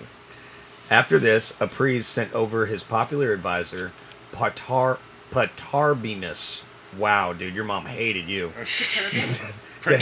After 0.90 1.18
this, 1.18 1.56
Apries 1.60 2.06
sent 2.06 2.34
over 2.34 2.66
his 2.66 2.82
popular 2.82 3.32
advisor, 3.32 3.92
Patar 4.32 4.98
Patarbemus. 5.30 6.64
Wow, 6.98 7.32
dude, 7.32 7.54
your 7.54 7.64
mom 7.64 7.86
hated 7.86 8.28
you. 8.28 8.52
to 9.82 9.96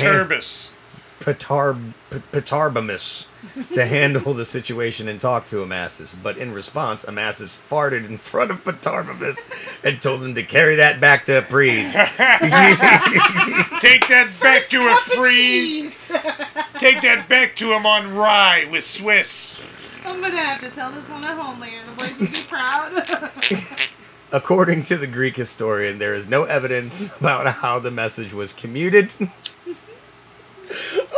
hand- 1.24 1.38
Perturbus. 1.38 1.94
Patar 2.32 3.26
P- 3.68 3.74
to 3.74 3.84
handle 3.86 4.34
the 4.34 4.44
situation 4.46 5.08
and 5.08 5.20
talk 5.20 5.46
to 5.46 5.56
Amasis. 5.64 6.14
But 6.22 6.38
in 6.38 6.52
response, 6.52 7.04
Amasis 7.04 7.56
farted 7.56 8.06
in 8.06 8.16
front 8.18 8.50
of 8.50 8.62
Patarbemus 8.64 9.46
and 9.84 10.00
told 10.00 10.22
him 10.22 10.34
to 10.36 10.42
carry 10.42 10.76
that 10.76 11.00
back 11.00 11.24
to 11.26 11.32
Apries. 11.38 11.92
Take 13.80 14.06
that 14.08 14.28
back 14.40 14.68
to 14.68 14.86
a 14.86 14.90
Cup 14.90 14.98
freeze. 15.00 15.98
Take 16.78 17.02
that 17.02 17.26
back 17.28 17.56
to 17.56 17.72
him 17.72 17.84
on 17.86 18.14
rye 18.14 18.66
with 18.70 18.84
Swiss. 18.84 19.68
I'm 20.04 20.20
gonna 20.20 20.36
have 20.36 20.60
to 20.60 20.70
tell 20.70 20.90
this 20.90 21.08
one 21.08 21.22
at 21.24 21.36
home 21.38 21.60
later. 21.60 21.76
The 21.86 21.92
boys 21.92 22.18
will 22.18 22.26
be 22.26 22.48
proud. 22.48 23.80
According 24.32 24.82
to 24.84 24.96
the 24.96 25.06
Greek 25.06 25.36
historian, 25.36 25.98
there 25.98 26.14
is 26.14 26.26
no 26.28 26.44
evidence 26.44 27.14
about 27.20 27.46
how 27.46 27.78
the 27.78 27.90
message 27.90 28.32
was 28.32 28.52
commuted. 28.52 29.12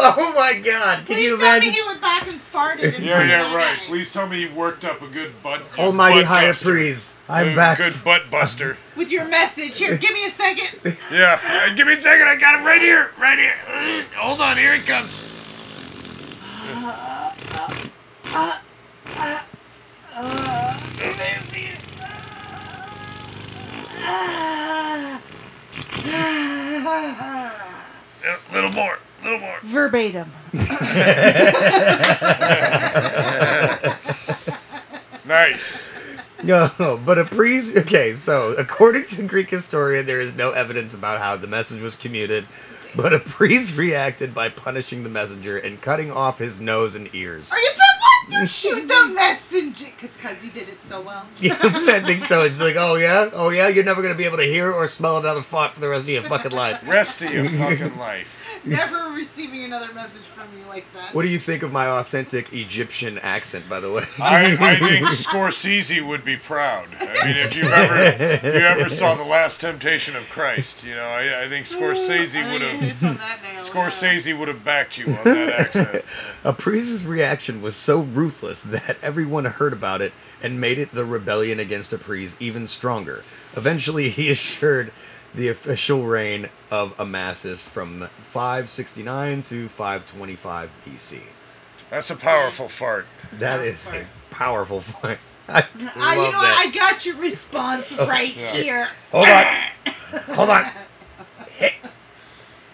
Oh 0.00 0.32
my 0.36 0.54
god, 0.58 0.98
can 0.98 1.16
Please 1.16 1.24
you 1.24 1.36
tell 1.38 1.46
imagine? 1.46 1.70
me 1.70 1.74
he 1.76 1.82
went 1.86 2.00
back 2.00 2.22
and 2.24 2.32
farted. 2.34 2.94
In 2.94 3.02
Yeah, 3.04 3.22
yeah, 3.24 3.46
of 3.46 3.50
that 3.52 3.56
right. 3.56 3.78
guy. 3.78 3.84
Please 3.86 4.12
tell 4.12 4.28
me 4.28 4.42
you 4.42 4.54
worked 4.54 4.84
up 4.84 5.02
a 5.02 5.06
good 5.06 5.32
butt. 5.42 5.62
Almighty 5.78 6.20
butt 6.20 6.26
High 6.26 6.46
buster. 6.48 6.70
Apries, 6.70 7.16
I'm 7.28 7.48
A 7.52 7.56
back. 7.56 7.78
Good 7.78 7.94
butt 8.04 8.30
buster. 8.30 8.76
With 8.96 9.10
your 9.10 9.24
message 9.26 9.78
here, 9.78 9.96
give 9.96 10.12
me 10.12 10.26
a 10.26 10.30
second. 10.30 10.96
Yeah. 11.12 11.40
Uh, 11.44 11.74
give 11.74 11.86
me 11.86 11.94
a 11.94 12.00
second. 12.00 12.28
I 12.28 12.36
got 12.36 12.58
him 12.58 12.64
right 12.66 12.80
here. 12.80 13.12
Right 13.18 13.38
here. 13.38 13.54
Uh, 13.68 14.02
hold 14.18 14.40
on. 14.40 14.56
Here 14.56 14.74
it 14.74 14.86
comes. 14.86 15.20
A 28.24 28.54
little 28.54 28.72
more. 28.72 28.98
A 29.24 29.26
little 29.30 29.40
more. 29.40 29.58
Verbatim. 29.62 30.30
Nice. 35.26 35.88
No, 36.42 37.00
but 37.06 37.18
a 37.18 37.24
priest. 37.24 37.74
Okay, 37.76 38.12
so 38.12 38.54
according 38.58 39.06
to 39.06 39.22
Greek 39.22 39.48
historian, 39.48 40.04
there 40.04 40.20
is 40.20 40.34
no 40.34 40.50
evidence 40.50 40.92
about 40.92 41.18
how 41.18 41.36
the 41.36 41.46
message 41.46 41.80
was 41.80 41.96
commuted. 41.96 42.44
But 42.94 43.14
a 43.14 43.18
priest 43.18 43.78
reacted 43.78 44.34
by 44.34 44.50
punishing 44.50 45.02
the 45.02 45.08
messenger 45.08 45.56
and 45.56 45.80
cutting 45.80 46.12
off 46.12 46.38
his 46.38 46.60
nose 46.60 46.94
and 46.94 47.12
ears. 47.14 47.50
Are 47.50 47.58
you 47.58 47.70
what? 47.70 48.40
You 48.40 48.46
shoot 48.46 48.86
the 48.86 49.06
messenger 49.14 49.86
because 50.00 50.40
he 50.42 50.50
did 50.50 50.68
it 50.68 50.78
so 50.84 51.00
well. 51.00 51.26
Yeah, 51.40 51.56
I 51.60 52.00
think 52.00 52.20
so. 52.20 52.44
It's 52.44 52.60
like, 52.60 52.76
oh 52.76 52.96
yeah, 52.96 53.30
oh 53.32 53.48
yeah, 53.50 53.68
you're 53.68 53.84
never 53.84 54.02
gonna 54.02 54.14
be 54.14 54.24
able 54.24 54.38
to 54.38 54.44
hear 54.44 54.70
or 54.72 54.86
smell 54.86 55.18
another 55.18 55.42
fart 55.42 55.72
for 55.72 55.80
the 55.80 55.88
rest 55.88 56.04
of 56.04 56.08
your 56.10 56.22
fucking 56.22 56.52
life. 56.52 56.86
Rest 56.86 57.22
of 57.22 57.32
your 57.32 57.48
fucking 57.48 57.98
life. 57.98 58.42
Never 58.70 59.10
receiving 59.14 59.64
another 59.64 59.92
message 59.92 60.22
from 60.22 60.48
you 60.58 60.64
like 60.68 60.90
that. 60.94 61.14
What 61.14 61.22
do 61.22 61.28
you 61.28 61.38
think 61.38 61.62
of 61.62 61.70
my 61.70 61.86
authentic 61.86 62.52
Egyptian 62.54 63.18
accent, 63.18 63.68
by 63.68 63.78
the 63.78 63.92
way? 63.92 64.04
I, 64.18 64.56
I 64.58 64.76
think 64.78 65.06
Scorsese 65.06 66.06
would 66.06 66.24
be 66.24 66.36
proud. 66.36 66.88
I 66.98 67.26
mean, 67.26 67.36
if 67.36 67.54
you 67.54 67.64
ever 67.64 67.96
if 67.96 68.42
you 68.42 68.60
ever 68.60 68.88
saw 68.88 69.14
the 69.16 69.24
Last 69.24 69.60
Temptation 69.60 70.16
of 70.16 70.30
Christ, 70.30 70.82
you 70.82 70.94
know, 70.94 71.04
I, 71.04 71.44
I 71.44 71.48
think 71.48 71.66
Scorsese 71.66 72.52
would 72.52 72.62
have 72.62 72.82
it's 72.82 73.02
on 73.02 73.16
that 73.16 73.40
now, 73.42 73.58
Scorsese 73.60 74.38
would 74.38 74.48
have 74.48 74.64
backed 74.64 74.96
you 74.96 75.08
on 75.08 75.24
that 75.24 75.60
accent. 75.60 76.04
Apries' 76.44 77.04
reaction 77.04 77.60
was 77.60 77.76
so 77.76 78.00
ruthless 78.00 78.62
that 78.62 78.96
everyone 79.02 79.44
heard 79.44 79.74
about 79.74 80.00
it 80.00 80.12
and 80.42 80.60
made 80.60 80.78
it 80.78 80.92
the 80.92 81.04
rebellion 81.04 81.60
against 81.60 81.92
Apries 81.92 82.36
even 82.40 82.66
stronger. 82.66 83.24
Eventually, 83.56 84.08
he 84.08 84.30
assured 84.30 84.90
the 85.34 85.48
official 85.48 86.04
reign 86.04 86.48
of 86.70 86.96
Amasis 86.96 87.68
from 87.68 88.08
569 88.30 89.42
to 89.44 89.68
525 89.68 90.70
BC. 90.86 91.20
That's 91.90 92.10
a 92.10 92.16
powerful 92.16 92.68
fart. 92.68 93.06
That 93.34 93.60
is 93.60 93.86
a 93.88 94.06
powerful 94.30 94.80
fight. 94.80 95.18
I 95.48 95.64
yeah. 95.78 95.90
Ah, 95.96 96.12
you 96.14 96.32
know 96.32 96.40
that. 96.42 96.64
I 96.66 96.70
got 96.70 97.04
your 97.04 97.16
response 97.16 97.92
right 97.98 98.28
here. 98.28 98.88
Hold 99.12 99.28
on. 99.28 100.34
Hold 100.34 100.50
on. 100.50 100.64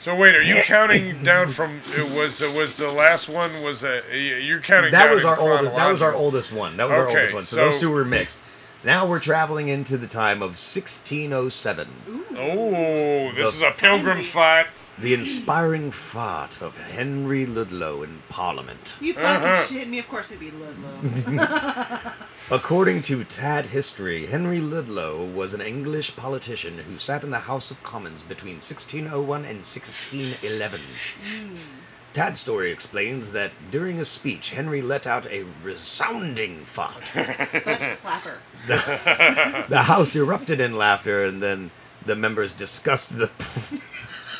So 0.00 0.16
wait, 0.16 0.34
are 0.34 0.42
you 0.42 0.56
counting 0.64 1.22
down 1.22 1.48
from? 1.48 1.80
It 1.96 2.16
was 2.16 2.40
uh, 2.40 2.52
was 2.54 2.76
the 2.76 2.90
last 2.90 3.28
one? 3.28 3.62
Was 3.62 3.80
that 3.82 4.04
you're 4.12 4.60
counting? 4.60 4.92
That 4.92 5.06
down 5.06 5.14
was 5.14 5.24
our 5.24 5.38
oldest. 5.38 5.76
That 5.76 5.90
was 5.90 6.00
our 6.02 6.14
oldest 6.14 6.52
one. 6.52 6.76
That 6.76 6.88
was 6.88 6.96
our 6.96 7.08
oldest 7.08 7.34
one. 7.34 7.44
So, 7.44 7.56
so- 7.56 7.64
those 7.70 7.80
two 7.80 7.90
were 7.90 8.04
mixed. 8.04 8.38
Now 8.82 9.06
we're 9.06 9.20
traveling 9.20 9.68
into 9.68 9.98
the 9.98 10.06
time 10.06 10.38
of 10.38 10.56
1607. 10.56 11.88
Oh, 12.34 13.32
this 13.32 13.52
The- 13.52 13.56
is 13.56 13.60
a 13.60 13.72
pilgrim 13.78 14.22
fight. 14.22 14.68
The 14.98 15.14
inspiring 15.14 15.90
fart 15.90 16.60
of 16.60 16.76
Henry 16.92 17.46
Ludlow 17.46 18.02
in 18.02 18.22
Parliament. 18.28 18.98
You 19.00 19.14
fucking 19.14 19.48
uh-huh. 19.48 19.62
shit 19.64 19.88
me. 19.88 19.98
Of 19.98 20.08
course 20.08 20.30
it'd 20.30 20.40
be 20.40 20.50
Ludlow. 20.50 22.12
According 22.50 23.00
to 23.02 23.24
Tad 23.24 23.66
history, 23.66 24.26
Henry 24.26 24.60
Ludlow 24.60 25.24
was 25.24 25.54
an 25.54 25.62
English 25.62 26.16
politician 26.16 26.76
who 26.76 26.98
sat 26.98 27.24
in 27.24 27.30
the 27.30 27.38
House 27.38 27.70
of 27.70 27.82
Commons 27.82 28.22
between 28.22 28.56
1601 28.56 29.44
and 29.44 29.62
1611. 29.64 30.80
Hmm. 31.22 31.79
Tad's 32.12 32.40
story 32.40 32.72
explains 32.72 33.32
that 33.32 33.52
during 33.70 34.00
a 34.00 34.04
speech, 34.04 34.50
Henry 34.50 34.82
let 34.82 35.06
out 35.06 35.26
a 35.26 35.44
resounding 35.62 36.64
fart. 36.64 37.04
Clapper. 37.04 38.38
the 38.66 39.82
House 39.84 40.16
erupted 40.16 40.60
in 40.60 40.76
laughter, 40.76 41.24
and 41.24 41.40
then 41.40 41.70
the 42.04 42.16
members 42.16 42.52
discussed 42.52 43.16
the 43.16 43.30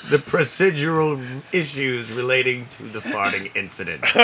the 0.09 0.19
procedural 0.19 1.43
issues 1.53 2.11
relating 2.11 2.67
to 2.69 2.85
the 2.85 2.99
farting 2.99 3.55
incident. 3.57 4.03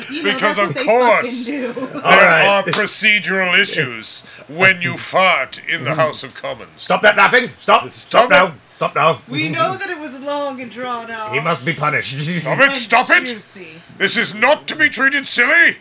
Because 0.00 0.10
you 0.10 0.22
know 0.22 0.34
Because 0.34 0.58
of 0.58 0.76
course. 0.76 1.46
fucking. 1.46 1.74
There 1.74 2.02
right. 2.02 2.46
are 2.46 2.62
procedural 2.64 3.58
issues 3.58 4.22
when 4.48 4.82
you 4.82 4.96
fart 4.96 5.60
in 5.66 5.84
the 5.84 5.90
mm-hmm. 5.90 6.00
House 6.00 6.22
of 6.22 6.34
Commons. 6.34 6.82
Stop 6.82 7.02
that 7.02 7.16
laughing! 7.16 7.48
Stop! 7.56 7.90
Stop, 7.90 7.92
Stop 7.92 8.30
now! 8.30 8.46
it. 8.48 8.52
Stop 8.80 8.94
now! 8.94 9.20
We 9.28 9.50
know 9.50 9.76
that 9.76 9.90
it 9.90 9.98
was 9.98 10.18
long 10.20 10.58
and 10.62 10.70
drawn 10.70 11.10
out. 11.10 11.34
He 11.34 11.40
must 11.40 11.66
be 11.66 11.74
punished. 11.74 12.18
Stop 12.18 12.60
it! 12.60 12.70
Stop 12.76 13.10
it! 13.10 13.26
juicy. 13.26 13.82
This 13.98 14.16
is 14.16 14.32
not 14.32 14.66
to 14.68 14.74
be 14.74 14.88
treated 14.88 15.26
silly. 15.26 15.76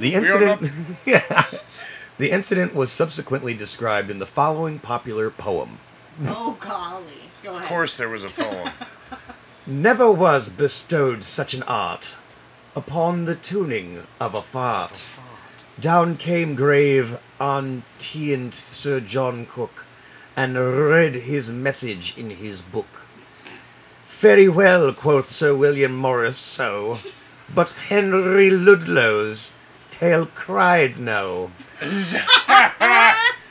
The 0.00 0.14
incident, 0.14 0.72
yeah, 1.06 1.44
the 2.18 2.32
incident 2.32 2.74
was 2.74 2.90
subsequently 2.90 3.54
described 3.54 4.10
in 4.10 4.18
the 4.18 4.26
following 4.26 4.80
popular 4.80 5.30
poem. 5.30 5.78
Oh 6.26 6.58
golly. 6.58 7.30
Go 7.44 7.50
ahead. 7.50 7.62
Of 7.62 7.68
course, 7.68 7.96
there 7.96 8.08
was 8.08 8.24
a 8.24 8.28
poem. 8.28 8.70
Never 9.68 10.10
was 10.10 10.48
bestowed 10.48 11.22
such 11.22 11.54
an 11.54 11.62
art 11.62 12.16
upon 12.74 13.24
the 13.24 13.36
tuning 13.36 14.00
of 14.20 14.34
a 14.34 14.42
fart. 14.42 15.08
Down 15.78 16.16
came 16.16 16.56
grave 16.56 17.20
Antient 17.40 18.52
Sir 18.52 18.98
John 18.98 19.46
Cook, 19.46 19.86
and 20.36 20.56
read 20.56 21.14
his 21.14 21.50
message 21.50 22.16
in 22.16 22.30
his 22.30 22.62
book. 22.62 23.08
Very 24.06 24.48
well, 24.48 24.92
quoth 24.92 25.28
Sir 25.28 25.54
William 25.54 25.96
Morris, 25.96 26.36
so, 26.36 26.98
but 27.54 27.70
Henry 27.88 28.50
Ludlow's 28.50 29.54
tale 29.90 30.26
cried 30.26 30.98
no. 30.98 31.50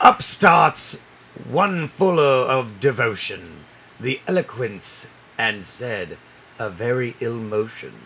Up 0.00 0.22
starts 0.22 1.00
one 1.48 1.86
fuller 1.86 2.46
of 2.48 2.80
devotion, 2.80 3.64
the 4.00 4.20
eloquence, 4.26 5.10
and 5.38 5.64
said, 5.64 6.18
a 6.58 6.70
very 6.70 7.14
ill 7.20 7.36
motion. 7.36 7.90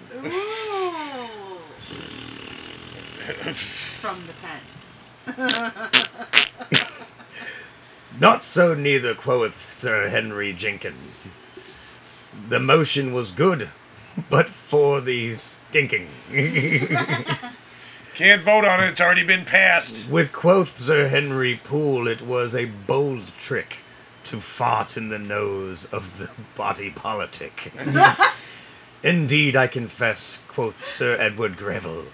From 4.00 4.18
the 4.26 4.34
pen. 4.42 4.60
Not 8.18 8.44
so 8.44 8.74
neither, 8.74 9.14
quoth 9.14 9.58
Sir 9.58 10.08
Henry 10.08 10.54
Jenkin. 10.54 10.94
The 12.48 12.58
motion 12.58 13.12
was 13.12 13.30
good, 13.30 13.68
but 14.30 14.48
for 14.48 15.02
the 15.02 15.34
stinking. 15.34 16.08
Can't 18.14 18.40
vote 18.40 18.64
on 18.64 18.82
it. 18.82 18.88
It's 18.88 19.00
already 19.02 19.24
been 19.24 19.44
passed. 19.44 20.08
With 20.08 20.32
quoth 20.32 20.78
Sir 20.78 21.08
Henry 21.08 21.60
Poole, 21.62 22.08
it 22.08 22.22
was 22.22 22.54
a 22.54 22.64
bold 22.64 23.36
trick 23.36 23.82
to 24.24 24.40
fart 24.40 24.96
in 24.96 25.10
the 25.10 25.18
nose 25.18 25.84
of 25.92 26.16
the 26.16 26.30
body 26.56 26.88
politic. 26.90 27.70
Indeed, 29.02 29.56
I 29.56 29.66
confess, 29.66 30.42
quoth 30.48 30.82
Sir 30.82 31.18
Edward 31.20 31.58
Greville, 31.58 32.06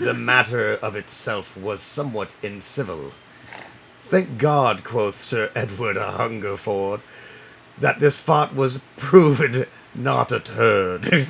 the 0.00 0.14
matter 0.14 0.72
of 0.76 0.96
itself 0.96 1.58
was 1.58 1.82
somewhat 1.82 2.30
incivil. 2.40 3.12
Thank 4.08 4.38
God, 4.38 4.84
quoth 4.84 5.18
Sir 5.18 5.50
Edward 5.56 5.96
Hungerford, 5.96 7.00
that 7.78 7.98
this 7.98 8.20
fart 8.20 8.54
was 8.54 8.80
proven 8.96 9.66
not 9.96 10.30
a 10.32 10.40
turd. 10.40 11.08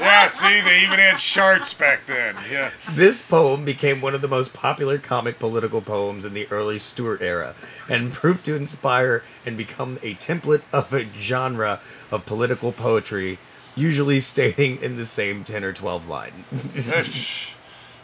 Yeah, 0.00 0.28
see, 0.30 0.60
they 0.60 0.82
even 0.82 0.98
had 0.98 1.18
charts 1.18 1.74
back 1.74 2.06
then. 2.06 2.34
Yeah. 2.50 2.70
This 2.90 3.22
poem 3.22 3.64
became 3.64 4.00
one 4.00 4.14
of 4.14 4.22
the 4.22 4.28
most 4.28 4.52
popular 4.52 4.98
comic 4.98 5.38
political 5.38 5.80
poems 5.80 6.24
in 6.24 6.34
the 6.34 6.48
early 6.50 6.78
Stuart 6.78 7.20
era 7.22 7.54
and 7.88 8.12
proved 8.12 8.44
to 8.46 8.54
inspire 8.56 9.22
and 9.46 9.56
become 9.56 9.98
a 10.02 10.14
template 10.14 10.62
of 10.72 10.92
a 10.92 11.06
genre 11.18 11.80
of 12.10 12.26
political 12.26 12.72
poetry, 12.72 13.38
usually 13.76 14.20
stating 14.20 14.80
in 14.82 14.96
the 14.96 15.06
same 15.06 15.44
10 15.44 15.62
or 15.64 15.72
12 15.72 16.08
line. 16.08 16.44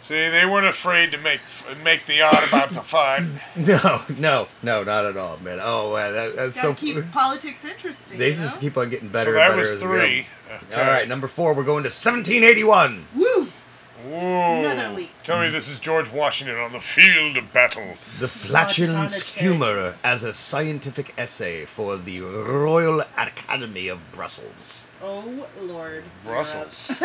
See, 0.04 0.28
they 0.28 0.44
weren't 0.44 0.66
afraid 0.66 1.12
to 1.12 1.18
make 1.18 1.40
make 1.82 2.04
the 2.04 2.20
odd 2.20 2.46
about 2.48 2.70
the 2.70 2.82
fart. 2.82 3.22
no, 3.56 4.02
no, 4.18 4.48
no, 4.62 4.84
not 4.84 5.06
at 5.06 5.16
all, 5.16 5.38
man. 5.38 5.58
Oh, 5.62 5.94
man, 5.94 6.12
that, 6.12 6.36
that's 6.36 6.60
Gotta 6.60 6.76
so 6.76 6.80
keep 6.80 7.10
politics 7.12 7.64
interesting. 7.64 8.18
They 8.18 8.34
just 8.34 8.56
know? 8.56 8.60
keep 8.60 8.76
on 8.76 8.90
getting 8.90 9.08
So 9.08 9.12
better 9.14 9.30
and 9.30 9.38
that 9.38 9.48
better. 9.48 9.60
was 9.60 9.70
as 9.70 9.76
we 9.82 9.88
go. 9.88 9.96
three. 9.96 10.26
All 10.76 10.82
right, 10.82 11.08
number 11.08 11.26
four, 11.26 11.54
we're 11.54 11.64
going 11.64 11.84
to 11.84 11.88
1781. 11.88 13.06
Woo! 13.16 13.48
Whoa. 14.06 14.60
Another 14.60 14.94
leap. 14.94 15.10
Tell 15.24 15.40
me 15.40 15.48
this 15.48 15.70
is 15.70 15.80
George 15.80 16.12
Washington 16.12 16.58
on 16.58 16.72
the 16.72 16.80
field 16.80 17.38
of 17.38 17.50
battle. 17.54 17.94
The 18.18 18.24
on 18.24 18.28
Flatulence. 18.28 19.34
Humor 19.36 19.96
as 20.04 20.22
a 20.22 20.34
Scientific 20.34 21.14
Essay 21.16 21.64
for 21.64 21.96
the 21.96 22.20
Royal 22.20 23.00
Academy 23.16 23.88
of 23.88 24.02
Brussels. 24.12 24.84
Oh 25.02 25.46
Lord. 25.62 26.04
Brussels. 26.24 26.90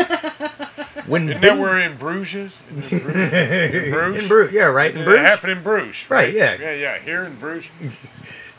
When 1.06 1.24
Isn't 1.30 1.42
that 1.42 1.50
Ben- 1.50 1.60
where 1.60 1.80
in 1.80 1.96
Bruges? 1.98 2.60
Isn't 2.78 3.04
Bruges? 3.04 3.84
In 3.86 3.92
Bruges? 3.92 4.22
in 4.24 4.28
Bruges, 4.28 4.54
yeah, 4.54 4.66
right 4.66 4.94
in 4.94 5.02
It 5.02 5.06
Bruges. 5.06 5.26
happened 5.26 5.52
in 5.54 5.64
Bruges. 5.64 6.10
Right, 6.10 6.32
yeah. 6.34 6.56
Yeah, 6.60 6.74
yeah, 6.74 7.00
here 7.00 7.24
in 7.24 7.36
Bruges. 7.36 7.70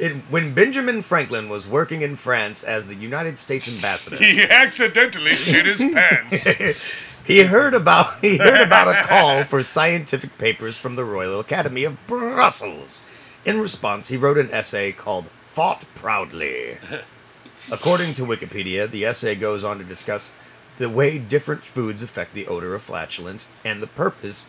It, 0.01 0.15
when 0.31 0.55
Benjamin 0.55 1.03
Franklin 1.03 1.51
was 1.51 1.69
working 1.69 2.01
in 2.01 2.17
France 2.17 2.65
as 2.65 2.87
the 2.87 2.95
United 2.95 3.39
States 3.39 3.69
ambassador, 3.69 4.17
He 4.25 4.43
accidentally 4.43 5.37
shit 5.37 5.67
his 5.67 5.77
pants. 5.79 6.47
he 7.27 7.43
heard 7.45 7.75
about 7.75 8.19
he 8.21 8.39
heard 8.39 8.63
about 8.63 8.89
a 8.89 9.03
call 9.07 9.45
for 9.45 9.63
scientific 9.63 10.39
papers 10.39 10.79
from 10.79 10.97
the 10.97 11.05
Royal 11.05 11.39
Academy 11.39 11.85
of 11.85 11.99
Brussels. 12.07 13.03
In 13.45 13.61
response, 13.61 14.09
he 14.09 14.17
wrote 14.17 14.39
an 14.39 14.49
essay 14.51 14.91
called 14.91 15.29
"Fart 15.43 15.85
Proudly." 15.95 16.79
According 17.71 18.15
to 18.15 18.23
Wikipedia, 18.23 18.91
the 18.91 19.05
essay 19.05 19.35
goes 19.35 19.63
on 19.65 19.79
to 19.79 19.85
discuss 19.85 20.33
the 20.79 20.89
way 20.91 21.19
different 21.19 21.63
foods 21.63 22.03
affect 22.03 22.35
the 22.35 22.47
odor 22.47 22.75
of 22.75 22.83
flatulence 22.83 23.47
and 23.65 23.83
the 23.83 23.87
purpose 23.87 24.49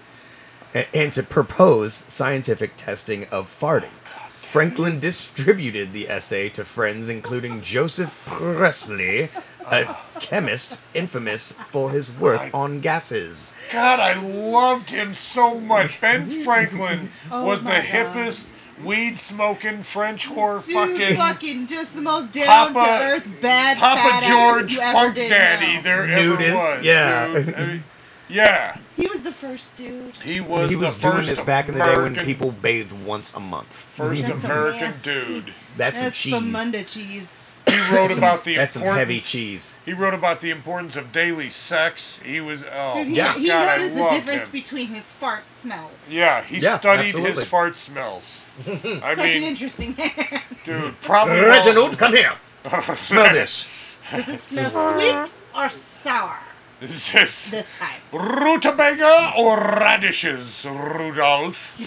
and 0.94 1.12
to 1.14 1.22
propose 1.24 2.06
scientific 2.08 2.78
testing 2.78 3.26
of 3.28 3.48
farting. 3.48 3.92
Franklin 4.30 5.00
distributed 5.00 5.94
the 5.94 6.10
essay 6.10 6.50
to 6.50 6.64
friends 6.66 7.10
including 7.10 7.62
Joseph 7.62 8.14
Priestley, 8.26 9.30
a 9.70 9.96
chemist 10.20 10.80
infamous 10.94 11.52
for 11.70 11.90
his 11.92 12.12
work 12.12 12.50
on 12.54 12.80
gases. 12.80 13.52
God, 13.72 14.00
I 14.00 14.20
loved 14.22 14.90
him 14.90 15.16
so 15.16 15.60
much. 15.60 16.00
Ben 16.02 16.26
Franklin 16.44 17.12
Oh 17.30 17.46
was 17.46 17.64
the 17.64 17.70
my 17.70 17.80
God. 17.80 17.86
hippest 18.16 18.48
weed 18.84 19.20
smoking 19.20 19.84
French 19.84 20.28
whore 20.28 20.66
Dude, 20.66 20.76
fucking 20.76 21.16
fucking, 21.18 21.68
just 21.68 21.96
the 21.96 22.02
most 22.02 22.32
down 22.32 22.74
to 22.74 22.80
earth 22.80 23.28
bad 23.42 23.78
Papa 23.78 24.02
fat 24.02 24.24
George 24.24 24.66
ass 24.66 24.72
you 24.72 24.80
ever 24.82 24.94
Funk 24.94 25.16
did 25.16 25.30
Daddy 25.30 25.76
know. 25.78 25.82
there 25.82 26.04
ever 26.06 26.30
Nudist, 26.38 26.54
was. 26.54 26.86
yeah. 26.86 27.34
dude. 27.34 27.54
I 27.56 27.66
mean, 27.68 27.84
yeah. 28.30 28.78
He 28.96 29.08
was 29.08 29.24
the 29.24 29.32
first 29.32 29.76
dude. 29.78 30.16
He 30.18 30.40
was 30.42 30.70
he 30.70 30.76
was 30.76 30.96
the 30.96 31.02
doing 31.02 31.16
first 31.18 31.30
this 31.30 31.42
back 31.42 31.68
in 31.68 31.74
the 31.76 31.82
day 31.84 31.98
when 31.98 32.16
people 32.16 32.52
bathed 32.52 32.92
once 32.92 33.34
a 33.34 33.40
month. 33.40 33.74
first 33.74 34.22
That's 34.24 34.44
American 34.46 34.94
dude. 35.04 35.54
That's 35.78 35.98
some 35.98 36.06
That's 36.06 36.22
cheese. 36.22 36.34
some 36.34 36.52
Munda 36.52 36.84
cheese. 36.84 37.41
He 37.70 37.96
wrote 37.96 38.18
about 38.18 38.44
the 38.44 38.56
That's 38.56 38.74
some 38.74 38.82
importance. 38.84 39.00
heavy 39.00 39.20
cheese. 39.20 39.74
He 39.86 39.94
wrote 39.94 40.14
about 40.14 40.42
the 40.42 40.50
importance 40.52 40.96
of 40.96 41.12
daily 41.12 41.50
sex. 41.50 42.20
He 42.24 42.42
was 42.42 42.64
oh 42.74 42.94
Dude, 42.96 43.08
he, 43.08 43.14
Yeah. 43.16 43.34
he 43.34 43.48
God, 43.48 43.68
I 43.70 43.78
noticed 43.78 43.96
the 43.96 44.02
loved 44.02 44.16
difference 44.16 44.46
him. 44.48 44.52
between 44.52 44.88
his 44.88 45.04
fart 45.04 45.44
smells. 45.62 46.06
Yeah, 46.10 46.44
he 46.44 46.58
Yeah, 46.60 46.78
studied 46.78 47.06
absolutely. 47.06 47.32
his 47.42 47.46
fart 47.46 47.78
smells. 47.78 48.42
I 48.68 49.16
Such 49.16 49.18
an 49.20 49.24
mean, 49.26 49.44
interesting 49.44 49.96
man. 49.98 50.42
dude, 50.66 51.00
probably 51.02 51.40
Reginald, 51.56 51.98
come 51.98 52.14
here. 52.16 52.34
Smell 53.04 53.34
this. 53.34 53.66
Does 54.12 54.28
it 54.30 54.42
smell 54.44 54.70
sweet 54.94 55.34
or 55.56 55.70
sour 55.70 56.38
Is 56.82 57.12
this 57.12 57.50
this 57.52 57.78
time? 57.78 58.02
rutabaga 58.12 59.34
or 59.38 59.58
radishes, 59.58 60.66
Rudolph? 60.70 61.80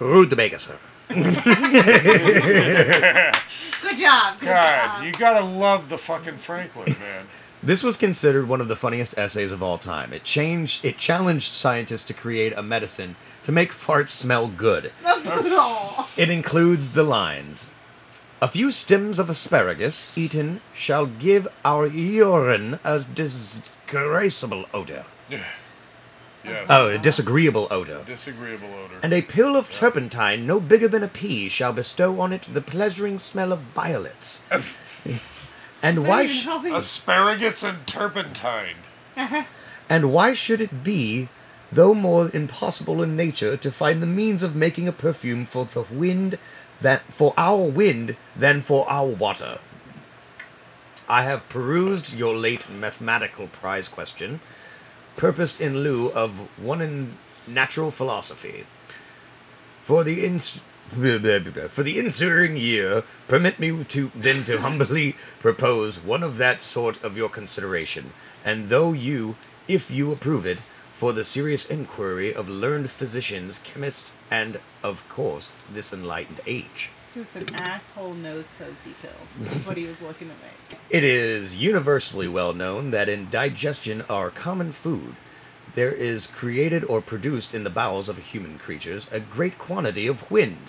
Rutabaga, 0.00 0.58
sir. 0.58 0.78
Good 1.08 1.22
job. 3.96 4.38
Good 4.40 4.46
God, 4.46 4.96
job. 4.96 5.04
you 5.04 5.12
gotta 5.12 5.44
love 5.44 5.88
the 5.88 5.98
fucking 5.98 6.36
Franklin, 6.38 6.94
man. 7.00 7.26
This 7.62 7.82
was 7.82 7.96
considered 7.96 8.48
one 8.48 8.60
of 8.60 8.68
the 8.68 8.76
funniest 8.76 9.16
essays 9.18 9.50
of 9.52 9.62
all 9.62 9.78
time. 9.78 10.12
It 10.12 10.24
changed 10.24 10.84
it 10.84 10.98
challenged 10.98 11.52
scientists 11.52 12.04
to 12.04 12.14
create 12.14 12.52
a 12.56 12.62
medicine 12.62 13.16
to 13.44 13.52
make 13.52 13.70
farts 13.72 14.10
smell 14.10 14.48
good. 14.48 14.92
No. 15.26 16.06
It 16.16 16.30
includes 16.30 16.92
the 16.92 17.02
lines 17.02 17.70
A 18.40 18.46
few 18.48 18.70
stems 18.70 19.18
of 19.18 19.28
asparagus 19.30 20.16
eaten 20.16 20.60
shall 20.74 21.06
give 21.06 21.48
our 21.64 21.86
urine 21.86 22.78
a 22.84 23.00
disgraceful 23.00 24.66
odor. 24.72 25.04
Yes. 26.46 26.66
Oh, 26.70 26.88
a 26.90 26.98
disagreeable 26.98 27.66
odor. 27.70 28.02
Disagreeable 28.06 28.68
odor. 28.72 28.94
And 29.02 29.12
a 29.12 29.22
pill 29.22 29.56
of 29.56 29.70
turpentine 29.70 30.46
no 30.46 30.60
bigger 30.60 30.88
than 30.88 31.02
a 31.02 31.08
pea 31.08 31.48
shall 31.48 31.72
bestow 31.72 32.20
on 32.20 32.32
it 32.32 32.42
the 32.52 32.60
pleasuring 32.60 33.18
smell 33.18 33.52
of 33.52 33.60
violets. 33.60 34.44
and 35.82 36.06
why? 36.06 36.26
Sh- 36.28 36.46
Asparagus 36.46 37.62
and 37.62 37.86
turpentine. 37.86 38.76
Uh-huh. 39.16 39.44
and 39.88 40.12
why 40.12 40.34
should 40.34 40.60
it 40.60 40.84
be, 40.84 41.28
though 41.72 41.94
more 41.94 42.30
impossible 42.34 43.02
in 43.02 43.16
nature, 43.16 43.56
to 43.56 43.70
find 43.70 44.02
the 44.02 44.06
means 44.06 44.42
of 44.42 44.54
making 44.54 44.86
a 44.86 44.92
perfume 44.92 45.46
for 45.46 45.64
the 45.64 45.82
wind 45.90 46.38
that 46.82 47.02
for 47.04 47.32
our 47.38 47.62
wind 47.62 48.14
than 48.36 48.60
for 48.60 48.88
our 48.90 49.06
water? 49.06 49.58
I 51.08 51.22
have 51.22 51.48
perused 51.48 52.12
your 52.12 52.34
late 52.34 52.68
mathematical 52.68 53.46
prize 53.46 53.88
question, 53.88 54.40
purposed 55.16 55.60
in 55.60 55.78
lieu 55.78 56.10
of 56.10 56.48
one 56.62 56.82
in 56.82 57.16
natural 57.46 57.90
philosophy. 57.90 58.66
For 59.82 60.04
the 60.04 60.24
ins- 60.24 60.60
for 60.88 61.82
the 61.82 61.98
ensuing 61.98 62.56
year, 62.56 63.02
permit 63.26 63.58
me 63.58 63.84
to 63.84 64.10
then 64.14 64.44
to 64.44 64.60
humbly 64.60 65.16
propose 65.40 65.98
one 65.98 66.22
of 66.22 66.36
that 66.38 66.60
sort 66.60 67.02
of 67.02 67.16
your 67.16 67.28
consideration, 67.28 68.12
and 68.44 68.68
though 68.68 68.92
you, 68.92 69.36
if 69.66 69.90
you 69.90 70.12
approve 70.12 70.46
it, 70.46 70.60
for 70.92 71.12
the 71.12 71.24
serious 71.24 71.68
inquiry 71.68 72.32
of 72.32 72.48
learned 72.48 72.88
physicians, 72.88 73.58
chemists, 73.58 74.14
and 74.30 74.60
of 74.82 75.06
course 75.08 75.56
this 75.70 75.92
enlightened 75.92 76.40
age. 76.46 76.90
So 77.16 77.22
it's 77.22 77.36
an 77.36 77.54
asshole 77.54 78.12
nose 78.12 78.50
posy 78.58 78.92
pill. 79.00 79.10
That's 79.40 79.66
what 79.66 79.78
he 79.78 79.86
was 79.86 80.02
looking 80.02 80.28
to 80.28 80.34
make. 80.34 80.78
It 80.90 81.02
is 81.02 81.56
universally 81.56 82.28
well 82.28 82.52
known 82.52 82.90
that 82.90 83.08
in 83.08 83.30
digestion 83.30 84.02
our 84.10 84.28
common 84.28 84.70
food, 84.70 85.14
there 85.74 85.92
is 85.92 86.26
created 86.26 86.84
or 86.84 87.00
produced 87.00 87.54
in 87.54 87.64
the 87.64 87.70
bowels 87.70 88.10
of 88.10 88.18
human 88.18 88.58
creatures 88.58 89.10
a 89.10 89.20
great 89.20 89.56
quantity 89.56 90.06
of 90.06 90.30
wind, 90.30 90.66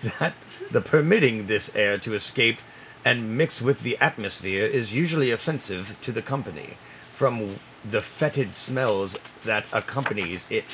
that 0.00 0.32
the 0.70 0.80
permitting 0.80 1.46
this 1.46 1.76
air 1.76 1.98
to 1.98 2.14
escape 2.14 2.60
and 3.04 3.36
mix 3.36 3.60
with 3.60 3.82
the 3.82 3.98
atmosphere 3.98 4.64
is 4.64 4.94
usually 4.94 5.30
offensive 5.30 5.98
to 6.00 6.10
the 6.10 6.22
company, 6.22 6.78
from 7.10 7.56
the 7.84 8.00
fetid 8.00 8.54
smells 8.54 9.18
that 9.44 9.68
accompanies 9.74 10.50
it. 10.50 10.64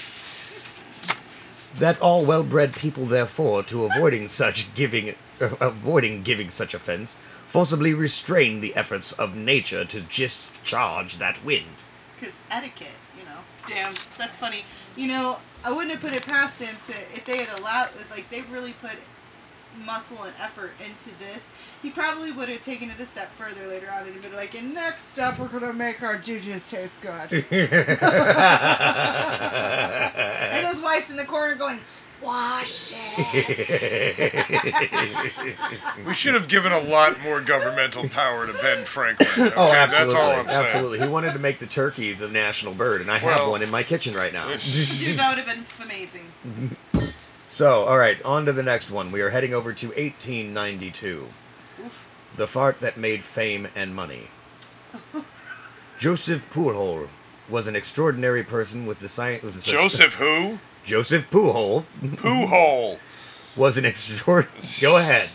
That 1.78 2.00
all 2.00 2.24
well-bred 2.24 2.74
people, 2.74 3.06
therefore, 3.06 3.62
to 3.64 3.84
avoiding 3.84 4.28
such 4.28 4.74
giving, 4.74 5.14
uh, 5.40 5.56
avoiding 5.60 6.22
giving 6.22 6.50
such 6.50 6.74
offense, 6.74 7.18
forcibly 7.46 7.94
restrain 7.94 8.60
the 8.60 8.74
efforts 8.76 9.12
of 9.12 9.36
nature 9.36 9.84
to 9.84 10.00
discharge 10.00 11.16
that 11.16 11.44
wind. 11.44 11.66
Because 12.18 12.34
etiquette, 12.50 12.88
you 13.18 13.24
know. 13.24 13.40
Damn, 13.66 13.94
that's 14.18 14.36
funny. 14.36 14.64
You 14.96 15.08
know, 15.08 15.38
I 15.64 15.72
wouldn't 15.72 15.92
have 15.92 16.00
put 16.00 16.12
it 16.12 16.26
past 16.26 16.60
him 16.60 16.76
to 16.86 16.92
if 17.14 17.24
they 17.24 17.44
had 17.44 17.58
allowed, 17.58 17.90
like 18.10 18.28
they 18.30 18.42
really 18.42 18.74
put 18.74 18.92
muscle 19.84 20.22
and 20.22 20.32
effort 20.40 20.72
into 20.84 21.10
this, 21.18 21.46
he 21.82 21.90
probably 21.90 22.32
would 22.32 22.48
have 22.48 22.62
taken 22.62 22.90
it 22.90 22.98
a 23.00 23.06
step 23.06 23.32
further 23.34 23.66
later 23.66 23.88
on 23.90 24.06
and 24.06 24.20
been 24.22 24.34
like, 24.34 24.54
and 24.54 24.74
next 24.74 25.18
up 25.18 25.38
we're 25.38 25.48
gonna 25.48 25.72
make 25.72 26.02
our 26.02 26.16
jujus 26.18 26.68
taste 26.70 27.00
good. 27.00 27.44
and 30.52 30.66
his 30.66 30.82
wife's 30.82 31.10
in 31.10 31.16
the 31.16 31.24
corner 31.24 31.54
going, 31.54 31.80
wash 32.22 32.92
it. 32.94 34.78
We 36.06 36.14
should 36.14 36.34
have 36.34 36.48
given 36.48 36.72
a 36.72 36.80
lot 36.80 37.20
more 37.22 37.40
governmental 37.40 38.08
power 38.08 38.46
to 38.46 38.52
Ben 38.54 38.84
Franklin. 38.84 39.28
Oh, 39.38 39.44
okay? 39.46 39.54
Oh, 39.56 39.72
absolutely. 39.72 40.12
That's 40.12 40.14
all 40.14 40.30
I'm 40.32 40.48
saying. 40.48 40.60
absolutely. 40.62 40.98
He 41.00 41.06
wanted 41.08 41.32
to 41.32 41.38
make 41.38 41.58
the 41.58 41.66
turkey 41.66 42.12
the 42.12 42.28
national 42.28 42.74
bird, 42.74 43.00
and 43.00 43.10
I 43.10 43.18
have 43.18 43.48
one 43.48 43.62
in 43.62 43.70
my 43.70 43.82
kitchen 43.82 44.14
right 44.14 44.32
now. 44.32 44.48
Dude, 44.48 45.18
that 45.18 45.36
would 45.36 45.44
have 45.44 45.46
been 45.46 45.64
amazing. 45.82 46.26
So, 47.52 47.84
all 47.84 47.98
right, 47.98 48.20
on 48.24 48.46
to 48.46 48.52
the 48.54 48.62
next 48.62 48.90
one. 48.90 49.12
We 49.12 49.20
are 49.20 49.28
heading 49.28 49.52
over 49.52 49.74
to 49.74 49.86
1892. 49.88 51.28
The 52.38 52.46
fart 52.46 52.80
that 52.80 52.96
made 52.96 53.22
fame 53.22 53.68
and 53.76 53.94
money. 53.94 54.28
Joseph 55.98 56.48
Poolhole 56.50 57.08
was 57.50 57.66
an 57.66 57.76
extraordinary 57.76 58.42
person 58.42 58.86
with 58.86 59.00
the 59.00 59.08
science. 59.08 59.42
Was 59.42 59.68
a 59.68 59.70
Joseph 59.70 60.14
who? 60.14 60.60
Joseph 60.82 61.28
Poolhole 61.30 61.84
poohole. 62.02 62.98
was 63.54 63.76
an 63.76 63.84
extraordinary. 63.84 64.58
Go 64.80 64.96
ahead, 64.96 65.28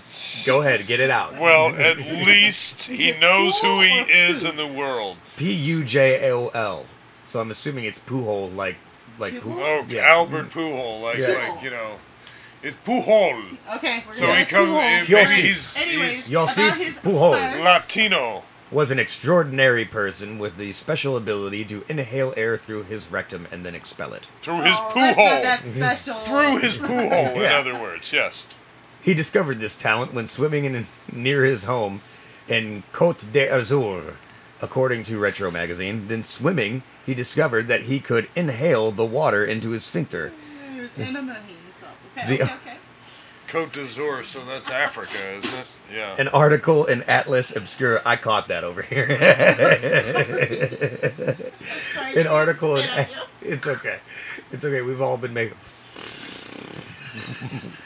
go 0.43 0.61
ahead, 0.61 0.87
get 0.87 0.99
it 0.99 1.11
out. 1.11 1.39
Well, 1.39 1.67
at 1.75 1.97
least 1.97 2.85
he 2.85 3.15
knows 3.19 3.59
who 3.59 3.81
he 3.81 3.89
is 3.89 4.43
in 4.43 4.55
the 4.55 4.65
world. 4.65 5.17
P 5.35 5.53
U 5.53 5.83
J 5.83 6.31
O 6.31 6.47
L. 6.47 6.87
So 7.23 7.39
I'm 7.39 7.51
assuming 7.51 7.85
it's 7.85 7.99
Poolhole, 7.99 8.55
like 8.55 8.77
like 9.19 9.35
Poohole? 9.35 9.83
Oh, 9.83 9.85
Yeah. 9.87 10.07
Albert 10.07 10.49
Pujol, 10.49 11.01
like, 11.01 11.17
Yeah. 11.17 11.51
like 11.53 11.61
you 11.63 11.69
know, 11.69 11.99
it's 12.63 12.77
Pujol. 12.85 13.57
Okay, 13.75 14.03
we're 14.07 14.13
So 14.13 14.31
he 14.33 14.45
comes. 14.45 14.69
Pujol- 14.69 15.09
Maybe 15.09 15.13
Yossi. 15.13 15.33
he's, 15.41 15.77
Anyways, 15.77 16.25
he's 16.27 16.35
Yossi 16.35 16.65
about 16.67 16.77
his 16.77 16.93
Pujol. 16.95 17.63
Latino. 17.63 18.43
was 18.69 18.91
an 18.91 18.99
extraordinary 18.99 19.85
person 19.85 20.37
with 20.39 20.57
the 20.57 20.73
special 20.73 21.15
ability 21.15 21.63
to 21.63 21.85
inhale 21.87 22.33
air 22.35 22.57
through 22.57 22.83
his 22.83 23.09
rectum 23.09 23.47
and 23.51 23.65
then 23.65 23.73
expel 23.73 24.13
it. 24.13 24.27
Through 24.41 24.61
his 24.63 24.75
Oh, 24.77 24.89
poo 24.91 24.99
that's 24.99 25.15
hole. 25.17 25.41
that 25.41 25.59
mhm. 25.61 25.75
special. 25.77 26.15
Through 26.15 26.57
his 26.57 26.77
poo 26.87 26.87
hole, 26.87 26.99
in 27.35 27.41
Yeah. 27.41 27.57
other 27.59 27.79
words, 27.79 28.11
yes. 28.11 28.45
He 29.01 29.13
discovered 29.13 29.59
this 29.61 29.75
talent 29.75 30.13
when 30.13 30.27
swimming 30.27 30.65
in 30.65 30.85
near 31.11 31.45
his 31.45 31.63
home 31.63 32.01
in 32.49 32.83
Côte 32.93 33.31
d'Azur, 33.31 34.15
according 34.61 35.03
to 35.03 35.17
Retro 35.17 35.49
magazine. 35.49 36.07
Then 36.09 36.23
swimming, 36.23 36.83
he 37.05 37.13
discovered 37.13 37.69
that 37.69 37.83
he 37.83 38.01
could 38.01 38.27
inhale 38.35 38.91
the 38.91 39.05
water 39.05 39.45
into 39.45 39.69
his 39.69 39.85
sphincter. 39.85 40.33
There's 40.75 40.89
enema 40.99 41.35
himself. 41.35 41.56
Okay, 42.17 42.37
The- 42.37 42.43
okay, 42.43 42.53
okay. 42.53 42.73
Cote 43.47 43.71
d'Azur, 43.71 44.25
so 44.25 44.43
that's 44.43 44.69
Africa, 44.69 45.37
isn't 45.39 45.59
it? 45.59 45.67
Yeah. 45.95 46.15
An 46.19 46.27
article 46.27 46.83
in 46.85 47.01
Atlas 47.03 47.55
Obscura. 47.55 48.01
I 48.05 48.17
caught 48.17 48.49
that 48.49 48.65
over 48.65 48.81
here. 48.81 49.07
Sorry, 51.93 52.15
An 52.19 52.27
article 52.27 52.75
in. 52.75 52.83
spit 52.83 52.99
on 52.99 53.05
you. 53.41 53.49
It's 53.53 53.65
okay. 53.67 53.99
It's 54.51 54.65
okay. 54.65 54.81
We've 54.81 55.01
all 55.01 55.15
been 55.17 55.33
making. 55.33 55.55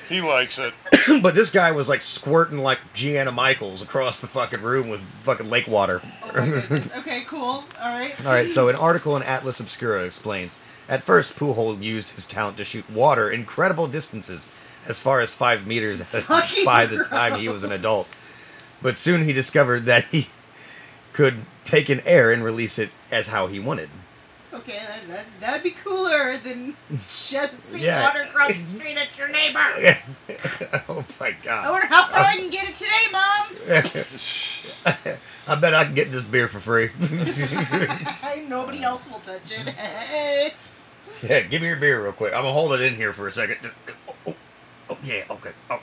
he 0.10 0.22
likes 0.22 0.58
it. 0.58 0.74
but 1.22 1.36
this 1.36 1.52
guy 1.52 1.72
was 1.72 1.88
like 1.90 2.02
squirting 2.02 2.58
like 2.58 2.80
Gianna 2.95 3.32
Michaels 3.32 3.84
across 3.84 4.20
the 4.20 4.28
fucking 4.28 4.62
room 4.62 4.90
with 4.90 5.02
fucking 5.24 5.49
lake 5.49 5.68
water. 5.68 6.02
Oh. 6.24 6.64
Okay, 6.98 7.24
cool. 7.28 7.64
All 7.80 7.88
right. 7.94 8.14
All 8.26 8.32
right, 8.32 8.49
so 8.49 8.68
an 8.68 8.76
article 8.76 9.16
in 9.16 9.22
Atlas 9.24 9.60
Obscura 9.60 10.06
explains. 10.06 10.56
At 10.91 11.01
first, 11.01 11.38
Pujol 11.38 11.81
used 11.81 12.09
his 12.09 12.26
talent 12.26 12.57
to 12.57 12.65
shoot 12.65 12.88
water 12.89 13.31
incredible 13.31 13.88
distances, 13.88 14.51
as 14.89 14.99
far 14.99 15.22
as 15.22 15.34
five 15.34 15.65
meters 15.65 16.01
by 16.65 16.85
the 16.85 17.05
time 17.05 17.39
he 17.39 17.47
was 17.47 17.63
an 17.63 17.72
adult. 17.72 18.09
But 18.81 18.99
soon 18.99 19.23
he 19.23 19.31
discovered 19.31 19.85
that 19.85 20.03
he 20.05 20.27
could 21.13 21.43
take 21.63 21.88
an 21.88 22.01
air 22.05 22.34
and 22.34 22.43
release 22.43 22.77
it 22.77 22.89
as 23.09 23.30
how 23.30 23.47
he 23.47 23.57
wanted. 23.57 23.89
Okay, 24.53 24.81
that, 24.85 25.07
that, 25.07 25.26
that'd 25.39 25.63
be 25.63 25.72
cooler 25.72 26.35
than 26.35 26.76
shedding 27.09 27.55
Yeah. 27.73 28.01
water 28.03 28.23
across 28.23 28.49
the 28.49 28.65
street 28.65 28.97
at 28.97 29.18
your 29.18 29.30
neighbor. 29.30 29.59
oh 30.89 31.05
my 31.22 31.34
god. 31.41 31.68
I 31.68 31.72
wonder 31.72 31.88
how 31.88 32.07
far 32.07 32.19
I 32.19 32.34
um, 32.34 32.38
can 32.38 32.49
get 32.49 32.68
it 32.68 32.76
today, 32.76 33.07
Mom. 33.13 33.45
I 35.47 35.55
bet 35.55 35.73
I 35.73 35.85
can 35.85 35.93
get 35.93 36.11
this 36.11 36.26
beer 36.26 36.49
for 36.49 36.59
free. 36.59 36.89
Nobody 38.49 38.84
else 38.84 39.09
will 39.09 39.19
touch 39.19 39.51
it. 39.51 40.53
Yeah, 41.23 41.41
give 41.41 41.61
me 41.61 41.68
your 41.68 41.77
beer 41.77 42.02
real 42.03 42.11
quick. 42.14 42.34
I'm 42.34 42.41
gonna 42.41 42.53
hold 42.53 42.73
it 42.73 42.81
in 42.81 42.95
here 42.95 43.14
for 43.14 43.27
a 43.27 43.31
second. 43.31 43.57
Oh, 43.64 43.95
oh, 44.07 44.15
oh, 44.27 44.35
oh, 44.89 44.98
yeah, 45.03 45.23
okay. 45.30 45.52
Oh. 45.69 45.80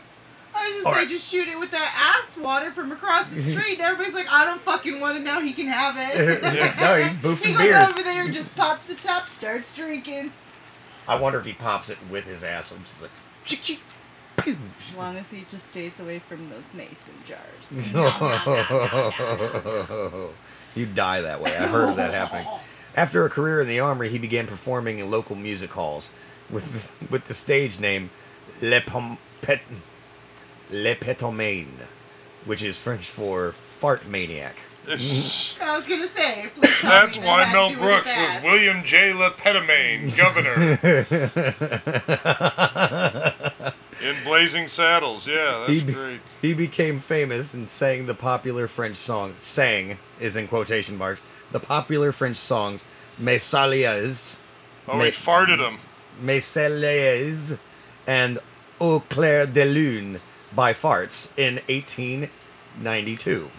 I 0.54 0.66
was 0.66 0.74
just 0.74 0.86
All 0.86 0.92
saying, 0.94 1.04
right. 1.06 1.08
just 1.08 1.30
shoot 1.30 1.46
it 1.46 1.58
with 1.58 1.70
that 1.70 2.18
ass 2.20 2.36
water 2.36 2.72
from 2.72 2.90
across 2.90 3.32
the 3.32 3.40
street. 3.52 3.74
And 3.74 3.82
everybody's 3.82 4.14
like, 4.14 4.26
I 4.32 4.44
don't 4.44 4.60
fucking 4.60 4.98
want 5.00 5.16
it 5.16 5.20
now. 5.20 5.40
He 5.40 5.52
can 5.52 5.68
have 5.68 5.94
it. 5.96 6.42
no, 7.22 7.30
he's 7.30 7.42
he 7.44 7.52
goes 7.52 7.62
beers. 7.62 7.90
over 7.90 8.02
there, 8.02 8.28
just 8.28 8.56
pops 8.56 8.86
the 8.86 8.94
top, 8.96 9.28
starts 9.28 9.72
drinking. 9.74 10.32
I 11.06 11.14
wonder 11.18 11.38
if 11.38 11.44
he 11.44 11.52
pops 11.52 11.88
it 11.90 11.98
with 12.10 12.24
his 12.24 12.42
ass. 12.42 12.72
I'm 12.72 12.82
just 12.82 13.00
like, 13.00 13.10
chick, 13.44 13.62
chick. 13.62 13.78
As 14.38 14.56
long 14.96 15.16
as 15.16 15.30
he 15.30 15.44
just 15.48 15.66
stays 15.66 16.00
away 16.00 16.18
from 16.20 16.48
those 16.50 16.72
mason 16.74 17.14
jars. 17.24 17.92
you 20.74 20.86
die 20.86 21.20
that 21.20 21.40
way. 21.40 21.56
I've 21.56 21.70
heard 21.70 21.90
of 21.90 21.96
that 21.96 22.12
happening. 22.12 22.46
After 22.98 23.24
a 23.24 23.30
career 23.30 23.60
in 23.60 23.68
the 23.68 23.78
army, 23.78 24.08
he 24.08 24.18
began 24.18 24.48
performing 24.48 24.98
in 24.98 25.08
local 25.08 25.36
music 25.36 25.70
halls 25.70 26.14
with 26.50 26.90
with 27.08 27.26
the 27.26 27.34
stage 27.34 27.78
name 27.78 28.10
Le 28.60 28.80
Pom- 28.80 29.18
Pet 29.40 29.60
Le 30.68 30.96
Petomane, 30.96 31.86
which 32.44 32.60
is 32.60 32.80
French 32.80 33.08
for 33.08 33.54
fart 33.72 34.04
maniac. 34.08 34.56
I 34.88 34.90
was 35.76 35.86
gonna 35.86 36.08
say. 36.08 36.50
please 36.56 36.74
tell 36.80 36.90
That's 36.90 37.16
me 37.20 37.24
why 37.24 37.44
had 37.44 37.52
Mel 37.52 37.72
Brooks 37.78 38.10
his 38.10 38.34
was. 38.34 38.42
William 38.42 38.82
J. 38.82 39.12
LePetomane, 39.12 40.16
governor 40.24 40.78
in 44.02 44.24
Blazing 44.24 44.66
Saddles. 44.66 45.28
Yeah, 45.28 45.58
that's 45.60 45.70
he, 45.72 45.84
be- 45.84 45.92
great. 45.92 46.20
he 46.42 46.52
became 46.52 46.98
famous 46.98 47.54
and 47.54 47.70
sang 47.70 48.06
the 48.06 48.14
popular 48.14 48.66
French 48.66 48.96
song. 48.96 49.34
Sang 49.38 49.98
is 50.18 50.34
in 50.34 50.48
quotation 50.48 50.96
marks. 50.98 51.22
The 51.52 51.60
popular 51.60 52.12
French 52.12 52.36
songs 52.36 52.84
Mes 53.18 53.42
Saliers, 53.42 54.38
Oh, 54.86 54.96
Ma- 54.96 55.04
he 55.04 55.10
farted 55.10 55.58
him. 55.58 55.78
Mes 56.20 56.44
Saliers, 56.44 57.58
and 58.06 58.38
Au 58.80 59.00
clair 59.00 59.44
de 59.46 59.64
lune 59.64 60.20
by 60.54 60.72
Farts 60.72 61.32
in 61.38 61.56
1892. 61.68 63.50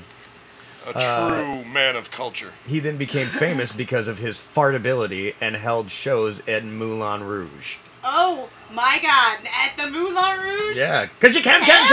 A 0.88 0.98
Uh, 0.98 1.30
true 1.30 1.66
man 1.66 1.95
of 1.95 2.10
culture. 2.10 2.53
He 2.66 2.80
then 2.80 2.98
became 2.98 3.28
famous 3.28 3.72
because 3.74 4.07
of 4.07 4.18
his 4.20 4.38
fartability 4.38 5.36
and 5.41 5.56
held 5.57 5.91
shows 5.91 6.41
at 6.48 6.64
Moulin 6.64 7.24
Rouge. 7.24 7.76
Oh 8.03 8.48
my 8.72 8.98
God! 9.02 9.40
At 9.53 9.76
the 9.78 9.90
Moulin 9.91 10.40
Rouge. 10.40 10.78
Yeah, 10.78 11.07
because 11.07 11.36
you 11.36 11.41
can't 11.44 11.66
can, 11.66 11.90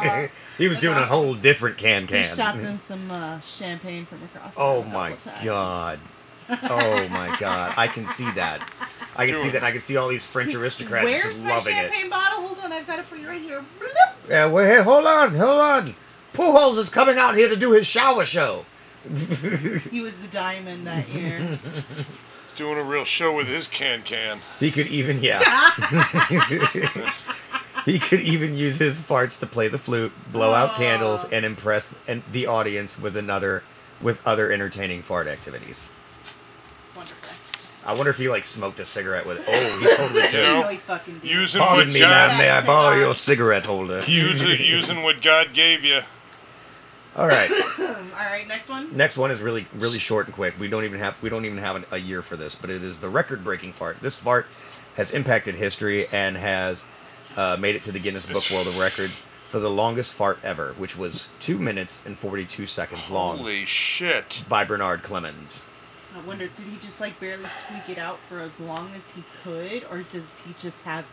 can! 0.00 0.30
Yeah. 0.60 0.64
he 0.64 0.68
was 0.68 0.78
doing 0.78 0.96
a 0.98 1.06
whole 1.06 1.34
different 1.34 1.76
can, 1.78 2.02
He 2.02 2.08
can. 2.08 2.28
shot 2.28 2.56
them 2.60 2.76
some 2.76 3.10
uh, 3.10 3.40
champagne 3.40 4.04
from 4.06 4.22
across. 4.22 4.54
Oh 4.58 4.82
room 4.82 4.92
my 4.92 5.12
times. 5.12 5.44
god. 5.44 5.98
Oh 6.64 7.08
my 7.10 7.36
god. 7.38 7.74
I 7.76 7.86
can 7.86 8.06
see 8.06 8.28
that. 8.32 8.60
I 9.14 9.26
can 9.26 9.36
see 9.36 9.50
that. 9.50 9.62
I 9.62 9.70
can 9.70 9.80
see 9.80 9.96
all 9.96 10.08
these 10.08 10.24
French 10.24 10.52
aristocrats 10.54 11.04
Where's 11.04 11.22
just 11.22 11.44
my 11.44 11.50
loving 11.56 11.76
it. 11.76 11.82
champagne 11.92 12.10
bottle? 12.10 12.40
Hold 12.42 12.58
on, 12.64 12.72
I've 12.72 12.86
got 12.88 12.98
it 12.98 13.04
for 13.04 13.14
you 13.16 13.28
right 13.28 13.40
here. 13.40 13.64
Bloop. 13.78 14.28
Yeah, 14.28 14.46
well, 14.46 14.64
hey, 14.64 14.82
hold 14.82 15.06
on, 15.06 15.34
hold 15.36 15.60
on. 15.60 15.94
Pujols 16.32 16.76
is 16.78 16.88
coming 16.90 17.18
out 17.18 17.36
here 17.36 17.48
to 17.48 17.54
do 17.56 17.70
his 17.72 17.86
shower 17.86 18.24
show. 18.24 18.64
He 19.90 20.00
was 20.00 20.16
the 20.18 20.26
diamond 20.32 20.86
that 20.88 21.08
year. 21.14 21.58
Doing 22.56 22.78
a 22.78 22.82
real 22.82 23.04
show 23.04 23.32
with 23.34 23.46
his 23.46 23.68
can 23.68 24.02
can. 24.02 24.40
He 24.58 24.70
could 24.72 24.88
even, 24.88 25.20
yeah. 25.22 25.40
he 27.84 27.98
could 27.98 28.20
even 28.20 28.56
use 28.56 28.78
his 28.78 29.00
farts 29.00 29.38
to 29.40 29.46
play 29.46 29.68
the 29.68 29.78
flute, 29.78 30.12
blow 30.32 30.52
out 30.52 30.76
candles, 30.76 31.24
and 31.30 31.44
impress 31.44 31.96
and 32.08 32.22
the 32.32 32.46
audience 32.46 32.98
with 32.98 33.16
another, 33.16 33.62
with 34.00 34.26
other 34.26 34.50
entertaining 34.52 35.02
fart 35.02 35.26
activities. 35.28 35.90
Wonderful. 36.96 37.16
I 37.86 37.94
wonder 37.94 38.10
if 38.10 38.18
he 38.18 38.28
like 38.28 38.44
smoked 38.44 38.78
a 38.80 38.84
cigarette 38.84 39.26
with. 39.26 39.42
Oh, 39.48 39.78
he 39.80 39.96
totally 39.96 40.20
You 40.24 40.28
could. 40.28 40.42
know, 40.44 40.60
No, 40.62 40.68
he 40.68 40.76
fucking 40.76 41.18
did. 41.20 41.30
Using 41.30 41.60
Pardon 41.60 41.86
what 41.86 41.94
me, 41.94 42.00
God, 42.00 42.28
ma'am. 42.28 42.38
May 42.38 42.50
I 42.50 42.64
borrow 42.66 42.96
your 42.96 43.14
cigarette 43.14 43.64
holder? 43.64 44.00
using, 44.06 44.60
using 44.64 45.02
what 45.02 45.22
God 45.22 45.54
gave 45.54 45.82
you. 45.84 46.00
All 47.16 47.26
right. 47.26 47.50
All 47.80 48.26
right, 48.26 48.46
next 48.46 48.68
one. 48.68 48.94
Next 48.96 49.16
one 49.16 49.30
is 49.30 49.40
really 49.40 49.66
really 49.74 49.98
short 49.98 50.26
and 50.26 50.34
quick. 50.34 50.54
We 50.60 50.68
don't 50.68 50.84
even 50.84 50.98
have 51.00 51.20
we 51.22 51.30
don't 51.30 51.44
even 51.46 51.58
have 51.58 51.76
an, 51.76 51.84
a 51.90 51.98
year 51.98 52.22
for 52.22 52.36
this, 52.36 52.54
but 52.54 52.68
it 52.70 52.82
is 52.84 53.00
the 53.00 53.08
record-breaking 53.08 53.72
fart. 53.72 53.98
This 54.00 54.16
fart 54.16 54.46
has 54.96 55.10
impacted 55.12 55.54
history 55.54 56.06
and 56.12 56.36
has 56.36 56.84
uh, 57.36 57.56
made 57.58 57.76
it 57.76 57.82
to 57.84 57.92
the 57.92 57.98
Guinness 57.98 58.26
Book 58.26 58.44
World 58.50 58.66
of 58.66 58.78
Records 58.78 59.22
for 59.46 59.58
the 59.58 59.70
longest 59.70 60.14
fart 60.14 60.38
ever, 60.44 60.74
which 60.78 60.96
was 60.96 61.28
two 61.40 61.58
minutes 61.58 62.04
and 62.06 62.16
forty-two 62.16 62.66
seconds 62.66 63.10
long 63.10 63.38
Holy 63.38 63.64
shit. 63.64 64.42
by 64.48 64.64
Bernard 64.64 65.02
Clemmens. 65.02 65.64
I 66.16 66.20
wonder, 66.26 66.48
did 66.48 66.66
he 66.66 66.76
just 66.78 67.00
like 67.00 67.18
barely 67.20 67.48
squeak 67.48 67.88
it 67.88 67.98
out 67.98 68.18
for 68.28 68.40
as 68.40 68.58
long 68.58 68.90
as 68.96 69.10
he 69.12 69.22
could, 69.44 69.84
or 69.90 70.02
does 70.02 70.42
he 70.42 70.54
just 70.58 70.82
have 70.82 71.04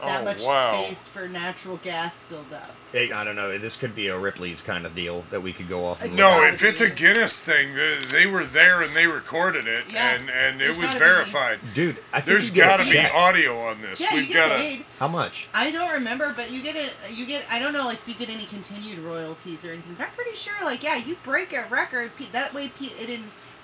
that 0.00 0.20
Oh, 0.20 0.24
much 0.24 0.42
wow. 0.42 0.84
space 0.84 1.08
for 1.08 1.28
natural 1.28 1.78
gas 1.78 2.24
buildup? 2.28 2.70
Hey, 2.92 3.10
I 3.12 3.24
don't 3.24 3.36
know. 3.36 3.56
This 3.58 3.76
could 3.76 3.94
be 3.94 4.08
a 4.08 4.18
Ripley's 4.18 4.60
kind 4.62 4.86
of 4.86 4.94
deal 4.94 5.24
that 5.30 5.42
we 5.42 5.52
could 5.52 5.68
go 5.68 5.84
off. 5.86 6.02
And 6.02 6.14
No, 6.16 6.36
look 6.36 6.44
at. 6.44 6.54
if 6.54 6.62
it's 6.62 6.80
a 6.80 6.88
Guinness 6.88 7.40
thing, 7.40 7.74
they 8.10 8.26
were 8.26 8.44
there 8.44 8.80
and 8.82 8.92
they 8.94 9.06
recorded 9.06 9.66
it, 9.66 9.86
Yeah. 9.92 10.10
and, 10.14 10.30
and 10.30 10.60
There's 10.60 10.76
it 10.76 10.80
was 10.80 10.86
gotta 10.92 10.98
be- 10.98 11.04
verified. 11.04 11.58
dude, 11.74 11.98
I 12.12 12.20
think 12.20 12.24
There's 12.26 12.44
you 12.48 12.54
get 12.54 12.78
got 12.78 12.86
to 12.86 12.90
be 12.90 12.98
audio 12.98 13.58
on 13.66 13.80
this. 13.82 14.00
Yeah, 14.00 14.14
We've 14.14 14.32
got 14.32 14.50
get 14.58 14.78
to. 14.78 14.84
How 14.98 15.08
much? 15.08 15.48
I 15.52 15.70
don't 15.70 15.92
remember, 15.92 16.32
but 16.36 16.50
you 16.50 16.62
get 16.62 16.76
it. 16.76 16.92
You 17.10 17.26
get. 17.26 17.44
I 17.50 17.58
don't 17.58 17.72
know, 17.72 17.84
like 17.84 17.98
if 17.98 18.08
you 18.08 18.14
get 18.14 18.28
any 18.30 18.44
continued 18.46 18.98
royalties 19.00 19.64
or 19.64 19.72
anything. 19.72 19.94
But 19.98 20.04
I'm 20.08 20.12
pretty 20.14 20.36
sure, 20.36 20.54
like 20.64 20.82
yeah, 20.82 20.96
you 20.96 21.16
break 21.24 21.52
a 21.52 21.64
record. 21.68 22.12
That 22.32 22.54
way, 22.54 22.68
pe- 22.68 22.86
it 23.02 23.10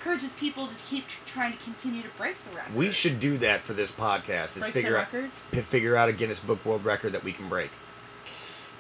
encourages 0.03 0.35
people 0.35 0.67
to 0.67 0.75
keep 0.85 1.05
trying 1.27 1.53
to 1.53 1.59
continue 1.59 2.03
to 2.03 2.09
break 2.19 2.35
the 2.51 2.57
record. 2.57 2.75
We 2.75 2.91
should 2.91 3.21
do 3.21 3.39
that 3.39 3.63
for 3.63 3.73
this 3.73 3.93
podcast. 3.93 4.57
Is 4.57 4.65
Break 4.65 4.73
figure 4.73 4.97
out 4.97 5.13
records. 5.13 5.41
figure 5.41 5.97
out 5.97 6.09
a 6.09 6.13
Guinness 6.13 6.41
Book 6.41 6.65
World 6.65 6.85
Record 6.85 7.13
that 7.13 7.23
we 7.23 7.31
can 7.31 7.49
break. 7.49 7.71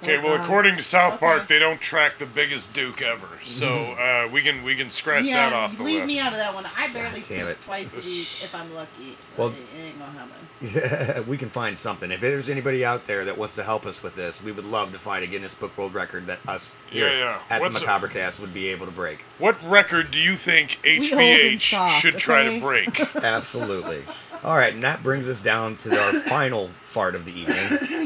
Okay, 0.02 0.16
Oh, 0.18 0.22
well, 0.22 0.42
according 0.42 0.76
to 0.78 0.82
South 0.82 1.20
Park, 1.20 1.42
Okay. 1.42 1.54
they 1.54 1.58
don't 1.60 1.80
track 1.80 2.18
the 2.18 2.26
biggest 2.26 2.72
Duke 2.74 3.00
ever, 3.02 3.28
so 3.44 3.92
uh, 3.92 4.28
we 4.32 4.42
can 4.42 4.64
we 4.64 4.74
can 4.74 4.90
scratch 4.90 5.24
yeah, 5.24 5.50
that 5.50 5.56
off 5.56 5.76
the 5.76 5.84
list. 5.84 5.86
leave 5.94 5.96
list. 6.02 6.06
me 6.08 6.18
out 6.18 6.32
of 6.32 6.38
that 6.38 6.52
one. 6.54 6.66
I 6.76 6.88
barely 6.88 7.20
God 7.20 7.28
damn 7.28 7.40
poop 7.46 7.48
it. 7.50 7.60
twice 7.62 7.94
a 7.96 8.00
week 8.00 8.28
if 8.42 8.52
I'm 8.54 8.74
lucky. 8.74 9.16
Well- 9.36 9.50
Well, 9.50 9.56
it 9.76 9.80
ain't 9.80 9.98
gonna 9.98 10.12
happen. 10.12 11.24
we 11.28 11.36
can 11.36 11.48
find 11.48 11.76
something. 11.78 12.10
If 12.10 12.20
there's 12.20 12.48
anybody 12.48 12.84
out 12.84 13.02
there 13.02 13.24
that 13.24 13.36
wants 13.38 13.54
to 13.56 13.62
help 13.62 13.84
us 13.86 14.02
with 14.02 14.14
this, 14.16 14.42
we 14.42 14.52
would 14.52 14.64
love 14.64 14.92
to 14.92 14.98
find 14.98 15.24
a 15.24 15.26
Guinness 15.26 15.54
Book 15.54 15.76
World 15.78 15.92
Record 15.94 16.26
that 16.26 16.38
us 16.48 16.74
here 16.90 17.08
Yeah, 17.08 17.18
yeah. 17.18 17.38
at 17.50 17.60
What's 17.60 17.78
the 17.78 17.84
a- 17.84 17.86
Macabre 17.88 18.08
Cast 18.08 18.38
would 18.40 18.52
be 18.54 18.68
able 18.68 18.86
to 18.86 18.92
break. 18.92 19.22
What 19.38 19.56
record 19.68 20.10
do 20.10 20.18
you 20.18 20.34
think 20.34 20.78
We 20.84 20.96
hold 21.08 21.20
in 21.20 21.58
HBH 21.58 21.70
soft, 21.70 22.00
should 22.00 22.18
try 22.18 22.42
okay? 22.46 22.54
to 22.60 22.64
break? 22.64 23.14
Absolutely. 23.24 24.02
All 24.44 24.56
right, 24.56 24.74
and 24.74 24.82
that 24.82 25.02
brings 25.04 25.28
us 25.28 25.40
down 25.40 25.76
to 25.78 25.96
our 25.96 26.12
final 26.28 26.70
fart 26.84 27.14
of 27.14 27.24
the 27.24 27.32
evening 27.32 27.56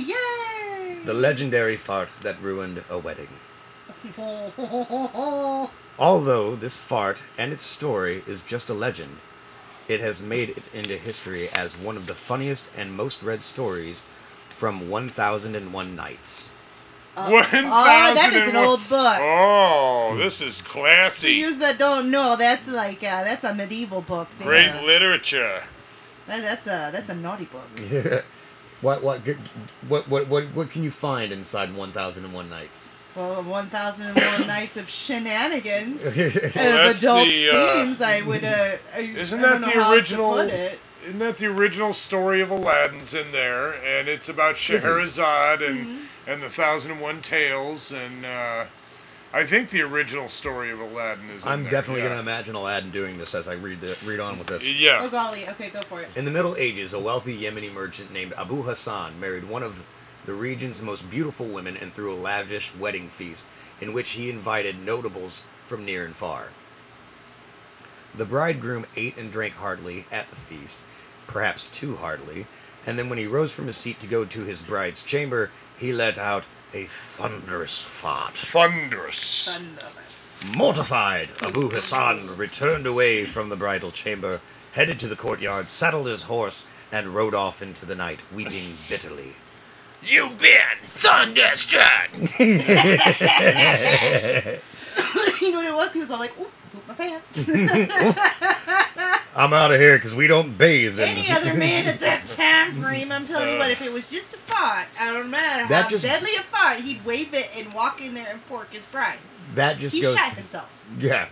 Yay! 0.06 0.14
The 1.06 1.14
legendary 1.14 1.76
fart 1.76 2.10
that 2.22 2.40
ruined 2.42 2.84
a 2.90 2.98
wedding. 2.98 3.28
Although 5.98 6.54
this 6.56 6.78
fart 6.78 7.22
and 7.38 7.52
its 7.52 7.62
story 7.62 8.22
is 8.26 8.40
just 8.42 8.68
a 8.68 8.74
legend, 8.74 9.18
it 9.88 10.00
has 10.00 10.20
made 10.20 10.50
it 10.50 10.72
into 10.74 10.96
history 10.96 11.48
as 11.54 11.76
one 11.76 11.96
of 11.96 12.06
the 12.06 12.14
funniest 12.14 12.70
and 12.76 12.92
most 12.92 13.22
read 13.22 13.42
stories 13.42 14.02
from 14.48 14.88
1001 14.90 15.94
Nights. 15.96 16.50
One 17.14 17.32
oh, 17.32 18.14
that 18.14 18.32
is 18.34 18.48
an 18.48 18.56
old 18.56 18.80
book. 18.90 19.16
Oh, 19.20 20.14
this 20.18 20.42
is 20.42 20.60
For 20.60 20.68
classy. 20.68 21.32
you 21.32 21.54
that 21.56 21.78
don't 21.78 22.10
know, 22.10 22.36
that's 22.36 22.68
like 22.68 22.98
uh, 23.02 23.24
that's 23.24 23.42
a 23.44 23.54
medieval 23.54 24.02
book. 24.02 24.28
there. 24.38 24.48
Great 24.48 24.84
literature. 24.84 25.62
That- 26.26 26.42
That's 26.42 26.66
a 26.66 26.90
that's 26.92 27.08
a 27.08 27.14
naughty 27.14 27.46
book. 27.46 27.70
what, 28.80 29.02
what, 29.02 29.20
what, 29.88 30.08
what, 30.08 30.28
what, 30.28 30.44
what 30.46 30.70
can 30.70 30.82
you 30.82 30.90
find 30.90 31.32
inside 31.32 31.74
1001 31.74 32.50
Nights? 32.50 32.90
Well, 33.14 33.42
1001 33.42 34.46
Nights 34.46 34.76
of 34.76 34.88
Shenanigans. 34.90 36.00
Well, 36.04 36.12
and 36.12 36.52
that's 36.54 37.02
adult 37.02 37.26
the, 37.28 37.50
uh, 37.50 37.72
themes, 37.84 38.00
I 38.02 38.20
would. 38.22 38.44
Uh, 38.44 38.76
Isn't 38.98 39.40
I 39.40 39.42
that 39.42 39.60
the 39.62 39.66
how 39.68 39.80
else 39.80 39.88
to 39.88 39.92
original- 39.94 40.32
put 40.32 40.48
it. 40.50 40.78
Isn't 41.06 41.18
that 41.20 41.36
the 41.36 41.46
original 41.46 41.92
story 41.92 42.40
of 42.40 42.50
Aladdin's 42.50 43.14
in 43.14 43.30
there? 43.30 43.74
And 43.74 44.08
it's 44.08 44.28
about 44.28 44.56
Is 44.56 44.58
it? 44.58 44.80
Scheherazade 44.80 45.62
and 45.62 45.86
Mm-hmm. 45.86 46.30
and 46.30 46.42
the 46.42 46.48
Thousand 46.50 46.90
and 46.90 47.00
One 47.00 47.22
Tales, 47.22 47.92
and 47.92 48.24
uh, 48.26 48.64
I 49.32 49.44
think 49.44 49.70
the 49.70 49.82
original 49.82 50.28
story 50.28 50.70
of 50.70 50.80
Aladdin 50.80 51.28
is. 51.30 51.46
I'm 51.46 51.62
there, 51.64 51.72
definitely 51.72 52.02
yeah. 52.02 52.08
going 52.08 52.16
to 52.18 52.22
imagine 52.22 52.54
Aladdin 52.54 52.90
doing 52.90 53.18
this 53.18 53.34
as 53.34 53.48
I 53.48 53.54
read 53.54 53.80
the, 53.80 53.96
read 54.04 54.20
on 54.20 54.38
with 54.38 54.46
this. 54.46 54.66
Yeah. 54.66 54.98
Oh 55.00 55.04
Yeah. 55.04 55.10
golly, 55.10 55.48
okay, 55.48 55.70
go 55.70 55.80
for 55.82 56.00
it. 56.00 56.08
In 56.16 56.24
the 56.24 56.30
Middle 56.30 56.56
Ages, 56.56 56.92
a 56.92 57.00
wealthy 57.00 57.36
Yemeni 57.38 57.72
merchant 57.72 58.12
named 58.12 58.32
Abu 58.38 58.62
Hassan 58.62 59.18
married 59.20 59.44
one 59.44 59.62
of 59.62 59.84
the 60.24 60.34
region's 60.34 60.82
most 60.82 61.08
beautiful 61.08 61.46
women 61.46 61.76
and 61.76 61.92
threw 61.92 62.12
a 62.12 62.16
lavish 62.16 62.74
wedding 62.74 63.08
feast 63.08 63.46
in 63.80 63.92
which 63.92 64.10
he 64.10 64.30
invited 64.30 64.80
notables 64.80 65.44
from 65.62 65.84
near 65.84 66.04
and 66.04 66.16
far. 66.16 66.50
The 68.14 68.24
bridegroom 68.24 68.86
ate 68.96 69.16
and 69.18 69.30
drank 69.30 69.54
heartily 69.54 70.06
at 70.10 70.28
the 70.28 70.36
feast, 70.36 70.82
perhaps 71.26 71.68
too 71.68 71.96
heartily, 71.96 72.46
and 72.86 72.98
then 72.98 73.08
when 73.08 73.18
he 73.18 73.26
rose 73.26 73.52
from 73.52 73.66
his 73.66 73.76
seat 73.76 74.00
to 74.00 74.06
go 74.06 74.24
to 74.24 74.44
his 74.44 74.62
bride's 74.62 75.02
chamber, 75.02 75.50
he 75.78 75.92
let 75.92 76.16
out 76.16 76.46
a 76.76 76.84
thunderous 76.84 77.80
fart. 77.80 78.34
Thunderous. 78.34 79.48
Thunder. 79.48 79.86
Mortified, 80.54 81.30
Abu 81.40 81.70
Hassan 81.70 82.36
returned 82.36 82.86
away 82.86 83.24
from 83.24 83.48
the 83.48 83.56
bridal 83.56 83.90
chamber, 83.90 84.42
headed 84.72 84.98
to 84.98 85.08
the 85.08 85.16
courtyard, 85.16 85.70
saddled 85.70 86.06
his 86.06 86.22
horse, 86.22 86.64
and 86.92 87.08
rode 87.08 87.34
off 87.34 87.62
into 87.62 87.86
the 87.86 87.94
night, 87.94 88.20
weeping 88.32 88.74
bitterly. 88.90 89.32
You've 90.02 90.38
been 90.38 90.78
thunderstruck. 90.82 92.10
you 92.38 92.58
know 95.50 95.58
what 95.58 95.66
it 95.66 95.74
was? 95.74 95.94
He 95.94 96.00
was 96.00 96.10
all 96.10 96.18
like, 96.18 96.38
"Ooh, 96.38 96.46
poop 96.72 96.86
my 96.86 96.94
pants." 96.94 97.48
I'm 99.36 99.52
out 99.52 99.70
of 99.70 99.78
here 99.78 99.96
because 99.98 100.14
we 100.14 100.26
don't 100.26 100.56
bathe. 100.56 100.98
Any 100.98 101.30
other 101.30 101.52
man 101.54 101.86
at 101.86 102.00
that 102.00 102.26
time 102.26 102.72
frame, 102.82 103.12
I'm 103.12 103.26
telling 103.26 103.50
you 103.52 103.58
what, 103.58 103.70
if 103.70 103.82
it 103.82 103.92
was 103.92 104.10
just 104.10 104.34
a 104.34 104.38
fart, 104.38 104.86
I 104.98 105.12
don't 105.12 105.30
matter 105.30 105.68
That 105.68 105.82
how 105.84 105.88
just- 105.88 106.04
deadly 106.04 106.34
a 106.36 106.40
fart, 106.42 106.80
he'd 106.80 107.04
wave 107.04 107.34
it 107.34 107.50
and 107.56 107.72
walk 107.74 108.00
in 108.00 108.14
there 108.14 108.26
and 108.30 108.44
pork 108.48 108.72
his 108.72 108.86
bride. 108.86 109.18
that 109.54 109.76
just 109.78 109.94
He 109.94 110.00
goes. 110.00 110.16
shot 110.16 110.32
himself. 110.32 110.70
Yeah. 110.98 111.28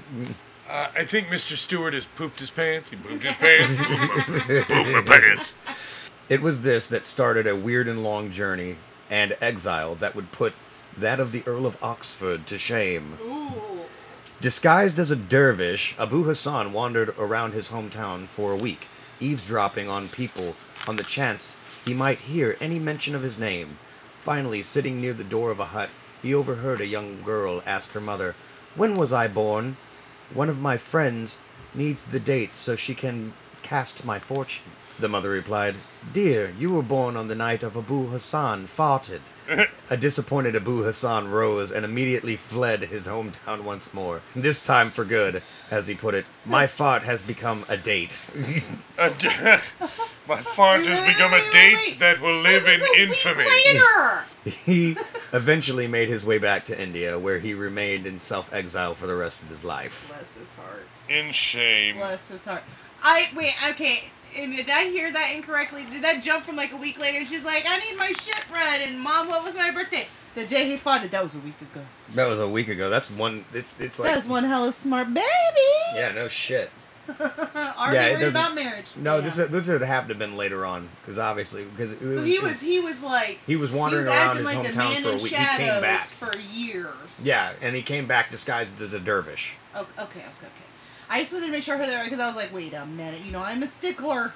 Uh, 0.68 0.88
I 0.94 1.04
think 1.04 1.28
Mr. 1.28 1.56
Stewart 1.56 1.94
has 1.94 2.04
pooped 2.04 2.40
his 2.40 2.50
pants. 2.50 2.90
He 2.90 2.96
pooped 2.96 3.22
his 3.22 3.34
pants. 3.34 3.78
Pooped 4.66 4.92
my 4.92 5.02
pants. 5.06 5.54
It 6.28 6.40
was 6.42 6.62
this 6.62 6.88
that 6.88 7.04
started 7.04 7.46
a 7.46 7.54
weird 7.56 7.86
and 7.88 8.02
long 8.02 8.30
journey 8.30 8.76
and 9.10 9.36
exile 9.40 9.94
that 9.96 10.14
would 10.14 10.32
put 10.32 10.54
that 10.96 11.20
of 11.20 11.32
the 11.32 11.42
Earl 11.46 11.66
of 11.66 11.82
Oxford 11.82 12.46
to 12.46 12.56
shame. 12.56 13.18
Ooh. 13.22 13.33
Disguised 14.44 14.98
as 14.98 15.10
a 15.10 15.16
dervish, 15.16 15.94
Abu 15.98 16.24
Hassan 16.24 16.74
wandered 16.74 17.14
around 17.18 17.54
his 17.54 17.70
hometown 17.70 18.26
for 18.26 18.52
a 18.52 18.56
week, 18.56 18.88
eavesdropping 19.18 19.88
on 19.88 20.08
people 20.08 20.54
on 20.86 20.96
the 20.96 21.02
chance 21.02 21.56
he 21.82 21.94
might 21.94 22.18
hear 22.18 22.58
any 22.60 22.78
mention 22.78 23.14
of 23.14 23.22
his 23.22 23.38
name. 23.38 23.78
Finally, 24.20 24.60
sitting 24.60 25.00
near 25.00 25.14
the 25.14 25.24
door 25.24 25.50
of 25.50 25.60
a 25.60 25.72
hut, 25.72 25.88
he 26.20 26.34
overheard 26.34 26.82
a 26.82 26.86
young 26.86 27.22
girl 27.22 27.62
ask 27.64 27.92
her 27.92 28.02
mother, 28.02 28.34
When 28.74 28.96
was 28.96 29.14
I 29.14 29.28
born? 29.28 29.78
One 30.34 30.50
of 30.50 30.60
my 30.60 30.76
friends 30.76 31.40
needs 31.72 32.04
the 32.04 32.20
dates 32.20 32.58
so 32.58 32.76
she 32.76 32.94
can 32.94 33.32
cast 33.62 34.04
my 34.04 34.18
fortune. 34.18 34.72
The 34.98 35.08
mother 35.08 35.30
replied, 35.30 35.74
Dear, 36.12 36.54
you 36.58 36.72
were 36.72 36.82
born 36.82 37.16
on 37.16 37.26
the 37.28 37.34
night 37.34 37.62
of 37.64 37.76
Abu 37.76 38.06
Hassan 38.06 38.66
farted. 38.66 39.20
A 39.90 39.96
disappointed 39.96 40.54
Abu 40.54 40.82
Hassan 40.84 41.28
rose 41.30 41.72
and 41.72 41.84
immediately 41.84 42.36
fled 42.36 42.82
his 42.82 43.06
hometown 43.08 43.62
once 43.64 43.92
more. 43.92 44.22
This 44.36 44.60
time 44.60 44.90
for 44.90 45.04
good, 45.04 45.42
as 45.70 45.88
he 45.88 45.94
put 45.94 46.14
it. 46.14 46.24
My 46.46 46.66
fart 46.68 47.02
has 47.02 47.20
become 47.22 47.64
a 47.68 47.76
date. 47.76 48.24
A 48.96 49.10
d- 49.10 49.28
My 50.28 50.36
fart 50.36 50.86
has 50.86 51.00
Wait, 51.00 51.06
wait, 51.08 51.14
become 51.16 51.32
wait, 51.32 51.40
a 51.40 51.44
wait, 51.44 51.52
date 51.52 51.76
wait. 51.76 51.98
that 51.98 52.20
will 52.20 52.40
live 52.40 52.66
in 52.66 52.80
This 52.80 52.90
is 53.20 53.26
a 53.26 53.30
infamy. 53.30 53.44
Week 53.44 53.74
later. 53.74 54.24
he 54.64 54.96
eventually 55.32 55.88
made 55.88 56.08
his 56.08 56.24
way 56.24 56.38
back 56.38 56.64
to 56.66 56.80
India, 56.80 57.18
where 57.18 57.40
he 57.40 57.52
remained 57.52 58.06
in 58.06 58.18
self 58.18 58.54
exile 58.54 58.94
for 58.94 59.06
the 59.08 59.16
rest 59.16 59.42
of 59.42 59.48
his 59.48 59.64
life. 59.64 60.06
Bless 60.08 60.34
his 60.34 60.54
heart. 60.54 60.86
In 61.08 61.32
shame. 61.32 61.96
Bless 61.96 62.26
his 62.28 62.44
heart. 62.44 62.62
I 63.02 63.28
wait. 63.34 63.52
Okay. 63.70 64.04
And 64.36 64.56
did 64.56 64.68
I 64.70 64.84
hear 64.90 65.12
that 65.12 65.32
incorrectly? 65.34 65.84
Did 65.90 66.02
that 66.02 66.22
jump 66.22 66.44
from 66.44 66.56
like 66.56 66.72
a 66.72 66.76
week 66.76 66.98
later? 66.98 67.18
And 67.18 67.26
she's 67.26 67.44
like, 67.44 67.64
"I 67.68 67.78
need 67.78 67.96
my 67.96 68.12
shit 68.12 68.44
read." 68.52 68.80
And 68.80 69.00
mom, 69.00 69.28
what 69.28 69.44
was 69.44 69.54
my 69.54 69.70
birthday? 69.70 70.06
The 70.34 70.46
day 70.46 70.68
he 70.68 70.76
fought 70.76 71.04
it. 71.04 71.10
That 71.12 71.22
was 71.22 71.34
a 71.36 71.38
week 71.40 71.60
ago. 71.60 71.80
That 72.14 72.26
was 72.28 72.40
a 72.40 72.48
week 72.48 72.68
ago. 72.68 72.90
That's 72.90 73.10
one. 73.10 73.44
It's 73.52 73.78
it's 73.80 74.00
like 74.00 74.10
that 74.10 74.16
was 74.16 74.26
one 74.26 74.44
hell 74.44 74.64
of 74.64 74.74
smart 74.74 75.12
baby. 75.14 75.24
yeah, 75.94 76.12
no 76.12 76.28
shit. 76.28 76.70
Already 77.20 77.94
Yeah, 77.96 78.06
it 78.06 78.18
worried 78.18 78.30
about 78.30 78.54
marriage. 78.54 78.86
No, 78.96 79.16
Damn. 79.16 79.24
this 79.24 79.38
is- 79.38 79.48
this 79.50 79.68
would 79.68 79.82
have 79.82 80.04
to 80.06 80.14
have 80.14 80.18
been 80.18 80.36
later 80.36 80.64
on 80.64 80.88
because 81.02 81.18
obviously 81.18 81.64
because 81.64 81.92
it 81.92 82.00
was, 82.00 82.26
he 82.26 82.38
was 82.38 82.60
he 82.62 82.80
was 82.80 83.02
like 83.02 83.38
he 83.46 83.56
was 83.56 83.70
he 83.70 83.76
wandering 83.76 84.06
was 84.06 84.14
around 84.14 84.36
his 84.38 84.46
like 84.46 84.56
hometown 84.58 85.02
for 85.02 85.08
a 85.10 85.12
week. 85.12 85.22
He 85.34 85.56
came 85.56 85.80
back. 85.82 86.06
for 86.06 86.36
years. 86.38 86.94
Yeah, 87.22 87.52
and 87.60 87.76
he 87.76 87.82
came 87.82 88.06
back 88.06 88.30
disguised 88.30 88.80
as 88.80 88.94
a 88.94 89.00
dervish. 89.00 89.56
Oh, 89.74 89.82
okay, 89.82 89.90
okay, 89.98 90.20
okay. 90.20 90.63
I 91.14 91.20
just 91.20 91.32
wanted 91.32 91.46
to 91.46 91.52
make 91.52 91.62
sure 91.62 91.76
I 91.76 91.78
heard 91.78 91.88
that 91.90 92.02
because 92.02 92.18
I 92.18 92.26
was 92.26 92.34
like, 92.34 92.52
wait 92.52 92.74
a 92.74 92.84
minute, 92.86 93.24
you 93.24 93.30
know, 93.30 93.38
I'm 93.38 93.62
a 93.62 93.68
stickler. 93.68 94.32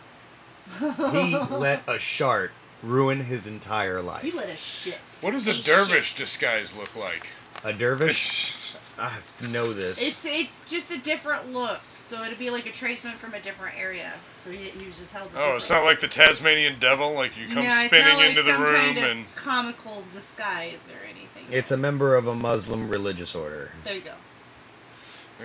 He 0.78 1.36
let 1.50 1.82
a 1.88 1.98
shark 1.98 2.52
ruin 2.84 3.18
his 3.18 3.48
entire 3.48 4.00
life. 4.00 4.22
He 4.22 4.30
let 4.30 4.48
a 4.48 4.56
shit. 4.56 4.98
What 5.20 5.32
does 5.32 5.48
a 5.48 5.54
shit. 5.54 5.64
dervish 5.64 6.14
disguise 6.14 6.76
look 6.76 6.94
like? 6.94 7.32
a 7.64 7.72
dervish? 7.72 8.54
I 8.98 9.18
know 9.48 9.72
this. 9.72 10.00
It's 10.00 10.24
it's 10.24 10.64
just 10.66 10.92
a 10.92 10.98
different 10.98 11.52
look. 11.52 11.80
So 12.06 12.22
it'd 12.22 12.38
be 12.38 12.48
like 12.48 12.66
a 12.66 12.72
tradesman 12.72 13.14
from 13.14 13.34
a 13.34 13.40
different 13.40 13.76
area. 13.76 14.12
So 14.36 14.52
he, 14.52 14.70
he 14.70 14.86
was 14.86 14.98
just 14.98 15.12
held. 15.12 15.30
a 15.34 15.42
Oh, 15.42 15.56
it's 15.56 15.68
not 15.68 15.82
like 15.82 15.98
the 15.98 16.06
Tasmanian 16.06 16.78
devil, 16.78 17.12
like 17.12 17.36
you 17.36 17.48
come 17.48 17.64
No, 17.64 17.70
it's 17.70 17.86
spinning 17.86 18.06
not 18.06 18.18
like 18.18 18.30
into 18.30 18.42
the 18.44 18.56
room 18.56 18.76
kind 18.76 18.98
of 18.98 19.04
and. 19.04 19.34
comical 19.34 20.04
disguise 20.12 20.78
or 20.88 21.04
anything. 21.04 21.52
It's 21.52 21.72
a 21.72 21.76
member 21.76 22.14
of 22.14 22.28
a 22.28 22.36
Muslim 22.36 22.88
religious 22.88 23.34
order. 23.34 23.72
There 23.82 23.94
you 23.94 24.02
go. 24.02 24.12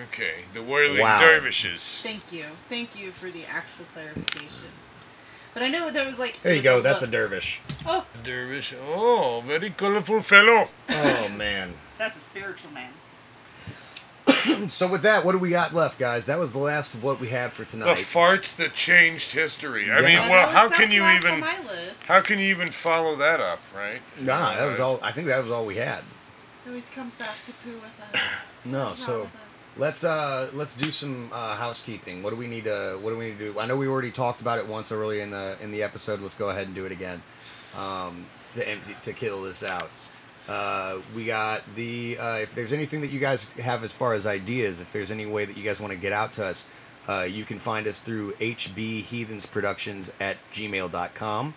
Okay, 0.08 0.46
the 0.54 0.64
whirling 0.64 1.02
Wow. 1.02 1.20
dervishes. 1.20 2.02
Thank 2.02 2.32
you. 2.32 2.46
Thank 2.68 2.96
you 2.96 3.12
for 3.12 3.30
the 3.30 3.46
actual 3.46 3.86
clarification. 3.94 4.70
But 5.54 5.62
I 5.62 5.70
know 5.70 5.92
there 5.92 6.06
was 6.06 6.18
like. 6.18 6.42
There 6.42 6.56
you 6.56 6.64
go. 6.64 6.76
was 6.76 6.84
That's 6.84 7.04
a 7.04 7.08
dervish. 7.08 7.62
Oh, 7.86 8.06
Dervish. 8.24 8.74
Oh, 8.88 9.44
very 9.46 9.70
colorful 9.70 10.22
fellow. 10.22 10.70
Oh 10.90 11.30
man. 11.30 11.74
that's 12.00 12.18
a 12.18 12.22
spiritual 12.22 12.72
man. 12.72 12.92
So 14.70 14.88
with 14.88 15.04
that, 15.04 15.24
what 15.24 15.32
do 15.34 15.38
we 15.38 15.50
got 15.52 15.74
left, 15.74 15.98
guys? 16.00 16.26
That 16.26 16.38
was 16.40 16.52
the 16.52 16.58
last 16.58 16.94
of 16.94 17.04
what 17.04 17.20
we 17.22 17.28
had 17.30 17.54
for 17.54 17.64
tonight. 17.64 17.96
The 17.96 18.02
farts 18.02 18.56
that 18.58 18.74
changed 18.74 19.32
history. 19.32 19.90
I 19.92 20.00
Yeah. 20.00 20.06
mean, 20.06 20.18
Uh, 20.18 20.30
well, 20.30 20.46
was- 20.48 20.56
how 20.56 20.70
can 20.70 20.92
you 20.92 21.06
even 21.08 21.42
how 22.08 22.20
can 22.22 22.40
you 22.40 22.48
even 22.48 22.70
follow 22.70 23.16
that 23.18 23.40
up, 23.40 23.60
right? 23.76 24.02
nah, 24.20 24.54
that 24.56 24.66
was 24.66 24.80
all. 24.80 25.00
I 25.04 25.12
think 25.12 25.28
that 25.28 25.42
was 25.44 25.52
all 25.52 25.66
we 25.66 25.76
had. 25.76 26.04
He 26.64 26.70
always 26.72 26.90
comes 26.90 27.16
back 27.16 27.36
to 27.46 27.54
poo 27.54 27.74
with 27.76 28.16
us. 28.22 28.54
No, 28.66 28.94
so- 28.96 29.22
with 29.22 29.28
us? 29.28 29.40
Let's 29.76 30.04
uh 30.04 30.50
let's 30.54 30.76
do 30.76 30.92
some 30.92 31.30
uh, 31.34 31.56
housekeeping. 31.56 32.22
What 32.22 32.30
do 32.30 32.36
we 32.36 32.48
need 32.48 32.66
to 32.66 33.00
What 33.02 33.10
do 33.10 33.18
we 33.18 33.32
need 33.32 33.40
to 33.40 33.54
do? 33.54 33.60
I 33.60 33.66
know 33.66 33.76
we 33.76 33.88
already 33.88 34.12
talked 34.12 34.42
about 34.42 34.60
it 34.60 34.68
once 34.68 34.92
early 34.92 35.22
in 35.22 35.32
the 35.32 35.58
in 35.62 35.72
the 35.72 35.82
episode. 35.82 36.20
Let's 36.20 36.36
go 36.36 36.50
ahead 36.50 36.68
and 36.68 36.76
do 36.76 36.86
it 36.86 36.92
again 36.92 37.24
um, 37.78 38.26
to 38.52 38.68
empty 38.68 38.96
to 39.02 39.14
kill 39.14 39.42
this 39.42 39.64
out. 39.64 39.90
Uh, 40.48 40.98
we 41.16 41.26
got 41.26 41.64
the 41.74 42.18
uh, 42.20 42.36
if 42.36 42.54
there's 42.54 42.74
anything 42.74 43.02
that 43.02 43.10
you 43.10 43.20
guys 43.20 43.54
have 43.54 43.84
as 43.84 43.94
far 43.94 44.14
as 44.14 44.28
ideas, 44.28 44.80
if 44.80 44.92
there's 44.92 45.10
any 45.10 45.26
way 45.26 45.46
that 45.46 45.58
you 45.58 45.64
guys 45.64 45.80
want 45.80 45.92
to 45.92 45.98
get 45.98 46.14
out 46.14 46.34
to 46.34 46.46
us, 46.46 46.66
uh, 47.08 47.26
you 47.28 47.44
can 47.44 47.58
find 47.58 47.88
us 47.88 48.00
through 48.00 48.34
HB 48.34 49.04
Heathens 49.04 49.46
Productions 49.46 50.12
at 50.20 50.38
gmail.com. 50.52 51.54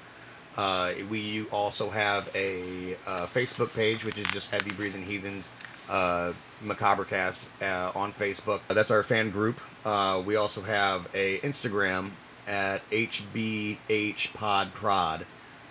Uh, 0.57 0.93
we 1.11 1.47
also 1.49 1.91
have 1.91 2.31
a 2.35 2.95
uh, 3.07 3.27
Facebook 3.27 3.75
page, 3.75 4.05
which 4.05 4.17
is 4.17 4.27
just 4.29 4.51
Heavy 4.51 4.73
Breathing 4.73 5.03
Heathens 5.03 5.51
uh, 5.91 6.33
Macabrecast 6.65 7.47
uh, 7.63 7.93
on 7.99 8.13
Facebook. 8.13 8.61
That's 8.69 8.91
our 8.91 9.03
fan 9.03 9.31
group. 9.31 9.61
Uh, 9.85 10.23
we 10.25 10.37
also 10.37 10.63
have 10.63 11.09
a 11.15 11.39
Instagram 11.41 12.11
at 12.47 12.89
HBHPodProd. 12.91 15.25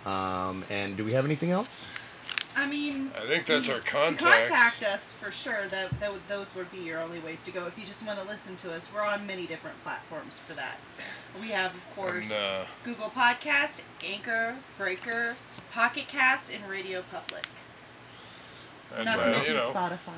Um, 0.04 0.62
and 0.70 0.96
do 0.96 1.04
we 1.04 1.12
have 1.12 1.24
anything 1.24 1.50
else? 1.50 1.86
I 2.58 2.66
mean, 2.66 3.10
I 3.14 3.26
think 3.26 3.44
that's 3.44 3.68
our 3.68 3.80
to 3.80 3.82
contact 3.82 4.82
us 4.82 5.12
for 5.12 5.30
sure. 5.30 5.68
That, 5.68 6.00
that 6.00 6.12
those 6.26 6.54
would 6.54 6.72
be 6.72 6.78
your 6.78 7.00
only 7.00 7.18
ways 7.18 7.44
to 7.44 7.50
go 7.50 7.66
if 7.66 7.78
you 7.78 7.84
just 7.84 8.06
want 8.06 8.18
to 8.18 8.24
listen 8.26 8.56
to 8.56 8.72
us. 8.72 8.90
We're 8.94 9.04
on 9.04 9.26
many 9.26 9.46
different 9.46 9.82
platforms 9.82 10.38
for 10.46 10.54
that. 10.54 10.78
We 11.38 11.48
have, 11.48 11.74
of 11.74 11.84
course, 11.94 12.30
And, 12.30 12.32
uh, 12.32 12.64
Google 12.82 13.10
Podcast, 13.10 13.82
Anchor, 14.02 14.56
Breaker, 14.78 15.36
Pocket 15.70 16.08
Cast, 16.08 16.50
and 16.50 16.66
Radio 16.66 17.04
Public. 17.10 17.46
and, 18.96 19.04
Not 19.04 19.18
uh, 19.18 19.24
to 19.24 19.30
mention 19.32 19.54
you 19.56 19.60
know, 19.60 19.72
Spotify. 19.74 20.14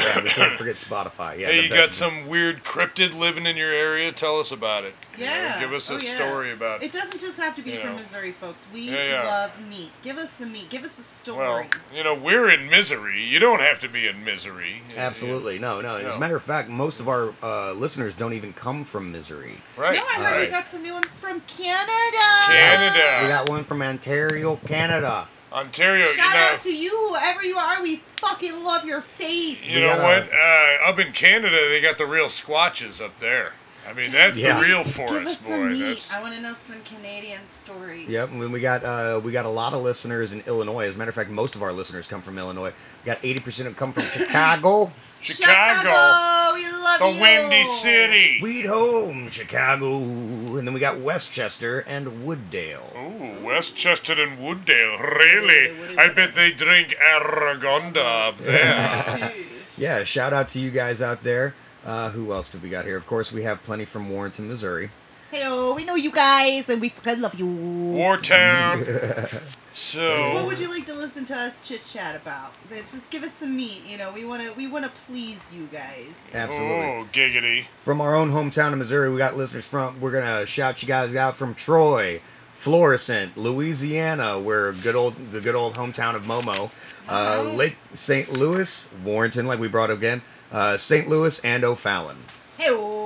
Yeah, 0.00 0.22
we 0.22 0.28
can't 0.30 0.56
forget 0.58 0.74
Spotify. 0.76 1.38
Yeah, 1.38 1.48
hey, 1.48 1.62
you 1.64 1.68
got 1.68 1.90
some 1.92 2.26
weird 2.28 2.64
cryptid 2.64 3.16
living 3.18 3.46
in 3.46 3.56
your 3.56 3.70
area? 3.72 4.10
Tell 4.12 4.38
us 4.40 4.50
about 4.50 4.84
it. 4.84 4.94
You 5.16 5.26
know, 5.26 5.32
Yeah. 5.32 5.60
give 5.60 5.72
us 5.72 5.90
a 5.90 5.94
Oh, 5.94 5.98
yeah. 5.98 6.14
story 6.16 6.52
about. 6.52 6.82
It 6.82 6.86
It 6.86 6.92
doesn't 6.92 7.20
just 7.20 7.38
have 7.38 7.54
to 7.56 7.62
be 7.62 7.72
you 7.72 7.80
from 7.80 7.90
know. 7.90 7.96
Missouri, 7.98 8.32
folks. 8.32 8.66
We 8.72 8.80
Yeah, 8.82 9.04
yeah. 9.22 9.24
love 9.26 9.50
meat. 9.68 9.90
Give 10.02 10.18
us 10.18 10.30
some 10.32 10.52
meat. 10.52 10.68
Give 10.70 10.84
us 10.84 10.98
a 10.98 11.02
story. 11.02 11.38
Well, 11.46 11.64
you 11.94 12.02
know, 12.04 12.14
we're 12.14 12.48
in 12.50 12.68
misery. 12.70 13.22
You 13.22 13.38
don't 13.38 13.60
have 13.60 13.78
to 13.80 13.88
be 13.88 14.06
in 14.08 14.24
misery. 14.24 14.82
Absolutely. 14.96 15.58
No, 15.58 15.80
no. 15.80 15.96
As 15.96 16.04
No. 16.04 16.14
a 16.14 16.18
matter 16.18 16.36
of 16.36 16.42
fact, 16.42 16.68
most 16.68 17.00
of 17.00 17.08
our 17.08 17.32
uh, 17.42 17.72
listeners 17.72 18.14
don't 18.14 18.32
even 18.32 18.52
come 18.52 18.84
from 18.84 19.12
Missouri. 19.12 19.62
Right. 19.76 19.94
no, 19.96 20.02
I 20.02 20.14
heard 20.24 20.40
we 20.40 20.46
got 20.46 20.70
some 20.70 20.82
new 20.82 20.94
ones 20.94 21.06
from 21.20 21.40
Canada. 21.42 22.26
Canada. 22.46 23.20
We 23.22 23.28
got 23.28 23.48
one 23.48 23.64
from 23.64 23.82
Ontario, 23.82 24.56
Canada. 24.66 25.28
Ontario, 25.52 26.06
Shout 26.06 26.26
you 26.26 26.32
know. 26.40 26.46
out 26.46 26.60
to 26.60 26.74
you, 26.74 27.08
whoever 27.08 27.42
you 27.42 27.56
are. 27.56 27.82
We 27.82 27.96
fucking 28.16 28.62
love 28.62 28.84
your 28.84 29.00
face. 29.00 29.60
You 29.62 29.76
We 29.76 29.80
know 29.82 29.96
what? 29.96 30.28
Uh, 30.32 30.88
up 30.88 30.98
in 30.98 31.12
Canada, 31.12 31.56
they 31.68 31.80
got 31.80 31.98
the 31.98 32.06
real 32.06 32.26
squatches 32.26 33.04
up 33.04 33.18
there. 33.18 33.54
I 33.88 33.92
mean, 33.92 34.12
that's 34.12 34.38
Yeah. 34.38 34.54
the 34.56 34.60
real 34.66 34.84
Give 34.84 34.86
us 34.88 34.94
forest, 35.08 35.40
some 35.42 35.48
boy. 35.50 35.64
meat. 35.70 35.82
That's 35.82 36.12
I 36.12 36.20
want 36.20 36.34
to 36.34 36.40
know 36.40 36.54
some 36.66 36.76
Canadian 36.82 37.40
stories. 37.50 38.08
Yep, 38.08 38.30
and 38.30 38.52
we 38.52 38.60
got 38.60 38.84
uh, 38.84 39.20
we 39.24 39.32
got 39.32 39.46
a 39.46 39.48
lot 39.50 39.72
of 39.72 39.82
listeners 39.82 40.32
in 40.32 40.42
Illinois. 40.42 40.86
As 40.86 40.94
a 40.94 40.98
matter 40.98 41.08
of 41.08 41.14
fact, 41.16 41.30
most 41.30 41.56
of 41.56 41.62
our 41.62 41.72
listeners 41.72 42.06
come 42.06 42.20
from 42.20 42.38
Illinois. 42.38 42.72
We 43.04 43.06
got 43.06 43.18
eighty 43.24 43.40
percent 43.40 43.66
of 43.68 43.74
them 43.74 43.78
come 43.78 43.92
from 43.92 44.04
Chicago. 44.26 44.92
Chicago, 45.22 46.54
we 46.54 46.64
love 46.70 46.98
the 46.98 47.08
you. 47.10 47.20
Windy 47.20 47.64
City. 47.66 48.38
Sweet 48.38 48.66
home, 48.66 49.28
Chicago. 49.28 49.98
And 49.98 50.66
then 50.66 50.72
we 50.74 50.80
got 50.80 50.98
Westchester 50.98 51.80
and 51.86 52.06
Wooddale. 52.26 52.96
Ooh, 52.96 53.44
Westchester 53.44 54.14
and 54.20 54.38
Wooddale, 54.38 54.98
really? 55.00 55.96
I 55.98 56.08
bet 56.08 56.34
they 56.34 56.50
drink 56.52 56.96
Aragonda 57.14 58.28
up 58.28 58.36
there. 58.38 59.32
Yeah, 59.76 60.04
shout 60.04 60.32
out 60.32 60.48
to 60.48 60.60
you 60.60 60.70
guys 60.70 61.00
out 61.02 61.22
there. 61.22 61.54
Uh, 61.84 62.10
who 62.10 62.32
else 62.32 62.48
did 62.50 62.62
we 62.62 62.68
got 62.68 62.84
here? 62.84 62.96
Of 62.96 63.06
course, 63.06 63.32
we 63.32 63.42
have 63.44 63.62
plenty 63.62 63.84
from 63.84 64.10
Warrenton, 64.10 64.48
Missouri. 64.48 64.90
Hey, 65.30 65.42
oh, 65.46 65.74
we 65.74 65.84
know 65.84 65.94
you 65.94 66.10
guys, 66.10 66.68
and 66.68 66.80
we 66.80 66.88
fucking 66.88 67.20
love 67.20 67.34
you. 67.36 67.46
Wartown. 67.46 69.42
So 69.74 70.34
what 70.34 70.46
would 70.46 70.58
you 70.58 70.68
like 70.68 70.84
to 70.86 70.94
listen 70.94 71.24
to 71.26 71.36
us 71.36 71.60
chit 71.66 71.84
chat 71.84 72.16
about? 72.16 72.52
Just 72.70 73.10
give 73.10 73.22
us 73.22 73.32
some 73.32 73.56
meat. 73.56 73.82
You 73.86 73.98
know, 73.98 74.10
we 74.12 74.24
want 74.24 74.42
to 74.42 74.52
we 74.54 74.66
want 74.66 74.84
to 74.84 74.90
please 74.90 75.52
you 75.52 75.66
guys. 75.72 76.08
Absolutely. 76.34 76.76
oh, 76.86 77.06
giggity. 77.12 77.64
From 77.78 78.00
our 78.00 78.14
own 78.14 78.30
hometown 78.30 78.72
of 78.72 78.78
Missouri, 78.78 79.10
we 79.10 79.18
got 79.18 79.36
listeners 79.36 79.64
from. 79.64 80.00
We're 80.00 80.10
gonna 80.12 80.44
shout 80.46 80.82
you 80.82 80.88
guys 80.88 81.14
out 81.14 81.36
from 81.36 81.54
Troy, 81.54 82.20
Florissant, 82.54 83.36
Louisiana, 83.36 84.38
where 84.40 84.72
good 84.72 84.94
old 84.96 85.16
the 85.16 85.40
good 85.40 85.54
old 85.54 85.74
hometown 85.74 86.14
of 86.14 86.22
Momo, 86.24 86.66
uh, 86.66 86.68
Wow. 87.08 87.42
Lake 87.52 87.76
St. 87.94 88.32
Louis, 88.32 88.86
Warrenton, 89.04 89.46
like 89.46 89.60
we 89.60 89.68
brought 89.68 89.90
up 89.90 89.98
again, 89.98 90.22
uh, 90.52 90.76
St. 90.76 91.08
Louis, 91.08 91.38
and 91.44 91.64
O'Fallon. 91.64 92.16
Hey, 92.58 92.66
oh, 92.70 92.99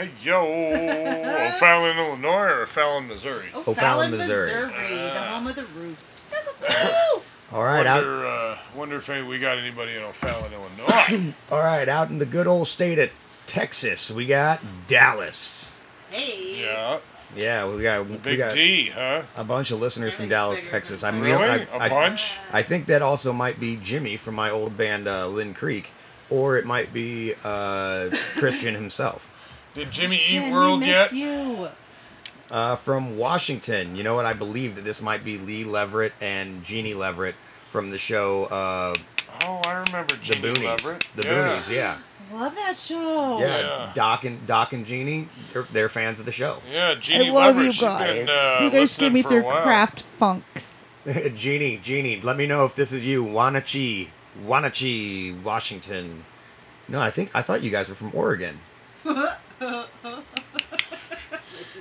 Hey, 0.00 0.10
yo. 0.22 1.46
O'Fallon, 1.46 1.96
Illinois 1.98 2.30
or 2.50 2.62
O'Fallon, 2.62 3.08
Missouri? 3.08 3.46
O'Fallon, 3.54 4.10
Missouri. 4.10 4.50
the 4.52 4.68
home 4.70 5.46
of 5.46 5.54
the 5.56 5.64
roost. 5.78 6.20
All 7.52 7.64
right, 7.64 7.84
out. 7.86 7.96
wonder, 8.04 8.26
uh, 8.26 8.58
wonder 8.76 8.96
if 8.96 9.08
any, 9.10 9.26
we 9.26 9.38
got 9.38 9.58
anybody 9.58 9.94
in 9.96 10.02
O'Fallon, 10.02 10.52
Illinois. 10.52 11.34
All 11.50 11.58
right, 11.58 11.88
out 11.88 12.08
in 12.10 12.18
the 12.18 12.26
good 12.26 12.46
old 12.46 12.68
state 12.68 12.98
of 12.98 13.10
Texas, 13.46 14.10
we 14.10 14.24
got 14.26 14.60
Dallas. 14.86 15.72
hey, 16.10 16.62
yeah. 16.62 16.98
Yeah, 17.36 17.72
we 17.72 17.82
got 17.82 18.08
we 18.08 18.16
Big 18.16 18.38
got 18.38 18.54
D, 18.54 18.88
huh? 18.92 19.22
a 19.36 19.44
bunch 19.44 19.70
of 19.70 19.80
listeners 19.80 20.12
from 20.14 20.28
Dallas. 20.28 20.68
Texas. 20.68 21.04
I'm 21.04 21.20
Really? 21.20 21.44
I, 21.44 21.56
A 21.58 21.78
I- 21.78 21.88
bunch? 21.88 22.32
I 22.52 22.62
think 22.62 22.86
that 22.86 23.02
also 23.02 23.32
might 23.32 23.60
be 23.60 23.76
Jimmy 23.76 24.16
from 24.16 24.34
my 24.34 24.50
old 24.50 24.76
band 24.76 25.06
uh, 25.06 25.28
Lynn 25.28 25.54
Creek, 25.54 25.90
or 26.28 26.56
it 26.58 26.64
might 26.66 26.92
be 26.92 27.34
uh, 27.44 28.10
Christian 28.36 28.74
himself 28.74 29.29
Did 29.74 29.90
Jimmy 29.90 30.16
Jen, 30.16 30.42
eat 30.42 30.46
we 30.46 30.52
World 30.52 30.80
miss 30.80 30.88
yet? 30.88 31.12
You. 31.12 31.68
uh, 32.50 32.76
from 32.76 33.16
Washington. 33.16 33.94
You 33.96 34.02
know 34.04 34.14
what? 34.14 34.26
I 34.26 34.32
believe 34.32 34.76
that 34.76 34.82
this 34.82 35.00
might 35.00 35.24
be 35.24 35.38
Lee 35.38 35.64
Leverett 35.64 36.12
and 36.20 36.62
Jeannie 36.64 36.94
Leverett 36.94 37.34
from 37.68 37.90
the 37.90 37.98
show 37.98 38.44
uh, 38.46 38.96
Oh, 39.44 39.60
I 39.64 39.82
remember 39.86 40.12
The 40.14 40.34
Boonies. 40.34 40.64
Leverett. 40.84 41.02
The 41.16 41.22
yeah. 41.22 41.30
Boonies, 41.56 41.70
yeah. 41.74 41.98
Love 42.32 42.54
that 42.56 42.78
show. 42.78 43.38
yeah, 43.40 43.58
Yeah. 43.60 43.92
Doc 43.94 44.24
and 44.24 44.46
Doc 44.46 44.72
and 44.72 44.84
Jeannie, 44.86 45.28
they're, 45.52 45.62
they're 45.64 45.88
fans 45.88 46.20
of 46.20 46.26
the 46.26 46.32
show. 46.32 46.58
Yeah, 46.70 46.90
I 46.90 46.94
Jeannie 46.96 47.30
love 47.30 47.56
Leverett. 47.56 47.74
you 47.76 47.80
guys. 47.80 48.14
been 48.16 48.28
uh, 48.28 48.58
you 48.64 48.70
guys 48.70 48.72
listening 48.80 49.06
give 49.06 49.12
me 49.14 49.22
for 49.22 49.28
their 49.30 49.42
craft 49.42 50.02
funks. 50.18 50.84
Jeannie, 51.34 51.76
Jeannie, 51.78 52.20
let 52.20 52.36
me 52.36 52.46
know 52.46 52.64
if 52.66 52.74
this 52.74 52.92
is 52.92 53.06
you, 53.06 53.24
Wenatchee, 53.24 54.10
Wenatchee, 54.44 55.32
Washington. 55.32 56.24
No, 56.88 57.00
I 57.00 57.10
think 57.10 57.30
I 57.34 57.42
thought 57.42 57.62
you 57.62 57.70
guys 57.70 57.88
were 57.88 57.94
from 57.94 58.10
Oregon. 58.14 58.60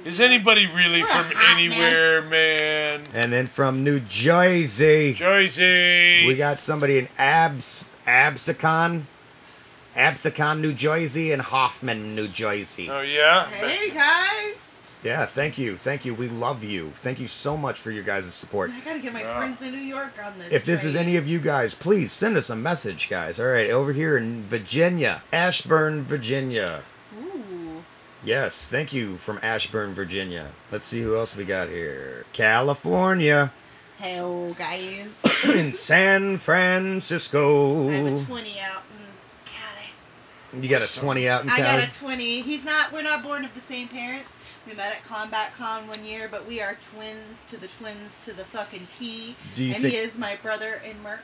Is 0.06 0.20
anybody 0.20 0.68
really 0.68 1.02
from 1.04 1.26
anywhere, 1.52 2.22
man? 2.24 3.04
And 3.14 3.32
then 3.32 3.48
from 3.48 3.84
New 3.84 4.00
Jersey, 4.02 5.14
Jersey. 5.14 6.26
we 6.28 6.36
got 6.36 6.60
somebody 6.60 6.98
in 6.98 7.08
Abs 7.18 7.86
Absecon, 8.06 9.04
Absecon, 9.96 10.60
New 10.60 10.74
Jersey, 10.74 11.32
and 11.32 11.42
Hoffman, 11.42 12.16
New 12.16 12.28
Jersey. 12.28 12.90
Oh 12.90 13.02
yeah. 13.02 13.46
Hey 13.48 13.92
guys. 13.92 14.56
Yeah, 15.02 15.26
thank 15.26 15.58
you, 15.58 15.78
thank 15.78 16.04
you. 16.04 16.14
We 16.14 16.28
love 16.28 16.62
you. 16.62 16.92
Thank 17.02 17.20
you 17.22 17.28
so 17.28 17.56
much 17.56 17.80
for 17.80 17.92
your 17.92 18.04
guys' 18.04 18.34
support. 18.34 18.72
I 18.72 18.80
gotta 18.82 19.00
get 19.00 19.14
my 19.14 19.22
Yeah. 19.22 19.38
friends 19.38 19.62
in 19.62 19.72
New 19.72 19.78
York 19.78 20.14
on 20.22 20.38
this. 20.38 20.52
If 20.52 20.66
this 20.66 20.84
is 20.84 20.94
train. 20.94 21.06
any 21.08 21.16
of 21.16 21.26
you 21.28 21.40
guys, 21.40 21.74
please 21.76 22.12
send 22.12 22.36
us 22.36 22.50
a 22.50 22.56
message, 22.58 23.08
guys. 23.10 23.40
All 23.40 23.46
right, 23.48 23.70
over 23.70 23.94
here 23.94 24.18
in 24.18 24.44
Virginia, 24.44 25.24
Ashburn, 25.32 26.04
Virginia. 26.04 26.82
Ooh. 28.30 28.34
Yes, 28.34 28.68
thank 28.68 28.94
you 28.94 29.18
from 29.18 29.40
Ashburn, 29.42 29.94
Virginia. 29.94 30.52
Let's 30.72 30.86
see 30.86 31.02
who 31.02 31.16
else 31.16 31.36
we 31.36 31.46
got 31.46 31.70
here. 31.70 32.26
California, 32.32 33.52
Hey 33.98 34.54
guys. 34.58 35.46
in 35.56 35.74
San 35.74 36.38
Francisco. 36.38 37.90
I 37.90 37.94
have 37.94 38.22
a 38.22 38.24
20 38.24 38.60
out 38.60 38.84
in 38.98 39.06
Cali. 39.46 40.64
You 40.64 40.70
got 40.70 40.84
a 40.84 41.00
20 41.00 41.28
out 41.28 41.44
in 41.44 41.50
I 41.50 41.58
got 41.58 41.80
a 41.80 42.00
20. 42.00 42.42
He's 42.42 42.64
not, 42.64 42.94
we're 42.94 43.02
not 43.02 43.24
born 43.24 43.44
of 43.44 43.54
the 43.56 43.62
same 43.62 43.88
parents. 43.88 44.30
We 44.68 44.74
met 44.76 44.96
at 44.96 45.04
Combat 45.04 45.54
Con 45.54 45.88
one 45.88 46.06
year, 46.06 46.28
but 46.30 46.48
we 46.48 46.62
are 46.62 46.78
twins 46.94 47.40
to 47.48 47.60
the 47.60 47.68
twins 47.68 48.20
to 48.26 48.34
the 48.34 48.44
fucking 48.44 48.86
T. 48.88 49.36
Do 49.56 49.66
you 49.66 49.74
and 49.74 49.82
think- 49.82 49.96
he 49.96 50.00
is 50.00 50.18
my 50.18 50.36
brother 50.36 50.82
in 50.86 50.98
Mercs. 51.04 51.20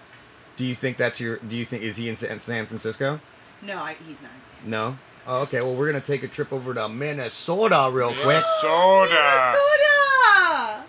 Do 0.57 0.65
you 0.65 0.73
think 0.73 0.97
that's 0.97 1.19
your? 1.19 1.37
Do 1.37 1.55
you 1.55 1.65
think 1.65 1.83
is 1.83 1.97
he 1.97 2.09
in 2.09 2.15
San 2.15 2.39
San 2.39 2.65
Francisco? 2.65 3.19
No, 3.61 3.77
I, 3.77 3.95
he's 4.07 4.21
not 4.21 4.31
in 4.31 4.61
San 4.61 4.69
No. 4.69 4.97
Oh, 5.27 5.41
okay. 5.43 5.61
Well, 5.61 5.73
we're 5.75 5.87
gonna 5.87 6.01
take 6.01 6.23
a 6.23 6.27
trip 6.27 6.53
over 6.53 6.73
to 6.73 6.87
Minnesota 6.89 7.89
real 7.91 8.13
quick, 8.13 8.43
Soda. 8.61 9.53
Minnesota! 9.55 10.83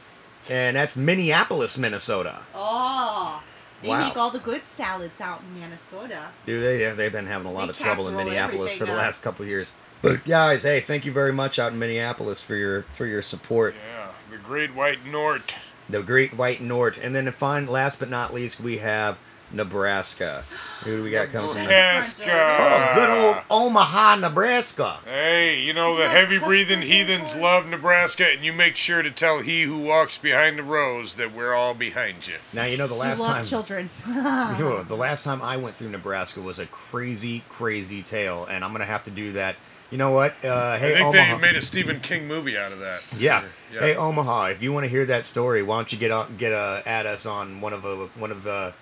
and 0.49 0.77
that's 0.77 0.95
Minneapolis, 0.97 1.77
Minnesota. 1.79 2.41
Oh. 2.55 3.43
They 3.83 3.89
Wow. 3.89 4.09
make 4.09 4.17
all 4.17 4.31
the 4.31 4.39
good 4.39 4.63
salads 4.77 5.21
out 5.21 5.41
in 5.43 5.61
Minnesota. 5.61 6.29
Do 6.47 6.61
they? 6.61 6.81
Yeah, 6.81 6.95
they've 6.95 7.13
been 7.13 7.27
having 7.27 7.47
a 7.47 7.53
lot 7.53 7.65
They 7.67 7.71
of 7.71 7.79
trouble 7.79 8.09
in 8.09 8.17
Minneapolis 8.17 8.75
for 8.77 8.85
the 8.87 8.93
up. 8.93 8.99
last 8.99 9.23
couple 9.23 9.43
of 9.45 9.49
years. 9.51 9.75
But 10.03 10.25
guys, 10.25 10.63
hey, 10.63 10.81
thank 10.81 11.05
you 11.05 11.13
very 11.13 11.33
much 11.33 11.59
out 11.59 11.73
in 11.73 11.79
Minneapolis 11.79 12.43
for 12.43 12.55
your 12.55 12.83
for 12.95 13.07
your 13.07 13.23
support. 13.23 13.75
Yeah, 13.75 14.09
the 14.31 14.39
Great 14.39 14.75
White 14.75 15.05
North. 15.07 15.53
The 15.89 16.03
Great 16.03 16.35
White 16.35 16.61
North, 16.61 16.99
and 17.03 17.15
then 17.15 17.27
to 17.27 17.33
find 17.33 17.69
last 17.69 17.99
but 17.99 18.11
not 18.11 18.33
least, 18.35 18.61
we 18.61 18.79
have 18.79 19.19
Nebraska. 19.53 20.45
Who 20.85 20.99
do 20.99 21.03
we 21.03 21.11
got 21.11 21.31
coming 21.31 21.51
from? 21.51 21.63
Nebraska. 21.63 22.25
Oh, 22.29 22.95
good 22.95 23.11
old 23.11 23.37
Omaha, 23.67 24.17
Nebraska. 24.17 24.99
Hey, 25.05 25.61
you 25.63 25.73
know 25.73 25.97
the 25.97 26.09
heavy 26.09 26.39
breathing 26.39 26.83
heathens 26.83 27.35
love 27.37 27.67
Nebraska, 27.67 28.27
and 28.33 28.45
you 28.45 28.53
make 28.53 28.77
sure 28.77 29.03
to 29.03 29.11
tell 29.11 29.41
he 29.41 29.63
who 29.63 29.79
walks 29.79 30.19
behind 30.19 30.59
the 30.59 30.63
rows 30.63 31.15
that 31.15 31.33
we're 31.35 31.55
all 31.55 31.75
behind 31.75 32.27
you. 32.27 32.35
Now 32.53 32.65
you 32.65 32.77
know 32.77 32.87
the 32.87 32.95
We 32.95 33.01
last 33.01 33.21
love 33.21 33.31
time. 33.31 33.45
children. 33.45 33.91
Yo, 34.07 34.83
the 34.83 34.97
last 34.97 35.25
time 35.25 35.41
I 35.43 35.57
went 35.57 35.77
through 35.77 35.91
Nebraska 35.91 36.41
was 36.41 36.59
a 36.59 36.67
crazy, 36.67 37.43
crazy 37.49 38.03
tale, 38.03 38.45
and 38.47 38.65
I'm 38.65 38.73
gonna 38.73 38.85
have 38.85 39.05
to 39.05 39.11
do 39.11 39.33
that. 39.33 39.57
You 39.91 39.99
know 39.99 40.11
what? 40.11 40.33
Uh, 40.45 40.77
hey, 40.79 40.95
I 40.95 40.95
think 40.95 41.15
Omaha. 41.15 41.35
they 41.37 41.41
made 41.41 41.57
a 41.57 41.63
Stephen 41.63 42.01
King 42.01 42.27
movie 42.27 42.59
out 42.59 42.73
of 42.73 42.81
that. 42.81 43.05
yeah. 43.19 43.45
Yeah. 43.73 43.81
Hey, 43.81 43.95
Omaha, 43.97 44.47
if 44.47 44.61
you 44.63 44.73
want 44.73 44.83
to 44.85 44.89
hear 44.91 45.05
that 45.07 45.25
story, 45.25 45.63
why 45.63 45.77
don't 45.77 45.93
you 45.93 45.99
get 45.99 46.11
on, 46.11 46.37
get 46.37 46.53
uh, 46.53 46.81
at 46.87 47.07
us 47.07 47.25
on 47.25 47.61
one 47.61 47.73
of 47.73 47.83
the 47.83 48.09
one 48.17 48.33
of 48.33 48.43
the 48.43 48.75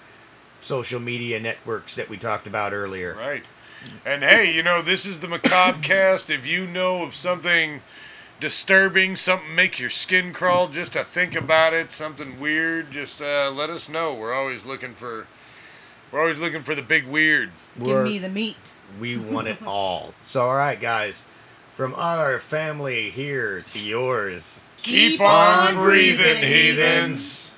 social 0.65 1.01
media 1.01 1.39
networks 1.39 1.95
that 1.97 2.09
we 2.09 2.17
talked 2.17 2.47
about 2.47 2.73
earlier. 2.73 3.15
Right. 3.15 3.45
And 4.05 4.23
hey, 4.23 4.51
you 4.51 4.63
know, 4.63 4.81
this 4.81 5.05
is 5.05 5.21
the 5.21 5.29
Macabre 5.29 5.79
Cast. 5.83 6.31
If 6.31 6.47
you 6.47 6.67
know 6.67 7.03
of 7.03 7.15
something 7.15 7.83
disturbing, 8.41 9.17
something 9.17 9.55
make 9.55 9.79
your 9.79 9.91
skin 9.91 10.33
crawl 10.33 10.69
just 10.69 10.95
to 10.95 11.05
think 11.05 11.35
about 11.35 11.75
it, 11.75 11.93
something 11.93 12.41
weird, 12.41 12.91
just 12.91 13.21
uh, 13.21 13.53
let 13.55 13.69
us 13.69 13.89
know. 13.89 14.15
We're 14.15 14.35
always 14.35 14.65
looking 14.65 14.95
for 14.95 15.27
we're 16.11 16.21
always 16.21 16.39
looking 16.41 16.63
for 16.63 16.75
the 16.75 16.83
big 16.83 17.07
weird. 17.07 17.51
Give 17.77 17.87
We're- 17.89 18.05
me 18.05 18.19
the 18.19 18.29
meat. 18.29 18.73
We 19.01 19.17
want 19.19 19.49
it 19.49 19.59
all. 19.67 20.15
So, 20.23 20.43
all 20.43 20.55
right, 20.55 20.81
guys, 20.81 21.27
from 21.73 21.93
our 21.97 22.39
family 22.39 23.11
here 23.11 23.61
to 23.63 23.81
yours. 23.81 24.63
Keep 24.83 25.21
on 25.21 25.75
breathing, 25.75 26.43
heathens. 26.43 27.51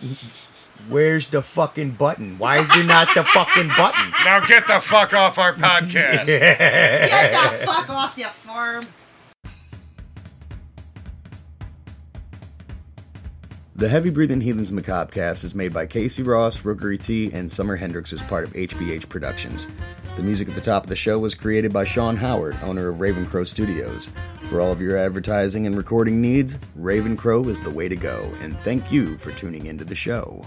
Where's 0.88 1.26
the 1.26 1.42
fucking 1.42 1.92
button? 1.92 2.38
Why 2.38 2.58
is 2.60 2.68
there 2.68 2.84
not 2.84 3.08
the 3.14 3.24
fucking 3.24 3.68
button? 3.76 4.10
Now 4.24 4.40
get 4.46 4.66
the 4.66 4.80
fuck 4.80 5.12
off 5.14 5.38
our 5.38 5.52
podcast. 5.52 6.26
Get 6.26 6.26
the 6.26 7.66
fuck 7.66 7.88
off 7.90 8.16
your 8.16 8.28
farm. 8.28 8.82
The 13.77 13.90
Heavy 13.90 14.09
Breathing 14.09 14.40
Heathens 14.40 14.73
Macabre 14.73 15.12
cast 15.12 15.44
is 15.44 15.55
made 15.55 15.74
by 15.74 15.85
Casey 15.85 16.23
Ross, 16.23 16.65
Rookery 16.65 16.97
T, 16.97 17.31
and 17.35 17.53
Summer 17.53 17.77
Hendricks 17.77 18.15
as 18.15 18.23
part 18.23 18.44
of 18.44 18.55
HBH 18.55 19.11
Productions. 19.11 19.69
The 20.16 20.23
music 20.23 20.48
at 20.48 20.55
the 20.55 20.62
top 20.62 20.85
of 20.85 20.89
the 20.89 20.97
show 20.97 21.19
was 21.19 21.35
created 21.35 21.74
by 21.74 21.85
Sean 21.85 22.16
Howard, 22.16 22.57
owner 22.62 22.89
of 22.89 23.03
Raven 23.03 23.27
Crow 23.27 23.44
Studios. 23.44 24.11
For 24.48 24.62
all 24.62 24.73
of 24.73 24.81
your 24.81 24.97
advertising 24.97 25.66
and 25.66 25.77
recording 25.77 26.23
needs, 26.23 26.57
Raven 26.74 27.19
Crow 27.19 27.47
is 27.51 27.61
the 27.61 27.69
way 27.69 27.86
to 27.86 27.97
go, 27.97 28.35
and 28.40 28.59
thank 28.59 28.90
you 28.90 29.19
for 29.19 29.31
tuning 29.32 29.66
into 29.66 29.85
the 29.85 29.94
show. 29.94 30.43